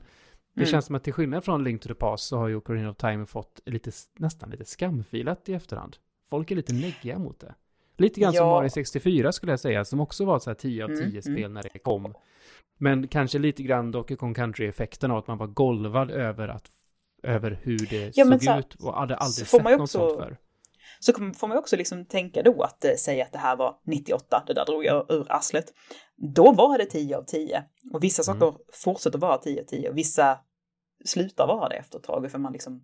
det 0.53 0.61
mm. 0.61 0.71
känns 0.71 0.85
som 0.85 0.95
att 0.95 1.03
till 1.03 1.13
skillnad 1.13 1.43
från 1.43 1.63
Link 1.63 1.81
to 1.81 1.87
the 1.87 1.93
Past 1.93 2.27
så 2.27 2.37
har 2.37 2.47
ju 2.47 2.55
Ocarina 2.55 2.89
of 2.89 2.97
Time 2.97 3.25
fått 3.25 3.59
lite, 3.65 3.91
nästan 4.17 4.49
lite 4.49 4.65
skamfilat 4.65 5.49
i 5.49 5.53
efterhand. 5.53 5.97
Folk 6.29 6.51
är 6.51 6.55
lite 6.55 6.73
neggiga 6.73 7.19
mot 7.19 7.39
det. 7.39 7.55
Lite 7.99 8.19
grann 8.19 8.33
ja. 8.33 8.41
som 8.41 8.47
Mario 8.47 8.69
64 8.69 9.31
skulle 9.31 9.51
jag 9.51 9.59
säga, 9.59 9.85
som 9.85 9.99
också 9.99 10.25
var 10.25 10.39
så 10.39 10.49
här 10.49 10.55
10 10.55 10.83
av 10.83 10.87
10 10.87 10.95
mm, 10.95 11.09
mm, 11.09 11.21
spel 11.21 11.51
när 11.51 11.63
det 11.63 11.79
kom. 11.79 12.13
Men 12.77 13.07
kanske 13.07 13.39
lite 13.39 13.63
grann 13.63 13.91
Donkey 13.91 14.17
Kong 14.17 14.33
Country-effekten 14.33 15.11
av 15.11 15.17
att 15.17 15.27
man 15.27 15.37
var 15.37 15.47
golvad 15.47 16.11
över, 16.11 16.47
att, 16.47 16.69
över 17.23 17.59
hur 17.63 17.87
det 17.89 18.17
ja, 18.17 18.25
såg 18.25 18.43
så, 18.43 18.59
ut 18.59 18.75
och 18.75 18.93
hade 18.93 19.15
aldrig 19.15 19.47
sett 19.47 19.63
något 19.63 19.79
också, 19.79 19.87
sånt 19.87 20.19
för. 20.19 20.37
Så 20.99 21.13
får 21.13 21.47
man 21.47 21.57
också 21.57 21.75
liksom 21.75 22.05
tänka 22.05 22.43
då 22.43 22.63
att 22.63 22.85
äh, 22.85 22.91
säga 22.93 23.25
att 23.25 23.31
det 23.31 23.37
här 23.37 23.55
var 23.55 23.75
98, 23.85 24.43
det 24.47 24.53
där 24.53 24.65
drog 24.65 24.85
jag 24.85 25.11
ur 25.11 25.25
arslet. 25.29 25.73
Då 26.15 26.51
var 26.51 26.77
det 26.77 26.85
10 26.85 27.17
av 27.17 27.23
10. 27.23 27.63
Och 27.93 28.03
vissa 28.03 28.31
mm. 28.31 28.39
saker 28.39 28.59
fortsätter 28.73 29.19
vara 29.19 29.37
10 29.37 29.61
av 29.61 29.65
10 29.65 29.89
och 29.89 29.97
vissa 29.97 30.39
slutar 31.05 31.47
vara 31.47 31.69
det 31.69 31.75
efter 31.75 31.97
ett 31.97 32.03
tag 32.03 32.31
för 32.31 32.39
man 32.39 32.53
liksom 32.53 32.83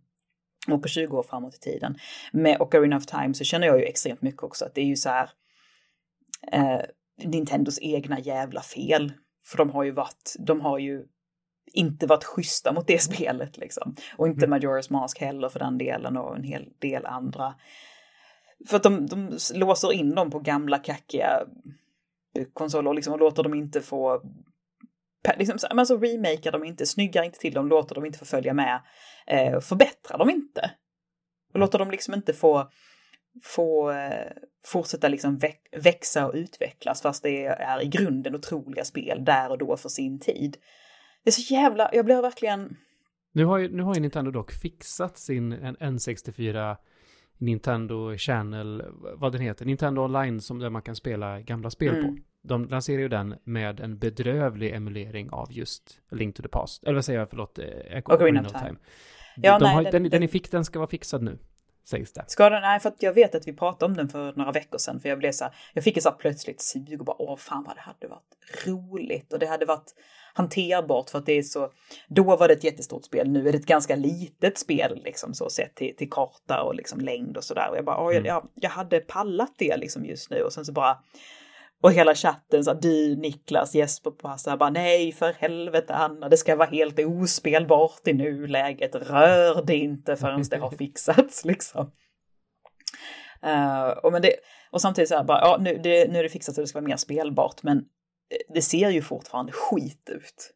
åker 0.74 0.90
20 0.90 1.18
år 1.18 1.24
framåt 1.24 1.56
i 1.56 1.60
tiden. 1.60 1.98
Med 2.32 2.62
Ocarina 2.62 2.98
of 2.98 3.06
Time 3.06 3.34
så 3.34 3.44
känner 3.44 3.68
jag 3.68 3.80
ju 3.80 3.86
extremt 3.86 4.22
mycket 4.22 4.44
också 4.44 4.66
att 4.66 4.76
det 4.76 4.82
är 4.82 4.86
ju 4.86 4.96
så 4.96 5.10
här 5.10 5.30
eh, 6.52 6.82
Nintendos 7.24 7.80
egna 7.82 8.20
jävla 8.20 8.62
fel. 8.62 9.14
För 9.46 9.58
de 9.58 9.70
har 9.70 9.84
ju 9.84 9.92
varit, 9.92 10.36
de 10.40 10.62
har 10.62 10.80
ju 10.80 11.06
inte 11.74 12.08
varit 12.08 12.24
schyssta 12.24 12.74
mot 12.74 12.88
det 12.88 13.00
spelet 13.02 13.58
liksom. 13.58 13.96
Och 14.18 14.28
inte 14.28 14.46
mm. 14.46 14.60
Majora's 14.60 14.92
Mask 14.92 15.22
heller 15.22 15.50
för 15.50 15.60
den 15.60 15.78
delen 15.78 16.18
och 16.18 16.36
en 16.36 16.44
hel 16.44 16.70
del 16.80 17.06
andra. 17.06 17.56
För 18.68 18.78
att 18.78 18.84
de, 18.84 19.08
de 19.08 19.38
låser 19.54 19.94
in 19.94 20.16
dem 20.16 20.32
på 20.32 20.40
gamla 20.40 20.80
kackiga 20.80 21.40
konsoler 22.54 22.94
liksom, 22.94 23.14
och 23.14 23.20
låter 23.20 23.44
dem 23.44 23.54
inte 23.54 23.82
få 23.82 24.22
liksom, 25.38 25.58
alltså 25.70 25.98
remakar 25.98 26.52
dem 26.52 26.64
inte, 26.64 26.86
snyggar 26.86 27.24
inte 27.24 27.40
till 27.40 27.54
dem, 27.54 27.68
låter 27.68 27.96
dem 27.96 28.06
inte 28.06 28.20
få 28.20 28.26
följa 28.26 28.54
med, 28.54 28.82
eh, 29.28 29.60
förbättrar 29.60 30.18
dem 30.18 30.30
inte. 30.30 30.72
Och 31.54 31.60
låter 31.60 31.80
dem 31.80 31.92
liksom 31.92 32.14
inte 32.14 32.34
få, 32.34 32.70
få 33.44 33.92
eh, 33.92 34.32
fortsätta 34.66 35.08
liksom 35.08 35.40
växa 35.72 36.28
och 36.28 36.34
utvecklas 36.34 37.02
fast 37.02 37.24
det 37.24 37.46
är 37.46 37.84
i 37.84 37.88
grunden 37.88 38.36
otroliga 38.36 38.86
spel 38.86 39.26
där 39.26 39.50
och 39.50 39.58
då 39.58 39.78
för 39.78 39.90
sin 39.90 40.20
tid. 40.20 40.58
Det 41.24 41.30
är 41.30 41.32
så 41.32 41.54
jävla, 41.54 41.90
jag 41.94 42.06
blir 42.06 42.22
verkligen... 42.22 42.78
Nu 43.32 43.46
har 43.46 43.58
ju, 43.58 43.76
nu 43.76 43.84
har 43.84 43.96
ju 43.96 44.02
Nintendo 44.02 44.32
dock 44.32 44.52
fixat 44.52 45.18
sin 45.18 45.54
N64 45.54 46.78
Nintendo 47.38 48.18
Channel, 48.18 48.84
vad 49.16 49.32
den 49.32 49.42
heter, 49.42 49.66
Nintendo 49.66 50.02
Online 50.02 50.42
som 50.42 50.60
där 50.60 50.70
man 50.70 50.82
kan 50.82 50.96
spela 50.96 51.42
gamla 51.42 51.70
spel 51.70 51.96
mm. 51.96 52.16
på 52.16 52.22
de 52.48 52.70
lanserar 52.70 53.00
ju 53.00 53.08
den 53.08 53.36
med 53.44 53.80
en 53.80 53.98
bedrövlig 53.98 54.74
emulering 54.74 55.30
av 55.30 55.48
just 55.52 56.00
Link 56.12 56.36
to 56.36 56.44
the 56.44 56.50
Past. 56.50 56.84
Eller 56.84 56.94
vad 56.94 57.06
säger 57.06 57.20
jag, 57.20 57.30
förlåt, 57.30 57.60
eh, 57.60 57.66
Ocarina 58.06 58.42
of 58.42 58.48
Time. 58.48 58.60
time. 58.60 58.78
Ja, 59.36 59.60
de 59.60 59.66
nej, 59.66 59.74
har, 59.74 59.84
den, 59.84 59.92
den, 59.92 60.12
den 60.12 60.22
ni 60.22 60.28
fick, 60.28 60.52
den 60.52 60.66
ska 60.66 60.80
vara 60.80 60.90
fixad 60.90 61.24
nu. 61.24 61.40
Sägs 61.86 62.14
det. 62.14 62.24
Ska 62.28 62.50
den? 62.50 62.62
Nej, 62.62 62.80
för 62.80 62.90
att 62.90 63.04
jag 63.04 63.14
vet 63.14 63.36
att 63.36 63.48
vi 63.48 63.54
pratade 63.54 63.86
om 63.86 63.98
den 63.98 64.10
för 64.10 64.34
några 64.36 64.52
veckor 64.52 64.78
sedan. 64.78 65.00
För 65.00 65.10
jag 65.10 65.20
blev 65.20 65.32
så 65.32 65.44
här, 65.44 65.54
jag 65.74 65.84
fick 65.84 65.98
ett 65.98 66.04
så 66.04 66.10
här 66.10 66.18
plötsligt 66.18 66.62
sug 66.62 67.00
och 67.00 67.06
bara, 67.06 67.22
åh 67.22 67.38
fan 67.38 67.64
vad 67.64 67.76
det 67.76 67.82
hade 67.82 68.08
varit 68.08 68.66
roligt. 68.66 69.34
Och 69.34 69.40
det 69.40 69.46
hade 69.46 69.66
varit 69.66 69.94
hanterbart 70.34 71.10
för 71.10 71.20
att 71.20 71.26
det 71.26 71.34
är 71.34 71.44
så, 71.44 71.72
då 72.08 72.24
var 72.36 72.48
det 72.48 72.54
ett 72.54 72.64
jättestort 72.64 73.06
spel, 73.06 73.30
nu 73.30 73.48
är 73.48 73.52
det 73.52 73.58
ett 73.58 73.66
ganska 73.66 73.96
litet 73.96 74.58
spel 74.58 75.02
liksom 75.04 75.34
så 75.34 75.50
sett 75.50 75.76
till, 75.76 75.96
till 75.96 76.10
karta 76.10 76.64
och 76.64 76.76
liksom 76.76 77.00
längd 77.00 77.38
och 77.38 77.44
sådär. 77.44 77.70
Och 77.70 77.78
jag 77.78 77.86
bara, 77.86 77.98
åh, 77.98 78.12
mm. 78.12 78.26
jag, 78.26 78.48
jag 78.56 78.70
hade 78.70 79.00
pallat 79.00 79.54
det 79.58 79.78
liksom 79.78 80.06
just 80.06 80.30
nu 80.30 80.42
och 80.42 80.54
sen 80.54 80.66
så 80.66 80.72
bara 80.72 80.98
och 81.86 81.94
hela 81.94 82.16
chatten 82.16 82.64
så 82.64 82.74
du 82.74 83.16
Niklas 83.16 83.76
Jesper 83.76 84.12
på 84.12 84.28
här 84.28 84.58
bara 84.58 84.70
nej 84.70 85.12
för 85.12 85.34
helvete 85.34 85.94
Anna 85.94 86.30
det 86.30 86.38
ska 86.38 86.56
vara 86.56 86.70
helt 86.70 87.00
ospelbart 87.00 88.08
i 88.08 88.14
nuläget. 88.14 88.96
Rör 88.96 89.66
det 89.66 89.76
inte 89.76 90.16
förrän 90.16 90.44
det 90.44 90.58
har 90.58 90.70
fixats 90.78 91.46
liksom. 91.46 91.92
Uh, 93.46 93.90
och, 93.90 94.12
men 94.12 94.22
det, 94.22 94.34
och 94.72 94.82
samtidigt 94.82 95.10
så 95.10 95.16
här 95.16 95.24
bara 95.24 95.40
ja 95.40 95.58
nu, 95.60 95.80
det, 95.84 96.12
nu 96.12 96.20
är 96.20 96.24
det 96.24 96.30
fixat 96.30 96.56
så 96.56 96.62
det 96.62 96.68
ska 96.68 96.80
vara 96.80 96.88
mer 96.88 96.98
spelbart 96.98 97.64
men 97.64 97.86
det 98.54 98.62
ser 98.62 98.90
ju 98.90 99.02
fortfarande 99.02 99.52
skit 99.52 100.10
ut. 100.10 100.54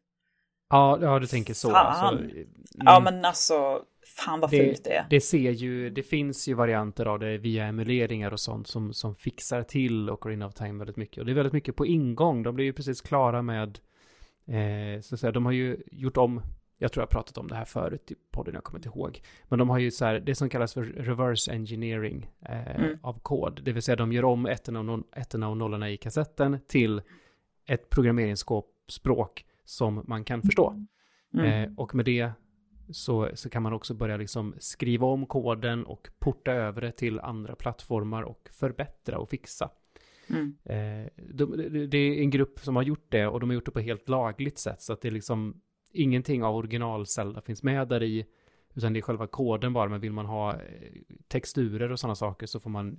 Ja, 0.70 0.98
ja 1.02 1.18
du 1.18 1.26
tänker 1.26 1.54
så. 1.54 1.72
Alltså, 1.72 2.16
mm. 2.16 2.46
Ja 2.72 3.00
men 3.00 3.24
alltså 3.24 3.82
Fan 4.06 4.40
vad 4.40 4.50
fult 4.50 4.84
det 4.84 4.92
är. 4.92 5.06
Det 5.10 5.20
ser 5.20 5.50
ju, 5.50 5.90
det 5.90 6.02
finns 6.02 6.48
ju 6.48 6.54
varianter 6.54 7.06
av 7.06 7.18
det 7.18 7.38
via 7.38 7.66
emuleringar 7.66 8.32
och 8.32 8.40
sånt 8.40 8.66
som, 8.66 8.92
som 8.92 9.14
fixar 9.14 9.62
till 9.62 10.10
Ocarina 10.10 10.46
of 10.46 10.54
Time 10.54 10.78
väldigt 10.78 10.96
mycket. 10.96 11.18
Och 11.18 11.26
det 11.26 11.32
är 11.32 11.34
väldigt 11.34 11.52
mycket 11.52 11.76
på 11.76 11.86
ingång. 11.86 12.42
De 12.42 12.54
blir 12.54 12.64
ju 12.64 12.72
precis 12.72 13.00
klara 13.00 13.42
med, 13.42 13.78
eh, 14.46 15.00
så 15.00 15.14
att 15.14 15.20
säga, 15.20 15.32
de 15.32 15.44
har 15.44 15.52
ju 15.52 15.82
gjort 15.92 16.16
om, 16.16 16.42
jag 16.78 16.92
tror 16.92 17.02
jag 17.02 17.10
pratat 17.10 17.38
om 17.38 17.48
det 17.48 17.54
här 17.54 17.64
förut 17.64 18.10
i 18.10 18.14
podden, 18.30 18.54
jag 18.54 18.64
kommer 18.64 18.78
inte 18.78 18.88
ihåg. 18.88 19.20
Men 19.44 19.58
de 19.58 19.70
har 19.70 19.78
ju 19.78 19.90
så 19.90 20.04
här, 20.04 20.20
det 20.20 20.34
som 20.34 20.48
kallas 20.48 20.74
för 20.74 20.82
reverse 20.82 21.52
engineering 21.52 22.30
eh, 22.40 22.76
mm. 22.76 22.98
av 23.02 23.18
kod. 23.22 23.60
Det 23.64 23.72
vill 23.72 23.82
säga 23.82 23.96
de 23.96 24.12
gör 24.12 24.24
om 24.24 24.46
ettorna 24.46 24.92
och, 24.92 25.00
ettorna 25.16 25.48
och 25.48 25.56
nollorna 25.56 25.90
i 25.90 25.96
kassetten 25.96 26.58
till 26.66 27.02
ett 27.66 27.90
programmeringsspråk 27.90 29.44
som 29.64 30.04
man 30.08 30.24
kan 30.24 30.42
förstå. 30.42 30.86
Mm. 31.34 31.46
Eh, 31.46 31.70
och 31.76 31.94
med 31.94 32.04
det 32.04 32.32
så, 32.92 33.30
så 33.34 33.50
kan 33.50 33.62
man 33.62 33.72
också 33.72 33.94
börja 33.94 34.16
liksom 34.16 34.54
skriva 34.58 35.06
om 35.06 35.26
koden 35.26 35.84
och 35.84 36.08
porta 36.18 36.52
över 36.52 36.80
det 36.80 36.92
till 36.92 37.20
andra 37.20 37.54
plattformar 37.54 38.22
och 38.22 38.48
förbättra 38.52 39.18
och 39.18 39.30
fixa. 39.30 39.70
Mm. 40.28 40.56
Eh, 40.64 41.10
de, 41.34 41.56
det 41.90 41.98
är 41.98 42.20
en 42.20 42.30
grupp 42.30 42.60
som 42.60 42.76
har 42.76 42.82
gjort 42.82 43.06
det 43.08 43.26
och 43.26 43.40
de 43.40 43.48
har 43.48 43.54
gjort 43.54 43.64
det 43.64 43.70
på 43.70 43.80
helt 43.80 44.08
lagligt 44.08 44.58
sätt 44.58 44.82
så 44.82 44.92
att 44.92 45.00
det 45.00 45.08
är 45.08 45.12
liksom 45.12 45.60
ingenting 45.92 46.44
av 46.44 46.56
original 46.56 47.06
Zelda 47.06 47.40
finns 47.40 47.62
med 47.62 47.88
där 47.88 48.02
i. 48.02 48.26
Utan 48.74 48.92
det 48.92 48.98
är 48.98 49.02
själva 49.02 49.26
koden 49.26 49.72
bara, 49.72 49.88
men 49.88 50.00
vill 50.00 50.12
man 50.12 50.26
ha 50.26 50.52
eh, 50.52 50.58
texturer 51.28 51.92
och 51.92 52.00
sådana 52.00 52.14
saker 52.14 52.46
så 52.46 52.60
får 52.60 52.70
man 52.70 52.98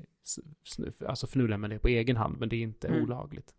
alltså 1.07 1.27
fnula 1.27 1.57
med 1.57 1.69
det 1.69 1.79
på 1.79 1.87
egen 1.87 2.17
hand, 2.17 2.39
men 2.39 2.49
det 2.49 2.55
är 2.55 2.61
inte 2.61 2.87
mm. 2.87 3.03
olagligt. 3.03 3.53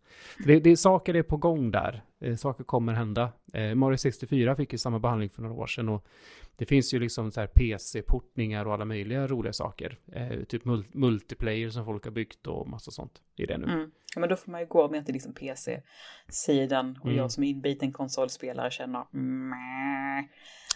Det, 0.45 0.59
det 0.59 0.69
är 0.69 0.75
saker 0.75 1.13
är 1.13 1.23
på 1.23 1.37
gång 1.37 1.71
där, 1.71 2.03
eh, 2.19 2.35
saker 2.35 2.63
kommer 2.63 2.93
hända. 2.93 3.31
Eh, 3.53 3.75
Mario 3.75 3.97
64 3.97 4.55
fick 4.55 4.71
ju 4.71 4.77
samma 4.77 4.99
behandling 4.99 5.29
för 5.29 5.41
några 5.41 5.55
år 5.55 5.67
sedan 5.67 5.89
och 5.89 6.07
det 6.55 6.65
finns 6.65 6.93
ju 6.93 6.99
liksom 6.99 7.31
så 7.31 7.39
här 7.39 7.47
PC-portningar 7.47 8.65
och 8.65 8.73
alla 8.73 8.85
möjliga 8.85 9.27
roliga 9.27 9.53
saker. 9.53 9.99
Eh, 10.13 10.43
typ 10.43 10.65
mul 10.65 10.85
multiplayer 10.93 11.69
som 11.69 11.85
folk 11.85 12.05
har 12.05 12.11
byggt 12.11 12.47
och 12.47 12.67
massa 12.69 12.91
sånt 12.91 13.21
i 13.35 13.45
det 13.45 13.57
nu. 13.57 13.65
Mm. 13.65 13.91
Ja, 14.15 14.19
men 14.19 14.29
då 14.29 14.35
får 14.35 14.51
man 14.51 14.61
ju 14.61 14.67
gå 14.67 14.89
med 14.89 15.05
till 15.05 15.13
liksom 15.13 15.33
PC-sidan 15.33 16.97
och 17.01 17.05
mm. 17.05 17.17
jag 17.17 17.31
som 17.31 17.43
inbiten 17.43 17.91
konsolspelare 17.91 18.71
känner 18.71 19.05
Mäh. 19.11 20.25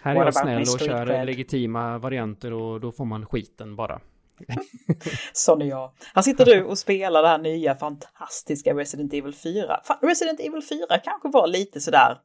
Här 0.02 0.16
är 0.16 0.26
jag 0.26 0.34
snäll 0.34 0.62
och 0.62 0.80
kör 0.80 1.06
cred? 1.06 1.26
legitima 1.26 1.98
varianter 1.98 2.54
och 2.54 2.80
då 2.80 2.92
får 2.92 3.06
man 3.06 3.26
skiten 3.26 3.76
bara. 3.76 4.02
Sån 5.34 5.62
är 5.62 5.66
jag. 5.66 5.92
Här 6.16 6.22
sitter 6.22 6.46
du 6.46 6.64
och 6.64 6.78
spelar 6.78 7.22
det 7.22 7.28
här 7.28 7.38
nya 7.38 7.76
fantastiska 7.76 8.74
Resident 8.74 9.14
Evil 9.14 9.34
4. 9.34 9.80
Resident 10.02 10.40
Evil 10.40 10.62
4 10.62 10.98
kanske 11.04 11.30
var 11.30 11.48
lite 11.48 11.82
sådär, 11.82 12.18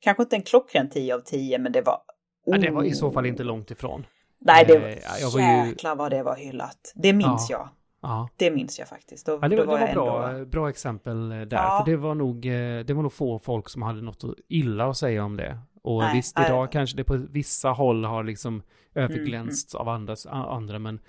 kanske 0.00 0.22
inte 0.22 0.36
en 0.36 0.42
klockren 0.42 0.90
10 0.90 1.14
av 1.14 1.20
10, 1.20 1.58
men 1.58 1.72
det 1.72 1.82
var... 1.82 2.00
Oh. 2.46 2.58
Det 2.58 2.70
var 2.70 2.84
i 2.84 2.92
så 2.92 3.10
fall 3.10 3.26
inte 3.26 3.44
långt 3.44 3.70
ifrån. 3.70 4.06
Nej, 4.38 4.64
det 4.66 4.78
var, 4.78 4.88
eh, 4.88 4.96
jag 5.20 5.30
var 5.30 5.40
ju... 5.40 5.68
jäklar 5.70 5.96
vad 5.96 6.10
det 6.10 6.22
var 6.22 6.36
hyllat. 6.36 6.92
Det 6.94 7.12
minns 7.12 7.50
ja. 7.50 7.56
jag. 7.56 7.68
Ja. 8.02 8.28
Det 8.36 8.50
minns 8.50 8.78
jag 8.78 8.88
faktiskt. 8.88 9.26
Då, 9.26 9.38
ja, 9.42 9.48
det, 9.48 9.56
var, 9.56 9.64
var, 9.64 9.78
det 9.78 9.86
var 9.86 9.92
bra, 9.94 10.30
ändå... 10.30 10.44
bra 10.44 10.68
exempel 10.68 11.28
där. 11.28 11.48
Ja. 11.50 11.82
För 11.84 11.90
det 11.90 11.96
var, 11.96 12.14
nog, 12.14 12.46
eh, 12.46 12.84
det 12.84 12.92
var 12.92 13.02
nog 13.02 13.12
få 13.12 13.38
folk 13.38 13.68
som 13.68 13.82
hade 13.82 14.02
något 14.02 14.24
illa 14.48 14.90
att 14.90 14.96
säga 14.96 15.24
om 15.24 15.36
det. 15.36 15.58
Och 15.82 16.02
nej, 16.02 16.16
visst, 16.16 16.38
idag 16.38 16.62
nej. 16.62 16.68
kanske 16.72 16.96
det 16.96 17.04
på 17.04 17.16
vissa 17.16 17.68
håll 17.68 18.04
har 18.04 18.24
liksom 18.24 18.62
överglänsts 18.94 19.74
mm, 19.74 19.80
mm. 19.80 19.88
av 19.88 19.94
andras, 19.94 20.26
andra, 20.26 20.78
men 20.78 21.00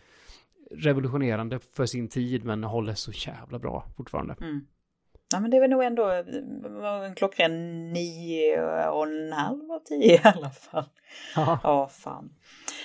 revolutionerande 0.71 1.59
för 1.59 1.85
sin 1.85 2.07
tid, 2.07 2.45
men 2.45 2.63
håller 2.63 2.93
så 2.93 3.11
jävla 3.11 3.59
bra 3.59 3.85
fortfarande. 3.97 4.35
Mm. 4.41 4.65
Ja, 5.31 5.39
men 5.39 5.51
det 5.51 5.57
är 5.57 5.61
väl 5.61 5.69
nog 5.69 5.83
ändå 5.83 6.09
en 7.05 7.15
klockren 7.15 7.87
nio 7.93 8.89
och 8.89 9.07
en 9.07 9.33
halv 9.33 9.71
av 9.71 9.79
tio 9.79 10.13
i 10.13 10.21
alla 10.23 10.49
fall. 10.49 10.85
Ja. 11.35 11.59
ja, 11.63 11.87
fan. 11.87 12.29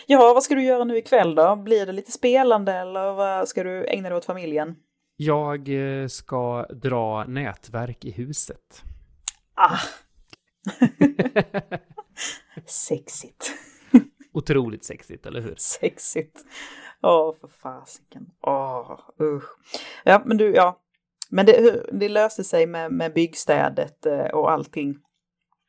Ja, 0.06 0.32
vad 0.34 0.42
ska 0.42 0.54
du 0.54 0.62
göra 0.62 0.84
nu 0.84 0.96
ikväll 0.96 1.34
då? 1.34 1.56
Blir 1.56 1.86
det 1.86 1.92
lite 1.92 2.12
spelande 2.12 2.72
eller 2.72 3.12
vad 3.12 3.48
ska 3.48 3.64
du 3.64 3.86
ägna 3.86 4.08
dig 4.08 4.18
åt 4.18 4.24
familjen? 4.24 4.76
Jag 5.16 5.68
eh, 5.68 6.06
ska 6.06 6.66
dra 6.66 7.24
nätverk 7.24 8.04
i 8.04 8.10
huset. 8.10 8.82
Ah! 9.54 9.78
sexigt. 12.66 13.52
Otroligt 14.32 14.84
sexigt, 14.84 15.26
eller 15.26 15.40
hur? 15.40 15.54
Sexigt. 15.56 16.44
Åh, 17.02 17.34
för 17.40 17.48
fasiken. 17.48 18.26
Åh, 18.40 19.00
usch. 19.20 19.50
Ja, 20.04 20.22
men 20.24 20.36
du, 20.36 20.54
ja. 20.54 20.80
Men 21.30 21.46
det, 21.46 21.82
det 21.92 22.08
löste 22.08 22.44
sig 22.44 22.66
med, 22.66 22.92
med 22.92 23.12
byggstädet 23.12 24.06
eh, 24.06 24.24
och 24.24 24.50
allting. 24.50 24.98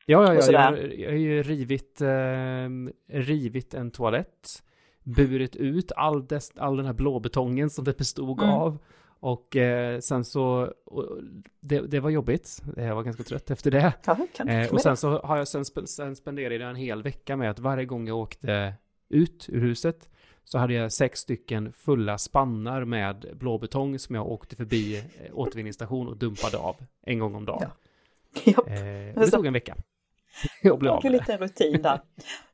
Ja, 0.06 0.34
ja, 0.34 0.42
ja. 0.46 0.52
Jag, 0.52 0.98
jag 0.98 1.10
har 1.10 1.16
ju 1.16 1.42
rivit, 1.42 2.00
eh, 2.00 3.18
rivit 3.18 3.74
en 3.74 3.90
toalett, 3.90 4.62
burit 5.02 5.56
ut 5.56 5.92
all, 5.96 6.26
des, 6.26 6.52
all 6.56 6.76
den 6.76 6.86
här 6.86 6.92
blåbetongen 6.92 7.70
som 7.70 7.84
det 7.84 7.98
bestod 7.98 8.42
mm. 8.42 8.54
av 8.54 8.78
och 9.20 9.56
eh, 9.56 9.98
sen 9.98 10.24
så, 10.24 10.72
det, 11.60 11.80
det, 11.80 12.00
var 12.00 12.10
jobbigt, 12.10 12.62
jag 12.76 12.94
var 12.94 13.02
ganska 13.02 13.22
trött 13.22 13.50
efter 13.50 13.70
det. 13.70 13.92
eh, 14.48 14.72
och 14.72 14.80
sen 14.80 14.96
så 14.96 15.18
har 15.18 15.36
jag 15.36 15.48
sen, 15.48 15.64
sen 15.64 16.16
spenderade 16.16 16.54
jag 16.54 16.70
en 16.70 16.76
hel 16.76 17.02
vecka 17.02 17.36
med 17.36 17.50
att 17.50 17.58
varje 17.58 17.84
gång 17.84 18.08
jag 18.08 18.18
åkte 18.18 18.74
ut 19.08 19.46
ur 19.48 19.60
huset 19.60 20.08
så 20.50 20.58
hade 20.58 20.74
jag 20.74 20.92
sex 20.92 21.20
stycken 21.20 21.72
fulla 21.72 22.18
spannar 22.18 22.84
med 22.84 23.26
blåbetong 23.34 23.98
som 23.98 24.14
jag 24.14 24.26
åkte 24.26 24.56
förbi 24.56 24.96
eh, 24.96 25.04
återvinningsstation 25.32 26.08
och 26.08 26.16
dumpade 26.16 26.58
av 26.58 26.76
en 27.02 27.18
gång 27.18 27.34
om 27.34 27.44
dagen. 27.44 27.70
Ja. 28.44 28.64
Eh, 28.66 29.20
det 29.20 29.30
tog 29.30 29.46
en 29.46 29.52
vecka. 29.52 29.76
Jag 30.62 30.78
blev 30.78 30.92
av 30.92 31.02
med 31.02 31.12
lite 31.12 31.36
rutin 31.36 31.82
där. 31.82 32.00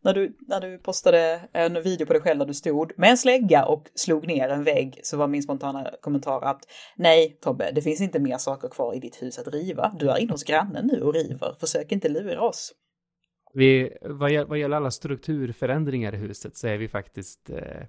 när, 0.01 0.15
du, 0.15 0.37
när 0.41 0.61
du 0.61 0.79
postade 0.79 1.41
en 1.53 1.83
video 1.83 2.07
på 2.07 2.13
dig 2.13 2.23
själv 2.23 2.39
där 2.39 2.47
du 2.47 2.55
stod 2.55 2.93
med 2.97 3.11
en 3.11 3.19
slägga 3.19 3.65
och 3.65 3.89
slog 3.95 4.27
ner 4.27 4.49
en 4.49 4.65
vägg 4.65 5.01
så 5.03 5.17
var 5.17 5.27
min 5.27 5.43
spontana 5.43 5.91
kommentar 6.01 6.41
att 6.41 6.69
nej 6.97 7.39
Tobbe, 7.41 7.71
det 7.75 7.83
finns 7.83 8.01
inte 8.01 8.19
mer 8.19 8.39
saker 8.39 8.69
kvar 8.69 8.95
i 8.95 9.01
ditt 9.01 9.23
hus 9.23 9.39
att 9.39 9.49
riva. 9.49 9.95
Du 9.99 10.11
är 10.11 10.19
inne 10.19 10.33
hos 10.33 10.45
grannen 10.45 10.87
nu 10.93 11.03
och 11.03 11.15
river. 11.15 11.57
Försök 11.61 11.93
inte 11.93 12.09
lura 12.09 12.41
oss. 12.41 12.73
Vi, 13.55 13.97
vad, 14.03 14.49
vad 14.49 14.59
gäller 14.59 14.77
alla 14.77 14.91
strukturförändringar 14.91 16.15
i 16.15 16.17
huset 16.17 16.57
så 16.57 16.67
är 16.67 16.79
vi 16.79 16.89
faktiskt 16.89 17.51
eh, 17.51 17.87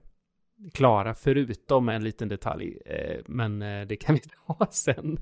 klara 0.74 1.16
förutom 1.16 1.89
en 1.89 2.03
liten 2.03 2.28
detalj. 2.28 2.78
Eh, 2.86 3.22
men 3.26 3.61
eh, 3.61 3.88
det 3.88 3.95
kan 3.95 4.16
vi 4.16 4.22
ta 4.22 4.68
sen. 4.72 5.20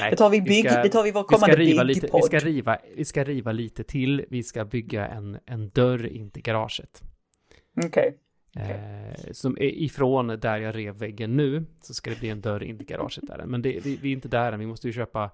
Nej, 0.00 0.10
det 0.10 0.16
tar 0.16 0.30
vi, 0.30 0.40
bygg, 0.40 0.64
vi 0.64 0.70
ska, 0.70 0.82
det 0.82 0.88
tar 0.88 1.02
vi 1.02 1.10
vår 1.10 1.22
kommande 1.22 1.56
vi 1.56 1.64
riva 1.64 1.82
lite, 1.82 2.08
vi 2.12 2.22
ska, 2.22 2.38
riva, 2.38 2.78
vi 2.96 3.04
ska 3.04 3.24
riva 3.24 3.52
lite 3.52 3.84
till, 3.84 4.24
vi 4.30 4.42
ska 4.42 4.64
bygga 4.64 5.06
en, 5.06 5.38
en 5.46 5.68
dörr 5.68 6.06
in 6.06 6.30
till 6.30 6.42
garaget. 6.42 7.02
Okej. 7.76 7.88
Okay. 8.54 8.70
Eh, 8.70 9.32
som 9.32 9.56
är 9.56 9.82
ifrån 9.82 10.26
där 10.26 10.58
jag 10.58 10.76
rev 10.76 10.94
väggen 10.94 11.36
nu, 11.36 11.64
så 11.80 11.94
ska 11.94 12.10
det 12.10 12.20
bli 12.20 12.28
en 12.28 12.40
dörr 12.40 12.62
in 12.62 12.78
till 12.78 12.86
garaget 12.86 13.26
där. 13.26 13.44
Men 13.46 13.62
det, 13.62 13.80
vi, 13.84 13.96
vi 13.96 14.08
är 14.08 14.12
inte 14.12 14.28
där 14.28 14.52
än, 14.52 14.60
vi 14.60 14.66
måste 14.66 14.86
ju 14.86 14.92
köpa, 14.92 15.30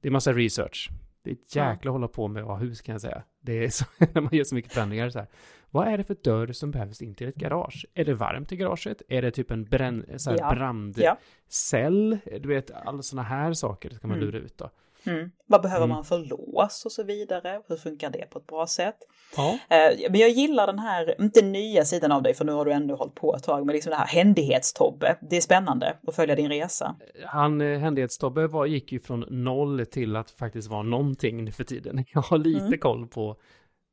det 0.00 0.08
är 0.08 0.12
massa 0.12 0.32
research. 0.32 0.90
Det 1.26 1.32
är 1.32 1.34
ett 1.34 1.56
jäkla 1.56 1.90
hålla 1.90 2.08
på 2.08 2.28
med 2.28 2.42
att 2.42 2.48
ha 2.48 2.56
hus 2.56 2.80
kan 2.80 2.92
jag 2.92 3.00
säga. 3.00 3.22
Det 3.40 3.64
är 3.64 3.68
så, 3.68 3.84
när 3.98 4.20
man 4.20 4.30
gör 4.32 4.44
så 4.44 4.54
mycket 4.54 4.72
förändringar 4.72 5.10
så 5.10 5.18
här. 5.18 5.28
Vad 5.70 5.88
är 5.88 5.98
det 5.98 6.04
för 6.04 6.16
dörr 6.22 6.52
som 6.52 6.70
behövs 6.70 7.02
in 7.02 7.14
till 7.14 7.28
ett 7.28 7.34
garage? 7.34 7.86
Är 7.94 8.04
det 8.04 8.14
varmt 8.14 8.52
i 8.52 8.56
garaget? 8.56 9.02
Är 9.08 9.22
det 9.22 9.30
typ 9.30 9.50
en 9.50 9.64
bränn, 9.64 10.04
så 10.16 10.30
här 10.30 10.38
ja. 10.38 10.54
brandcell? 10.54 12.18
Ja. 12.24 12.38
Du 12.38 12.48
vet, 12.48 12.70
alla 12.70 13.02
sådana 13.02 13.28
här 13.28 13.52
saker 13.52 13.90
ska 13.90 14.06
man 14.06 14.16
mm. 14.16 14.26
lura 14.26 14.38
ut 14.38 14.58
då. 14.58 14.70
Mm. 15.06 15.30
Vad 15.46 15.62
behöver 15.62 15.84
mm. 15.84 15.94
man 15.94 16.04
för 16.04 16.18
lås 16.18 16.84
och 16.86 16.92
så 16.92 17.02
vidare? 17.02 17.60
Hur 17.68 17.76
funkar 17.76 18.10
det 18.10 18.30
på 18.30 18.38
ett 18.38 18.46
bra 18.46 18.66
sätt? 18.66 18.96
Ja. 19.36 19.58
Eh, 19.68 20.10
men 20.10 20.20
jag 20.20 20.30
gillar 20.30 20.66
den 20.66 20.78
här, 20.78 21.20
inte 21.20 21.42
nya 21.42 21.84
sidan 21.84 22.12
av 22.12 22.22
dig, 22.22 22.34
för 22.34 22.44
nu 22.44 22.52
har 22.52 22.64
du 22.64 22.72
ändå 22.72 22.96
hållit 22.96 23.14
på 23.14 23.36
ett 23.36 23.42
tag, 23.42 23.66
men 23.66 23.74
liksom 23.74 23.90
det 23.90 23.96
här 23.96 24.06
händighetstobbe. 24.06 25.18
Det 25.30 25.36
är 25.36 25.40
spännande 25.40 25.96
att 26.06 26.14
följa 26.14 26.34
din 26.34 26.48
resa. 26.48 26.96
Han, 27.26 27.60
eh, 27.60 27.78
händighetstobbe 27.78 28.46
var, 28.46 28.66
gick 28.66 28.92
ju 28.92 29.00
från 29.00 29.24
noll 29.28 29.86
till 29.86 30.16
att 30.16 30.30
faktiskt 30.30 30.70
vara 30.70 30.82
någonting 30.82 31.52
för 31.52 31.64
tiden. 31.64 32.04
Jag 32.14 32.20
har 32.20 32.38
lite 32.38 32.66
mm. 32.66 32.78
koll 32.78 33.06
på 33.06 33.36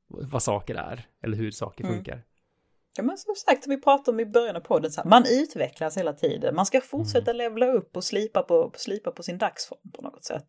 vad 0.08 0.44
saker 0.44 0.76
är, 0.76 1.06
eller 1.24 1.38
hur 1.38 1.52
saker 1.52 1.84
mm. 1.84 1.96
funkar. 1.96 2.24
Ja 2.96 3.04
men 3.04 3.18
som 3.18 3.36
sagt, 3.36 3.68
vi 3.68 3.82
pratade 3.82 4.12
om 4.12 4.20
i 4.20 4.26
början 4.26 4.56
av 4.56 4.60
podden, 4.60 4.92
så 4.92 5.02
här, 5.02 5.10
man 5.10 5.24
utvecklas 5.30 5.98
hela 5.98 6.14
tiden. 6.14 6.56
Man 6.56 6.66
ska 6.66 6.82
fortsätta 6.82 7.32
mm. 7.32 7.38
levla 7.38 7.72
upp 7.72 7.98
och 7.98 8.04
slipa 8.04 8.44
på, 8.44 8.72
slipa 8.76 9.12
på 9.12 9.24
sin 9.24 9.38
dagsform 9.38 9.92
på 9.94 10.02
något 10.02 10.26
sätt. 10.26 10.48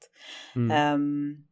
Mm. 0.57 0.95
Um, 0.95 1.45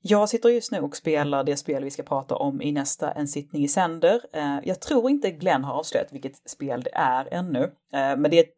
jag 0.00 0.28
sitter 0.28 0.48
just 0.48 0.72
nu 0.72 0.80
och 0.80 0.96
spelar 0.96 1.44
det 1.44 1.56
spel 1.56 1.84
vi 1.84 1.90
ska 1.90 2.02
prata 2.02 2.36
om 2.36 2.62
i 2.62 2.72
nästa 2.72 3.10
En 3.10 3.28
sittning 3.28 3.64
i 3.64 3.68
sänder. 3.68 4.20
Uh, 4.36 4.58
jag 4.64 4.80
tror 4.80 5.10
inte 5.10 5.30
Glenn 5.30 5.64
har 5.64 5.74
avslöjat 5.74 6.12
vilket 6.12 6.50
spel 6.50 6.82
det 6.82 6.94
är 6.94 7.28
ännu, 7.34 7.62
uh, 7.62 7.70
men 7.92 8.22
det 8.22 8.38
är, 8.38 8.44
ett, 8.44 8.56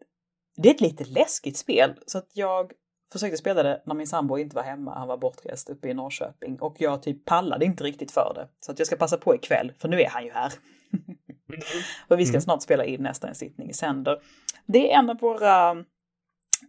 det 0.57 0.69
är 0.69 0.75
ett 0.75 0.81
lite 0.81 1.05
läskigt 1.05 1.57
spel. 1.57 1.95
Så 2.07 2.19
att 2.19 2.31
jag 2.33 2.73
försökte 3.13 3.37
spela 3.37 3.63
det 3.63 3.83
när 3.87 3.95
min 3.95 4.07
sambo 4.07 4.39
inte 4.39 4.57
var 4.57 4.63
hemma, 4.63 4.95
han 4.95 5.09
var 5.09 5.17
bortrest 5.17 5.71
uppe 5.71 5.89
i 5.89 5.95
Norrköping 5.95 6.61
och 6.61 6.77
jag 6.79 7.03
typ 7.03 7.25
pallade 7.25 7.65
inte 7.65 7.85
riktigt 7.85 8.11
för 8.11 8.33
det. 8.35 8.49
Så 8.61 8.73
att 8.73 8.79
jag 8.79 8.87
ska 8.87 8.97
passa 8.97 9.17
på 9.17 9.35
ikväll, 9.35 9.73
för 9.79 9.89
nu 9.89 10.01
är 10.01 10.09
han 10.09 10.25
ju 10.25 10.31
här. 10.31 10.53
Och 12.09 12.19
vi 12.19 12.27
ska 12.27 12.35
mm. 12.35 12.41
snart 12.41 12.63
spela 12.63 12.85
in 12.85 13.03
nästa 13.03 13.29
en 13.29 13.35
sittning 13.35 13.71
i 13.71 13.75
sänder. 13.75 14.19
Det 14.67 14.93
är 14.93 14.99
en 14.99 15.11
av 15.11 15.19
våra 15.19 15.85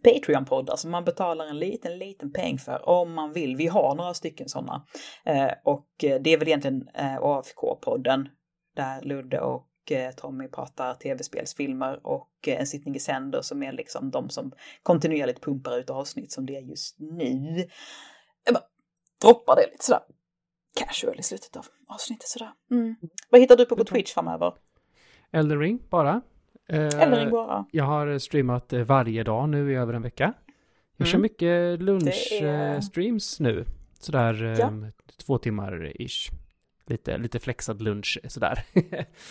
Patreon-poddar 0.02 0.76
som 0.76 0.90
man 0.90 1.04
betalar 1.04 1.46
en 1.46 1.58
liten, 1.58 1.98
liten 1.98 2.32
peng 2.32 2.58
för 2.58 2.88
om 2.88 3.14
man 3.14 3.32
vill. 3.32 3.56
Vi 3.56 3.66
har 3.66 3.94
några 3.94 4.14
stycken 4.14 4.48
sådana. 4.48 4.86
Eh, 5.24 5.50
och 5.64 5.88
det 5.98 6.30
är 6.30 6.38
väl 6.38 6.48
egentligen 6.48 6.88
eh, 6.94 7.18
AFK-podden 7.18 8.28
där 8.76 9.02
Ludde 9.02 9.40
och 9.40 9.68
eh, 9.90 10.10
Tommy 10.10 10.48
pratar 10.48 10.94
tv-spelsfilmer 10.94 12.06
och 12.06 12.30
eh, 12.46 12.60
En 12.60 12.66
sittning 12.66 12.94
i 12.94 13.00
sänder 13.00 13.42
som 13.42 13.62
är 13.62 13.72
liksom 13.72 14.10
de 14.10 14.30
som 14.30 14.52
kontinuerligt 14.82 15.44
pumpar 15.44 15.78
ut 15.78 15.90
avsnitt 15.90 16.32
som 16.32 16.46
det 16.46 16.56
är 16.56 16.60
just 16.60 16.96
nu. 16.98 17.68
Jag 18.44 18.54
bara 18.54 18.64
droppar 19.22 19.56
det 19.56 19.70
lite 19.72 19.84
sådär 19.84 20.02
casual 20.74 21.18
i 21.18 21.22
slutet 21.22 21.56
av 21.56 21.66
avsnittet 21.86 22.28
sådär. 22.28 22.52
Mm. 22.70 22.96
Vad 23.30 23.40
hittar 23.40 23.56
du 23.56 23.66
på 23.66 23.76
på 23.76 23.84
Twitch 23.84 24.12
framöver? 24.12 24.54
Elden 25.30 25.60
Ring 25.60 25.82
bara. 25.90 26.22
Elden 26.68 27.14
Ring 27.14 27.30
bara. 27.30 27.66
Jag 27.70 27.84
har 27.84 28.18
streamat 28.18 28.72
varje 28.72 29.22
dag 29.22 29.48
nu 29.48 29.72
i 29.72 29.74
över 29.74 29.94
en 29.94 30.02
vecka. 30.02 30.34
Jag 30.96 31.06
mm. 31.06 31.12
kör 31.12 31.18
mycket 31.18 31.82
lunchstreams 31.82 33.40
är... 33.40 33.44
nu. 33.44 33.64
Sådär 33.98 34.56
ja. 34.58 34.72
två 35.26 35.38
timmar 35.38 35.92
ish 36.02 36.30
lite, 36.86 37.18
lite 37.18 37.38
flexad 37.38 37.82
lunch 37.82 38.18
sådär. 38.28 38.64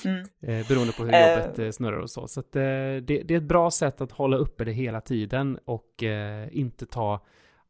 mm. 0.06 0.26
Eh, 0.42 0.68
beroende 0.68 0.94
på 0.94 1.04
hur 1.04 1.12
jobbet 1.12 1.60
uh, 1.60 1.72
snurrar 1.72 1.98
och 1.98 2.10
så. 2.10 2.28
Så 2.28 2.40
att, 2.40 2.56
eh, 2.56 2.62
det, 2.62 3.00
det, 3.02 3.32
är 3.32 3.38
ett 3.38 3.44
bra 3.44 3.72
sätt 3.72 4.02
att 4.02 4.12
hålla 4.12 4.38
uppe 4.38 4.66
det 4.66 4.72
hela 4.72 5.02
tiden 5.02 5.60
och 5.66 6.04
eh, 6.04 6.48
inte 6.52 6.86
ta 6.86 7.26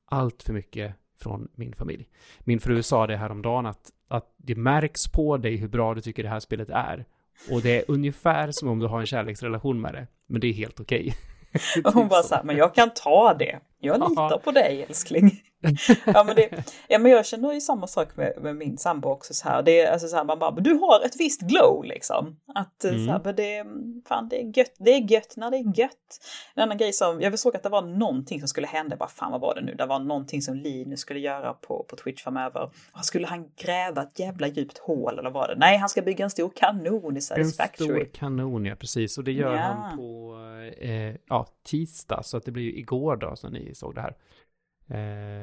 allt 0.05 0.43
för 0.43 0.53
mycket 0.53 0.95
från 1.21 1.47
min 1.55 1.73
familj. 1.73 2.07
Min 2.39 2.59
fru 2.59 2.83
sa 2.83 3.07
det 3.07 3.17
häromdagen 3.17 3.65
att 3.65 3.91
att 4.11 4.33
det 4.37 4.55
märks 4.55 5.07
på 5.07 5.37
dig 5.37 5.55
hur 5.55 5.67
bra 5.67 5.93
du 5.93 6.01
tycker 6.01 6.23
det 6.23 6.29
här 6.29 6.39
spelet 6.39 6.69
är. 6.69 7.05
Och 7.51 7.61
det 7.61 7.77
är 7.77 7.83
ungefär 7.87 8.51
som 8.51 8.67
om 8.67 8.79
du 8.79 8.87
har 8.87 8.99
en 8.99 9.05
kärleksrelation 9.05 9.81
med 9.81 9.93
det. 9.93 10.07
Men 10.27 10.41
det 10.41 10.47
är 10.47 10.53
helt 10.53 10.79
okej. 10.79 11.15
Okay. 11.53 11.81
Och 11.85 11.93
hon 11.93 12.07
bara 12.07 12.23
så 12.23 12.35
här, 12.35 12.43
men 12.43 12.57
jag 12.57 12.75
kan 12.75 12.89
ta 12.89 13.33
det. 13.33 13.59
Jag 13.81 14.09
litar 14.09 14.37
på 14.37 14.51
dig 14.51 14.85
älskling. 14.89 15.41
ja, 16.05 16.23
men 16.23 16.35
det, 16.35 16.49
ja, 16.87 16.99
men 16.99 17.11
jag 17.11 17.25
känner 17.25 17.53
ju 17.53 17.61
samma 17.61 17.87
sak 17.87 18.17
med, 18.17 18.33
med 18.41 18.55
min 18.55 18.77
sambo 18.77 19.09
också 19.09 19.33
så 19.33 19.49
här. 19.49 19.63
Det 19.63 19.81
är 19.81 19.91
alltså 19.91 20.07
så 20.07 20.15
här, 20.15 20.23
man 20.23 20.39
bara, 20.39 20.51
du 20.51 20.73
har 20.73 21.05
ett 21.05 21.15
visst 21.19 21.41
glow 21.41 21.83
liksom. 21.83 22.39
Att 22.55 22.83
mm. 22.83 23.05
så 23.05 23.11
här, 23.11 23.21
men 23.23 23.35
det, 23.35 23.65
fan 24.07 24.29
det 24.29 24.41
är 24.41 24.57
gött, 24.57 24.75
det 24.79 24.91
är 24.91 25.11
gött 25.11 25.33
när 25.37 25.51
det 25.51 25.57
är 25.57 25.79
gött. 25.79 26.19
En 26.55 26.63
annan 26.63 26.77
grej 26.77 26.93
som, 26.93 27.21
jag 27.21 27.39
såg 27.39 27.55
att 27.55 27.63
det 27.63 27.69
var 27.69 27.81
någonting 27.81 28.39
som 28.39 28.47
skulle 28.47 28.67
hända, 28.67 28.95
bara 28.95 29.09
fan 29.09 29.31
vad 29.31 29.41
var 29.41 29.55
det 29.55 29.61
nu? 29.61 29.75
Det 29.75 29.85
var 29.85 29.99
någonting 29.99 30.41
som 30.41 30.55
Linus 30.55 30.99
skulle 30.99 31.19
göra 31.19 31.53
på, 31.53 31.85
på 31.89 31.95
Twitch 31.95 32.23
framöver. 32.23 32.69
Skulle 33.03 33.27
han 33.27 33.45
gräva 33.55 34.01
ett 34.01 34.19
jävla 34.19 34.47
djupt 34.47 34.77
hål 34.77 35.19
eller 35.19 35.29
vad 35.29 35.49
det? 35.49 35.55
Nej, 35.57 35.77
han 35.77 35.89
ska 35.89 36.01
bygga 36.01 36.23
en 36.23 36.31
stor 36.31 36.51
kanon 36.55 37.17
i 37.17 37.21
Satisfactory. 37.21 37.89
En 37.89 38.05
stor 38.05 38.13
kanon, 38.13 38.65
ja 38.65 38.75
precis. 38.75 39.17
Och 39.17 39.23
det 39.23 39.31
gör 39.31 39.53
ja. 39.53 39.59
han 39.59 39.97
på 39.97 40.37
eh, 40.79 41.15
ja, 41.29 41.47
tisdag, 41.63 42.23
så 42.23 42.37
att 42.37 42.45
det 42.45 42.51
blir 42.51 42.63
ju 42.63 42.79
igår 42.79 43.15
då 43.15 43.35
som 43.35 43.53
ni 43.53 43.70
såg 43.75 43.95
det 43.95 44.01
här. 44.01 44.15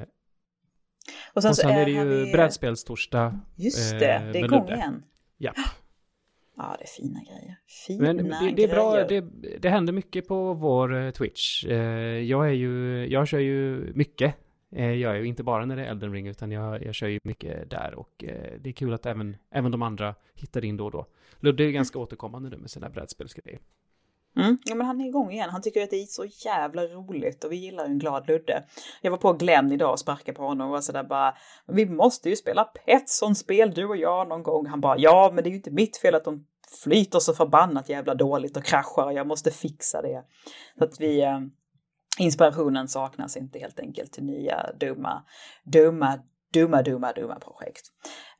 Eh, 0.00 0.06
och 1.32 1.42
sen, 1.42 1.50
och 1.50 1.56
sen 1.56 1.70
är, 1.70 1.80
är, 1.80 1.84
det 1.84 1.90
ju 1.90 2.24
vi... 2.24 2.32
brädspelstorsdag. 2.32 3.38
Just 3.56 3.90
det, 3.90 4.14
eh, 4.14 4.32
det 4.32 4.38
är 4.38 4.44
igång 4.44 4.68
igen. 4.68 5.02
Ja. 5.36 5.52
Ja, 6.56 6.76
det 6.78 6.84
är 6.84 6.88
fina 6.88 7.20
grejer. 7.20 7.56
Fina 7.86 8.02
Men 8.02 8.16
det, 8.16 8.52
det 8.56 8.64
är 8.64 8.68
bra, 8.68 9.04
det, 9.04 9.20
det 9.58 9.68
händer 9.68 9.92
mycket 9.92 10.28
på 10.28 10.54
vår 10.54 10.94
eh, 10.94 11.10
Twitch. 11.10 11.64
Eh, 11.64 11.76
jag 12.18 12.48
är 12.48 12.52
ju, 12.52 13.06
jag 13.06 13.28
kör 13.28 13.38
ju 13.38 13.92
mycket. 13.94 14.34
Jag 14.70 15.02
är 15.02 15.14
ju 15.14 15.26
inte 15.26 15.42
bara 15.42 15.64
när 15.64 15.76
det 15.76 15.82
är 15.86 15.90
Elden 15.90 16.12
Ring, 16.12 16.26
utan 16.26 16.52
jag, 16.52 16.84
jag 16.84 16.94
kör 16.94 17.06
ju 17.08 17.20
mycket 17.24 17.70
där 17.70 17.94
och 17.94 18.24
det 18.60 18.68
är 18.68 18.72
kul 18.72 18.94
att 18.94 19.06
även, 19.06 19.36
även 19.50 19.70
de 19.70 19.82
andra 19.82 20.14
hittar 20.34 20.64
in 20.64 20.76
då 20.76 20.84
och 20.84 20.90
då. 20.90 21.06
Ludde 21.40 21.64
är 21.64 21.70
ganska 21.70 21.98
återkommande 21.98 22.50
nu 22.50 22.56
med 22.56 22.70
sina 22.70 22.88
brädspelsgrejer. 22.88 23.60
Mm. 24.36 24.58
Ja 24.64 24.74
men 24.74 24.86
han 24.86 25.00
är 25.00 25.08
igång 25.08 25.30
igen. 25.32 25.50
Han 25.50 25.62
tycker 25.62 25.82
att 25.82 25.90
det 25.90 26.02
är 26.02 26.06
så 26.06 26.24
jävla 26.24 26.82
roligt 26.82 27.44
och 27.44 27.52
vi 27.52 27.56
gillar 27.56 27.84
ju 27.84 27.90
en 27.90 27.98
glad 27.98 28.28
Ludde. 28.28 28.64
Jag 29.02 29.10
var 29.10 29.18
på 29.18 29.32
Glenn 29.32 29.72
idag 29.72 29.92
och 29.92 29.98
sparkade 29.98 30.36
på 30.36 30.42
honom 30.42 30.66
och 30.66 30.72
var 30.72 30.80
sådär 30.80 31.04
bara 31.04 31.34
Vi 31.66 31.86
måste 31.86 32.28
ju 32.28 32.36
spela 32.36 32.64
Petsson-spel 32.64 33.70
du 33.74 33.86
och 33.86 33.96
jag 33.96 34.28
någon 34.28 34.42
gång. 34.42 34.66
Han 34.66 34.80
bara 34.80 34.98
ja 34.98 35.30
men 35.34 35.44
det 35.44 35.48
är 35.48 35.50
ju 35.50 35.56
inte 35.56 35.70
mitt 35.70 35.96
fel 35.96 36.14
att 36.14 36.24
de 36.24 36.46
flyter 36.84 37.18
så 37.18 37.34
förbannat 37.34 37.88
jävla 37.88 38.14
dåligt 38.14 38.56
och 38.56 38.64
kraschar 38.64 39.04
och 39.04 39.12
jag 39.12 39.26
måste 39.26 39.50
fixa 39.50 40.02
det. 40.02 40.24
Så 40.78 40.84
att 40.84 41.00
vi 41.00 41.22
eh, 41.22 41.40
Inspirationen 42.18 42.88
saknas 42.88 43.36
inte 43.36 43.58
helt 43.58 43.80
enkelt 43.80 44.12
till 44.12 44.24
nya 44.24 44.70
dumma, 44.80 45.22
dumma, 45.64 46.18
dumma, 46.52 46.82
dumma, 46.82 47.12
dumma 47.12 47.38
projekt. 47.40 47.82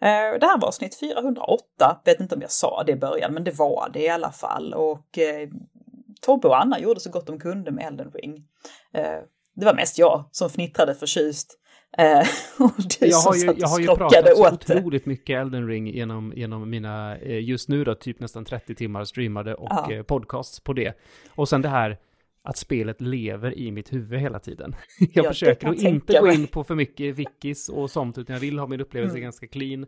Eh, 0.00 0.38
det 0.40 0.46
här 0.46 0.60
var 0.60 0.68
avsnitt 0.68 0.98
408, 1.00 2.00
vet 2.04 2.20
inte 2.20 2.34
om 2.34 2.40
jag 2.40 2.50
sa 2.50 2.82
det 2.86 2.92
i 2.92 2.96
början, 2.96 3.34
men 3.34 3.44
det 3.44 3.58
var 3.58 3.90
det 3.92 4.02
i 4.02 4.08
alla 4.08 4.32
fall. 4.32 4.74
Och 4.74 5.18
eh, 5.18 5.48
Tobbe 6.20 6.48
och 6.48 6.60
Anna 6.60 6.80
gjorde 6.80 7.00
så 7.00 7.10
gott 7.10 7.26
de 7.26 7.38
kunde 7.38 7.70
med 7.70 7.86
Elden 7.86 8.10
Ring. 8.14 8.44
Eh, 8.94 9.18
det 9.54 9.64
var 9.64 9.74
mest 9.74 9.98
jag 9.98 10.24
som 10.32 10.50
fnittrade 10.50 10.94
förtjust. 10.94 11.58
Eh, 11.98 12.18
och 12.64 12.72
du 13.00 13.06
jag 13.06 13.18
har 13.18 13.34
ju, 13.34 13.54
jag 13.56 13.68
har 13.68 13.80
ju 13.80 13.86
pratat 13.86 14.36
så 14.36 14.52
otroligt 14.52 15.06
mycket 15.06 15.40
Elden 15.40 15.68
Ring 15.68 15.86
genom, 15.86 16.32
genom 16.36 16.70
mina, 16.70 17.16
eh, 17.16 17.44
just 17.44 17.68
nu 17.68 17.84
då, 17.84 17.94
typ 17.94 18.20
nästan 18.20 18.44
30 18.44 18.74
timmar 18.74 19.04
streamade 19.04 19.54
och 19.54 19.92
ja. 19.92 20.02
Podcasts 20.06 20.60
på 20.60 20.72
det. 20.72 20.98
Och 21.28 21.48
sen 21.48 21.62
det 21.62 21.68
här 21.68 21.98
att 22.48 22.56
spelet 22.56 23.00
lever 23.00 23.58
i 23.58 23.70
mitt 23.70 23.92
huvud 23.92 24.20
hela 24.20 24.38
tiden. 24.38 24.74
Jag 24.98 25.24
ja, 25.24 25.30
försöker 25.30 25.68
att 25.68 25.76
inte 25.76 26.18
gå 26.20 26.28
in 26.28 26.46
på 26.46 26.64
för 26.64 26.74
mycket 26.74 27.14
wikis 27.14 27.68
och 27.68 27.90
sånt, 27.90 28.18
utan 28.18 28.34
jag 28.34 28.40
vill 28.40 28.58
ha 28.58 28.66
min 28.66 28.80
upplevelse 28.80 29.14
mm. 29.14 29.22
ganska 29.22 29.46
clean. 29.46 29.86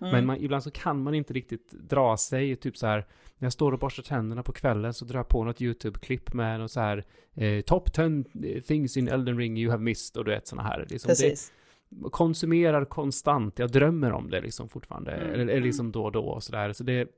Mm. 0.00 0.12
Men 0.12 0.26
man, 0.26 0.36
ibland 0.36 0.62
så 0.62 0.70
kan 0.70 1.02
man 1.02 1.14
inte 1.14 1.34
riktigt 1.34 1.70
dra 1.70 2.16
sig, 2.16 2.56
typ 2.56 2.76
så 2.76 2.86
här, 2.86 3.06
när 3.38 3.46
jag 3.46 3.52
står 3.52 3.72
och 3.72 3.78
borstar 3.78 4.02
tänderna 4.02 4.42
på 4.42 4.52
kvällen 4.52 4.94
så 4.94 5.04
drar 5.04 5.18
jag 5.18 5.28
på 5.28 5.44
något 5.44 5.60
YouTube-klipp 5.60 6.32
med 6.32 6.60
något 6.60 6.70
så 6.70 6.80
här, 6.80 7.04
eh, 7.34 7.60
top 7.60 7.92
10 7.92 8.24
things 8.60 8.96
in 8.96 9.08
Elden 9.08 9.38
Ring 9.38 9.58
you 9.58 9.70
have 9.70 9.82
missed 9.82 10.16
och 10.16 10.24
du 10.24 10.30
vet 10.30 10.46
sådana 10.46 10.68
här. 10.68 10.86
Liksom 10.90 11.08
Precis. 11.08 11.52
Det, 11.88 12.10
konsumerar 12.10 12.84
konstant, 12.84 13.58
jag 13.58 13.72
drömmer 13.72 14.12
om 14.12 14.30
det 14.30 14.40
liksom 14.40 14.68
fortfarande, 14.68 15.12
mm. 15.12 15.32
eller, 15.32 15.46
eller 15.46 15.66
liksom 15.66 15.92
då 15.92 16.04
och 16.04 16.12
då 16.12 16.24
och 16.24 16.42
sådär. 16.42 16.72
Så 16.72 16.84
det, 16.84 17.08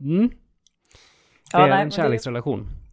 mm. 0.00 0.28
Det 0.28 0.36
ja, 1.52 1.66
är 1.66 1.70
nej, 1.70 1.82
en 1.82 1.90
kärleksrelation. 1.90 2.60
Det 2.60 2.85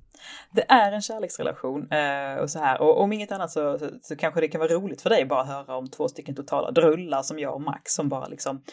det 0.51 0.71
är 0.71 0.91
en 0.91 1.01
kärleksrelation 1.01 1.91
eh, 1.91 2.35
och 2.35 2.49
så 2.49 2.59
här. 2.59 2.81
Och 2.81 3.01
om 3.01 3.13
inget 3.13 3.31
annat 3.31 3.51
så, 3.51 3.79
så, 3.79 3.89
så, 4.01 4.15
kanske 4.15 4.41
det 4.41 4.47
kan 4.47 4.59
vara 4.59 4.73
roligt 4.73 5.01
för 5.01 5.09
dig 5.09 5.25
bara 5.25 5.41
att 5.41 5.47
höra 5.47 5.75
om 5.77 5.89
två 5.89 6.07
stycken 6.07 6.35
totala 6.35 6.71
drullar 6.71 7.21
som 7.21 7.39
jag 7.39 7.53
och 7.53 7.61
Max 7.61 7.93
som 7.93 8.09
bara 8.09 8.27
liksom 8.27 8.63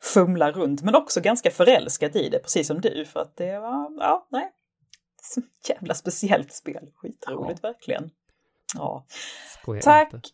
fumlar 0.00 0.52
runt, 0.52 0.82
men 0.82 0.94
också 0.94 1.20
ganska 1.20 1.50
förälskat 1.50 2.16
i 2.16 2.28
det, 2.28 2.38
precis 2.38 2.66
som 2.66 2.80
du, 2.80 3.04
för 3.04 3.20
att 3.20 3.36
det 3.36 3.58
var, 3.58 3.96
ja, 3.98 4.26
nej. 4.30 4.52
Jävla 5.68 5.94
speciellt 5.94 6.52
spel, 6.52 6.90
skitroligt 6.94 7.60
ja. 7.62 7.68
verkligen. 7.68 8.10
Ja. 8.74 9.04
Skojar 9.60 9.82
tack! 9.82 10.14
Inte. 10.14 10.28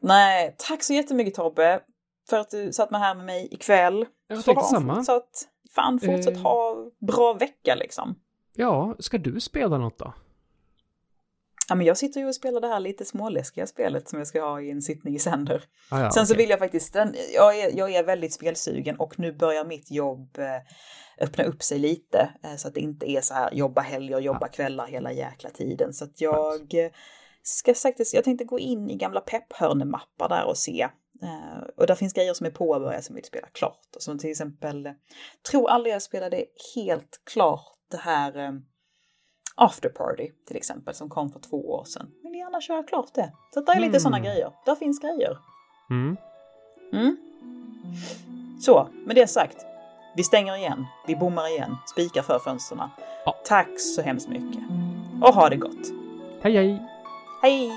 Nej, 0.00 0.54
tack 0.58 0.82
så 0.82 0.92
jättemycket 0.92 1.34
Tobbe 1.34 1.80
för 2.28 2.38
att 2.38 2.50
du 2.50 2.72
satt 2.72 2.90
med 2.90 3.00
här 3.00 3.14
med 3.14 3.26
mig 3.26 3.48
ikväll. 3.54 4.06
Jag 4.28 4.44
tänkte 4.44 4.64
samma. 4.64 4.94
Fortsatt, 4.94 5.48
fan, 5.74 6.00
fortsätt 6.00 6.36
eh... 6.36 6.42
ha 6.42 6.76
bra 7.06 7.32
vecka 7.32 7.74
liksom. 7.74 8.14
Ja, 8.56 8.96
ska 8.98 9.18
du 9.18 9.40
spela 9.40 9.78
något 9.78 9.98
då? 9.98 10.14
Ja, 11.68 11.74
men 11.74 11.86
jag 11.86 11.96
sitter 11.96 12.20
ju 12.20 12.26
och 12.26 12.34
spelar 12.34 12.60
det 12.60 12.68
här 12.68 12.80
lite 12.80 13.04
småläskiga 13.04 13.66
spelet 13.66 14.08
som 14.08 14.18
jag 14.18 14.28
ska 14.28 14.44
ha 14.44 14.60
i 14.60 14.70
en 14.70 14.82
sittning 14.82 15.14
i 15.14 15.18
sänder. 15.18 15.64
Ah, 15.90 16.00
ja, 16.00 16.10
Sen 16.10 16.22
okay. 16.22 16.26
så 16.26 16.34
vill 16.34 16.50
jag 16.50 16.58
faktiskt, 16.58 16.94
jag 17.34 17.58
är, 17.58 17.78
jag 17.78 17.94
är 17.94 18.04
väldigt 18.04 18.32
spelsugen 18.32 18.96
och 18.96 19.18
nu 19.18 19.32
börjar 19.32 19.64
mitt 19.64 19.90
jobb 19.90 20.38
eh, 20.38 21.24
öppna 21.24 21.44
upp 21.44 21.62
sig 21.62 21.78
lite 21.78 22.30
eh, 22.44 22.56
så 22.56 22.68
att 22.68 22.74
det 22.74 22.80
inte 22.80 23.10
är 23.10 23.20
så 23.20 23.34
här 23.34 23.54
jobba 23.54 23.80
helger, 23.80 24.18
jobba 24.18 24.38
ja. 24.40 24.48
kvällar 24.48 24.86
hela 24.86 25.12
jäkla 25.12 25.50
tiden. 25.50 25.92
Så 25.92 26.04
att 26.04 26.20
jag 26.20 26.74
eh, 26.74 26.90
ska 27.42 27.74
faktiskt, 27.74 28.14
jag 28.14 28.24
tänkte 28.24 28.44
gå 28.44 28.58
in 28.58 28.90
i 28.90 28.96
gamla 28.96 29.20
pepphörnemappar 29.20 30.28
där 30.28 30.44
och 30.46 30.58
se. 30.58 30.88
och 31.76 31.86
där 31.86 31.94
finns 31.94 32.12
grejer 32.12 32.34
som 32.34 32.46
är 32.46 32.50
påbörjade 32.50 33.02
som 33.02 33.14
jag 33.14 33.22
vill 33.22 33.28
spela 33.28 33.46
klart. 33.52 33.88
Som 33.98 34.18
till 34.18 34.30
exempel, 34.30 34.88
tror 35.50 35.70
aldrig 35.70 35.94
jag 35.94 36.02
spelade 36.02 36.44
helt 36.74 37.20
klart 37.24 37.75
det 37.90 37.96
här 37.96 38.38
eh, 38.38 38.52
After 39.54 39.88
Party 39.88 40.30
till 40.46 40.56
exempel 40.56 40.94
som 40.94 41.08
kom 41.08 41.30
för 41.30 41.40
två 41.40 41.70
år 41.70 41.84
sedan. 41.84 42.10
Vill 42.22 42.34
gärna 42.34 42.60
köra 42.60 42.82
klart 42.82 43.14
det. 43.14 43.32
Så 43.54 43.60
det 43.60 43.72
är 43.72 43.76
lite 43.76 43.88
mm. 43.88 44.00
sådana 44.00 44.20
grejer. 44.20 44.52
Där 44.64 44.74
finns 44.74 45.00
grejer. 45.00 45.38
Mm. 45.90 46.16
Mm. 46.92 47.16
Så, 48.60 48.88
med 49.06 49.16
det 49.16 49.26
sagt. 49.26 49.56
Vi 50.16 50.24
stänger 50.24 50.56
igen. 50.56 50.86
Vi 51.06 51.16
bommar 51.16 51.48
igen. 51.48 51.76
Spikar 51.86 52.22
för 52.22 52.38
fönstren. 52.38 52.88
Ja. 53.24 53.36
Tack 53.44 53.80
så 53.80 54.02
hemskt 54.02 54.28
mycket. 54.28 54.62
Och 55.22 55.34
ha 55.34 55.48
det 55.48 55.56
gott. 55.56 55.92
Hej 56.42 56.56
hej. 56.56 56.82
Hej. 57.42 57.70